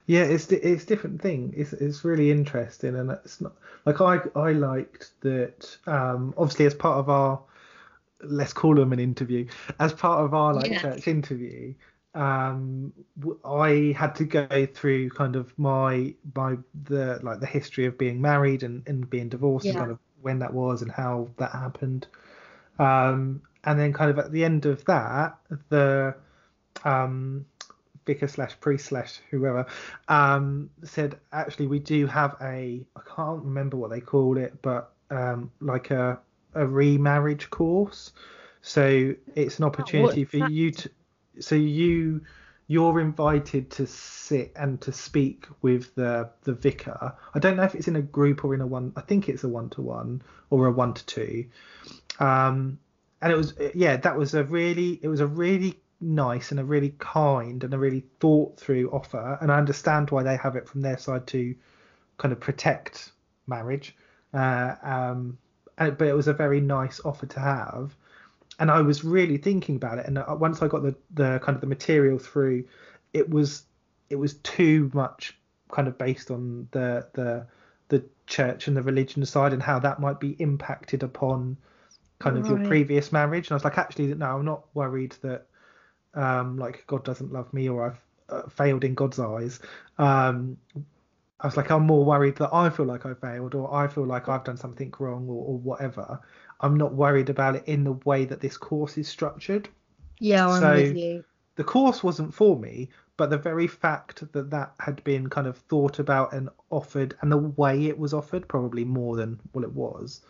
Yeah, 0.07 0.25
it's 0.25 0.51
it's 0.51 0.85
different 0.85 1.23
thing. 1.23 1.55
It's 1.57 1.73
it's 1.73 2.05
really 2.05 2.31
interesting, 2.31 2.97
and 2.97 3.11
it's 3.11 3.41
not 3.41 3.55
like 3.87 4.01
I 4.01 4.21
I 4.35 4.53
liked 4.53 5.13
that. 5.21 5.77
Um, 5.87 6.35
obviously, 6.37 6.67
as 6.67 6.75
part 6.75 6.99
of 6.99 7.09
our 7.09 7.41
let's 8.23 8.53
call 8.53 8.75
them 8.75 8.93
an 8.93 9.01
interview, 9.01 9.47
as 9.81 9.93
part 9.93 10.25
of 10.25 10.35
our 10.35 10.55
like 10.55 10.73
Yeah. 10.73 10.79
church 10.79 11.09
interview, 11.09 11.75
um, 12.15 12.93
i 13.45 13.95
had 13.97 14.15
to 14.17 14.25
go 14.25 14.67
through 14.67 15.11
kind 15.11 15.37
of 15.37 15.57
my 15.59 16.15
my 16.35 16.57
the 16.85 17.19
like 17.23 17.41
the 17.41 17.47
history 17.47 17.87
of 17.87 17.97
being 17.99 18.21
married 18.21 18.63
and 18.63 18.83
and 18.89 19.09
being 19.11 19.29
divorced 19.29 19.71
and 19.71 19.79
kind 19.79 19.91
of 19.91 19.99
when 20.21 20.39
that 20.41 20.53
was 20.53 20.83
and 20.83 20.91
how 20.91 21.29
that 21.39 21.53
happened. 21.53 22.07
Um, 22.79 23.43
and 23.65 23.79
then 23.79 23.93
kind 23.93 24.11
of 24.11 24.19
at 24.19 24.33
the 24.33 24.45
end 24.45 24.67
of 24.67 24.85
that, 24.87 25.39
the 25.69 26.15
um, 26.85 27.47
vicar 28.07 28.29
slash 28.29 28.59
priest 28.61 28.87
slash 28.87 29.21
whoever 29.31 29.67
um, 30.09 30.71
said 30.85 31.19
actually 31.33 31.67
we 31.67 31.79
do 31.79 32.07
have 32.07 32.37
a 32.41 32.85
I 32.97 33.01
can't 33.17 33.43
remember 33.43 33.77
what 33.77 33.91
they 33.91 34.01
called 34.01 34.39
it, 34.39 34.61
but 34.63 34.93
um, 35.11 35.51
like 35.61 35.91
a 35.91 36.19
a 36.55 36.67
remarriage 36.67 37.51
course. 37.51 38.13
So 38.61 39.15
it's 39.35 39.59
an 39.59 39.65
opportunity 39.65 40.25
for 40.25 40.49
you 40.49 40.71
to 40.73 40.91
so 41.41 41.55
you 41.55 42.23
you're 42.69 43.01
invited 43.01 43.71
to 43.71 43.87
sit 43.87 44.53
and 44.57 44.81
to 44.81 44.93
speak 44.93 45.47
with 45.63 45.95
the 45.95 46.31
the 46.45 46.55
vicar. 46.55 47.15
I 47.35 47.39
don't 47.39 47.57
know 47.57 47.65
if 47.65 47.75
it's 47.75 47.89
in 47.89 47.97
a 47.97 48.03
group 48.03 48.45
or 48.45 48.55
in 48.55 48.61
a 48.61 48.67
one. 48.67 48.93
I 48.97 49.01
think 49.01 49.29
it's 49.29 49.45
a 49.45 49.49
one 49.49 49.71
to 49.71 49.83
one 49.83 50.23
or 50.51 50.67
a 50.67 50.71
one 50.71 50.95
to 50.95 51.07
two. 51.07 51.47
Um, 52.19 52.79
and 53.21 53.33
it 53.33 53.37
was 53.37 53.55
yeah, 53.75 53.97
that 53.97 54.17
was 54.17 54.35
a 54.35 54.45
really 54.45 54.99
it 55.03 55.09
was 55.09 55.21
a 55.21 55.27
really 55.27 55.81
nice 56.03 56.51
and 56.51 56.61
a 56.61 56.65
really 56.65 56.95
kind 56.99 57.63
and 57.65 57.73
a 57.73 57.79
really 57.79 58.05
thought 58.21 58.59
through 58.59 58.91
offer. 58.91 59.39
And 59.41 59.51
I 59.51 59.59
understand 59.59 60.11
why 60.11 60.23
they 60.23 60.37
have 60.37 60.57
it 60.57 60.69
from 60.69 60.83
their 60.83 60.99
side 60.99 61.27
to 61.29 61.55
kind 62.19 62.33
of 62.33 62.41
protect 62.41 63.13
marriage. 63.47 63.97
Uh, 64.35 64.75
um, 64.83 65.39
and, 65.79 65.97
but 65.97 66.09
it 66.09 66.15
was 66.15 66.29
a 66.29 66.33
very 66.33 66.61
nice 66.61 67.01
offer 67.05 67.27
to 67.27 67.41
have 67.41 67.95
and 68.59 68.71
I 68.71 68.81
was 68.81 69.05
really 69.05 69.39
thinking 69.39 69.77
about 69.77 69.99
it. 69.99 70.07
And 70.07 70.19
uh, 70.19 70.37
once 70.39 70.63
I 70.63 70.69
got 70.69 70.83
the, 70.83 70.95
the 71.15 71.41
kind 71.43 71.57
of 71.57 71.61
the 71.61 71.67
material 71.67 72.19
through, 72.19 72.65
it 73.13 73.29
was 73.29 73.65
it 74.11 74.17
was 74.17 74.35
too 74.35 74.91
much 74.95 75.37
kind 75.71 75.89
of 75.89 75.97
based 75.99 76.31
on 76.31 76.69
the 76.71 77.07
the 77.15 77.47
the 77.89 78.05
church 78.27 78.69
and 78.69 78.77
the 78.77 78.83
religion 78.83 79.25
side 79.25 79.53
and 79.53 79.63
how 79.63 79.79
that 79.79 80.01
might 80.01 80.21
be 80.21 80.37
impacted 80.39 81.03
upon 81.03 81.57
kind 82.19 82.39
of 82.39 82.47
your 82.47 82.65
previous 82.65 83.11
marriage. 83.11 83.49
And 83.49 83.53
I 83.53 83.57
was 83.57 83.65
like, 83.65 83.79
actually, 83.79 84.15
no, 84.15 84.27
I'm 84.27 84.45
not 84.45 84.65
worried 84.75 85.17
that 85.23 85.47
um, 86.15 86.57
like 86.59 86.85
God 86.87 87.05
doesn't 87.05 87.33
love 87.33 87.53
me 87.53 87.69
or 87.69 87.87
I've 87.87 88.01
uh, 88.29 88.49
failed 88.49 88.85
in 88.85 88.95
God's 88.95 89.19
eyes. 89.19 89.61
Um, 89.99 90.57
I 91.41 91.47
was 91.49 91.57
like, 91.57 91.71
I'm 91.71 91.83
more 91.87 92.05
worried 92.05 92.37
that 92.37 92.55
I 92.55 92.71
feel 92.71 92.87
like 92.87 93.05
I 93.05 93.15
failed 93.15 93.55
or 93.55 93.73
I 93.75 93.89
feel 93.89 94.07
like 94.07 94.29
I've 94.29 94.45
done 94.45 94.57
something 94.57 94.93
wrong 94.99 95.27
or, 95.29 95.45
or 95.45 95.59
whatever. 95.59 96.21
I'm 96.61 96.77
not 96.77 96.95
worried 96.95 97.31
about 97.31 97.57
it 97.57 97.65
in 97.67 97.83
the 97.85 97.93
way 98.05 98.25
that 98.27 98.41
this 98.41 98.57
course 98.57 98.97
is 98.97 99.09
structured. 99.09 99.69
yeah 100.21 100.49
i'm 100.49 100.61
So- 100.61 100.75
with 100.75 100.97
you 100.97 101.25
The 101.57 101.65
course 101.65 102.03
wasn't 102.03 102.33
for 102.33 102.59
me, 102.59 102.89
but 103.19 103.29
the 103.29 103.37
very 103.37 103.67
fact 103.67 104.33
that 104.33 104.49
that 104.51 104.73
had 104.79 105.03
been 105.05 105.29
kind 105.29 105.47
of 105.47 105.59
thought 105.59 105.99
about 105.99 106.33
and 106.33 106.49
offered 106.71 107.15
and 107.21 107.31
the 107.31 107.37
way 107.39 107.87
it 107.89 107.99
was 107.99 108.15
offered, 108.15 108.49
probably 108.49 108.85
more 108.85 109.17
than 109.17 109.39
what 109.53 109.63
it 109.65 109.73
was, 109.73 110.23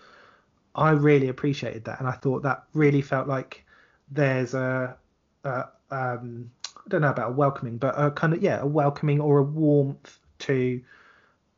I 0.74 0.90
really 0.90 1.28
appreciated 1.28 1.84
that. 1.84 2.00
And 2.00 2.08
I 2.08 2.12
thought 2.12 2.42
that 2.42 2.64
really 2.74 3.02
felt 3.02 3.28
like 3.28 3.64
there's 4.10 4.54
a, 4.54 4.96
a 5.44 5.68
um, 5.90 6.50
I 6.76 6.88
don't 6.88 7.02
know 7.02 7.10
about 7.10 7.30
a 7.30 7.32
welcoming, 7.32 7.76
but 7.76 7.94
a 7.96 8.10
kind 8.10 8.32
of, 8.32 8.42
yeah, 8.42 8.60
a 8.60 8.66
welcoming 8.66 9.20
or 9.20 9.38
a 9.38 9.42
warmth 9.42 10.18
to 10.40 10.80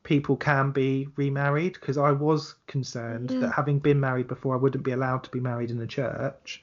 people 0.02 0.36
can 0.36 0.70
be 0.70 1.08
remarried 1.16 1.74
because 1.74 1.96
I 1.96 2.12
was 2.12 2.54
concerned 2.66 3.30
Yeah. 3.30 3.40
that 3.40 3.52
having 3.52 3.78
been 3.78 4.00
married 4.00 4.28
before, 4.28 4.54
I 4.54 4.58
wouldn't 4.58 4.84
be 4.84 4.92
allowed 4.92 5.24
to 5.24 5.30
be 5.30 5.40
married 5.40 5.70
in 5.70 5.78
the 5.78 5.86
church. 5.86 6.62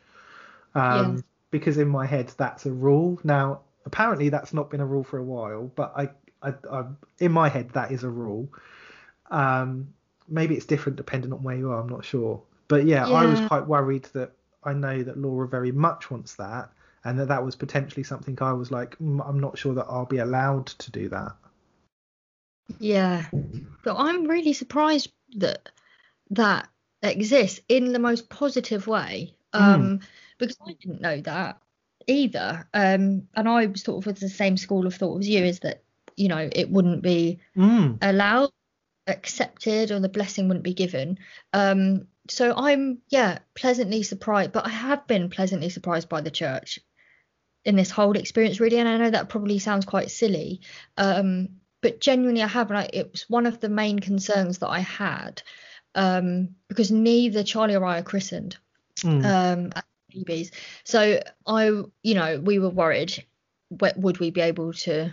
Um, 0.75 1.15
Yeah. 1.15 1.21
Because 1.49 1.77
in 1.77 1.89
my 1.89 2.05
head, 2.05 2.31
that's 2.37 2.65
a 2.65 2.71
rule. 2.71 3.19
Now, 3.25 3.59
apparently, 3.85 4.29
that's 4.29 4.53
not 4.53 4.69
been 4.69 4.79
a 4.79 4.85
rule 4.85 5.03
for 5.03 5.17
a 5.17 5.23
while, 5.23 5.69
but 5.75 5.91
I, 5.97 6.09
I, 6.41 6.53
I 6.71 6.85
in 7.19 7.33
my 7.33 7.49
head, 7.49 7.71
that 7.71 7.91
is 7.91 8.03
a 8.05 8.09
rule. 8.09 8.47
Um, 9.31 9.93
maybe 10.29 10.55
it's 10.55 10.65
different 10.65 10.95
depending 10.95 11.33
on 11.33 11.43
where 11.43 11.57
you 11.57 11.71
are. 11.71 11.81
I'm 11.81 11.89
not 11.89 12.05
sure. 12.05 12.41
But 12.69 12.85
yeah, 12.85 13.05
I 13.05 13.25
was 13.25 13.41
quite 13.41 13.67
worried 13.67 14.05
that 14.13 14.31
I 14.63 14.71
know 14.73 15.03
that 15.03 15.17
Laura 15.17 15.45
very 15.47 15.73
much 15.73 16.09
wants 16.09 16.35
that, 16.35 16.69
and 17.03 17.19
that 17.19 17.27
that 17.29 17.43
was 17.43 17.55
potentially 17.55 18.03
something 18.03 18.37
I 18.41 18.53
was 18.53 18.71
like, 18.71 18.97
mm, 18.99 19.27
I'm 19.27 19.39
not 19.39 19.57
sure 19.57 19.73
that 19.73 19.87
I'll 19.89 20.05
be 20.05 20.19
allowed 20.19 20.67
to 20.67 20.91
do 20.91 21.09
that. 21.09 21.35
Yeah, 22.79 23.25
but 23.83 23.95
I'm 23.97 24.25
really 24.25 24.53
surprised 24.53 25.11
that 25.35 25.69
that 26.31 26.69
exists 27.01 27.59
in 27.67 27.91
the 27.91 27.99
most 27.99 28.29
positive 28.29 28.87
way. 28.87 29.35
Um, 29.53 29.99
because 30.37 30.57
I 30.65 30.73
didn't 30.73 31.01
know 31.01 31.19
that 31.21 31.61
either. 32.07 32.67
Um, 32.73 33.27
and 33.35 33.49
I 33.49 33.65
was 33.65 33.83
sort 33.83 33.99
of 33.99 34.05
with 34.05 34.19
the 34.19 34.29
same 34.29 34.57
school 34.57 34.87
of 34.87 34.95
thought 34.95 35.19
as 35.19 35.29
you, 35.29 35.43
is 35.43 35.59
that 35.59 35.83
you 36.15 36.27
know 36.27 36.49
it 36.51 36.69
wouldn't 36.69 37.01
be 37.01 37.39
Mm. 37.55 37.97
allowed, 38.01 38.51
accepted, 39.07 39.91
or 39.91 39.99
the 39.99 40.09
blessing 40.09 40.47
wouldn't 40.47 40.63
be 40.63 40.73
given. 40.73 41.17
Um, 41.53 42.07
so 42.29 42.53
I'm 42.55 42.99
yeah 43.09 43.39
pleasantly 43.55 44.03
surprised, 44.03 44.51
but 44.51 44.65
I 44.65 44.69
have 44.69 45.07
been 45.07 45.29
pleasantly 45.29 45.69
surprised 45.69 46.09
by 46.09 46.21
the 46.21 46.31
church 46.31 46.79
in 47.65 47.75
this 47.75 47.91
whole 47.91 48.17
experience 48.17 48.59
really 48.59 48.77
and 48.77 48.89
i 48.89 48.97
know 48.97 49.09
that 49.09 49.29
probably 49.29 49.59
sounds 49.59 49.85
quite 49.85 50.09
silly 50.11 50.61
um 50.97 51.47
but 51.81 51.99
genuinely 51.99 52.41
i 52.41 52.47
have 52.47 52.69
and 52.69 52.79
I, 52.79 52.89
it 52.91 53.11
was 53.11 53.29
one 53.29 53.45
of 53.45 53.59
the 53.59 53.69
main 53.69 53.99
concerns 53.99 54.59
that 54.59 54.69
i 54.69 54.79
had 54.79 55.41
um 55.95 56.49
because 56.67 56.91
neither 56.91 57.43
charlie 57.43 57.75
or 57.75 57.85
i 57.85 57.99
are 57.99 58.03
christened 58.03 58.57
Mm. 58.99 59.25
um 59.25 59.71
babies 60.13 60.51
so 60.83 61.19
i 61.47 61.65
you 62.03 62.13
know 62.13 62.39
we 62.39 62.59
were 62.59 62.69
worried 62.69 63.25
would 63.69 64.19
we 64.19 64.29
be 64.29 64.41
able 64.41 64.73
to 64.73 65.11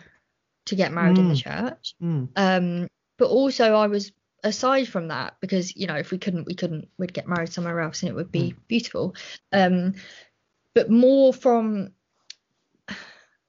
to 0.67 0.75
get 0.75 0.93
married 0.93 1.19
in 1.19 1.29
the 1.29 1.35
Mm. 1.35 1.43
church 1.43 1.95
Mm. 2.03 2.29
um 2.37 2.89
but 3.17 3.29
also 3.29 3.75
i 3.75 3.87
was 3.87 4.13
aside 4.45 4.89
from 4.89 5.09
that 5.09 5.37
because 5.41 5.75
you 5.77 5.87
know 5.87 5.95
if 5.97 6.11
we 6.11 6.19
couldn't 6.19 6.47
we 6.47 6.55
couldn't 6.55 6.89
we'd 6.99 7.15
get 7.15 7.29
married 7.29 7.53
somewhere 7.53 7.81
else 7.81 8.03
and 8.03 8.11
it 8.11 8.15
would 8.15 8.31
be 8.31 8.55
beautiful 8.69 9.15
um 9.53 9.95
but 10.75 10.91
more 10.91 11.33
from 11.33 11.91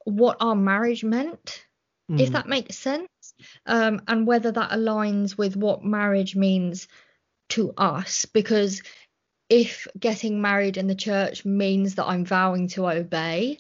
what 0.10 0.38
our 0.40 0.56
marriage 0.56 1.04
meant, 1.04 1.66
if 2.10 2.30
Mm. 2.30 2.34
that 2.34 2.48
makes 2.48 2.78
sense, 2.78 3.08
um, 3.66 4.02
and 4.08 4.26
whether 4.28 4.52
that 4.52 4.72
aligns 4.72 5.38
with 5.38 5.56
what 5.56 5.84
marriage 5.84 6.36
means 6.36 6.88
to 7.50 7.74
us. 7.78 8.26
Because 8.26 8.82
if 9.50 9.88
getting 10.00 10.42
married 10.42 10.78
in 10.78 10.88
the 10.88 10.96
church 10.96 11.46
means 11.46 11.96
that 11.96 12.06
I'm 12.06 12.26
vowing 12.26 12.68
to 12.70 12.88
obey, 12.88 13.60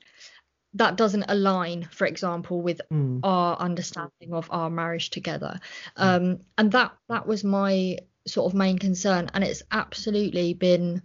that 0.76 0.96
doesn't 0.98 1.26
align, 1.28 1.88
for 1.92 2.06
example, 2.06 2.62
with 2.62 2.80
Mm. 2.92 3.22
our 3.24 3.58
understanding 3.58 4.34
of 4.34 4.48
our 4.52 4.70
marriage 4.70 5.10
together. 5.10 5.60
Um, 5.96 6.42
and 6.58 6.72
that 6.74 6.96
that 7.08 7.26
was 7.26 7.44
my 7.44 7.98
sort 8.28 8.52
of 8.52 8.58
main 8.58 8.78
concern, 8.78 9.30
and 9.34 9.44
it's 9.44 9.64
absolutely 9.72 10.54
been 10.54 11.02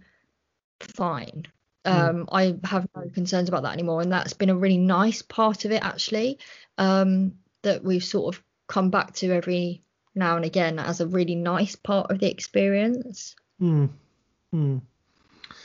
fine. 0.79 1.47
Um, 1.85 2.27
I 2.31 2.57
have 2.63 2.87
no 2.95 3.09
concerns 3.09 3.49
about 3.49 3.63
that 3.63 3.73
anymore, 3.73 4.01
and 4.01 4.11
that's 4.11 4.33
been 4.33 4.49
a 4.49 4.55
really 4.55 4.77
nice 4.77 5.21
part 5.21 5.65
of 5.65 5.71
it 5.71 5.83
actually. 5.83 6.39
Um, 6.77 7.33
that 7.63 7.83
we've 7.83 8.03
sort 8.03 8.35
of 8.35 8.43
come 8.67 8.91
back 8.91 9.13
to 9.15 9.31
every 9.31 9.83
now 10.13 10.35
and 10.35 10.45
again 10.45 10.79
as 10.79 11.01
a 11.01 11.07
really 11.07 11.35
nice 11.35 11.75
part 11.75 12.11
of 12.11 12.19
the 12.19 12.29
experience. 12.29 13.35
Mm. 13.61 13.89
Mm. 14.53 14.81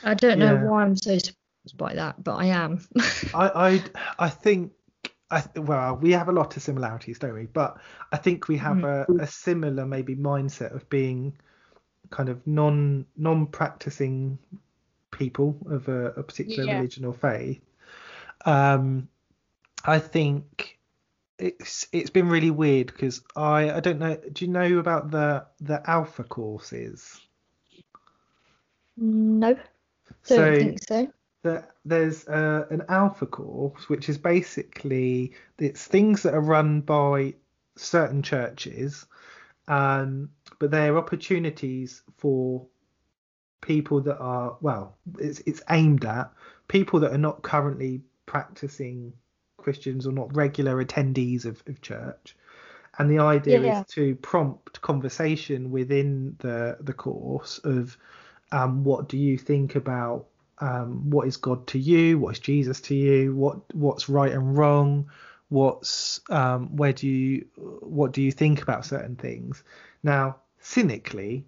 I 0.03 0.13
don't 0.13 0.39
know 0.39 0.53
Yeah. 0.53 0.63
why 0.63 0.83
I'm 0.83 0.95
so 0.95 1.17
surprised 1.17 1.77
by 1.77 1.95
that, 1.95 2.23
but 2.23 2.35
I 2.35 2.45
am. 2.45 2.85
I, 3.33 3.49
I 3.69 3.83
I 4.19 4.29
think 4.29 4.73
I 5.29 5.43
well 5.55 5.95
we 5.95 6.11
have 6.11 6.29
a 6.29 6.33
lot 6.33 6.57
of 6.57 6.63
similarities, 6.63 7.19
don't 7.19 7.33
we? 7.33 7.45
But 7.45 7.77
I 8.11 8.17
think 8.17 8.47
we 8.47 8.57
have 8.57 8.83
a, 8.83 9.05
a 9.19 9.27
similar 9.27 9.85
maybe 9.85 10.15
mindset 10.15 10.75
of 10.75 10.89
being 10.89 11.37
kind 12.09 12.29
of 12.29 12.45
non 12.45 13.05
non 13.15 13.47
practicing 13.47 14.37
people 15.21 15.55
of 15.69 15.87
a, 15.87 16.07
a 16.17 16.23
particular 16.23 16.65
Yeah. 16.65 16.75
religion 16.77 17.05
or 17.05 17.13
faith. 17.13 17.61
Um, 18.45 19.07
I 19.85 19.99
think 19.99 20.79
it's 21.37 21.87
it's 21.91 22.09
been 22.09 22.27
really 22.29 22.49
weird 22.51 22.87
because 22.87 23.21
I 23.35 23.71
I 23.71 23.79
don't 23.79 23.99
know. 23.99 24.15
Do 24.33 24.45
you 24.45 24.51
know 24.51 24.79
about 24.79 25.11
the 25.11 25.45
the 25.59 25.77
Alpha 25.89 26.23
courses? 26.23 27.19
no, 28.97 29.53
don't 29.53 29.63
So- 30.23 30.55
think 30.55 30.83
so. 30.87 31.07
that 31.43 31.71
there's 31.85 32.27
uh, 32.27 32.65
an 32.69 32.83
alpha 32.89 33.25
course 33.25 33.89
which 33.89 34.09
is 34.09 34.17
basically 34.19 35.33
it's 35.57 35.85
things 35.85 36.21
that 36.23 36.35
are 36.35 36.41
run 36.55 36.81
by 36.81 37.33
certain 37.75 38.21
churches 38.21 39.07
um, 39.67 40.29
but 40.59 40.69
they're 40.69 40.97
opportunities 40.97 42.03
for 42.17 42.67
people 43.61 44.01
that 44.01 44.17
are 44.17 44.57
well 44.61 44.95
it's 45.19 45.39
it's 45.45 45.61
aimed 45.69 46.03
at 46.05 46.31
people 46.67 46.99
that 46.99 47.13
are 47.13 47.17
not 47.17 47.41
currently 47.41 48.01
practicing 48.25 49.13
christians 49.57 50.07
or 50.07 50.11
not 50.11 50.35
regular 50.35 50.83
attendees 50.83 51.45
of, 51.45 51.61
of 51.67 51.81
church 51.81 52.35
and 52.97 53.09
the 53.09 53.19
idea 53.19 53.61
Yeah. 53.61 53.81
is 53.81 53.93
to 53.93 54.15
prompt 54.15 54.81
conversation 54.81 55.71
within 55.71 56.35
the 56.39 56.77
the 56.81 56.93
course 56.93 57.59
of 57.63 57.97
um, 58.51 58.83
what 58.83 59.07
do 59.07 59.17
you 59.17 59.37
think 59.37 59.75
about 59.75 60.25
um, 60.59 61.09
what 61.09 61.27
is 61.27 61.37
God 61.37 61.65
to 61.67 61.79
you? 61.79 62.19
What 62.19 62.33
is 62.33 62.39
Jesus 62.39 62.81
to 62.81 62.95
you? 62.95 63.35
What 63.35 63.73
what's 63.73 64.09
right 64.09 64.31
and 64.31 64.57
wrong? 64.57 65.09
What's 65.49 66.21
um, 66.29 66.75
where 66.75 66.93
do 66.93 67.07
you 67.07 67.45
what 67.55 68.11
do 68.11 68.21
you 68.21 68.31
think 68.31 68.61
about 68.61 68.85
certain 68.85 69.15
things? 69.15 69.63
Now, 70.03 70.37
cynically, 70.59 71.45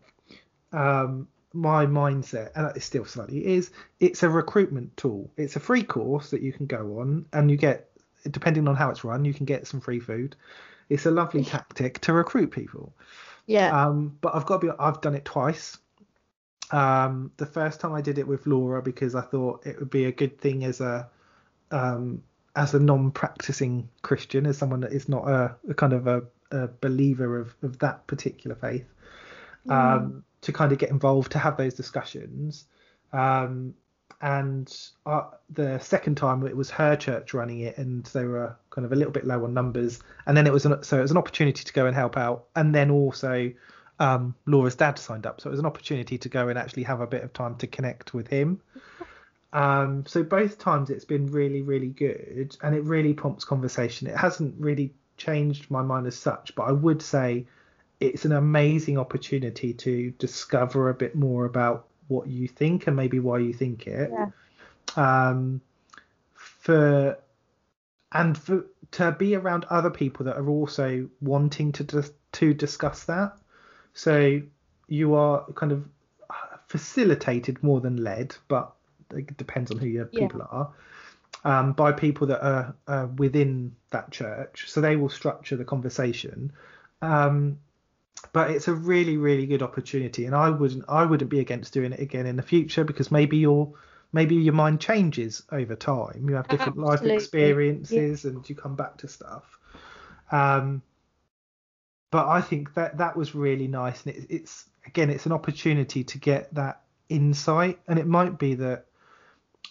um, 0.71 1.27
my 1.53 1.85
mindset, 1.85 2.51
and 2.55 2.75
it 2.75 2.81
still 2.81 3.05
slightly 3.05 3.45
is, 3.45 3.71
it's 3.99 4.23
a 4.23 4.29
recruitment 4.29 4.95
tool. 4.97 5.31
It's 5.37 5.55
a 5.55 5.59
free 5.59 5.83
course 5.83 6.31
that 6.31 6.41
you 6.41 6.51
can 6.51 6.65
go 6.65 6.99
on, 6.99 7.25
and 7.31 7.49
you 7.49 7.57
get, 7.57 7.89
depending 8.29 8.67
on 8.67 8.75
how 8.75 8.89
it's 8.89 9.03
run, 9.03 9.23
you 9.23 9.33
can 9.33 9.45
get 9.45 9.67
some 9.67 9.79
free 9.79 9.99
food. 9.99 10.35
It's 10.89 11.05
a 11.05 11.11
lovely 11.11 11.43
tactic 11.45 11.99
to 12.01 12.13
recruit 12.13 12.51
people. 12.51 12.93
Yeah. 13.45 13.87
Um, 13.87 14.17
but 14.21 14.35
I've 14.35 14.45
got 14.45 14.61
to 14.61 14.67
be, 14.67 14.73
I've 14.79 15.01
done 15.01 15.15
it 15.15 15.25
twice. 15.25 15.77
Um, 16.71 17.31
the 17.37 17.45
first 17.45 17.79
time 17.79 17.93
I 17.93 18.01
did 18.01 18.17
it 18.17 18.27
with 18.27 18.47
Laura 18.47 18.81
because 18.81 19.13
I 19.13 19.21
thought 19.21 19.65
it 19.67 19.77
would 19.79 19.89
be 19.89 20.05
a 20.05 20.11
good 20.11 20.39
thing 20.39 20.63
as 20.63 20.81
a 20.81 21.07
um, 21.71 22.23
as 22.55 22.73
a 22.73 22.79
non-practicing 22.79 23.89
Christian, 24.01 24.45
as 24.45 24.57
someone 24.57 24.81
that 24.81 24.93
is 24.93 25.09
not 25.09 25.27
a, 25.27 25.55
a 25.69 25.73
kind 25.73 25.93
of 25.93 26.07
a, 26.07 26.23
a 26.51 26.67
believer 26.81 27.39
of, 27.39 27.55
of 27.63 27.79
that 27.79 28.05
particular 28.05 28.55
faith, 28.55 28.85
um, 29.69 30.23
to 30.43 30.53
kind 30.53 30.71
of 30.71 30.77
get 30.77 30.89
involved, 30.89 31.31
to 31.33 31.39
have 31.39 31.57
those 31.57 31.73
discussions. 31.73 32.65
Um, 33.11 33.73
and 34.21 34.73
uh, 35.05 35.23
the 35.49 35.79
second 35.79 36.15
time 36.15 36.45
it 36.47 36.55
was 36.55 36.69
her 36.69 36.95
church 36.95 37.33
running 37.33 37.59
it, 37.59 37.77
and 37.77 38.05
they 38.05 38.25
were 38.25 38.55
kind 38.69 38.85
of 38.85 38.93
a 38.93 38.95
little 38.95 39.11
bit 39.11 39.25
low 39.25 39.43
on 39.43 39.53
numbers. 39.53 39.99
And 40.25 40.37
then 40.37 40.47
it 40.47 40.53
was 40.53 40.65
an, 40.65 40.81
so 40.83 40.97
it 40.97 41.01
was 41.01 41.11
an 41.11 41.17
opportunity 41.17 41.63
to 41.63 41.73
go 41.73 41.85
and 41.87 41.95
help 41.95 42.15
out, 42.15 42.45
and 42.55 42.73
then 42.73 42.89
also 42.89 43.51
um, 43.99 44.35
Laura's 44.45 44.75
dad 44.75 44.97
signed 44.97 45.25
up, 45.25 45.41
so 45.41 45.49
it 45.49 45.51
was 45.51 45.59
an 45.59 45.65
opportunity 45.65 46.17
to 46.17 46.29
go 46.29 46.47
and 46.47 46.57
actually 46.57 46.83
have 46.83 47.01
a 47.01 47.07
bit 47.07 47.23
of 47.23 47.33
time 47.33 47.55
to 47.57 47.67
connect 47.67 48.13
with 48.13 48.27
him. 48.27 48.61
Um, 49.51 50.05
so 50.07 50.23
both 50.23 50.57
times 50.57 50.89
it's 50.89 51.05
been 51.05 51.27
really, 51.27 51.61
really 51.61 51.89
good, 51.89 52.57
and 52.63 52.75
it 52.75 52.83
really 52.83 53.13
prompts 53.13 53.45
conversation. 53.45 54.07
It 54.07 54.15
hasn't 54.15 54.55
really 54.59 54.93
changed 55.17 55.69
my 55.69 55.81
mind 55.81 56.07
as 56.07 56.15
such, 56.15 56.55
but 56.55 56.63
I 56.63 56.71
would 56.71 57.01
say 57.01 57.45
it's 57.99 58.25
an 58.25 58.31
amazing 58.33 58.97
opportunity 58.97 59.73
to 59.73 60.11
discover 60.11 60.89
a 60.89 60.93
bit 60.93 61.15
more 61.15 61.45
about 61.45 61.87
what 62.07 62.27
you 62.27 62.47
think 62.47 62.87
and 62.87 62.95
maybe 62.95 63.19
why 63.19 63.39
you 63.39 63.53
think 63.53 63.87
it. 63.87 64.11
Um, 64.95 65.61
for 66.35 67.17
and 68.11 68.37
for 68.37 68.65
to 68.91 69.11
be 69.11 69.35
around 69.35 69.65
other 69.69 69.89
people 69.89 70.25
that 70.25 70.37
are 70.37 70.49
also 70.49 71.09
wanting 71.21 71.71
to 71.73 71.83
dis- 71.83 72.11
to 72.33 72.53
discuss 72.53 73.05
that. 73.05 73.37
So 73.93 74.41
you 74.87 75.15
are 75.15 75.45
kind 75.53 75.71
of 75.71 75.87
facilitated 76.67 77.63
more 77.63 77.81
than 77.81 78.03
led, 78.03 78.35
but 78.47 78.73
it 79.11 79.37
depends 79.37 79.71
on 79.71 79.77
who 79.77 79.87
your 79.87 80.09
Yeah. 80.11 80.27
people 80.27 80.41
are. 80.49 80.71
Um, 81.45 81.73
by 81.73 81.91
people 81.91 82.27
that 82.27 82.41
are 82.41 82.75
uh, 82.87 83.07
within 83.17 83.75
that 83.89 84.11
church, 84.11 84.69
so 84.69 84.79
they 84.79 84.95
will 84.95 85.09
structure 85.09 85.57
the 85.57 85.65
conversation. 85.65 86.53
Um, 87.01 87.59
but 88.31 88.51
it's 88.51 88.67
a 88.67 88.73
really, 88.73 89.17
really 89.17 89.45
good 89.45 89.61
opportunity, 89.61 90.25
and 90.25 90.35
I 90.35 90.49
wouldn't, 90.49 90.85
I 90.87 91.05
wouldn't 91.05 91.29
be 91.29 91.39
against 91.39 91.73
doing 91.73 91.93
it 91.93 91.99
again 91.99 92.25
in 92.25 92.35
the 92.35 92.43
future 92.43 92.83
because 92.83 93.11
maybe 93.11 93.37
your, 93.37 93.73
maybe 94.11 94.35
your 94.35 94.53
mind 94.53 94.79
changes 94.79 95.43
over 95.51 95.75
time. 95.75 96.27
You 96.29 96.35
have 96.35 96.47
different 96.47 96.77
life 96.77 96.93
Absolutely. 96.93 97.15
experiences, 97.15 98.25
and 98.25 98.47
you 98.49 98.55
come 98.55 98.75
back 98.75 98.97
to 98.97 99.07
stuff. 99.07 99.59
Um, 100.31 100.81
but 102.11 102.27
I 102.27 102.41
think 102.41 102.73
that 102.75 102.97
that 102.97 103.17
was 103.17 103.35
really 103.35 103.67
nice, 103.67 104.05
and 104.05 104.15
it, 104.15 104.27
it's 104.29 104.65
again, 104.85 105.09
it's 105.09 105.25
an 105.25 105.31
opportunity 105.31 106.03
to 106.03 106.17
get 106.17 106.53
that 106.53 106.81
insight, 107.09 107.79
and 107.87 107.99
it 107.99 108.07
might 108.07 108.39
be 108.39 108.55
that 108.55 108.85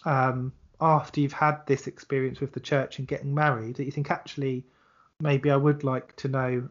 um, 0.05 0.53
after 0.79 1.21
you've 1.21 1.33
had 1.33 1.65
this 1.65 1.87
experience 1.87 2.39
with 2.39 2.51
the 2.51 2.59
church 2.59 2.99
and 2.99 3.07
getting 3.07 3.33
married, 3.33 3.75
that 3.75 3.85
you 3.85 3.91
think 3.91 4.11
actually 4.11 4.65
maybe 5.19 5.49
I 5.49 5.55
would 5.55 5.83
like 5.83 6.15
to 6.17 6.27
know 6.27 6.69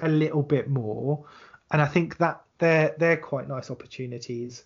a 0.00 0.08
little 0.08 0.42
bit 0.42 0.68
more, 0.68 1.24
and 1.70 1.80
I 1.82 1.86
think 1.86 2.18
that 2.18 2.42
they're 2.58 2.94
they're 2.98 3.16
quite 3.16 3.48
nice 3.48 3.70
opportunities 3.70 4.64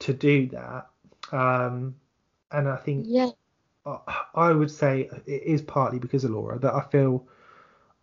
to 0.00 0.12
do 0.12 0.46
that. 0.48 0.88
Um, 1.30 1.94
and 2.50 2.68
I 2.68 2.76
think 2.76 3.06
Yeah. 3.08 3.30
I- 3.86 4.24
I 4.34 4.52
would 4.52 4.70
say 4.70 5.08
it 5.26 5.42
is 5.42 5.62
partly 5.62 5.98
because 5.98 6.24
of 6.24 6.30
Laura 6.30 6.58
that 6.58 6.74
I 6.74 6.82
feel 6.82 7.26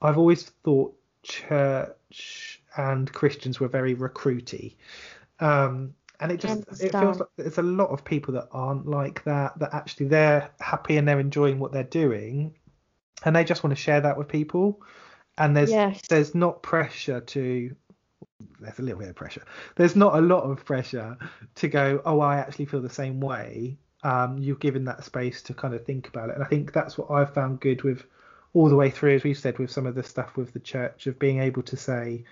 I've 0.01 0.17
always 0.17 0.43
thought 0.63 0.93
church 1.23 2.61
and 2.77 3.11
Christians 3.11 3.59
were 3.59 3.67
very 3.67 3.95
recruity. 3.95 4.75
Um, 5.39 5.93
and 6.19 6.31
it 6.31 6.39
just 6.39 6.67
it 6.81 6.91
feels 6.91 7.19
like 7.19 7.29
there's 7.37 7.57
a 7.57 7.63
lot 7.63 7.89
of 7.89 8.03
people 8.03 8.33
that 8.33 8.49
aren't 8.51 8.87
like 8.87 9.23
that, 9.23 9.57
that 9.59 9.73
actually 9.73 10.07
they're 10.07 10.49
happy 10.59 10.97
and 10.97 11.07
they're 11.07 11.19
enjoying 11.19 11.59
what 11.59 11.71
they're 11.71 11.83
doing 11.83 12.53
and 13.23 13.35
they 13.35 13.43
just 13.43 13.63
want 13.63 13.75
to 13.75 13.81
share 13.81 14.01
that 14.01 14.17
with 14.17 14.27
people. 14.27 14.81
And 15.39 15.55
there's 15.55 15.71
Yes. 15.71 16.01
there's 16.09 16.35
not 16.35 16.61
pressure 16.61 17.21
to 17.21 17.75
there's 18.59 18.79
a 18.79 18.81
little 18.81 18.99
bit 18.99 19.09
of 19.09 19.15
pressure. 19.15 19.43
There's 19.75 19.95
not 19.95 20.15
a 20.15 20.21
lot 20.21 20.43
of 20.43 20.63
pressure 20.65 21.17
to 21.55 21.67
go, 21.67 22.01
oh, 22.05 22.19
I 22.19 22.37
actually 22.37 22.65
feel 22.65 22.81
the 22.81 22.89
same 22.89 23.19
way. 23.19 23.77
Um, 24.03 24.37
you're 24.37 24.55
given 24.55 24.85
that 24.85 25.03
space 25.03 25.41
to 25.43 25.53
kind 25.53 25.73
of 25.73 25.85
think 25.85 26.07
about 26.07 26.29
it. 26.29 26.35
And 26.35 26.43
I 26.43 26.47
think 26.47 26.71
that's 26.71 26.97
what 26.97 27.11
I've 27.11 27.33
found 27.33 27.59
good 27.59 27.83
with 27.83 28.05
all 28.53 28.69
the 28.69 28.75
way 28.75 28.89
through, 28.89 29.15
as 29.15 29.23
we've 29.23 29.37
said, 29.37 29.59
with 29.59 29.71
some 29.71 29.85
of 29.85 29.95
the 29.95 30.03
stuff 30.03 30.37
with 30.37 30.53
the 30.53 30.59
church, 30.59 31.07
of 31.07 31.19
being 31.19 31.39
able 31.39 31.63
to 31.63 31.77
say, 31.77 32.23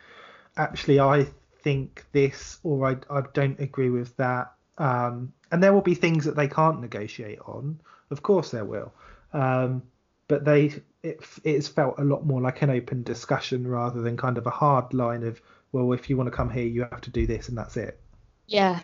actually, 0.55 0.99
I 0.99 1.27
think 1.61 2.05
this, 2.11 2.59
or 2.63 2.87
I, 2.87 2.97
I 3.09 3.23
don't 3.33 3.59
agree 3.59 3.89
with 3.89 4.15
that. 4.17 4.53
Um, 4.77 5.33
and 5.51 5.61
there 5.61 5.73
will 5.73 5.81
be 5.81 5.95
things 5.95 6.25
that 6.25 6.35
they 6.35 6.47
can't 6.47 6.81
negotiate 6.81 7.39
on. 7.39 7.79
Of 8.09 8.23
course, 8.23 8.51
there 8.51 8.65
will. 8.65 8.93
Um, 9.33 9.83
but 10.27 10.45
they 10.45 10.81
it 11.07 11.19
it's 11.43 11.67
felt 11.67 11.95
a 11.99 12.03
lot 12.03 12.25
more 12.25 12.41
like 12.41 12.61
an 12.61 12.69
open 12.69 13.03
discussion 13.03 13.67
rather 13.67 14.01
than 14.01 14.17
kind 14.17 14.37
of 14.37 14.45
a 14.47 14.51
hard 14.51 14.93
line 14.93 15.23
of 15.23 15.41
well 15.71 15.93
if 15.93 16.09
you 16.09 16.17
want 16.17 16.27
to 16.27 16.35
come 16.35 16.49
here 16.49 16.65
you 16.65 16.81
have 16.81 17.01
to 17.01 17.09
do 17.11 17.25
this 17.27 17.49
and 17.49 17.57
that's 17.57 17.77
it 17.77 17.99
Yeah. 18.47 18.79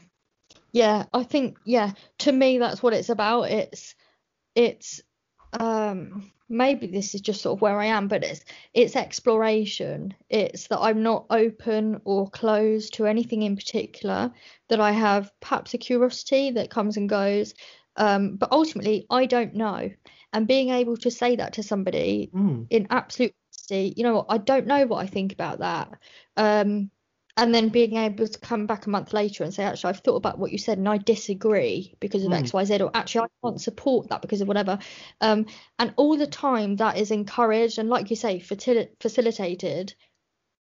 Yeah, 0.72 1.06
I 1.14 1.24
think 1.24 1.58
yeah, 1.66 1.91
to 2.20 2.32
me 2.32 2.58
that's 2.58 2.82
what 2.84 2.94
it's 2.94 3.10
about. 3.10 3.44
It's 3.52 3.95
it's 4.56 5.02
um 5.60 6.32
maybe 6.50 6.88
this 6.88 7.16
is 7.16 7.22
just 7.22 7.41
sort 7.41 7.58
of 7.58 7.62
where 7.62 7.80
I 7.80 7.86
am, 7.88 8.08
but 8.08 8.24
it's 8.24 8.44
it's 8.74 8.95
exploration. 8.95 10.14
It's 10.30 10.68
that 10.68 10.80
I'm 10.80 11.04
not 11.04 11.26
open 11.30 12.02
or 12.06 12.30
closed 12.30 12.95
to 12.95 13.06
anything 13.06 13.44
in 13.44 13.56
particular, 13.56 14.32
that 14.70 14.80
I 14.82 14.91
have 14.91 15.32
perhaps 15.41 15.74
a 15.74 15.78
curiosity 15.78 16.52
that 16.52 16.70
comes 16.72 16.98
and 16.98 17.10
goes. 17.10 17.54
Um, 17.98 18.36
but 18.38 18.52
ultimately 18.52 19.06
I 19.10 19.26
don't 19.28 19.54
know. 19.56 19.91
And 20.34 20.47
being 20.47 20.69
able 20.69 20.97
to 20.97 21.11
say 21.11 21.35
that 21.35 21.53
to 21.53 21.64
somebody 21.64 22.31
Mm. 22.34 22.68
in 22.69 22.88
absolute 22.89 23.34
honesty, 23.51 23.93
you 23.95 24.03
know 24.03 24.15
what, 24.15 24.26
I 24.30 24.39
don't 24.39 24.68
know 24.68 24.85
what 24.88 25.03
I 25.03 25.07
think 25.07 25.31
about 25.31 25.60
that. 25.60 25.91
Um, 26.35 26.89
and 27.38 27.53
then 27.53 27.69
being 27.69 27.95
able 27.97 28.27
to 28.27 28.39
come 28.39 28.68
back 28.68 28.85
a 28.85 28.89
month 28.89 29.11
later 29.14 29.43
and 29.43 29.53
say, 29.53 29.64
actually, 29.64 29.89
I've 29.89 29.99
thought 30.01 30.18
about 30.18 30.38
what 30.38 30.51
you 30.51 30.57
said 30.60 30.77
and 30.77 30.88
I 30.88 30.97
disagree 30.97 31.95
because 31.99 32.23
of 32.23 32.31
Mm. 32.31 32.39
X, 32.39 32.53
Y, 32.53 32.64
Z, 32.65 32.81
or 32.81 32.91
actually, 32.93 33.26
I 33.26 33.47
can't 33.47 33.61
support 33.61 34.10
that 34.10 34.22
because 34.22 34.41
of 34.41 34.47
whatever. 34.47 34.77
Um, 35.22 35.47
and 35.80 35.93
all 35.97 36.18
the 36.18 36.27
time 36.27 36.76
that 36.76 36.97
is 36.97 37.10
encouraged 37.11 37.80
and, 37.80 37.89
like 37.89 38.10
you 38.10 38.15
say, 38.15 38.39
facil- 38.39 38.89
facilitated. 38.99 39.95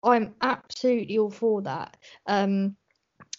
I'm 0.02 0.34
absolutely 0.40 1.18
all 1.18 1.30
for 1.30 1.62
that. 1.62 1.96
Um, 2.26 2.76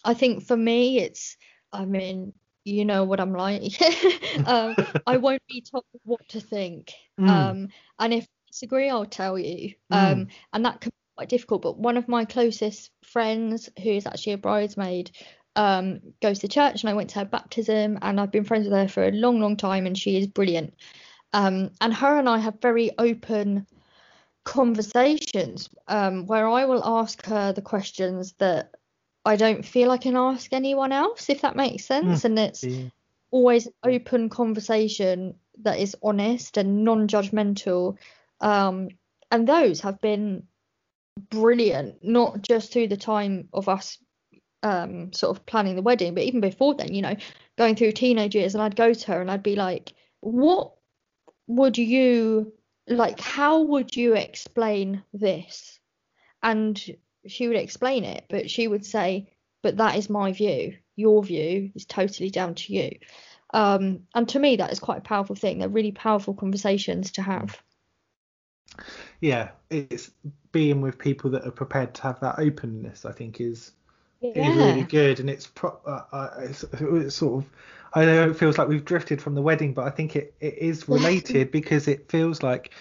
I 0.03 0.14
think 0.14 0.44
for 0.44 0.57
me, 0.57 0.99
it's, 0.99 1.38
I 1.72 1.85
mean, 1.85 2.34
you 2.68 2.85
know 2.85 3.03
what 3.03 3.19
I'm 3.19 3.34
like. 3.34 3.81
um, 4.45 4.76
I 5.06 5.18
won't 5.18 5.41
be 5.48 5.61
told 5.61 5.85
what 6.03 6.27
to 6.30 6.41
think. 6.41 6.94
Mm. 7.19 7.30
Um, 7.30 7.68
and 7.99 8.14
if 8.14 8.23
I 8.23 8.52
disagree, 8.52 8.89
I'll 8.89 9.06
tell 9.06 9.38
you. 9.39 9.73
Um, 9.91 10.26
Mm. 10.26 10.30
and 10.53 10.65
that 10.65 10.81
can 10.81 10.89
be 10.89 11.15
quite 11.18 11.30
difficult. 11.30 11.61
But 11.61 11.77
one 11.77 11.98
of 11.98 12.07
my 12.07 12.26
closest 12.26 12.91
friends, 13.03 13.69
who 13.81 13.89
is 13.91 14.06
actually 14.06 14.34
a 14.34 14.38
bridesmaid, 14.38 15.11
um, 15.56 16.02
goes 16.22 16.39
to 16.39 16.48
church, 16.48 16.84
and 16.84 16.89
I 16.89 16.94
went 16.94 17.10
to 17.11 17.19
her 17.19 17.26
baptism, 17.26 17.98
and 18.02 18.19
I've 18.19 18.31
been 18.31 18.44
friends 18.44 18.65
with 18.68 18.77
her 18.77 18.88
for 18.88 19.03
a 19.03 19.11
long, 19.11 19.39
long 19.39 19.57
time, 19.57 19.88
and 19.88 19.98
she 19.98 20.18
is 20.18 20.27
brilliant. 20.27 20.76
Um, 21.34 21.72
and 21.81 21.94
her 21.94 22.19
and 22.19 22.30
I 22.30 22.38
have 22.38 22.61
very 22.61 22.91
open 22.98 23.65
conversations 24.44 25.69
um, 25.88 26.26
where 26.26 26.48
I 26.48 26.65
will 26.65 26.84
ask 26.85 27.26
her 27.26 27.52
the 27.53 27.61
questions 27.61 28.34
that 28.39 28.76
I 29.28 29.36
don't 29.36 29.66
feel 29.66 29.91
I 29.91 29.98
can 29.98 30.16
ask 30.16 30.54
anyone 30.54 30.91
else, 30.91 31.30
if 31.30 31.41
that 31.41 31.56
makes 31.56 31.86
sense. 31.86 32.26
And 32.26 32.40
it's 32.40 32.64
Yeah. 32.64 32.90
always 33.32 33.68
open 33.84 34.30
conversation 34.30 35.36
that 35.62 35.80
is 35.80 35.95
honest 36.02 36.58
and 36.58 36.84
non-judgmental. 36.84 37.98
Um, 38.40 38.90
and 39.30 39.48
those 39.48 39.82
have 39.82 39.99
been 39.99 40.48
brilliant, 41.30 42.04
not 42.04 42.41
just 42.41 42.72
through 42.72 42.88
the 42.88 42.98
time 42.98 43.49
of 43.54 43.68
us 43.68 43.98
um, 44.64 45.14
sort 45.14 45.38
of 45.38 45.45
planning 45.45 45.76
the 45.76 45.82
wedding, 45.82 46.14
but 46.14 46.24
even 46.24 46.41
before 46.41 46.76
then, 46.76 46.94
you 46.94 47.02
know, 47.02 47.16
going 47.58 47.76
through 47.76 47.91
teenage 47.91 48.36
years, 48.36 48.56
and 48.56 48.62
I'd 48.62 48.76
go 48.76 48.94
to 48.94 49.08
her 49.12 49.22
and 49.22 49.30
I'd 49.30 49.44
be 49.44 49.56
like, 49.56 49.94
"What 50.22 50.74
would 51.48 51.78
you 51.78 52.54
like? 52.88 53.20
How 53.20 53.62
would 53.62 53.95
you 53.95 54.16
explain 54.16 55.04
this?" 55.14 55.80
And 56.41 56.80
she 57.28 57.48
would 57.48 57.58
explain 57.58 58.04
it, 58.04 58.26
but 58.30 58.49
she 58.49 58.68
would 58.68 58.86
say, 58.86 59.30
"But 59.62 59.78
that 59.78 59.95
is 59.95 60.10
my 60.10 60.32
view. 60.32 60.78
Your 60.95 61.24
view 61.24 61.72
is 61.76 61.86
totally 61.86 62.30
down 62.30 62.56
to 62.56 62.74
you." 62.74 62.98
Um, 63.54 64.08
and 64.14 64.28
to 64.30 64.40
me, 64.40 64.58
that 64.58 64.72
is 64.72 64.80
quite 64.80 64.99
a 64.99 65.02
powerful 65.02 65.36
thing. 65.36 65.60
They're 65.60 65.70
really 65.70 65.91
powerful 65.91 66.34
conversations 66.34 67.12
to 67.14 67.22
have. 67.22 67.62
yeah, 69.22 69.49
it's 69.70 70.12
being 70.52 70.82
with 70.82 70.98
people 70.98 71.32
that 71.32 71.45
are 71.45 71.52
prepared 71.52 71.94
to 71.95 72.02
have 72.04 72.20
that 72.20 72.40
openness. 72.40 73.06
I 73.06 73.12
think 73.12 73.40
is 73.41 73.72
is 74.22 74.56
really 74.56 74.84
good, 74.84 75.20
and 75.20 75.30
it's 75.30 75.48
pro- 75.48 75.80
uh, 75.86 76.04
uh, 76.12 76.30
it's, 76.40 76.64
it's 76.74 77.16
sort 77.16 77.44
of. 77.44 77.49
I 77.94 78.06
know 78.06 78.30
it 78.30 78.38
feels 78.38 78.58
like 78.58 78.68
we've 78.68 78.86
drifted 78.86 79.22
from 79.22 79.34
the 79.34 79.41
wedding, 79.41 79.74
but 79.74 79.86
I 79.86 79.90
think 79.90 80.16
it, 80.16 80.36
it 80.40 80.58
is 80.58 80.88
related 80.90 81.52
because 81.52 81.88
it 81.88 82.12
feels 82.12 82.44
like 82.44 82.72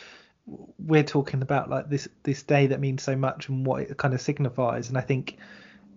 we're 0.78 1.02
talking 1.02 1.42
about 1.42 1.68
like 1.68 1.88
this 1.88 2.08
this 2.22 2.42
day 2.42 2.66
that 2.68 2.80
means 2.80 3.02
so 3.02 3.16
much 3.16 3.48
and 3.48 3.66
what 3.66 3.82
it 3.82 3.96
kind 3.96 4.14
of 4.14 4.20
signifies, 4.20 4.88
and 4.88 4.96
I 4.98 5.00
think 5.00 5.36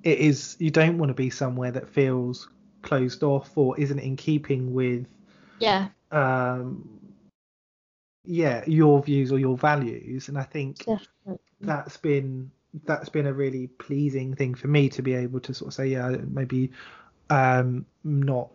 it 0.03 0.19
is. 0.19 0.55
You 0.59 0.71
don't 0.71 0.97
want 0.97 1.09
to 1.09 1.13
be 1.13 1.29
somewhere 1.29 1.71
that 1.71 1.89
feels 1.89 2.49
closed 2.81 3.23
off 3.23 3.57
or 3.57 3.77
isn't 3.79 3.99
in 3.99 4.15
keeping 4.15 4.73
with 4.73 5.05
Yeah. 5.59 5.89
um 6.11 6.87
yeah 8.25 8.63
your 8.67 9.01
views 9.01 9.31
or 9.31 9.39
your 9.39 9.57
values 9.57 10.29
and 10.29 10.37
i 10.37 10.43
think 10.43 10.77
Definitely. 10.77 11.39
that's 11.61 11.97
been 11.97 12.49
that's 12.85 13.09
been 13.09 13.25
a 13.27 13.33
really 13.33 13.67
pleasing 13.67 14.35
thing 14.35 14.53
for 14.53 14.67
me 14.67 14.87
to 14.89 15.01
be 15.01 15.13
able 15.13 15.39
to 15.41 15.53
sort 15.53 15.67
of 15.69 15.73
say 15.73 15.87
yeah 15.87 16.15
maybe 16.27 16.71
um 17.29 17.85
not 18.03 18.49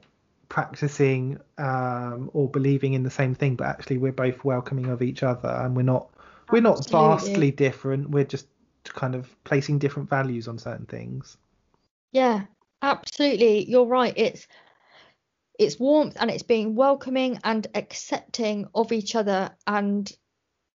practicing 0.54 1.36
um 1.58 2.30
or 2.32 2.48
believing 2.48 2.92
in 2.92 3.02
the 3.02 3.10
same 3.10 3.34
thing 3.34 3.56
but 3.56 3.66
actually 3.66 3.98
we're 3.98 4.12
both 4.12 4.44
welcoming 4.44 4.86
of 4.86 5.02
each 5.02 5.24
other 5.24 5.48
and 5.48 5.74
we're 5.74 5.82
not 5.82 6.08
we're 6.52 6.62
not 6.62 6.78
Absolutely. 6.78 7.08
vastly 7.08 7.50
different 7.50 8.08
we're 8.10 8.22
just 8.22 8.46
kind 8.84 9.16
of 9.16 9.34
placing 9.42 9.80
different 9.80 10.08
values 10.08 10.46
on 10.46 10.56
certain 10.56 10.86
things 10.86 11.36
Yeah, 12.12 12.44
absolutely. 12.82 13.68
You're 13.68 13.86
right. 13.86 14.14
It's 14.16 14.46
it's 15.58 15.80
warmth 15.80 16.16
and 16.20 16.30
it's 16.30 16.44
being 16.44 16.76
welcoming 16.76 17.40
and 17.42 17.66
accepting 17.74 18.68
of 18.76 18.92
each 18.92 19.16
other 19.16 19.50
and 19.66 20.12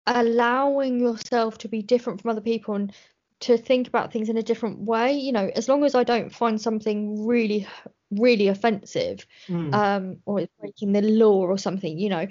allowing 0.08 1.02
yourself 1.02 1.58
to 1.58 1.68
be 1.68 1.82
different 1.82 2.22
from 2.22 2.32
other 2.32 2.40
people 2.42 2.76
and 2.76 2.94
to 3.42 3.58
think 3.58 3.90
about 3.90 4.14
things 4.14 4.30
in 4.30 4.38
a 4.38 4.44
different 4.44 4.80
way. 4.80 5.18
You 5.18 5.34
know, 5.34 5.52
as 5.54 5.68
long 5.68 5.84
as 5.84 5.96
I 5.96 6.06
don't 6.06 6.34
find 6.34 6.62
something 6.62 7.26
really, 7.26 7.68
really 8.11 8.48
offensive, 8.48 9.26
Mm. 9.48 9.73
um, 9.73 10.18
or 10.26 10.40
it's 10.40 10.53
breaking 10.60 10.94
the 10.94 11.02
law 11.02 11.41
or 11.41 11.57
something, 11.57 11.98
you 11.99 12.10
know, 12.10 12.27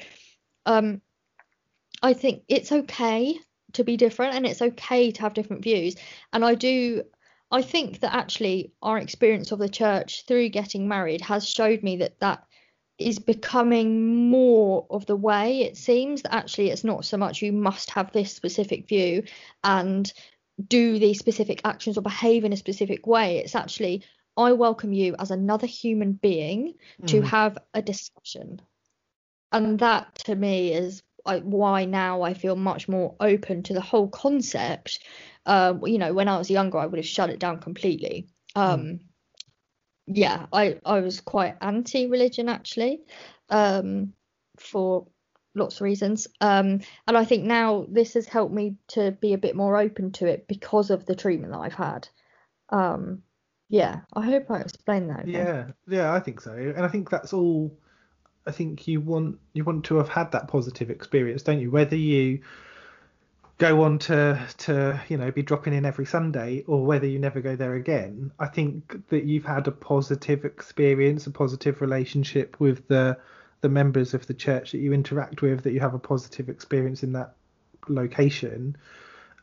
um, 0.66 1.00
I 2.02 2.12
think 2.12 2.42
it's 2.48 2.72
okay 2.72 3.38
to 3.72 3.84
be 3.84 3.96
different 3.96 4.34
and 4.34 4.46
it's 4.46 4.62
okay 4.62 5.10
to 5.10 5.20
have 5.22 5.34
different 5.34 5.62
views. 5.62 5.96
And 6.32 6.44
I 6.44 6.54
do, 6.54 7.02
I 7.50 7.62
think 7.62 8.00
that 8.00 8.14
actually 8.14 8.72
our 8.82 8.98
experience 8.98 9.52
of 9.52 9.58
the 9.58 9.68
church 9.68 10.24
through 10.26 10.48
getting 10.50 10.88
married 10.88 11.20
has 11.22 11.48
showed 11.48 11.82
me 11.82 11.96
that 11.96 12.20
that 12.20 12.44
is 12.98 13.18
becoming 13.18 14.28
more 14.30 14.86
of 14.90 15.06
the 15.06 15.16
way. 15.16 15.62
It 15.62 15.76
seems 15.76 16.22
that 16.22 16.34
actually 16.34 16.70
it's 16.70 16.84
not 16.84 17.04
so 17.04 17.16
much 17.16 17.42
you 17.42 17.52
must 17.52 17.90
have 17.90 18.12
this 18.12 18.32
specific 18.32 18.86
view 18.86 19.24
and 19.64 20.12
do 20.68 21.00
these 21.00 21.18
specific 21.18 21.60
actions 21.64 21.98
or 21.98 22.02
behave 22.02 22.44
in 22.44 22.52
a 22.52 22.56
specific 22.56 23.06
way. 23.06 23.38
It's 23.38 23.56
actually, 23.56 24.04
I 24.36 24.52
welcome 24.52 24.92
you 24.92 25.14
as 25.18 25.30
another 25.30 25.66
human 25.66 26.12
being 26.12 26.74
to 27.06 27.22
Mhm. 27.22 27.26
have 27.26 27.58
a 27.72 27.82
discussion. 27.82 28.60
And 29.52 29.78
that 29.78 30.14
to 30.26 30.34
me 30.34 30.72
is 30.72 31.02
I, 31.24 31.38
why 31.38 31.84
now 31.84 32.22
I 32.22 32.34
feel 32.34 32.56
much 32.56 32.88
more 32.88 33.14
open 33.20 33.62
to 33.64 33.74
the 33.74 33.80
whole 33.80 34.08
concept. 34.08 35.00
Um, 35.46 35.86
you 35.86 35.98
know, 35.98 36.12
when 36.12 36.28
I 36.28 36.36
was 36.38 36.50
younger, 36.50 36.78
I 36.78 36.86
would 36.86 36.98
have 36.98 37.06
shut 37.06 37.30
it 37.30 37.38
down 37.38 37.60
completely. 37.60 38.28
Um, 38.54 39.00
yeah, 40.06 40.46
I, 40.52 40.78
I 40.84 41.00
was 41.00 41.20
quite 41.20 41.56
anti-religion 41.60 42.48
actually, 42.48 43.02
um, 43.48 44.12
for 44.58 45.06
lots 45.54 45.76
of 45.76 45.82
reasons. 45.82 46.26
Um, 46.40 46.80
and 47.06 47.16
I 47.16 47.24
think 47.24 47.44
now 47.44 47.86
this 47.88 48.14
has 48.14 48.26
helped 48.26 48.54
me 48.54 48.76
to 48.88 49.12
be 49.12 49.32
a 49.32 49.38
bit 49.38 49.56
more 49.56 49.78
open 49.78 50.12
to 50.12 50.26
it 50.26 50.46
because 50.46 50.90
of 50.90 51.06
the 51.06 51.14
treatment 51.14 51.52
that 51.52 51.60
I've 51.60 51.74
had. 51.74 52.08
Um, 52.68 53.22
yeah, 53.68 54.00
I 54.12 54.24
hope 54.24 54.50
I 54.50 54.60
explained 54.60 55.10
that. 55.10 55.20
okay. 55.20 55.32
Yeah, 55.32 55.66
yeah, 55.88 56.12
I 56.12 56.20
think 56.20 56.40
so, 56.40 56.52
and 56.52 56.84
I 56.84 56.88
think 56.88 57.10
that's 57.10 57.32
all. 57.32 57.76
I 58.46 58.50
think 58.50 58.86
you 58.86 59.00
want 59.00 59.38
you 59.54 59.64
want 59.64 59.84
to 59.86 59.96
have 59.96 60.08
had 60.08 60.32
that 60.32 60.48
positive 60.48 60.90
experience, 60.90 61.42
don't 61.42 61.60
you? 61.60 61.70
Whether 61.70 61.96
you 61.96 62.40
go 63.58 63.82
on 63.82 63.98
to 64.00 64.46
to 64.58 65.00
you 65.08 65.16
know 65.16 65.30
be 65.30 65.42
dropping 65.42 65.72
in 65.72 65.84
every 65.84 66.04
Sunday 66.04 66.64
or 66.66 66.84
whether 66.84 67.06
you 67.06 67.18
never 67.18 67.40
go 67.40 67.56
there 67.56 67.74
again, 67.74 68.32
I 68.38 68.46
think 68.46 69.08
that 69.08 69.24
you've 69.24 69.44
had 69.44 69.66
a 69.66 69.72
positive 69.72 70.44
experience, 70.44 71.26
a 71.26 71.30
positive 71.30 71.80
relationship 71.80 72.60
with 72.60 72.86
the 72.88 73.18
the 73.62 73.68
members 73.70 74.12
of 74.12 74.26
the 74.26 74.34
church 74.34 74.72
that 74.72 74.78
you 74.78 74.92
interact 74.92 75.40
with, 75.40 75.62
that 75.62 75.72
you 75.72 75.80
have 75.80 75.94
a 75.94 75.98
positive 75.98 76.50
experience 76.50 77.02
in 77.02 77.12
that 77.12 77.34
location. 77.88 78.76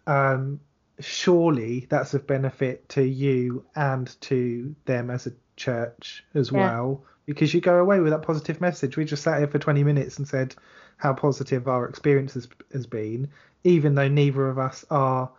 Um, 0.06 0.60
surely 1.02 1.88
that's 1.90 2.14
of 2.14 2.26
benefit 2.28 2.88
to 2.90 3.04
you 3.04 3.64
and 3.76 4.20
to 4.22 4.76
them 4.86 5.10
as 5.10 5.28
a 5.28 5.32
church 5.56 6.24
as 6.34 6.52
Yeah. 6.52 6.60
well 6.60 7.04
because 7.26 7.54
you 7.54 7.62
go 7.62 7.78
away 7.80 8.00
with 8.00 8.12
that 8.12 8.22
positive 8.24 8.60
message 8.62 8.98
we 8.98 9.06
just 9.06 9.24
sat 9.24 9.38
here 9.40 9.48
for 9.48 9.60
20 9.60 9.84
minutes 9.84 10.18
and 10.18 10.28
said 10.28 10.56
how 10.98 11.14
positive 11.14 11.68
our 11.68 11.88
experience 11.88 12.34
has, 12.34 12.48
has 12.74 12.86
been 12.88 13.30
even 13.64 13.96
though 13.96 14.08
neither 14.08 14.50
of 14.50 14.58
us 14.58 14.86
are 14.90 15.30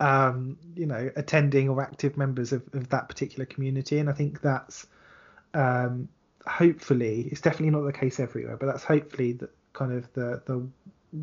um 0.00 0.58
you 0.74 0.86
know 0.86 1.10
attending 1.16 1.68
or 1.68 1.80
active 1.80 2.16
members 2.18 2.52
of, 2.52 2.62
of 2.74 2.88
that 2.90 3.08
particular 3.08 3.46
community 3.46 3.98
and 3.98 4.10
i 4.10 4.12
think 4.12 4.40
that's 4.42 4.86
um 5.54 6.08
hopefully 6.46 7.28
it's 7.32 7.40
definitely 7.40 7.70
not 7.70 7.80
the 7.84 7.92
case 7.92 8.20
everywhere 8.20 8.56
but 8.56 8.66
that's 8.66 8.84
hopefully 8.84 9.32
the 9.32 9.48
kind 9.72 9.92
of 9.92 10.12
the 10.12 10.42
the 10.46 10.66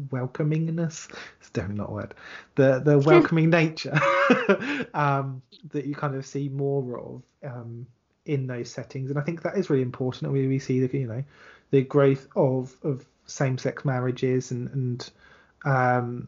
welcomingness 0.10 1.10
it's 1.40 1.50
definitely 1.52 1.78
not 1.78 1.90
a 1.90 1.94
word 1.94 2.14
the 2.56 2.80
the 2.80 2.98
welcoming 3.06 3.50
nature 3.50 4.00
um 4.94 5.42
that 5.72 5.86
you 5.86 5.96
kind 5.96 6.16
of 6.16 6.26
see 6.26 6.50
more 6.50 7.00
of 7.00 7.22
um 7.44 7.86
in 8.26 8.48
those 8.48 8.70
settings, 8.70 9.10
and 9.10 9.20
I 9.20 9.24
think 9.24 9.42
that 9.42 9.58
is 9.58 9.70
really 9.70 9.82
important. 9.82 10.32
We 10.32 10.48
we 10.48 10.60
see 10.60 10.86
the 10.86 10.98
you 10.98 11.08
know 11.08 11.24
the 11.72 11.82
growth 11.82 12.28
of 12.36 12.76
of 12.84 13.06
same 13.26 13.58
sex 13.58 13.84
marriages 13.86 14.52
and 14.52 14.70
and 14.70 15.12
um, 15.66 16.28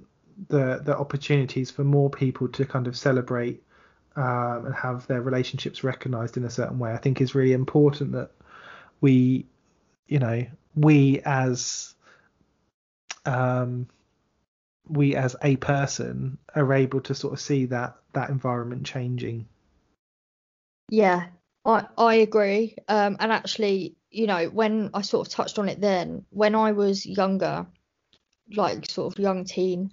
the 0.49 0.81
the 0.83 0.97
opportunities 0.97 1.71
for 1.71 1.83
more 1.83 2.09
people 2.09 2.47
to 2.49 2.65
kind 2.65 2.87
of 2.87 2.97
celebrate 2.97 3.63
um, 4.15 4.65
and 4.65 4.75
have 4.75 5.07
their 5.07 5.21
relationships 5.21 5.83
recognized 5.83 6.37
in 6.37 6.43
a 6.43 6.49
certain 6.49 6.79
way. 6.79 6.91
I 6.91 6.97
think 6.97 7.21
is 7.21 7.35
really 7.35 7.53
important 7.53 8.11
that 8.13 8.31
we 9.01 9.45
you 10.07 10.19
know 10.19 10.45
we 10.75 11.21
as 11.25 11.94
um, 13.25 13.87
we 14.87 15.15
as 15.15 15.35
a 15.41 15.55
person 15.57 16.37
are 16.53 16.73
able 16.73 17.01
to 17.01 17.15
sort 17.15 17.33
of 17.33 17.39
see 17.39 17.65
that 17.65 17.95
that 18.13 18.29
environment 18.29 18.85
changing. 18.85 19.47
Yeah, 20.89 21.27
I 21.65 21.85
I 21.97 22.15
agree. 22.15 22.75
Um, 22.87 23.17
and 23.19 23.31
actually, 23.31 23.95
you 24.11 24.27
know, 24.27 24.45
when 24.45 24.91
I 24.93 25.01
sort 25.01 25.27
of 25.27 25.33
touched 25.33 25.59
on 25.59 25.69
it 25.69 25.81
then, 25.81 26.25
when 26.29 26.55
I 26.55 26.71
was 26.71 27.05
younger, 27.05 27.65
like 28.55 28.89
sort 28.89 29.13
of 29.13 29.19
young 29.19 29.45
teen, 29.45 29.91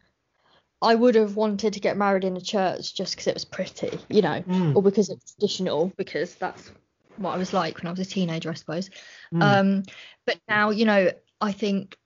I 0.82 0.94
would 0.94 1.14
have 1.14 1.36
wanted 1.36 1.72
to 1.74 1.80
get 1.80 1.96
married 1.96 2.24
in 2.24 2.36
a 2.36 2.40
church 2.40 2.94
just 2.94 3.14
because 3.14 3.28
it 3.28 3.34
was 3.34 3.44
pretty, 3.44 3.98
you 4.10 4.20
know, 4.20 4.42
Mm. 4.42 4.76
or 4.76 4.82
because 4.82 5.08
it's 5.08 5.34
traditional, 5.34 5.92
because 5.96 6.34
that's 6.34 6.70
what 7.16 7.34
I 7.34 7.38
was 7.38 7.52
like 7.52 7.78
when 7.78 7.86
I 7.86 7.90
was 7.90 8.00
a 8.00 8.04
teenager, 8.04 8.50
I 8.50 8.54
suppose. 8.54 8.90
Mm. 9.32 9.42
Um, 9.42 9.82
but 10.26 10.38
now, 10.48 10.70
you 10.70 10.84
know, 10.84 11.10
I 11.40 11.52
think 11.52 11.96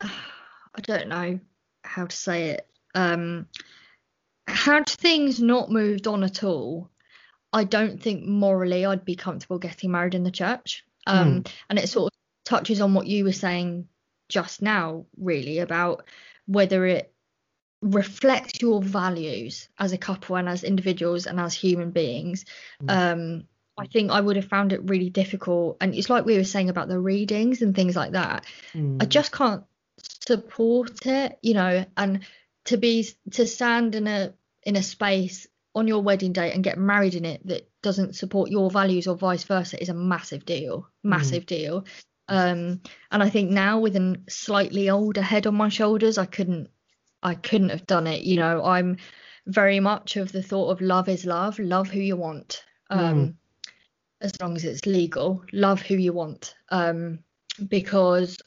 I 0.00 0.80
don't 0.82 1.08
know 1.08 1.40
how 1.82 2.06
to 2.06 2.16
say 2.16 2.50
it. 2.50 2.66
Um, 2.94 3.46
had 4.46 4.88
things 4.88 5.40
not 5.40 5.70
moved 5.70 6.06
on 6.06 6.24
at 6.24 6.44
all, 6.44 6.90
I 7.52 7.64
don't 7.64 8.02
think 8.02 8.24
morally 8.24 8.84
I'd 8.84 9.04
be 9.04 9.14
comfortable 9.14 9.58
getting 9.58 9.92
married 9.92 10.14
in 10.14 10.24
the 10.24 10.30
church. 10.30 10.84
Um, 11.06 11.44
And 11.70 11.78
it 11.78 11.88
sort 11.88 12.12
of 12.12 12.18
touches 12.44 12.80
on 12.80 12.94
what 12.94 13.06
you 13.06 13.24
were 13.24 13.32
saying 13.32 13.88
just 14.28 14.60
now, 14.60 15.06
really, 15.16 15.60
about 15.60 16.08
whether 16.46 16.84
it 16.84 17.12
reflects 17.80 18.60
your 18.60 18.82
values 18.82 19.68
as 19.78 19.92
a 19.92 19.98
couple 19.98 20.36
and 20.36 20.48
as 20.48 20.64
individuals 20.64 21.26
and 21.26 21.38
as 21.38 21.54
human 21.54 21.90
beings. 21.90 22.44
Um, 22.88 23.44
I 23.76 23.86
think 23.86 24.10
I 24.10 24.20
would 24.20 24.36
have 24.36 24.46
found 24.46 24.72
it 24.72 24.88
really 24.88 25.10
difficult. 25.10 25.76
And 25.80 25.94
it's 25.94 26.10
like 26.10 26.24
we 26.24 26.36
were 26.36 26.44
saying 26.44 26.70
about 26.70 26.88
the 26.88 26.98
readings 26.98 27.60
and 27.62 27.74
things 27.74 27.94
like 27.94 28.12
that. 28.12 28.46
Mm. 28.72 29.02
I 29.02 29.06
just 29.06 29.32
can't 29.32 29.64
support 30.26 31.06
it, 31.06 31.38
you 31.42 31.54
know, 31.54 31.84
and 31.96 32.20
to 32.66 32.76
be 32.76 33.06
to 33.32 33.46
stand 33.46 33.94
in 33.94 34.06
a 34.06 34.32
in 34.62 34.76
a 34.76 34.82
space 34.82 35.46
on 35.74 35.88
your 35.88 36.02
wedding 36.02 36.32
day 36.32 36.52
and 36.52 36.64
get 36.64 36.78
married 36.78 37.14
in 37.14 37.24
it 37.24 37.46
that 37.46 37.68
doesn't 37.82 38.14
support 38.14 38.50
your 38.50 38.70
values 38.70 39.06
or 39.06 39.16
vice 39.16 39.44
versa 39.44 39.80
is 39.80 39.88
a 39.88 39.94
massive 39.94 40.44
deal, 40.46 40.88
massive 41.02 41.46
deal. 41.46 41.84
Um, 42.28 42.80
and 43.10 43.22
I 43.22 43.28
think 43.28 43.50
now 43.50 43.80
with 43.80 43.96
a 43.96 44.16
slightly 44.28 44.88
older 44.88 45.20
head 45.20 45.46
on 45.46 45.54
my 45.54 45.68
shoulders, 45.68 46.16
I 46.16 46.26
couldn't 46.26 46.70
I 47.22 47.34
couldn't 47.34 47.70
have 47.70 47.86
done 47.86 48.06
it. 48.06 48.22
You 48.22 48.36
know, 48.36 48.64
I'm 48.64 48.98
very 49.46 49.80
much 49.80 50.16
of 50.16 50.32
the 50.32 50.42
thought 50.42 50.70
of 50.70 50.80
love 50.80 51.08
is 51.08 51.24
love, 51.24 51.58
love 51.58 51.88
who 51.88 52.00
you 52.00 52.16
want. 52.16 52.64
Um, 52.90 53.36
as 54.20 54.32
long 54.40 54.56
as 54.56 54.64
it's 54.64 54.86
legal, 54.86 55.42
love 55.52 55.82
who 55.82 55.96
you 55.96 56.12
want. 56.12 56.54
Um, 56.70 57.18
because 57.68 58.38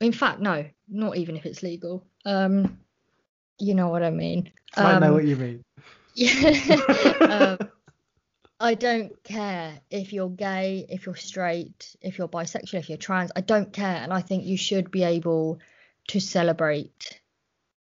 in 0.00 0.12
fact, 0.12 0.40
no, 0.40 0.66
not 0.90 1.16
even 1.16 1.36
if 1.36 1.46
it's 1.46 1.62
legal. 1.62 2.04
Um, 2.24 2.78
you 3.58 3.74
know 3.74 3.88
what 3.88 4.02
I 4.02 4.10
mean. 4.10 4.50
I 4.76 4.98
know 4.98 5.08
Um, 5.08 5.14
what 5.14 5.24
you 5.24 5.36
mean. 5.36 5.64
yeah. 6.14 7.56
um, 7.60 7.68
I 8.58 8.74
don't 8.74 9.22
care 9.24 9.80
if 9.90 10.12
you're 10.12 10.28
gay, 10.28 10.84
if 10.88 11.06
you're 11.06 11.16
straight, 11.16 11.96
if 12.02 12.18
you're 12.18 12.28
bisexual, 12.28 12.74
if 12.78 12.88
you're 12.88 12.98
trans. 12.98 13.30
I 13.34 13.40
don't 13.40 13.72
care, 13.72 13.96
and 13.96 14.12
I 14.12 14.20
think 14.20 14.44
you 14.44 14.56
should 14.56 14.90
be 14.90 15.02
able 15.02 15.60
to 16.08 16.20
celebrate 16.20 17.20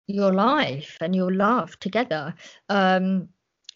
your 0.06 0.32
life 0.32 0.96
and 1.00 1.16
your 1.16 1.32
love 1.32 1.78
together. 1.80 2.34
Um, 2.68 3.28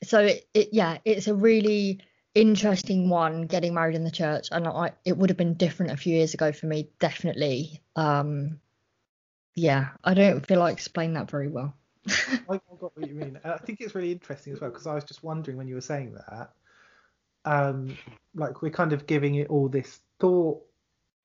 so 0.02 0.20
it, 0.20 0.46
it, 0.54 0.68
yeah, 0.72 0.98
it's 1.04 1.28
a 1.28 1.34
really 1.34 2.00
interesting 2.34 3.08
one 3.08 3.42
getting 3.42 3.74
married 3.74 3.96
in 3.96 4.04
the 4.04 4.10
church, 4.10 4.48
and 4.52 4.66
I, 4.68 4.92
it 5.04 5.16
would 5.16 5.30
have 5.30 5.36
been 5.36 5.54
different 5.54 5.92
a 5.92 5.96
few 5.96 6.14
years 6.14 6.34
ago 6.34 6.52
for 6.52 6.66
me, 6.66 6.88
definitely. 7.00 7.82
Um, 7.96 8.60
yeah, 9.54 9.88
I 10.02 10.14
don't 10.14 10.46
feel 10.46 10.60
like 10.60 10.72
explain 10.72 11.14
that 11.14 11.30
very 11.30 11.48
well. 11.48 11.74
I 12.08 12.54
I 12.54 12.58
got 12.80 12.96
what 12.96 13.08
you 13.08 13.14
mean. 13.14 13.38
I 13.44 13.58
think 13.58 13.80
it's 13.80 13.94
really 13.94 14.12
interesting 14.12 14.52
as 14.52 14.60
well 14.60 14.70
because 14.70 14.86
I 14.86 14.94
was 14.94 15.04
just 15.04 15.22
wondering 15.22 15.56
when 15.56 15.68
you 15.68 15.74
were 15.74 15.80
saying 15.80 16.14
that, 16.14 16.52
um, 17.44 17.96
like 18.34 18.62
we're 18.62 18.70
kind 18.70 18.92
of 18.92 19.06
giving 19.06 19.36
it 19.36 19.50
all 19.50 19.68
this 19.68 20.00
thought 20.18 20.62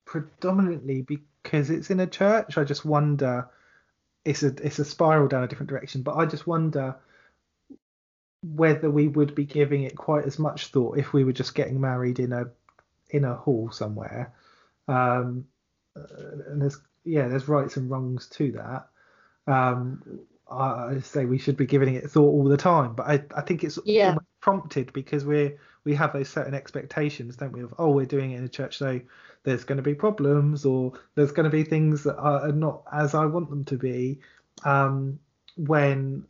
predominantly 0.04 1.02
because 1.02 1.70
it's 1.70 1.90
in 1.90 2.00
a 2.00 2.06
church. 2.06 2.58
I 2.58 2.64
just 2.64 2.84
wonder, 2.84 3.48
it's 4.24 4.42
a 4.42 4.48
it's 4.62 4.78
a 4.78 4.84
spiral 4.84 5.28
down 5.28 5.44
a 5.44 5.48
different 5.48 5.70
direction, 5.70 6.02
but 6.02 6.16
I 6.16 6.26
just 6.26 6.46
wonder 6.46 6.96
whether 8.42 8.90
we 8.90 9.08
would 9.08 9.34
be 9.34 9.44
giving 9.44 9.82
it 9.82 9.96
quite 9.96 10.24
as 10.24 10.38
much 10.38 10.68
thought 10.68 10.96
if 10.96 11.12
we 11.12 11.24
were 11.24 11.32
just 11.32 11.54
getting 11.54 11.80
married 11.80 12.20
in 12.20 12.32
a 12.32 12.46
in 13.10 13.24
a 13.24 13.34
hall 13.34 13.70
somewhere. 13.70 14.32
Um, 14.86 15.46
uh, 15.96 16.02
and 16.48 16.62
there's 16.62 16.78
yeah, 17.08 17.28
there's 17.28 17.48
rights 17.48 17.76
and 17.76 17.90
wrongs 17.90 18.26
to 18.28 18.52
that. 18.52 18.88
Um, 19.52 20.20
I, 20.50 20.98
say 21.00 21.24
we 21.24 21.38
should 21.38 21.56
be 21.56 21.66
giving 21.66 21.94
it 21.94 22.10
thought 22.10 22.30
all 22.30 22.44
the 22.44 22.56
time, 22.56 22.94
but 22.94 23.06
I, 23.06 23.24
I 23.36 23.40
think 23.42 23.64
it's 23.64 23.78
Yeah. 23.84 24.08
almost 24.08 24.26
prompted 24.40 24.92
because 24.92 25.24
we're 25.24 25.58
we 25.84 25.94
have 25.94 26.12
those 26.12 26.28
certain 26.28 26.54
expectations, 26.54 27.36
don't 27.36 27.52
we? 27.52 27.62
Of 27.62 27.74
oh, 27.78 27.90
we're 27.90 28.06
doing 28.06 28.32
it 28.32 28.38
in 28.38 28.44
a 28.44 28.48
church, 28.48 28.78
so 28.78 29.00
there's 29.42 29.64
going 29.64 29.76
to 29.76 29.82
be 29.82 29.94
problems, 29.94 30.64
or 30.64 30.92
there's 31.14 31.32
going 31.32 31.44
to 31.44 31.50
be 31.50 31.64
things 31.64 32.02
that 32.04 32.16
are 32.16 32.48
are 32.48 32.52
not 32.52 32.82
as 32.92 33.14
I 33.14 33.26
want 33.26 33.50
them 33.50 33.64
to 33.66 33.76
be. 33.76 34.20
Um, 34.64 35.18
when 35.56 36.24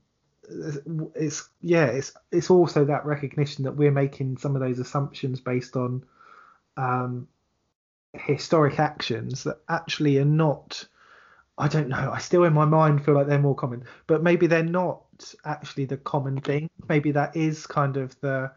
it's 1.15 1.49
yeah, 1.61 1.87
it's 1.87 2.13
it's 2.33 2.51
also 2.51 2.85
that 2.85 3.05
recognition 3.05 3.65
that 3.65 3.77
we're 3.77 3.93
making 3.93 4.39
some 4.39 4.57
of 4.57 4.63
those 4.63 4.79
assumptions 4.79 5.41
based 5.41 5.77
on 5.77 6.05
um, 6.77 7.29
historic 8.15 8.79
actions 8.79 9.45
that 9.45 9.59
actually 9.69 10.19
are 10.19 10.25
not 10.25 10.87
I 11.61 11.67
don't 11.67 11.89
know. 11.89 12.13
I 12.13 12.19
still 12.19 12.45
in 12.45 12.53
my 12.53 12.65
mind 12.65 13.05
feel 13.05 13.15
like 13.15 13.27
they're 13.27 13.41
more 13.41 13.57
common, 13.57 13.83
but 14.07 14.23
maybe 14.23 14.47
they're 14.47 14.63
not 14.63 15.03
actually 15.45 15.87
the 15.87 15.97
common 15.97 16.41
thing. 16.41 16.71
Maybe 16.89 17.11
that 17.11 17.37
is 17.37 17.67
kind 17.67 17.97
of 17.97 18.19
the 18.21 18.53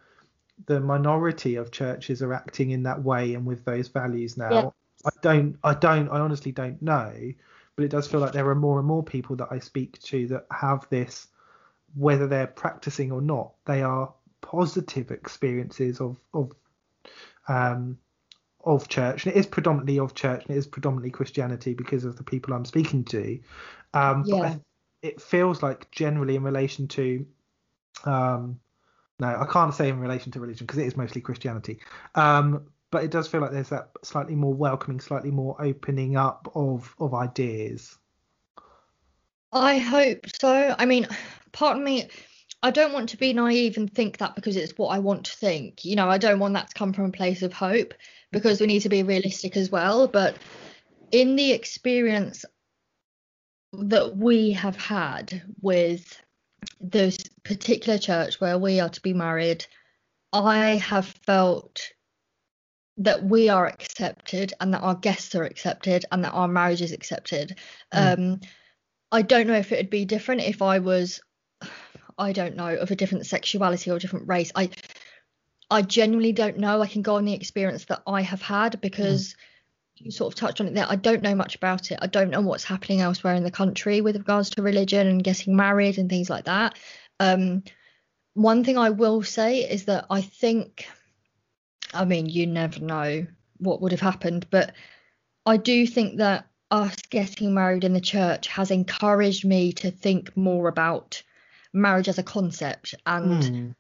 the 0.68 0.80
minority 0.80 1.56
of 1.56 1.72
churches 1.72 2.22
are 2.22 2.34
acting 2.34 2.70
in 2.70 2.84
that 2.84 3.02
way 3.02 3.34
and 3.34 3.44
with 3.44 3.66
those 3.66 3.88
values 3.88 4.38
now. 4.38 4.52
Yeah. 4.52 4.70
I 5.06 5.10
don't 5.24 5.58
I 5.64 5.74
don't 5.74 6.10
I 6.10 6.20
honestly 6.20 6.52
don't 6.52 6.80
know, 6.80 7.12
but 7.76 7.86
it 7.86 7.90
does 7.90 8.08
feel 8.08 8.20
like 8.20 8.34
there 8.34 8.48
are 8.48 8.56
more 8.56 8.78
and 8.78 8.88
more 8.88 9.04
people 9.04 9.36
that 9.38 9.48
I 9.50 9.58
speak 9.58 10.00
to 10.04 10.28
that 10.28 10.46
have 10.52 10.88
this 10.92 11.28
whether 11.96 12.28
they're 12.28 12.48
practicing 12.48 13.12
or 13.12 13.22
not, 13.22 13.54
they 13.66 13.82
are 13.82 14.14
positive 14.42 15.10
experiences 15.10 16.00
of 16.00 16.18
of 16.36 16.52
um 17.48 17.98
of 18.66 18.88
church 18.88 19.26
and 19.26 19.36
it 19.36 19.40
is 19.40 19.46
predominantly 19.46 20.00
of 20.00 20.14
church 20.16 20.44
and 20.46 20.56
it 20.56 20.60
is 20.60 20.68
predominantly 20.68 21.10
christianity 21.10 21.74
because 21.74 22.04
of 22.04 22.18
the 22.18 22.24
people 22.24 22.54
i'm 22.54 22.66
speaking 22.66 23.04
to 23.04 23.40
um 23.94 24.24
but 24.24 24.38
Yeah. 24.38 24.56
It 25.02 25.20
feels 25.20 25.64
like 25.64 25.90
generally 25.90 26.36
in 26.36 26.44
relation 26.44 26.88
to 26.90 27.26
um 28.06 28.60
no 29.20 29.28
i 29.28 29.48
can't 29.52 29.74
say 29.74 29.90
in 29.90 30.00
relation 30.00 30.32
to 30.34 30.40
religion 30.40 30.68
because 30.68 30.80
it 30.80 30.86
is 30.86 30.96
mostly 30.96 31.22
christianity 31.22 31.80
um 32.14 32.68
but 32.92 33.04
it 33.04 33.10
does 33.10 33.28
feel 33.28 33.42
like 33.42 33.52
there's 33.52 33.70
that 33.70 33.90
slightly 34.04 34.36
more 34.36 34.54
welcoming 34.54 35.00
slightly 35.00 35.32
more 35.32 35.60
opening 35.60 36.18
up 36.18 36.52
of 36.54 36.94
of 37.00 37.14
ideas 37.16 37.98
I 39.52 39.80
hope 39.80 40.26
so. 40.40 40.76
I 40.78 40.86
mean, 40.86 41.08
part 41.52 41.78
of 41.78 41.84
me, 41.84 42.10
I 42.64 42.72
don't 42.72 42.94
want 42.94 43.10
to 43.10 43.18
be 43.18 43.34
naive 43.34 43.78
and 43.78 43.92
think 43.92 44.18
that 44.20 44.36
because 44.36 44.56
it's 44.56 44.78
what 44.78 44.90
I 44.90 45.00
want 45.00 45.26
to 45.26 45.36
think. 45.36 45.84
You 45.84 45.96
know, 45.96 46.10
I 46.10 46.18
don't 46.18 46.40
want 46.40 46.54
that 46.54 46.70
to 46.70 46.74
come 46.74 46.94
from 46.94 47.06
a 47.06 47.12
place 47.12 47.42
of 47.42 47.52
hope 47.52 47.94
because 48.32 48.60
we 48.60 48.68
need 48.68 48.82
to 48.82 48.90
be 48.90 49.04
realistic 49.04 49.58
as 49.58 49.70
well. 49.70 50.08
But 50.08 50.38
in 51.12 51.36
the 51.36 51.52
experience 51.52 52.46
that 53.74 54.18
we 54.18 54.52
have 54.52 54.76
had 54.76 55.44
with 55.62 56.22
this 56.80 57.18
particular 57.44 57.98
church 57.98 58.40
where 58.40 58.58
we 58.58 58.80
are 58.80 58.90
to 58.90 59.02
be 59.02 59.14
married, 59.14 59.66
I 60.34 60.76
have 60.76 61.08
felt 61.26 61.92
that 62.98 63.24
we 63.24 63.50
are 63.50 63.66
accepted 63.66 64.54
and 64.60 64.74
that 64.74 64.82
our 64.82 64.96
guests 64.96 65.34
are 65.36 65.44
accepted 65.44 66.06
and 66.12 66.24
that 66.24 66.34
our 66.34 66.48
marriage 66.48 66.82
is 66.82 66.92
accepted. 66.92 67.58
Mm. 67.94 68.18
Um, 68.18 68.40
I 69.12 69.22
don't 69.24 69.48
know 69.48 69.56
if 69.56 69.72
it 69.72 69.78
would 69.78 69.90
be 69.90 70.06
different 70.06 70.42
if 70.42 70.62
I 70.62 70.80
was, 70.80 71.22
I 72.18 72.32
don't 72.32 72.56
know, 72.56 72.76
of 72.76 72.92
a 72.92 72.96
different 72.96 73.26
sexuality 73.26 73.90
or 73.90 73.96
a 73.96 74.00
different 74.00 74.28
race. 74.28 74.52
I, 74.56 74.70
I 75.72 75.82
genuinely 75.82 76.34
don't 76.34 76.58
know. 76.58 76.82
I 76.82 76.88
can 76.88 77.02
go 77.02 77.16
on 77.16 77.26
the 77.26 77.34
experience 77.34 77.86
that 77.86 78.04
I 78.06 78.22
have 78.22 78.42
had 78.42 78.82
because 78.82 79.36
you 79.96 80.12
sort 80.12 80.34
of 80.34 80.40
touched 80.40 80.60
on 80.60 80.68
it 80.68 80.74
there. 80.74 80.86
I 80.88 80.98
don't 80.98 81.24
know 81.24 81.34
much 81.34 81.56
about 81.56 81.92
it. 81.92 82.00
I 82.02 82.08
don't 82.08 82.30
know 82.30 82.42
what's 82.42 82.66
happening 82.66 83.02
elsewhere 83.02 83.36
in 83.36 83.44
the 83.44 83.52
country 83.52 84.02
with 84.02 84.18
regards 84.18 84.50
to 84.52 84.62
religion 84.62 85.08
and 85.08 85.24
getting 85.24 85.56
married 85.56 85.98
and 85.98 86.10
things 86.10 86.30
like 86.30 86.46
that. 86.46 86.78
Um, 87.20 87.64
one 88.34 88.64
thing 88.64 88.78
I 88.78 88.90
will 88.90 89.24
say 89.24 89.60
is 89.60 89.86
that 89.86 90.06
I 90.10 90.22
think 90.22 90.88
I 91.94 92.06
mean, 92.06 92.28
you 92.28 92.48
never 92.48 92.80
know 92.80 93.26
what 93.58 93.82
would 93.82 93.92
have 93.92 94.02
happened, 94.02 94.48
but 94.50 94.74
I 95.46 95.58
do 95.58 95.86
think 95.86 96.18
that 96.18 96.48
us 96.70 96.96
getting 97.10 97.54
married 97.54 97.84
in 97.84 97.94
the 97.94 98.02
church 98.02 98.48
has 98.48 98.72
encouraged 98.72 99.46
me 99.46 99.74
to 99.74 99.92
think 99.92 100.36
more 100.38 100.68
about 100.68 101.22
marriage 101.74 102.08
as 102.08 102.18
a 102.18 102.24
concept 102.24 102.96
and 103.06 103.42
Mm. 103.42 103.76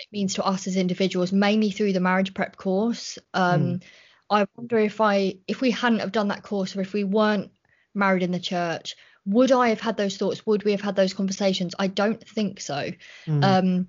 It 0.00 0.12
means 0.12 0.34
to 0.34 0.44
us 0.44 0.66
as 0.66 0.76
individuals, 0.76 1.32
mainly 1.32 1.70
through 1.70 1.92
the 1.92 2.00
marriage 2.00 2.34
prep 2.34 2.56
course. 2.56 3.18
Um, 3.34 3.60
Mm. 3.60 3.82
I 4.30 4.46
wonder 4.56 4.78
if 4.78 5.00
I, 5.00 5.38
if 5.48 5.60
we 5.60 5.72
hadn't 5.72 5.98
have 5.98 6.12
done 6.12 6.28
that 6.28 6.44
course, 6.44 6.76
or 6.76 6.80
if 6.80 6.92
we 6.92 7.04
weren't 7.04 7.50
married 7.94 8.22
in 8.22 8.30
the 8.30 8.40
church, 8.40 8.94
would 9.26 9.52
I 9.52 9.68
have 9.68 9.80
had 9.80 9.96
those 9.96 10.16
thoughts? 10.16 10.46
Would 10.46 10.64
we 10.64 10.70
have 10.70 10.80
had 10.80 10.96
those 10.96 11.14
conversations? 11.14 11.74
I 11.78 11.88
don't 11.88 12.26
think 12.26 12.60
so. 12.60 12.90
Mm. 13.26 13.44
Um, 13.44 13.88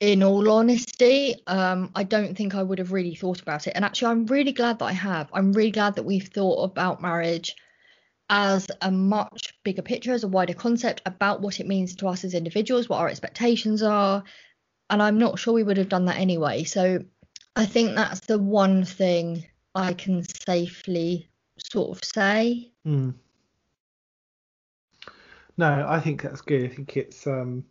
in 0.00 0.24
all 0.24 0.50
honesty, 0.50 1.36
um, 1.46 1.92
I 1.94 2.02
don't 2.02 2.36
think 2.36 2.56
I 2.56 2.62
would 2.62 2.80
have 2.80 2.90
really 2.90 3.14
thought 3.14 3.40
about 3.40 3.68
it. 3.68 3.74
And 3.76 3.84
actually, 3.84 4.10
I'm 4.10 4.26
really 4.26 4.52
glad 4.52 4.80
that 4.80 4.86
I 4.86 4.92
have. 4.92 5.30
I'm 5.32 5.52
really 5.52 5.70
glad 5.70 5.94
that 5.94 6.02
we've 6.02 6.26
thought 6.26 6.64
about 6.64 7.00
marriage 7.00 7.54
as 8.28 8.66
a 8.80 8.90
much 8.90 9.54
bigger 9.62 9.82
picture, 9.82 10.12
as 10.12 10.24
a 10.24 10.28
wider 10.28 10.54
concept 10.54 11.02
about 11.06 11.40
what 11.40 11.60
it 11.60 11.68
means 11.68 11.94
to 11.96 12.08
us 12.08 12.24
as 12.24 12.34
individuals, 12.34 12.88
what 12.88 12.98
our 12.98 13.08
expectations 13.08 13.82
are. 13.82 14.24
And 14.92 15.02
I'm 15.02 15.18
not 15.18 15.38
sure 15.38 15.54
we 15.54 15.62
would 15.62 15.78
have 15.78 15.88
done 15.88 16.04
that 16.04 16.18
anyway. 16.18 16.64
So 16.64 17.02
I 17.56 17.64
think 17.64 17.94
that's 17.94 18.20
the 18.20 18.38
one 18.38 18.84
thing 18.84 19.46
I 19.74 19.94
can 19.94 20.22
safely 20.22 21.30
sort 21.56 21.96
of 21.96 22.04
say. 22.04 22.70
Mm. 22.86 23.14
No, 25.56 25.86
I 25.88 25.98
think 25.98 26.20
that's 26.20 26.42
good. 26.42 26.70
I 26.70 26.74
think 26.74 26.98
it's 26.98 27.26
um 27.26 27.64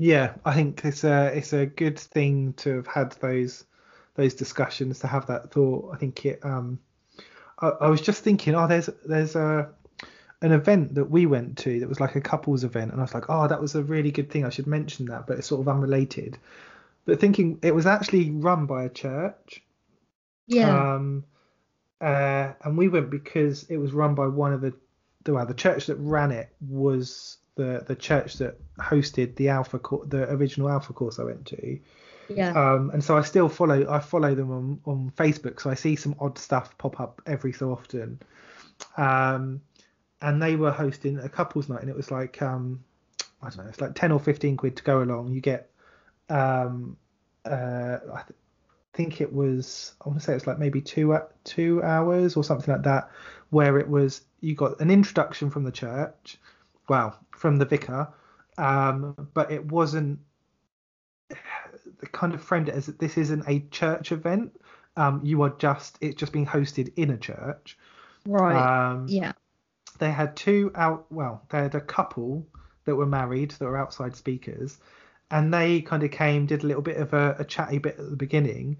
yeah, 0.00 0.34
I 0.44 0.54
think 0.54 0.84
it's 0.84 1.04
a 1.04 1.26
it's 1.26 1.52
a 1.52 1.66
good 1.66 2.00
thing 2.00 2.54
to 2.54 2.76
have 2.76 2.88
had 2.88 3.12
those 3.20 3.64
those 4.16 4.34
discussions 4.34 4.98
to 5.00 5.06
have 5.06 5.28
that 5.28 5.52
thought. 5.52 5.94
I 5.94 5.98
think 5.98 6.26
it 6.26 6.44
um 6.44 6.80
I, 7.60 7.68
I 7.68 7.88
was 7.88 8.00
just 8.00 8.24
thinking, 8.24 8.56
oh 8.56 8.66
there's 8.66 8.90
there's 9.04 9.36
a 9.36 9.70
an 10.42 10.52
event 10.52 10.94
that 10.94 11.10
we 11.10 11.26
went 11.26 11.58
to 11.58 11.80
that 11.80 11.88
was 11.88 12.00
like 12.00 12.14
a 12.14 12.20
couples 12.20 12.64
event 12.64 12.92
and 12.92 13.00
I 13.00 13.04
was 13.04 13.14
like, 13.14 13.28
oh 13.28 13.48
that 13.48 13.60
was 13.60 13.74
a 13.74 13.82
really 13.82 14.10
good 14.10 14.30
thing. 14.30 14.44
I 14.44 14.50
should 14.50 14.66
mention 14.66 15.06
that, 15.06 15.26
but 15.26 15.38
it's 15.38 15.46
sort 15.46 15.60
of 15.60 15.68
unrelated. 15.68 16.38
But 17.04 17.20
thinking 17.20 17.58
it 17.62 17.74
was 17.74 17.86
actually 17.86 18.30
run 18.30 18.66
by 18.66 18.84
a 18.84 18.88
church. 18.88 19.62
Yeah. 20.46 20.94
Um, 20.94 21.24
uh, 22.00 22.52
and 22.62 22.76
we 22.76 22.88
went 22.88 23.10
because 23.10 23.64
it 23.64 23.78
was 23.78 23.92
run 23.92 24.14
by 24.14 24.26
one 24.26 24.52
of 24.52 24.60
the, 24.60 24.74
the 25.24 25.32
well, 25.32 25.46
the 25.46 25.54
church 25.54 25.86
that 25.86 25.96
ran 25.96 26.30
it 26.30 26.50
was 26.60 27.38
the 27.54 27.82
the 27.86 27.96
church 27.96 28.34
that 28.34 28.58
hosted 28.78 29.36
the 29.36 29.48
Alpha 29.48 29.80
the 30.06 30.30
original 30.30 30.68
Alpha 30.68 30.92
course 30.92 31.18
I 31.18 31.24
went 31.24 31.46
to. 31.46 31.78
yeah. 32.28 32.50
Um, 32.50 32.90
and 32.90 33.02
so 33.02 33.16
I 33.16 33.22
still 33.22 33.48
follow 33.48 33.90
I 33.90 34.00
follow 34.00 34.34
them 34.34 34.50
on 34.50 34.80
on 34.84 35.12
Facebook, 35.16 35.60
so 35.60 35.70
I 35.70 35.74
see 35.74 35.96
some 35.96 36.14
odd 36.20 36.38
stuff 36.38 36.76
pop 36.76 37.00
up 37.00 37.22
every 37.26 37.52
so 37.52 37.72
often. 37.72 38.20
Um, 38.98 39.62
and 40.20 40.42
they 40.42 40.56
were 40.56 40.70
hosting 40.70 41.18
a 41.18 41.28
couples 41.28 41.68
night, 41.68 41.80
and 41.80 41.90
it 41.90 41.96
was 41.96 42.10
like 42.10 42.40
um, 42.42 42.82
I 43.42 43.48
don't 43.50 43.58
know, 43.58 43.68
it's 43.68 43.80
like 43.80 43.94
ten 43.94 44.12
or 44.12 44.20
fifteen 44.20 44.56
quid 44.56 44.76
to 44.76 44.82
go 44.82 45.02
along. 45.02 45.32
You 45.32 45.40
get 45.40 45.70
um, 46.28 46.96
uh, 47.44 47.98
I 48.12 48.22
th- 48.22 48.38
think 48.94 49.20
it 49.20 49.32
was 49.32 49.92
I 50.04 50.08
want 50.08 50.20
to 50.20 50.24
say 50.24 50.34
it's 50.34 50.46
like 50.46 50.58
maybe 50.58 50.80
two 50.80 51.12
uh, 51.14 51.26
two 51.44 51.82
hours 51.82 52.36
or 52.36 52.44
something 52.44 52.72
like 52.72 52.84
that, 52.84 53.10
where 53.50 53.78
it 53.78 53.88
was 53.88 54.22
you 54.40 54.54
got 54.54 54.80
an 54.80 54.90
introduction 54.90 55.50
from 55.50 55.64
the 55.64 55.72
church, 55.72 56.38
well 56.88 57.18
from 57.30 57.56
the 57.58 57.64
vicar, 57.64 58.08
um, 58.58 59.28
but 59.34 59.52
it 59.52 59.64
wasn't 59.66 60.18
the 61.28 62.06
kind 62.06 62.34
of 62.34 62.42
framed 62.42 62.68
it 62.68 62.74
as 62.74 62.86
this 62.86 63.18
isn't 63.18 63.44
a 63.46 63.60
church 63.70 64.12
event. 64.12 64.58
Um, 64.96 65.20
you 65.22 65.42
are 65.42 65.50
just 65.58 65.98
it's 66.00 66.16
just 66.16 66.32
being 66.32 66.46
hosted 66.46 66.92
in 66.96 67.10
a 67.10 67.18
church. 67.18 67.76
right. 68.26 68.90
Um, 68.90 69.06
yeah. 69.08 69.32
They 69.98 70.10
had 70.10 70.36
two 70.36 70.70
out 70.74 71.06
well 71.10 71.42
they 71.50 71.58
had 71.58 71.74
a 71.74 71.80
couple 71.80 72.46
that 72.84 72.94
were 72.96 73.06
married 73.06 73.50
that 73.52 73.64
were 73.64 73.76
outside 73.76 74.14
speakers 74.16 74.78
and 75.30 75.52
they 75.52 75.80
kind 75.80 76.02
of 76.02 76.10
came 76.10 76.46
did 76.46 76.62
a 76.62 76.66
little 76.66 76.82
bit 76.82 76.96
of 76.98 77.12
a, 77.12 77.34
a 77.38 77.44
chatty 77.44 77.78
bit 77.78 77.98
at 77.98 78.10
the 78.10 78.16
beginning 78.16 78.76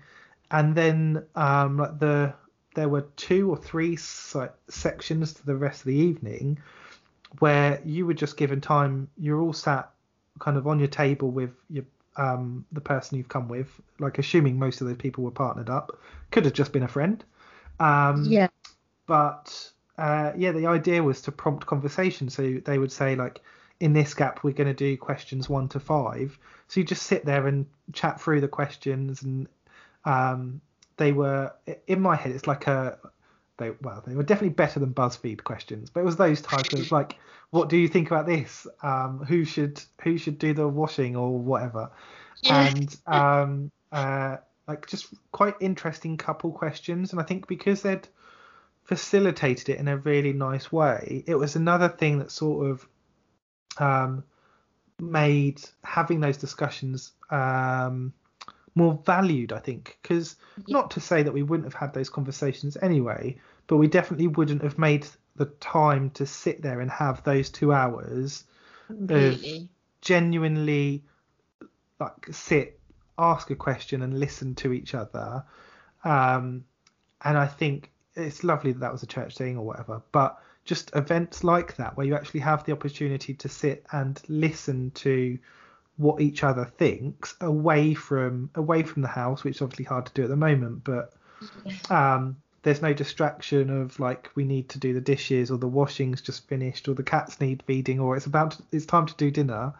and 0.51 0.75
then 0.75 1.25
um 1.35 1.77
like 1.79 1.99
the 1.99 2.33
there 2.75 2.89
were 2.89 3.07
two 3.17 3.51
or 3.51 3.57
three 3.57 3.97
se- 3.97 4.51
sections 4.69 5.33
to 5.33 5.45
the 5.47 5.57
rest 5.57 5.81
of 5.81 5.87
the 5.87 5.95
evening 5.95 6.59
where 7.41 7.81
you 7.85 8.07
were 8.07 8.15
just 8.15 8.37
given 8.37 8.61
time 8.61 9.09
you're 9.19 9.41
all 9.41 9.53
sat 9.53 9.91
kind 10.39 10.57
of 10.57 10.67
on 10.67 10.79
your 10.79 10.89
table 10.89 11.31
with 11.31 11.51
your 11.71 11.85
um 12.17 12.65
the 12.73 12.81
person 12.81 13.17
you've 13.19 13.29
come 13.29 13.49
with 13.49 13.69
like 13.99 14.19
assuming 14.19 14.59
most 14.59 14.81
of 14.81 14.87
those 14.87 14.97
people 14.97 15.25
were 15.25 15.31
partnered 15.31 15.69
up 15.71 15.99
could 16.31 16.45
have 16.45 16.55
just 16.55 16.73
been 16.73 16.83
a 16.83 16.89
friend 16.89 17.25
um 17.81 18.25
Yeah. 18.25 18.49
but 19.07 19.71
uh, 19.99 20.33
yeah, 20.37 20.53
the 20.53 20.67
idea 20.67 21.03
was 21.03 21.23
to 21.23 21.33
prompt 21.33 21.67
conversation. 21.67 22.29
So 22.29 22.61
they 22.65 22.79
would 22.79 22.93
say 22.93 23.17
like, 23.17 23.43
in 23.81 23.93
this 23.93 24.15
gap, 24.15 24.43
we're 24.43 24.53
going 24.53 24.69
to 24.69 24.75
do 24.75 24.97
questions 24.97 25.49
one 25.49 25.69
to 25.69 25.81
five. 25.81 26.39
So 26.69 26.81
you 26.81 26.87
just 26.87 27.03
sit 27.03 27.25
there 27.25 27.47
and 27.47 27.67
chat 27.93 28.21
through 28.21 28.41
the 28.41 28.49
questions, 28.49 29.23
and 29.23 29.49
um, 30.05 30.61
they 30.97 31.13
were 31.13 31.53
in 31.87 32.01
my 32.01 32.17
head. 32.17 32.33
It's 32.33 32.47
like 32.47 32.67
a 32.67 32.99
they 33.59 33.73
well, 33.83 34.03
they 34.07 34.15
were 34.15 34.23
definitely 34.23 34.55
better 34.55 34.81
than 34.81 34.93
BuzzFeed 34.93 35.45
questions, 35.45 35.91
but 35.91 36.01
it 36.01 36.05
was 36.05 36.17
those 36.17 36.41
types 36.41 36.73
of 36.73 36.91
like, 36.93 37.19
what 37.51 37.69
do 37.69 37.77
you 37.77 37.89
think 37.89 38.11
about 38.11 38.27
this? 38.27 38.67
Um, 38.83 39.25
who 39.27 39.45
should 39.45 39.83
who 40.03 40.19
should 40.19 40.39
do 40.39 40.53
the 40.53 40.69
washing 40.69 41.17
or 41.17 41.39
whatever? 41.39 41.91
Yeah. 42.43 42.67
And 42.69 42.97
um, 43.07 43.71
uh, 43.91 44.37
like 44.69 44.87
just 44.87 45.07
quite 45.33 45.55
interesting 45.59 46.19
couple 46.19 46.53
questions, 46.53 47.13
and 47.13 47.21
I 47.21 47.25
think 47.25 47.49
because 47.49 47.81
they'd 47.81 48.07
facilitated 48.87 49.69
it 49.69 49.79
in 49.79 49.89
a 49.89 49.97
really 49.99 50.33
nice 50.33 50.71
way. 50.71 51.25
It 51.27 51.35
was 51.35 51.57
another 51.57 51.89
thing 51.89 52.19
that 52.21 52.31
sort 52.31 52.71
of 52.71 52.89
um, 53.79 54.25
made 55.01 55.61
having 55.83 56.21
those 56.21 56.37
discussions 56.37 57.13
um, 57.31 58.13
more 58.77 58.99
valued, 59.05 59.53
I 59.53 59.59
think. 59.59 59.99
Because 60.01 60.37
not 60.69 60.93
to 60.93 61.01
say 61.01 61.25
that 61.25 61.35
we 61.35 61.43
wouldn't 61.43 61.67
have 61.67 61.75
had 61.75 61.93
those 61.93 62.09
conversations 62.09 62.77
anyway, 62.81 63.39
but 63.67 63.77
we 63.77 63.89
definitely 63.89 64.29
wouldn't 64.29 64.63
have 64.63 64.79
made 64.79 65.07
the 65.35 65.47
time 65.47 66.11
to 66.11 66.25
sit 66.25 66.63
there 66.63 66.81
and 66.81 66.91
have 66.91 67.25
those 67.25 67.51
two 67.51 67.73
hours 67.73 68.45
of 69.09 69.45
genuinely 70.01 71.03
like 71.99 72.29
sit, 72.31 72.79
ask 73.19 73.51
a 73.51 73.57
question, 73.57 74.03
and 74.03 74.21
listen 74.21 74.55
to 74.55 74.73
each 74.73 74.95
other. 74.95 75.45
Um, 76.05 76.65
and 77.23 77.37
I 77.37 77.47
think 77.47 77.91
it's 78.17 78.43
lovely 78.43 78.73
that 78.73 78.81
that 78.81 78.93
was 78.93 79.03
a 79.03 79.07
church 79.07 79.37
thing 79.37 79.57
or 79.57 79.65
whatever, 79.65 80.03
but 80.13 80.39
just 80.65 80.91
events 80.97 81.45
like 81.45 81.77
that 81.77 81.97
where 81.97 82.07
you 82.07 82.15
actually 82.15 82.41
have 82.41 82.65
the 82.65 82.73
opportunity 82.73 83.35
to 83.35 83.49
sit 83.49 83.87
and 83.93 84.21
listen 84.29 84.91
to 84.93 85.39
what 85.97 86.21
each 86.21 86.45
other 86.45 86.65
thinks 86.65 87.37
away 87.41 87.95
from 87.95 88.51
away 88.55 88.83
from 88.83 89.03
the 89.03 89.09
house, 89.09 89.45
which 89.45 89.57
is 89.57 89.63
obviously 89.63 89.85
hard 89.85 90.07
to 90.07 90.13
do 90.13 90.25
at 90.25 90.29
the 90.29 90.37
moment, 90.37 90.85
but 90.85 91.15
um, 91.91 92.37
there's 92.63 92.83
no 92.83 92.93
distraction 92.93 93.71
of 93.71 93.99
like 94.01 94.31
we 94.35 94.45
need 94.45 94.69
to 94.71 94.79
do 94.79 94.93
the 94.93 95.01
dishes 95.01 95.51
or 95.51 95.59
the 95.59 95.69
washing's 95.69 96.21
just 96.21 96.49
finished 96.49 96.89
or 96.89 96.95
the 96.95 97.03
cats 97.03 97.41
need 97.41 97.63
feeding 97.67 98.01
or 98.01 98.17
it's 98.17 98.27
about 98.27 98.51
to, 98.53 98.63
it's 98.73 98.87
time 98.87 99.07
to 99.07 99.15
do 99.15 99.31
dinner. 99.31 99.73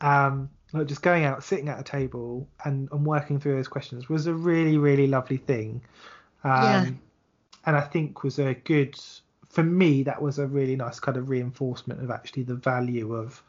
Um, 0.00 0.50
like 0.72 0.88
just 0.88 1.02
going 1.02 1.24
out, 1.24 1.44
sitting 1.44 1.68
at 1.68 1.78
a 1.78 1.84
table 1.84 2.48
and, 2.64 2.88
and 2.90 3.06
working 3.06 3.38
through 3.38 3.54
those 3.54 3.68
questions 3.68 4.08
was 4.08 4.26
a 4.26 4.34
really 4.34 4.76
really 4.76 5.06
lovely 5.06 5.36
thing. 5.36 5.82
Um, 6.44 6.62
Yeah. 6.62 6.90
And 7.66 7.76
I 7.76 7.80
think 7.80 8.22
was 8.22 8.38
a 8.38 8.54
good 8.54 8.98
for 9.48 9.62
me 9.62 10.02
that 10.04 10.20
was 10.20 10.38
a 10.38 10.46
really 10.46 10.76
nice 10.76 11.00
kind 11.00 11.16
of 11.16 11.28
reinforcement 11.28 12.02
of 12.02 12.10
actually 12.10 12.42
the 12.42 12.54
value 12.54 13.14
of 13.14 13.42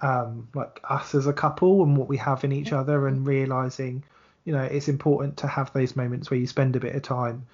um, 0.00 0.48
like 0.54 0.80
us 0.88 1.14
as 1.14 1.26
a 1.26 1.32
couple 1.32 1.82
and 1.82 1.96
what 1.96 2.08
we 2.08 2.16
have 2.16 2.44
in 2.44 2.52
each 2.52 2.72
other 2.72 3.06
and 3.08 3.26
realizing 3.26 4.04
you 4.44 4.52
know 4.52 4.62
it's 4.62 4.88
important 4.88 5.36
to 5.38 5.46
have 5.46 5.72
those 5.72 5.96
moments 5.96 6.30
where 6.30 6.38
you 6.38 6.46
spend 6.46 6.74
a 6.76 6.80
bit 6.80 6.94
of 6.94 7.02
time 7.02 7.46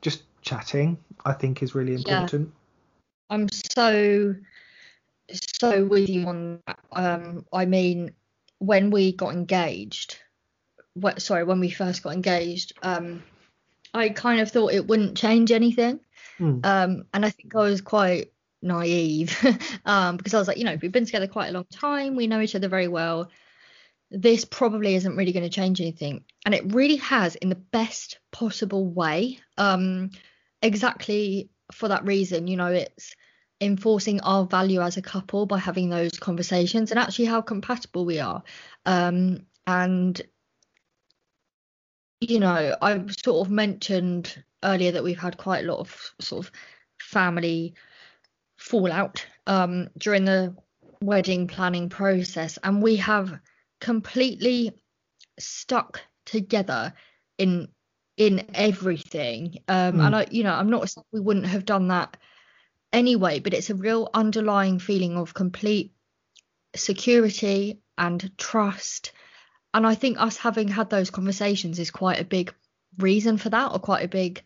just 0.00 0.22
chatting 0.42 0.96
i 1.26 1.32
think 1.32 1.62
is 1.62 1.74
really 1.74 1.94
Yeah. 1.94 2.20
important 2.20 2.52
I'm 3.30 3.48
so 3.50 4.34
so 5.58 5.84
with 5.84 6.08
you 6.08 6.26
on 6.26 6.60
that. 6.66 6.78
Um, 6.92 7.44
I 7.52 7.64
mean, 7.64 8.12
when 8.58 8.90
we 8.90 9.12
got 9.12 9.32
engaged, 9.32 10.18
what, 10.94 11.20
sorry, 11.22 11.44
when 11.44 11.60
we 11.60 11.70
first 11.70 12.02
got 12.02 12.12
engaged, 12.12 12.74
um, 12.82 13.22
I 13.94 14.08
kind 14.08 14.40
of 14.40 14.50
thought 14.50 14.72
it 14.72 14.86
wouldn't 14.86 15.16
change 15.16 15.52
anything. 15.52 16.00
Hmm. 16.38 16.58
Um, 16.64 17.04
and 17.14 17.24
I 17.24 17.30
think 17.30 17.54
I 17.54 17.60
was 17.60 17.80
quite 17.80 18.32
naive 18.60 19.38
um, 19.86 20.16
because 20.16 20.34
I 20.34 20.38
was 20.38 20.48
like, 20.48 20.58
you 20.58 20.64
know, 20.64 20.76
we've 20.80 20.92
been 20.92 21.06
together 21.06 21.28
quite 21.28 21.48
a 21.48 21.52
long 21.52 21.66
time, 21.72 22.16
we 22.16 22.26
know 22.26 22.40
each 22.40 22.56
other 22.56 22.68
very 22.68 22.88
well. 22.88 23.30
This 24.10 24.44
probably 24.44 24.94
isn't 24.96 25.16
really 25.16 25.32
going 25.32 25.44
to 25.44 25.50
change 25.50 25.80
anything. 25.80 26.24
And 26.44 26.54
it 26.54 26.72
really 26.72 26.96
has 26.96 27.36
in 27.36 27.48
the 27.48 27.54
best 27.54 28.18
possible 28.32 28.86
way. 28.86 29.38
Um, 29.56 30.10
exactly 30.60 31.50
for 31.72 31.88
that 31.88 32.04
reason, 32.04 32.46
you 32.46 32.56
know, 32.56 32.66
it's 32.66 33.14
enforcing 33.60 34.20
our 34.20 34.44
value 34.44 34.80
as 34.80 34.96
a 34.96 35.02
couple 35.02 35.46
by 35.46 35.58
having 35.58 35.88
those 35.88 36.18
conversations 36.18 36.90
and 36.90 36.98
actually 36.98 37.26
how 37.26 37.40
compatible 37.40 38.04
we 38.04 38.20
are. 38.20 38.42
Um, 38.84 39.46
and 39.66 40.20
you 42.20 42.40
know, 42.40 42.76
I 42.80 43.04
sort 43.24 43.46
of 43.46 43.50
mentioned 43.52 44.42
earlier 44.62 44.92
that 44.92 45.04
we've 45.04 45.18
had 45.18 45.36
quite 45.36 45.64
a 45.64 45.68
lot 45.68 45.80
of 45.80 46.12
sort 46.20 46.46
of 46.46 46.52
family 46.98 47.74
fallout 48.56 49.26
um, 49.46 49.88
during 49.98 50.24
the 50.24 50.56
wedding 51.02 51.46
planning 51.46 51.88
process, 51.88 52.58
and 52.62 52.82
we 52.82 52.96
have 52.96 53.38
completely 53.80 54.72
stuck 55.38 56.00
together 56.24 56.94
in 57.38 57.68
in 58.16 58.46
everything. 58.54 59.58
Um, 59.68 59.94
Mm. 59.94 60.06
And 60.06 60.16
I, 60.16 60.26
you 60.30 60.44
know, 60.44 60.54
I'm 60.54 60.70
not 60.70 60.88
saying 60.88 61.04
we 61.12 61.20
wouldn't 61.20 61.46
have 61.46 61.64
done 61.64 61.88
that 61.88 62.16
anyway, 62.92 63.40
but 63.40 63.52
it's 63.52 63.70
a 63.70 63.74
real 63.74 64.08
underlying 64.14 64.78
feeling 64.78 65.16
of 65.16 65.34
complete 65.34 65.92
security 66.76 67.80
and 67.98 68.30
trust. 68.38 69.12
And 69.74 69.86
I 69.86 69.94
think 69.96 70.20
us 70.20 70.36
having 70.36 70.68
had 70.68 70.88
those 70.88 71.10
conversations 71.10 71.78
is 71.78 71.90
quite 71.90 72.20
a 72.20 72.24
big 72.24 72.54
reason 72.98 73.36
for 73.36 73.50
that, 73.50 73.72
or 73.72 73.80
quite 73.80 74.04
a 74.04 74.08
big 74.08 74.42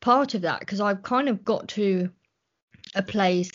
part 0.00 0.34
of 0.34 0.42
that, 0.42 0.60
because 0.60 0.80
I've 0.80 1.02
kind 1.02 1.28
of 1.28 1.44
got 1.44 1.68
to 1.68 2.10
a 2.94 3.02
place 3.02 3.52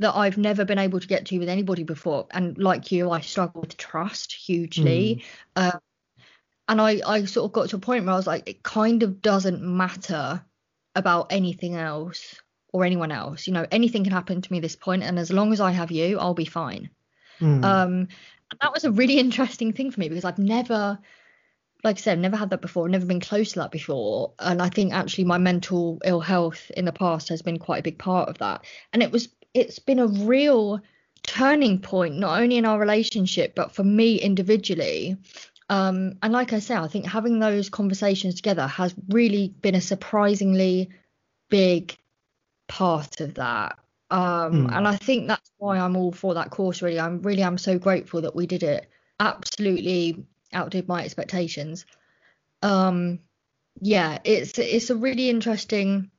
that 0.00 0.14
I've 0.14 0.36
never 0.36 0.64
been 0.64 0.78
able 0.78 1.00
to 1.00 1.06
get 1.06 1.26
to 1.26 1.38
with 1.38 1.48
anybody 1.48 1.84
before. 1.84 2.26
And 2.30 2.58
like 2.58 2.92
you, 2.92 3.10
I 3.10 3.20
struggle 3.20 3.62
with 3.62 3.76
trust 3.76 4.32
hugely. 4.32 5.24
Um, 5.56 5.80
and 6.68 6.80
I, 6.80 7.00
I 7.06 7.24
sort 7.24 7.46
of 7.46 7.52
got 7.52 7.70
to 7.70 7.76
a 7.76 7.80
point 7.80 8.04
where 8.04 8.14
I 8.14 8.16
was 8.16 8.26
like, 8.26 8.48
it 8.48 8.62
kind 8.62 9.02
of 9.02 9.22
doesn't 9.22 9.62
matter 9.62 10.44
about 10.94 11.28
anything 11.30 11.76
else 11.76 12.34
or 12.72 12.84
anyone 12.84 13.10
else. 13.10 13.46
You 13.46 13.54
know, 13.54 13.66
anything 13.70 14.04
can 14.04 14.12
happen 14.12 14.42
to 14.42 14.52
me 14.52 14.58
at 14.58 14.62
this 14.62 14.76
point, 14.76 15.02
and 15.02 15.18
as 15.18 15.32
long 15.32 15.52
as 15.52 15.60
I 15.60 15.70
have 15.70 15.90
you, 15.90 16.18
I'll 16.18 16.34
be 16.34 16.44
fine. 16.44 16.90
Mm. 17.40 17.64
Um, 17.64 18.08
that 18.60 18.72
was 18.72 18.84
a 18.84 18.90
really 18.90 19.18
interesting 19.18 19.72
thing 19.72 19.90
for 19.90 20.00
me 20.00 20.08
because 20.08 20.24
I've 20.24 20.38
never, 20.38 20.98
like 21.84 21.96
I 21.96 22.00
said, 22.00 22.18
never 22.18 22.36
had 22.36 22.50
that 22.50 22.62
before, 22.62 22.88
never 22.88 23.06
been 23.06 23.20
close 23.20 23.52
to 23.52 23.60
that 23.60 23.70
before. 23.70 24.32
And 24.38 24.62
I 24.62 24.68
think 24.68 24.92
actually 24.92 25.24
my 25.24 25.38
mental 25.38 25.98
ill 26.04 26.20
health 26.20 26.70
in 26.76 26.84
the 26.84 26.92
past 26.92 27.28
has 27.28 27.42
been 27.42 27.58
quite 27.58 27.80
a 27.80 27.82
big 27.82 27.98
part 27.98 28.28
of 28.28 28.38
that. 28.38 28.64
And 28.92 29.02
it 29.02 29.12
was, 29.12 29.28
it's 29.54 29.78
been 29.78 29.98
a 29.98 30.06
real 30.06 30.80
turning 31.22 31.80
point, 31.80 32.16
not 32.16 32.40
only 32.40 32.56
in 32.56 32.64
our 32.64 32.78
relationship, 32.78 33.54
but 33.54 33.74
for 33.74 33.84
me 33.84 34.16
individually. 34.16 35.16
Um, 35.70 36.14
and 36.22 36.32
like 36.32 36.52
I 36.52 36.60
say, 36.60 36.74
I 36.74 36.88
think 36.88 37.06
having 37.06 37.38
those 37.38 37.68
conversations 37.68 38.36
together 38.36 38.66
has 38.66 38.94
really 39.08 39.48
been 39.60 39.74
a 39.74 39.80
surprisingly 39.80 40.90
big 41.50 41.96
part 42.68 43.20
of 43.20 43.34
that. 43.34 43.78
Um, 44.10 44.66
Hmm. 44.66 44.74
And 44.74 44.88
I 44.88 44.96
think 44.96 45.28
that's 45.28 45.50
why 45.58 45.78
I'm 45.78 45.96
all 45.96 46.12
for 46.12 46.34
that 46.34 46.50
course. 46.50 46.82
Really, 46.82 47.00
I'm 47.00 47.22
really 47.22 47.44
I'm 47.44 47.58
so 47.58 47.78
grateful 47.78 48.22
that 48.22 48.36
we 48.36 48.46
did 48.46 48.62
it. 48.62 48.88
Absolutely 49.20 50.24
outdid 50.52 50.88
my 50.88 51.04
expectations. 51.04 51.84
Um, 52.62 53.20
yeah, 53.80 54.18
it's 54.24 54.58
it's 54.58 54.90
a 54.90 54.96
really 54.96 55.28
interesting 55.28 56.10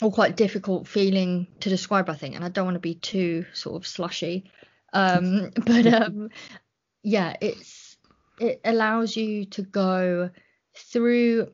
or 0.00 0.12
quite 0.12 0.36
difficult 0.36 0.86
feeling 0.86 1.48
to 1.60 1.68
describe, 1.68 2.08
I 2.08 2.14
think, 2.14 2.36
and 2.36 2.44
I 2.44 2.48
don't 2.48 2.66
want 2.66 2.76
to 2.76 2.80
be 2.80 2.94
too 2.94 3.46
sort 3.52 3.76
of 3.76 3.86
slushy. 3.86 4.50
Um, 4.92 5.50
but 5.66 5.86
um, 5.86 6.30
yeah, 7.02 7.36
it's 7.40 7.96
it 8.40 8.60
allows 8.64 9.16
you 9.16 9.46
to 9.46 9.62
go 9.62 10.30
through 10.76 11.50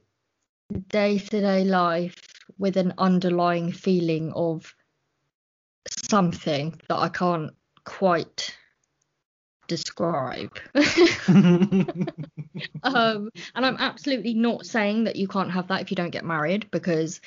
day 0.88 1.18
to 1.18 1.40
day 1.40 1.64
life 1.64 2.16
with 2.58 2.76
an 2.76 2.94
underlying 2.98 3.72
feeling 3.72 4.32
of 4.32 4.74
something 5.88 6.80
that 6.88 6.96
I 6.96 7.08
can't 7.08 7.50
quite 7.84 8.56
describe. 9.68 10.58
um, 12.82 13.30
and 13.54 13.66
I'm 13.66 13.76
absolutely 13.78 14.34
not 14.34 14.66
saying 14.66 15.04
that 15.04 15.16
you 15.16 15.28
can't 15.28 15.50
have 15.50 15.68
that 15.68 15.80
if 15.82 15.90
you 15.90 15.96
don't 15.96 16.10
get 16.10 16.24
married 16.24 16.70
because 16.70 17.20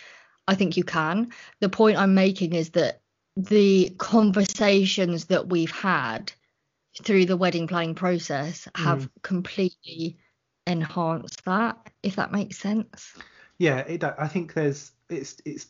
I 0.47 0.55
think 0.55 0.77
you 0.77 0.83
can. 0.83 1.31
The 1.59 1.69
point 1.69 1.97
I'm 1.97 2.13
making 2.13 2.53
is 2.53 2.69
that 2.71 3.01
the 3.35 3.93
conversations 3.97 5.25
that 5.25 5.47
we've 5.49 5.71
had 5.71 6.31
through 7.03 7.25
the 7.25 7.37
wedding 7.37 7.67
planning 7.67 7.95
process 7.95 8.67
have 8.75 9.01
Mm. 9.03 9.09
completely 9.21 10.17
enhanced 10.65 11.45
that, 11.45 11.77
if 12.01 12.15
that 12.15 12.31
makes 12.31 12.57
sense. 12.57 13.13
yeah 13.59 13.79
it, 13.79 14.03
i 14.03 14.27
think 14.27 14.53
there's 14.53 14.91
it's 15.09 15.37
it's 15.45 15.67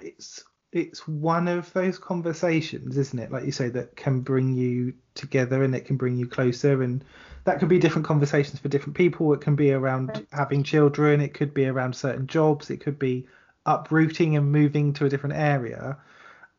it's 0.00 0.42
it's 0.72 1.08
one 1.08 1.48
of 1.48 1.72
those 1.72 1.98
conversations 1.98 2.98
isn't 2.98 3.18
it? 3.18 3.30
Like 3.32 3.44
you 3.44 3.52
say 3.52 3.68
that 3.70 3.96
can 3.96 4.20
bring 4.20 4.54
you 4.54 4.92
together 5.14 5.62
and 5.64 5.74
it 5.74 5.86
can 5.86 5.96
bring 5.96 6.16
you 6.16 6.26
closer 6.26 6.82
and 6.82 7.04
that 7.44 7.58
could 7.58 7.68
be 7.68 7.78
different 7.78 8.06
conversations 8.06 8.60
for 8.60 8.68
different 8.68 8.96
people. 8.96 9.32
It 9.32 9.40
can 9.40 9.56
be 9.56 9.72
around 9.72 10.26
having 10.32 10.62
children. 10.62 11.20
It 11.22 11.32
could 11.32 11.54
be 11.54 11.66
around 11.66 11.96
certain 11.96 12.26
jobs. 12.26 12.68
It 12.68 12.78
could 12.80 12.98
be 12.98 13.26
uprooting 13.64 14.36
and 14.36 14.52
moving 14.52 14.92
to 14.94 15.06
a 15.06 15.08
different 15.08 15.36
area. 15.36 15.96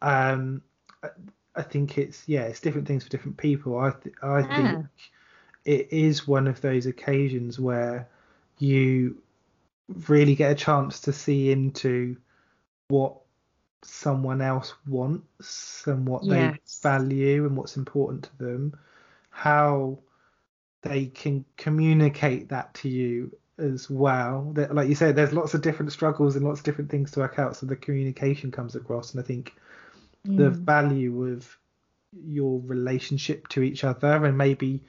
Um 0.01 0.61
i, 1.03 1.09
I 1.55 1.61
think 1.61 1.97
it's 1.97 2.23
yeah 2.27 2.43
it's 2.43 2.59
different 2.61 2.87
things 2.87 3.03
for 3.03 3.09
different 3.09 3.37
people. 3.37 3.77
I 3.77 3.91
th- 3.91 4.15
i 4.23 4.39
Yeah. 4.39 4.55
think 4.55 4.85
it 5.65 5.91
is 5.91 6.27
one 6.27 6.47
of 6.47 6.61
those 6.61 6.85
occasions 6.87 7.59
where 7.59 8.07
you 8.57 9.21
really 10.07 10.33
get 10.35 10.51
a 10.51 10.55
chance 10.55 11.01
to 11.01 11.13
see 11.13 11.51
into 11.51 12.17
what 12.87 13.17
someone 13.83 14.41
else 14.41 14.73
wants 14.87 15.83
and 15.87 16.07
what 16.07 16.27
Yes. 16.27 16.29
they 16.29 16.59
value 16.81 17.45
and 17.45 17.55
what's 17.57 17.77
important 17.77 18.23
to 18.23 18.37
them 18.37 18.77
how 19.29 19.97
they 20.81 21.05
can 21.07 21.45
communicate 21.57 22.49
that 22.49 22.73
to 22.73 22.89
you 22.89 23.31
as 23.57 23.89
well 23.89 24.51
that 24.53 24.73
like 24.73 24.87
you 24.87 24.95
said 24.95 25.15
there's 25.15 25.33
lots 25.33 25.53
of 25.53 25.61
different 25.61 25.91
struggles 25.91 26.35
and 26.35 26.45
lots 26.45 26.59
of 26.59 26.65
different 26.65 26.89
things 26.89 27.11
to 27.11 27.19
work 27.19 27.39
out 27.39 27.55
so 27.55 27.65
the 27.65 27.75
communication 27.75 28.51
comes 28.51 28.75
across 28.75 29.11
and 29.13 29.21
i 29.21 29.25
think 29.25 29.55
the 30.35 30.49
Mm. 30.49 30.65
value 30.65 31.33
of 31.33 31.57
your 32.25 32.59
relationship 32.61 33.47
to 33.49 33.61
each 33.61 33.83
other 33.83 34.25
and 34.25 34.37
maybe 34.37 34.83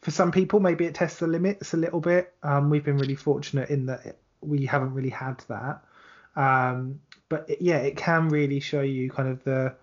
for 0.00 0.10
some 0.10 0.32
people 0.32 0.60
maybe 0.60 0.84
it 0.86 0.94
tests 0.94 1.18
the 1.20 1.26
limits 1.26 1.74
a 1.74 1.76
little 1.76 2.00
bit 2.00 2.34
um, 2.42 2.70
we've 2.70 2.84
been 2.84 2.98
really 2.98 3.14
fortunate 3.14 3.70
in 3.70 3.86
that 3.86 4.18
we 4.40 4.66
haven't 4.66 4.94
really 4.94 5.10
had 5.10 5.38
that 5.48 5.82
um, 6.36 7.00
but 7.28 7.48
it, 7.48 7.60
yeah 7.60 7.78
it 7.78 7.96
can 7.96 8.28
really 8.28 8.60
show 8.60 8.82
you 8.82 9.10
kind 9.10 9.28
of 9.28 9.42
the 9.44 9.74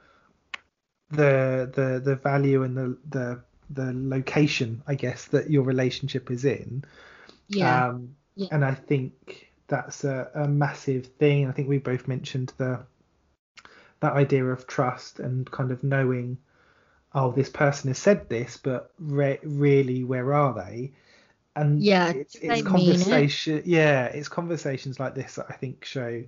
the 1.11 1.69
the 1.75 2.01
the 2.03 2.15
value 2.15 2.63
and 2.63 2.77
the 2.77 2.97
the 3.09 3.39
the 3.69 3.91
location 3.93 4.81
i 4.87 4.95
guess 4.95 5.25
that 5.25 5.49
your 5.49 5.63
relationship 5.63 6.31
is 6.31 6.45
in 6.45 6.83
Yeah. 7.49 7.87
um, 7.87 8.15
Yeah. 8.35 8.47
and 8.51 8.63
I 8.65 8.73
think 8.73 9.51
that's 9.67 10.03
a, 10.05 10.29
a 10.35 10.47
massive 10.47 11.05
thing. 11.19 11.47
I 11.47 11.51
think 11.51 11.67
we 11.69 11.79
both 11.79 12.07
mentioned 12.07 12.53
the 12.57 12.79
that 13.99 14.13
idea 14.13 14.45
of 14.45 14.67
trust 14.67 15.19
and 15.19 15.49
kind 15.51 15.71
of 15.71 15.83
knowing, 15.83 16.37
oh, 17.13 17.31
this 17.31 17.49
person 17.49 17.89
has 17.89 17.97
said 17.99 18.27
this, 18.29 18.57
but 18.57 18.91
re- 18.99 19.39
really, 19.43 20.03
where 20.03 20.33
are 20.33 20.53
they? 20.53 20.91
And 21.55 21.81
Yeah, 21.81 22.09
it's, 22.09 22.35
it's 22.35 22.45
mean 22.45 22.65
it? 22.65 22.65
conversation. 22.65 23.61
Yeah, 23.65 24.05
it's 24.05 24.29
conversations 24.29 24.99
like 24.99 25.15
this 25.15 25.35
that 25.35 25.47
I 25.49 25.53
think 25.53 25.85
show 25.85 26.23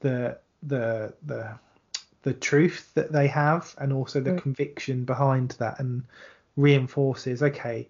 the 0.00 0.38
the 0.62 1.14
the 1.24 1.58
the 2.22 2.34
truth 2.34 2.92
that 2.94 3.12
they 3.12 3.28
have 3.28 3.74
and 3.78 3.92
also 3.92 4.20
the 4.20 4.32
Mm. 4.32 4.42
conviction 4.42 5.04
behind 5.04 5.50
that 5.52 5.78
and 5.80 6.02
reinforces 6.56 7.42
okay 7.42 7.88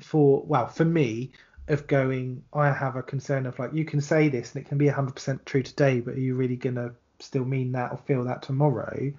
for 0.00 0.42
well 0.46 0.68
for 0.68 0.84
me 0.84 1.32
of 1.68 1.86
going 1.86 2.42
i 2.52 2.70
have 2.70 2.96
a 2.96 3.02
concern 3.02 3.46
of 3.46 3.58
like 3.58 3.72
you 3.72 3.84
can 3.84 4.00
say 4.00 4.28
this 4.28 4.54
and 4.54 4.64
it 4.64 4.68
can 4.68 4.78
be 4.78 4.86
100% 4.86 5.44
true 5.44 5.62
today 5.62 6.00
but 6.00 6.14
are 6.14 6.20
you 6.20 6.34
really 6.34 6.56
gonna 6.56 6.92
still 7.18 7.44
mean 7.44 7.72
that 7.72 7.90
or 7.92 7.96
feel 7.98 8.24
that 8.24 8.42
tomorrow 8.42 9.12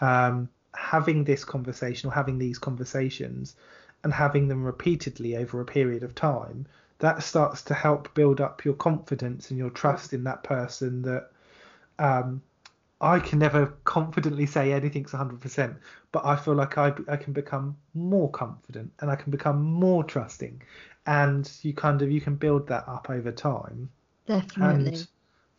um 0.00 0.48
having 0.74 1.24
this 1.24 1.44
conversation 1.44 2.08
or 2.08 2.12
having 2.12 2.38
these 2.38 2.58
conversations 2.58 3.56
and 4.04 4.12
having 4.12 4.48
them 4.48 4.62
repeatedly 4.64 5.36
over 5.36 5.60
a 5.60 5.64
period 5.64 6.02
of 6.02 6.14
time 6.14 6.66
that 7.00 7.22
starts 7.22 7.62
to 7.62 7.74
help 7.74 8.14
build 8.14 8.40
up 8.40 8.64
your 8.64 8.74
confidence 8.74 9.50
and 9.50 9.58
your 9.58 9.70
trust 9.70 10.12
in 10.12 10.24
that 10.24 10.42
person 10.42 11.02
that 11.02 11.30
um 11.98 12.42
I 13.00 13.18
can 13.18 13.38
never 13.38 13.66
confidently 13.84 14.44
say 14.44 14.72
anything's 14.72 15.12
100%, 15.12 15.76
but 16.12 16.24
I 16.24 16.36
feel 16.36 16.54
like 16.54 16.76
I, 16.76 16.92
I 17.08 17.16
can 17.16 17.32
become 17.32 17.76
more 17.94 18.30
confident 18.30 18.92
and 19.00 19.10
I 19.10 19.16
can 19.16 19.30
become 19.30 19.62
more 19.62 20.04
trusting. 20.04 20.60
And 21.06 21.50
you 21.62 21.72
kind 21.72 22.02
of 22.02 22.10
you 22.10 22.20
can 22.20 22.34
build 22.36 22.68
that 22.68 22.86
up 22.86 23.08
over 23.08 23.32
time. 23.32 23.88
Definitely. 24.26 24.86
And 24.88 25.08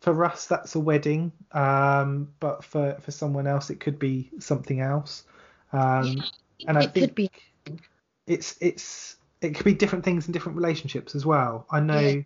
for 0.00 0.24
us, 0.24 0.46
that's 0.46 0.76
a 0.76 0.80
wedding. 0.80 1.32
Um, 1.50 2.28
but 2.38 2.62
for, 2.62 2.96
for 3.00 3.10
someone 3.10 3.48
else, 3.48 3.70
it 3.70 3.80
could 3.80 3.98
be 3.98 4.30
something 4.38 4.80
else. 4.80 5.24
Um, 5.72 6.22
and 6.68 6.78
I 6.78 6.82
it 6.82 6.92
think 6.92 7.06
could 7.06 7.14
be. 7.16 7.30
it's 8.28 8.56
it's 8.60 9.16
it 9.42 9.54
could 9.54 9.64
be 9.64 9.74
different 9.74 10.04
things 10.04 10.26
in 10.26 10.32
different 10.32 10.56
relationships 10.56 11.14
as 11.14 11.26
well. 11.26 11.66
I 11.70 11.80
know 11.80 12.24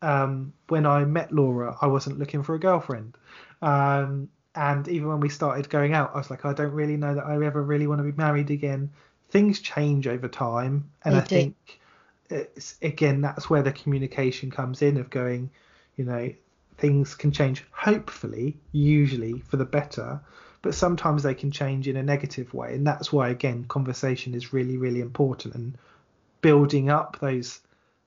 um, 0.00 0.52
when 0.68 0.86
I 0.86 1.04
met 1.04 1.32
Laura, 1.32 1.76
I 1.80 1.86
wasn't 1.88 2.18
looking 2.18 2.42
for 2.42 2.54
a 2.54 2.60
girlfriend. 2.60 3.16
Um, 3.60 4.28
and 4.54 4.86
even 4.88 5.08
when 5.08 5.20
we 5.20 5.28
started 5.28 5.68
going 5.68 5.92
out, 5.92 6.12
I 6.14 6.18
was 6.18 6.30
like, 6.30 6.44
I 6.44 6.52
don't 6.52 6.72
really 6.72 6.96
know 6.96 7.14
that 7.14 7.26
I 7.26 7.34
ever 7.44 7.62
really 7.62 7.86
want 7.86 7.98
to 7.98 8.04
be 8.04 8.12
married 8.12 8.50
again. 8.50 8.90
Things 9.30 9.60
change 9.60 10.06
over 10.06 10.28
time, 10.28 10.90
and 11.04 11.14
They 11.14 11.18
I 11.18 11.22
do. 11.22 11.34
think 11.34 11.80
it's, 12.30 12.76
again, 12.82 13.20
that's 13.20 13.50
where 13.50 13.62
the 13.62 13.72
communication 13.72 14.50
comes 14.50 14.82
in 14.82 14.98
of 14.98 15.10
going, 15.10 15.50
you 15.96 16.04
know, 16.04 16.32
things 16.78 17.14
can 17.14 17.32
change, 17.32 17.64
hopefully, 17.70 18.56
usually 18.72 19.40
for 19.40 19.56
the 19.56 19.64
better, 19.64 20.20
but 20.62 20.74
sometimes 20.74 21.22
they 21.22 21.34
can 21.34 21.50
change 21.50 21.88
in 21.88 21.96
a 21.96 22.02
negative 22.02 22.52
way. 22.52 22.74
And 22.74 22.86
that's 22.86 23.12
why, 23.12 23.30
again, 23.30 23.64
conversation 23.64 24.34
is 24.34 24.52
really, 24.52 24.76
really 24.76 25.00
important 25.00 25.54
and 25.54 25.78
building 26.42 26.90
up 26.90 27.18
those 27.20 27.60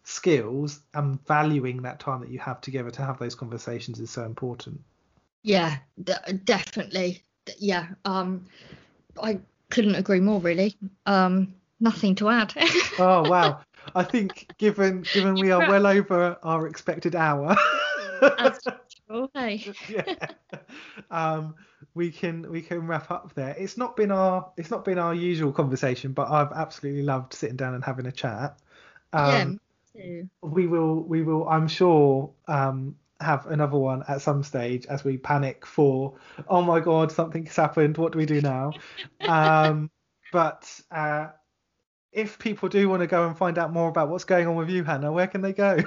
skills 0.04 0.82
and 0.94 1.26
valuing 1.26 1.82
that 1.82 2.00
time 2.00 2.22
that 2.22 2.30
you 2.30 2.38
have 2.40 2.62
together 2.62 2.92
to 2.92 3.02
have 3.02 3.18
those 3.18 3.34
conversations 3.34 4.00
is 4.00 4.12
so 4.12 4.24
important. 4.24 4.80
Yeah, 5.42 5.78
d- 6.04 6.14
definitely. 6.44 7.24
Yeah, 7.58 7.88
um, 8.06 8.46
I 9.22 9.40
couldn't 9.70 9.96
agree 9.96 10.20
more. 10.20 10.40
Really, 10.40 10.76
um, 11.06 11.54
nothing 11.80 12.16
to 12.16 12.30
add. 12.30 12.54
oh 13.00 13.28
wow! 13.28 13.62
I 13.94 14.04
think 14.04 14.48
given 14.58 15.08
given 15.12 15.38
we 15.38 15.52
are 15.52 15.68
well 15.68 15.88
over 15.88 16.38
our 16.44 16.68
expected 16.68 17.16
hour. 17.16 17.56
Okay. 19.10 19.74
yeah. 19.90 20.16
Um, 21.12 21.56
we 21.94 22.12
can 22.12 22.50
we 22.52 22.62
can 22.62 22.88
wrap 22.88 23.12
up 23.12 23.34
there. 23.36 23.56
It's 23.58 23.78
not 23.78 23.96
been 23.96 24.12
our 24.12 24.52
it's 24.58 24.72
not 24.72 24.84
been 24.86 24.98
our 24.98 25.14
usual 25.14 25.52
conversation, 25.52 26.14
but 26.14 26.30
I've 26.30 26.52
absolutely 26.52 27.04
loved 27.04 27.34
sitting 27.34 27.58
down 27.58 27.76
and 27.76 27.84
having 27.84 28.06
a 28.06 28.12
chat. 28.12 28.58
Um, 29.14 29.60
yeah, 29.94 30.24
we 30.42 30.68
will 30.68 31.04
we 31.04 31.22
will 31.22 31.48
I'm 31.48 31.68
sure 31.68 32.32
um, 32.48 32.96
have 33.22 33.48
another 33.48 33.78
one 33.78 34.04
at 34.08 34.22
some 34.22 34.44
stage 34.44 34.86
as 34.88 35.04
we 35.04 35.18
panic 35.18 35.66
for 35.66 36.16
oh 36.48 36.62
my 36.62 36.80
god 36.80 37.12
something's 37.12 37.56
happened 37.56 37.98
what 37.98 38.12
do 38.12 38.18
we 38.18 38.26
do 38.26 38.42
now 38.42 38.74
um, 39.28 39.90
but 40.32 40.80
uh, 40.92 41.28
if 42.12 42.38
people 42.40 42.68
do 42.68 42.90
want 42.90 43.02
to 43.02 43.08
go 43.08 43.28
and 43.28 43.38
find 43.38 43.58
out 43.58 43.72
more 43.72 43.88
about 43.88 44.10
what's 44.10 44.26
going 44.26 44.48
on 44.48 44.56
with 44.56 44.70
you 44.70 44.84
hannah 44.84 45.12
where 45.12 45.28
can 45.28 45.42
they 45.42 45.54
go 45.54 45.78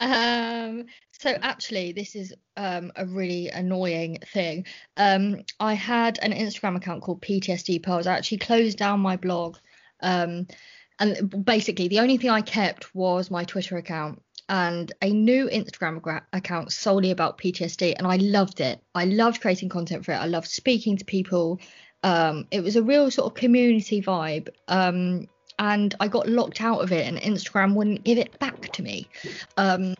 um 0.00 0.86
so 1.18 1.36
actually 1.42 1.92
this 1.92 2.14
is 2.14 2.34
um 2.56 2.92
a 2.96 3.04
really 3.06 3.48
annoying 3.48 4.18
thing 4.32 4.64
um 4.96 5.42
i 5.60 5.74
had 5.74 6.18
an 6.22 6.32
instagram 6.32 6.76
account 6.76 7.02
called 7.02 7.20
ptsd 7.20 7.82
pearls 7.82 8.06
i 8.06 8.16
actually 8.16 8.38
closed 8.38 8.78
down 8.78 9.00
my 9.00 9.16
blog 9.16 9.56
um 10.00 10.46
and 11.00 11.44
basically 11.44 11.88
the 11.88 12.00
only 12.00 12.16
thing 12.16 12.30
i 12.30 12.40
kept 12.40 12.94
was 12.94 13.30
my 13.30 13.44
twitter 13.44 13.76
account 13.76 14.22
and 14.48 14.92
a 15.02 15.10
new 15.10 15.46
Instagram 15.48 16.22
account 16.32 16.72
solely 16.72 17.10
about 17.10 17.38
PTSD, 17.38 17.94
and 17.98 18.06
I 18.06 18.16
loved 18.16 18.60
it. 18.60 18.82
I 18.94 19.04
loved 19.04 19.40
creating 19.40 19.68
content 19.68 20.04
for 20.04 20.12
it. 20.12 20.16
I 20.16 20.26
loved 20.26 20.48
speaking 20.48 20.96
to 20.96 21.04
people. 21.04 21.60
Um, 22.02 22.46
it 22.50 22.62
was 22.62 22.76
a 22.76 22.82
real 22.82 23.10
sort 23.10 23.30
of 23.30 23.34
community 23.34 24.00
vibe. 24.00 24.48
And 25.58 25.94
I 26.00 26.08
got 26.08 26.28
locked 26.28 26.60
out 26.60 26.80
of 26.80 26.92
it, 26.92 27.06
and 27.06 27.18
Instagram 27.18 27.74
wouldn't 27.74 28.04
give 28.04 28.18
it 28.18 28.38
back 28.38 28.72
to 28.72 28.82
me, 28.82 29.08
um, 29.56 29.94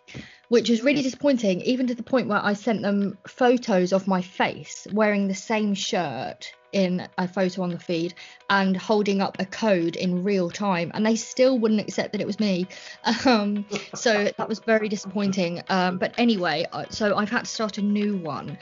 which 0.49 0.71
was 0.71 0.83
really 0.83 1.03
disappointing, 1.03 1.61
even 1.63 1.87
to 1.89 1.95
the 1.95 2.03
point 2.03 2.29
where 2.29 2.41
I 2.43 2.53
sent 2.53 2.83
them 2.83 3.19
photos 3.27 3.93
of 3.93 4.07
my 4.07 4.23
face 4.23 4.87
wearing 4.93 5.29
the 5.29 5.35
same 5.35 5.75
shirt 5.75 6.53
in 6.73 7.09
a 7.17 7.27
photo 7.27 7.63
on 7.63 7.71
the 7.71 7.79
feed 7.79 8.15
and 8.51 8.77
holding 8.77 9.21
up 9.21 9.41
a 9.41 9.47
code 9.47 9.97
in 9.97 10.23
real 10.23 10.51
time, 10.51 10.91
and 10.95 11.05
they 11.05 11.17
still 11.17 11.59
wouldn't 11.59 11.81
accept 11.81 12.13
that 12.13 12.21
it 12.21 12.27
was 12.27 12.41
me. 12.41 12.67
Um, 13.25 13.67
so 13.95 14.31
that 14.37 14.49
was 14.49 14.61
very 14.61 14.89
disappointing. 14.89 15.63
Um, 15.69 15.99
but 15.99 16.15
anyway, 16.19 16.65
uh, 16.73 16.85
so 16.89 17.17
I've 17.17 17.31
had 17.31 17.45
to 17.45 17.51
start 17.51 17.79
a 17.79 17.83
new 17.83 18.17
one 18.17 18.57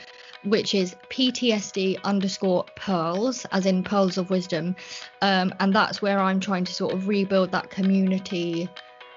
which 0.46 0.74
is 0.74 0.94
PTSD 1.10 2.02
underscore 2.04 2.64
pearls, 2.76 3.44
as 3.52 3.66
in 3.66 3.82
pearls 3.82 4.16
of 4.16 4.30
wisdom. 4.30 4.76
Um, 5.22 5.52
and 5.60 5.74
that's 5.74 6.00
where 6.00 6.18
I'm 6.18 6.40
trying 6.40 6.64
to 6.64 6.72
sort 6.72 6.94
of 6.94 7.08
rebuild 7.08 7.50
that 7.52 7.70
community 7.70 8.68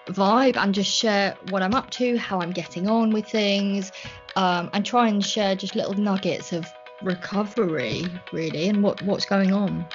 vibe 0.08 0.58
and 0.58 0.74
just 0.74 0.92
share 0.92 1.38
what 1.50 1.62
I'm 1.62 1.74
up 1.74 1.90
to, 1.92 2.18
how 2.18 2.42
I'm 2.42 2.52
getting 2.52 2.88
on 2.88 3.12
with 3.12 3.28
things, 3.28 3.92
um, 4.36 4.70
and 4.74 4.86
try 4.86 5.08
and 5.08 5.24
share 5.24 5.56
just 5.56 5.76
little 5.76 5.94
nuggets 5.94 6.52
of 6.52 6.66
recovery, 7.02 8.06
really, 8.34 8.68
and 8.68 8.84
what, 8.84 9.02
what's 9.04 9.26
going 9.26 9.54
on. 9.54 9.86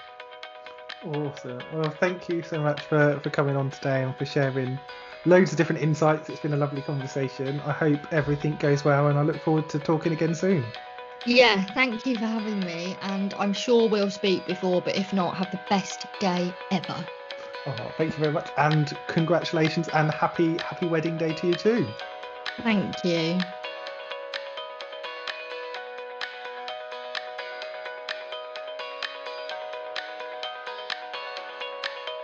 Awesome. 1.04 1.60
Well, 1.72 1.90
thank 1.90 2.28
you 2.28 2.42
so 2.42 2.60
much 2.60 2.80
for, 2.82 3.20
for 3.22 3.30
coming 3.30 3.56
on 3.56 3.70
today 3.70 4.02
and 4.02 4.16
for 4.16 4.24
sharing 4.24 4.78
loads 5.26 5.52
of 5.52 5.58
different 5.58 5.82
insights. 5.82 6.28
It's 6.30 6.40
been 6.40 6.54
a 6.54 6.56
lovely 6.56 6.80
conversation. 6.82 7.60
I 7.60 7.72
hope 7.72 8.12
everything 8.12 8.56
goes 8.56 8.84
well, 8.84 9.08
and 9.08 9.18
I 9.18 9.22
look 9.22 9.40
forward 9.40 9.68
to 9.70 9.78
talking 9.78 10.12
again 10.12 10.34
soon. 10.34 10.64
Yeah, 11.26 11.62
thank 11.72 12.04
you 12.06 12.18
for 12.18 12.26
having 12.26 12.60
me, 12.60 12.96
and 13.00 13.32
I'm 13.38 13.52
sure 13.54 13.88
we'll 13.88 14.10
speak 14.10 14.46
before, 14.46 14.82
but 14.82 14.94
if 14.94 15.12
not, 15.12 15.36
have 15.36 15.50
the 15.50 15.60
best 15.70 16.06
day 16.20 16.54
ever. 16.70 17.06
Oh, 17.66 17.92
thank 17.96 18.12
you 18.12 18.18
very 18.18 18.32
much, 18.32 18.48
and 18.58 18.92
congratulations, 19.06 19.88
and 19.88 20.10
happy 20.10 20.58
happy 20.58 20.86
wedding 20.86 21.16
day 21.16 21.32
to 21.32 21.46
you 21.46 21.54
too. 21.54 21.86
Thank 22.62 23.04
you. 23.04 23.40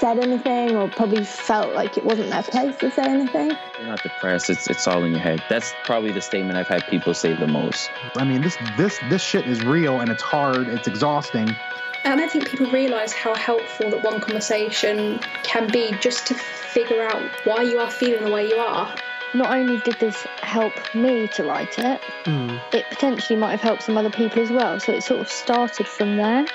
said 0.00 0.18
anything 0.18 0.74
or 0.74 0.88
probably 0.88 1.24
felt 1.24 1.74
like 1.74 1.98
it 1.98 2.04
wasn't 2.04 2.30
their 2.30 2.42
place 2.42 2.74
to 2.78 2.90
say 2.90 3.04
anything. 3.04 3.52
You're 3.78 3.88
not 3.88 4.02
depressed. 4.02 4.48
It's 4.48 4.66
it's 4.68 4.88
all 4.88 5.04
in 5.04 5.12
your 5.12 5.20
head. 5.20 5.44
That's 5.50 5.74
probably 5.84 6.10
the 6.10 6.22
statement 6.22 6.56
I've 6.56 6.68
had 6.68 6.86
people 6.88 7.12
say 7.12 7.34
the 7.34 7.46
most. 7.46 7.90
I 8.16 8.24
mean, 8.24 8.40
this 8.40 8.56
this 8.78 8.98
this 9.10 9.22
shit 9.22 9.46
is 9.46 9.62
real 9.62 10.00
and 10.00 10.10
it's 10.10 10.22
hard. 10.22 10.68
It's 10.68 10.88
exhausting. 10.88 11.54
And 12.02 12.14
I 12.14 12.16
don't 12.16 12.32
think 12.32 12.48
people 12.48 12.70
realise 12.70 13.12
how 13.12 13.34
helpful 13.34 13.90
that 13.90 14.02
one 14.02 14.20
conversation 14.20 15.18
can 15.42 15.70
be 15.70 15.92
just 16.00 16.26
to 16.28 16.34
figure 16.34 17.02
out 17.02 17.22
why 17.44 17.60
you 17.60 17.78
are 17.78 17.90
feeling 17.90 18.24
the 18.24 18.30
way 18.30 18.48
you 18.48 18.56
are. 18.56 18.94
Not 19.34 19.52
only 19.52 19.78
did 19.80 20.00
this 20.00 20.16
help 20.42 20.72
me 20.94 21.28
to 21.28 21.44
write 21.44 21.78
it, 21.78 22.00
mm. 22.24 22.60
it 22.72 22.86
potentially 22.88 23.38
might 23.38 23.50
have 23.50 23.60
helped 23.60 23.82
some 23.82 23.98
other 23.98 24.10
people 24.10 24.42
as 24.42 24.50
well. 24.50 24.80
So 24.80 24.92
it 24.92 25.02
sort 25.02 25.20
of 25.20 25.28
started 25.28 25.86
from 25.86 26.16
there. 26.16 26.46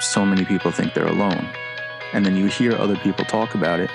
So 0.00 0.24
many 0.24 0.46
people 0.46 0.70
think 0.70 0.94
they're 0.94 1.06
alone. 1.06 1.46
And 2.16 2.24
then 2.24 2.34
you 2.34 2.46
hear 2.46 2.72
other 2.72 2.96
people 2.96 3.26
talk 3.26 3.54
about 3.54 3.78
it 3.78 3.90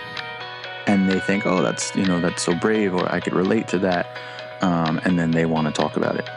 and 0.86 1.10
they 1.10 1.20
think, 1.20 1.48
oh, 1.48 1.64
that's, 1.64 1.96
you 1.96 2.06
know, 2.06 2.22
that's 2.22 2.44
so 2.44 2.54
brave 2.54 2.94
or 2.94 3.12
I 3.12 3.20
could 3.20 3.34
relate 3.34 3.68
to 3.70 3.80
that. 3.80 4.16
Um, 4.62 5.02
and 5.04 5.18
then 5.18 5.32
they 5.32 5.48
want 5.48 5.66
to 5.66 5.74
talk 5.74 5.98
about 5.98 6.18
it. 6.18 6.30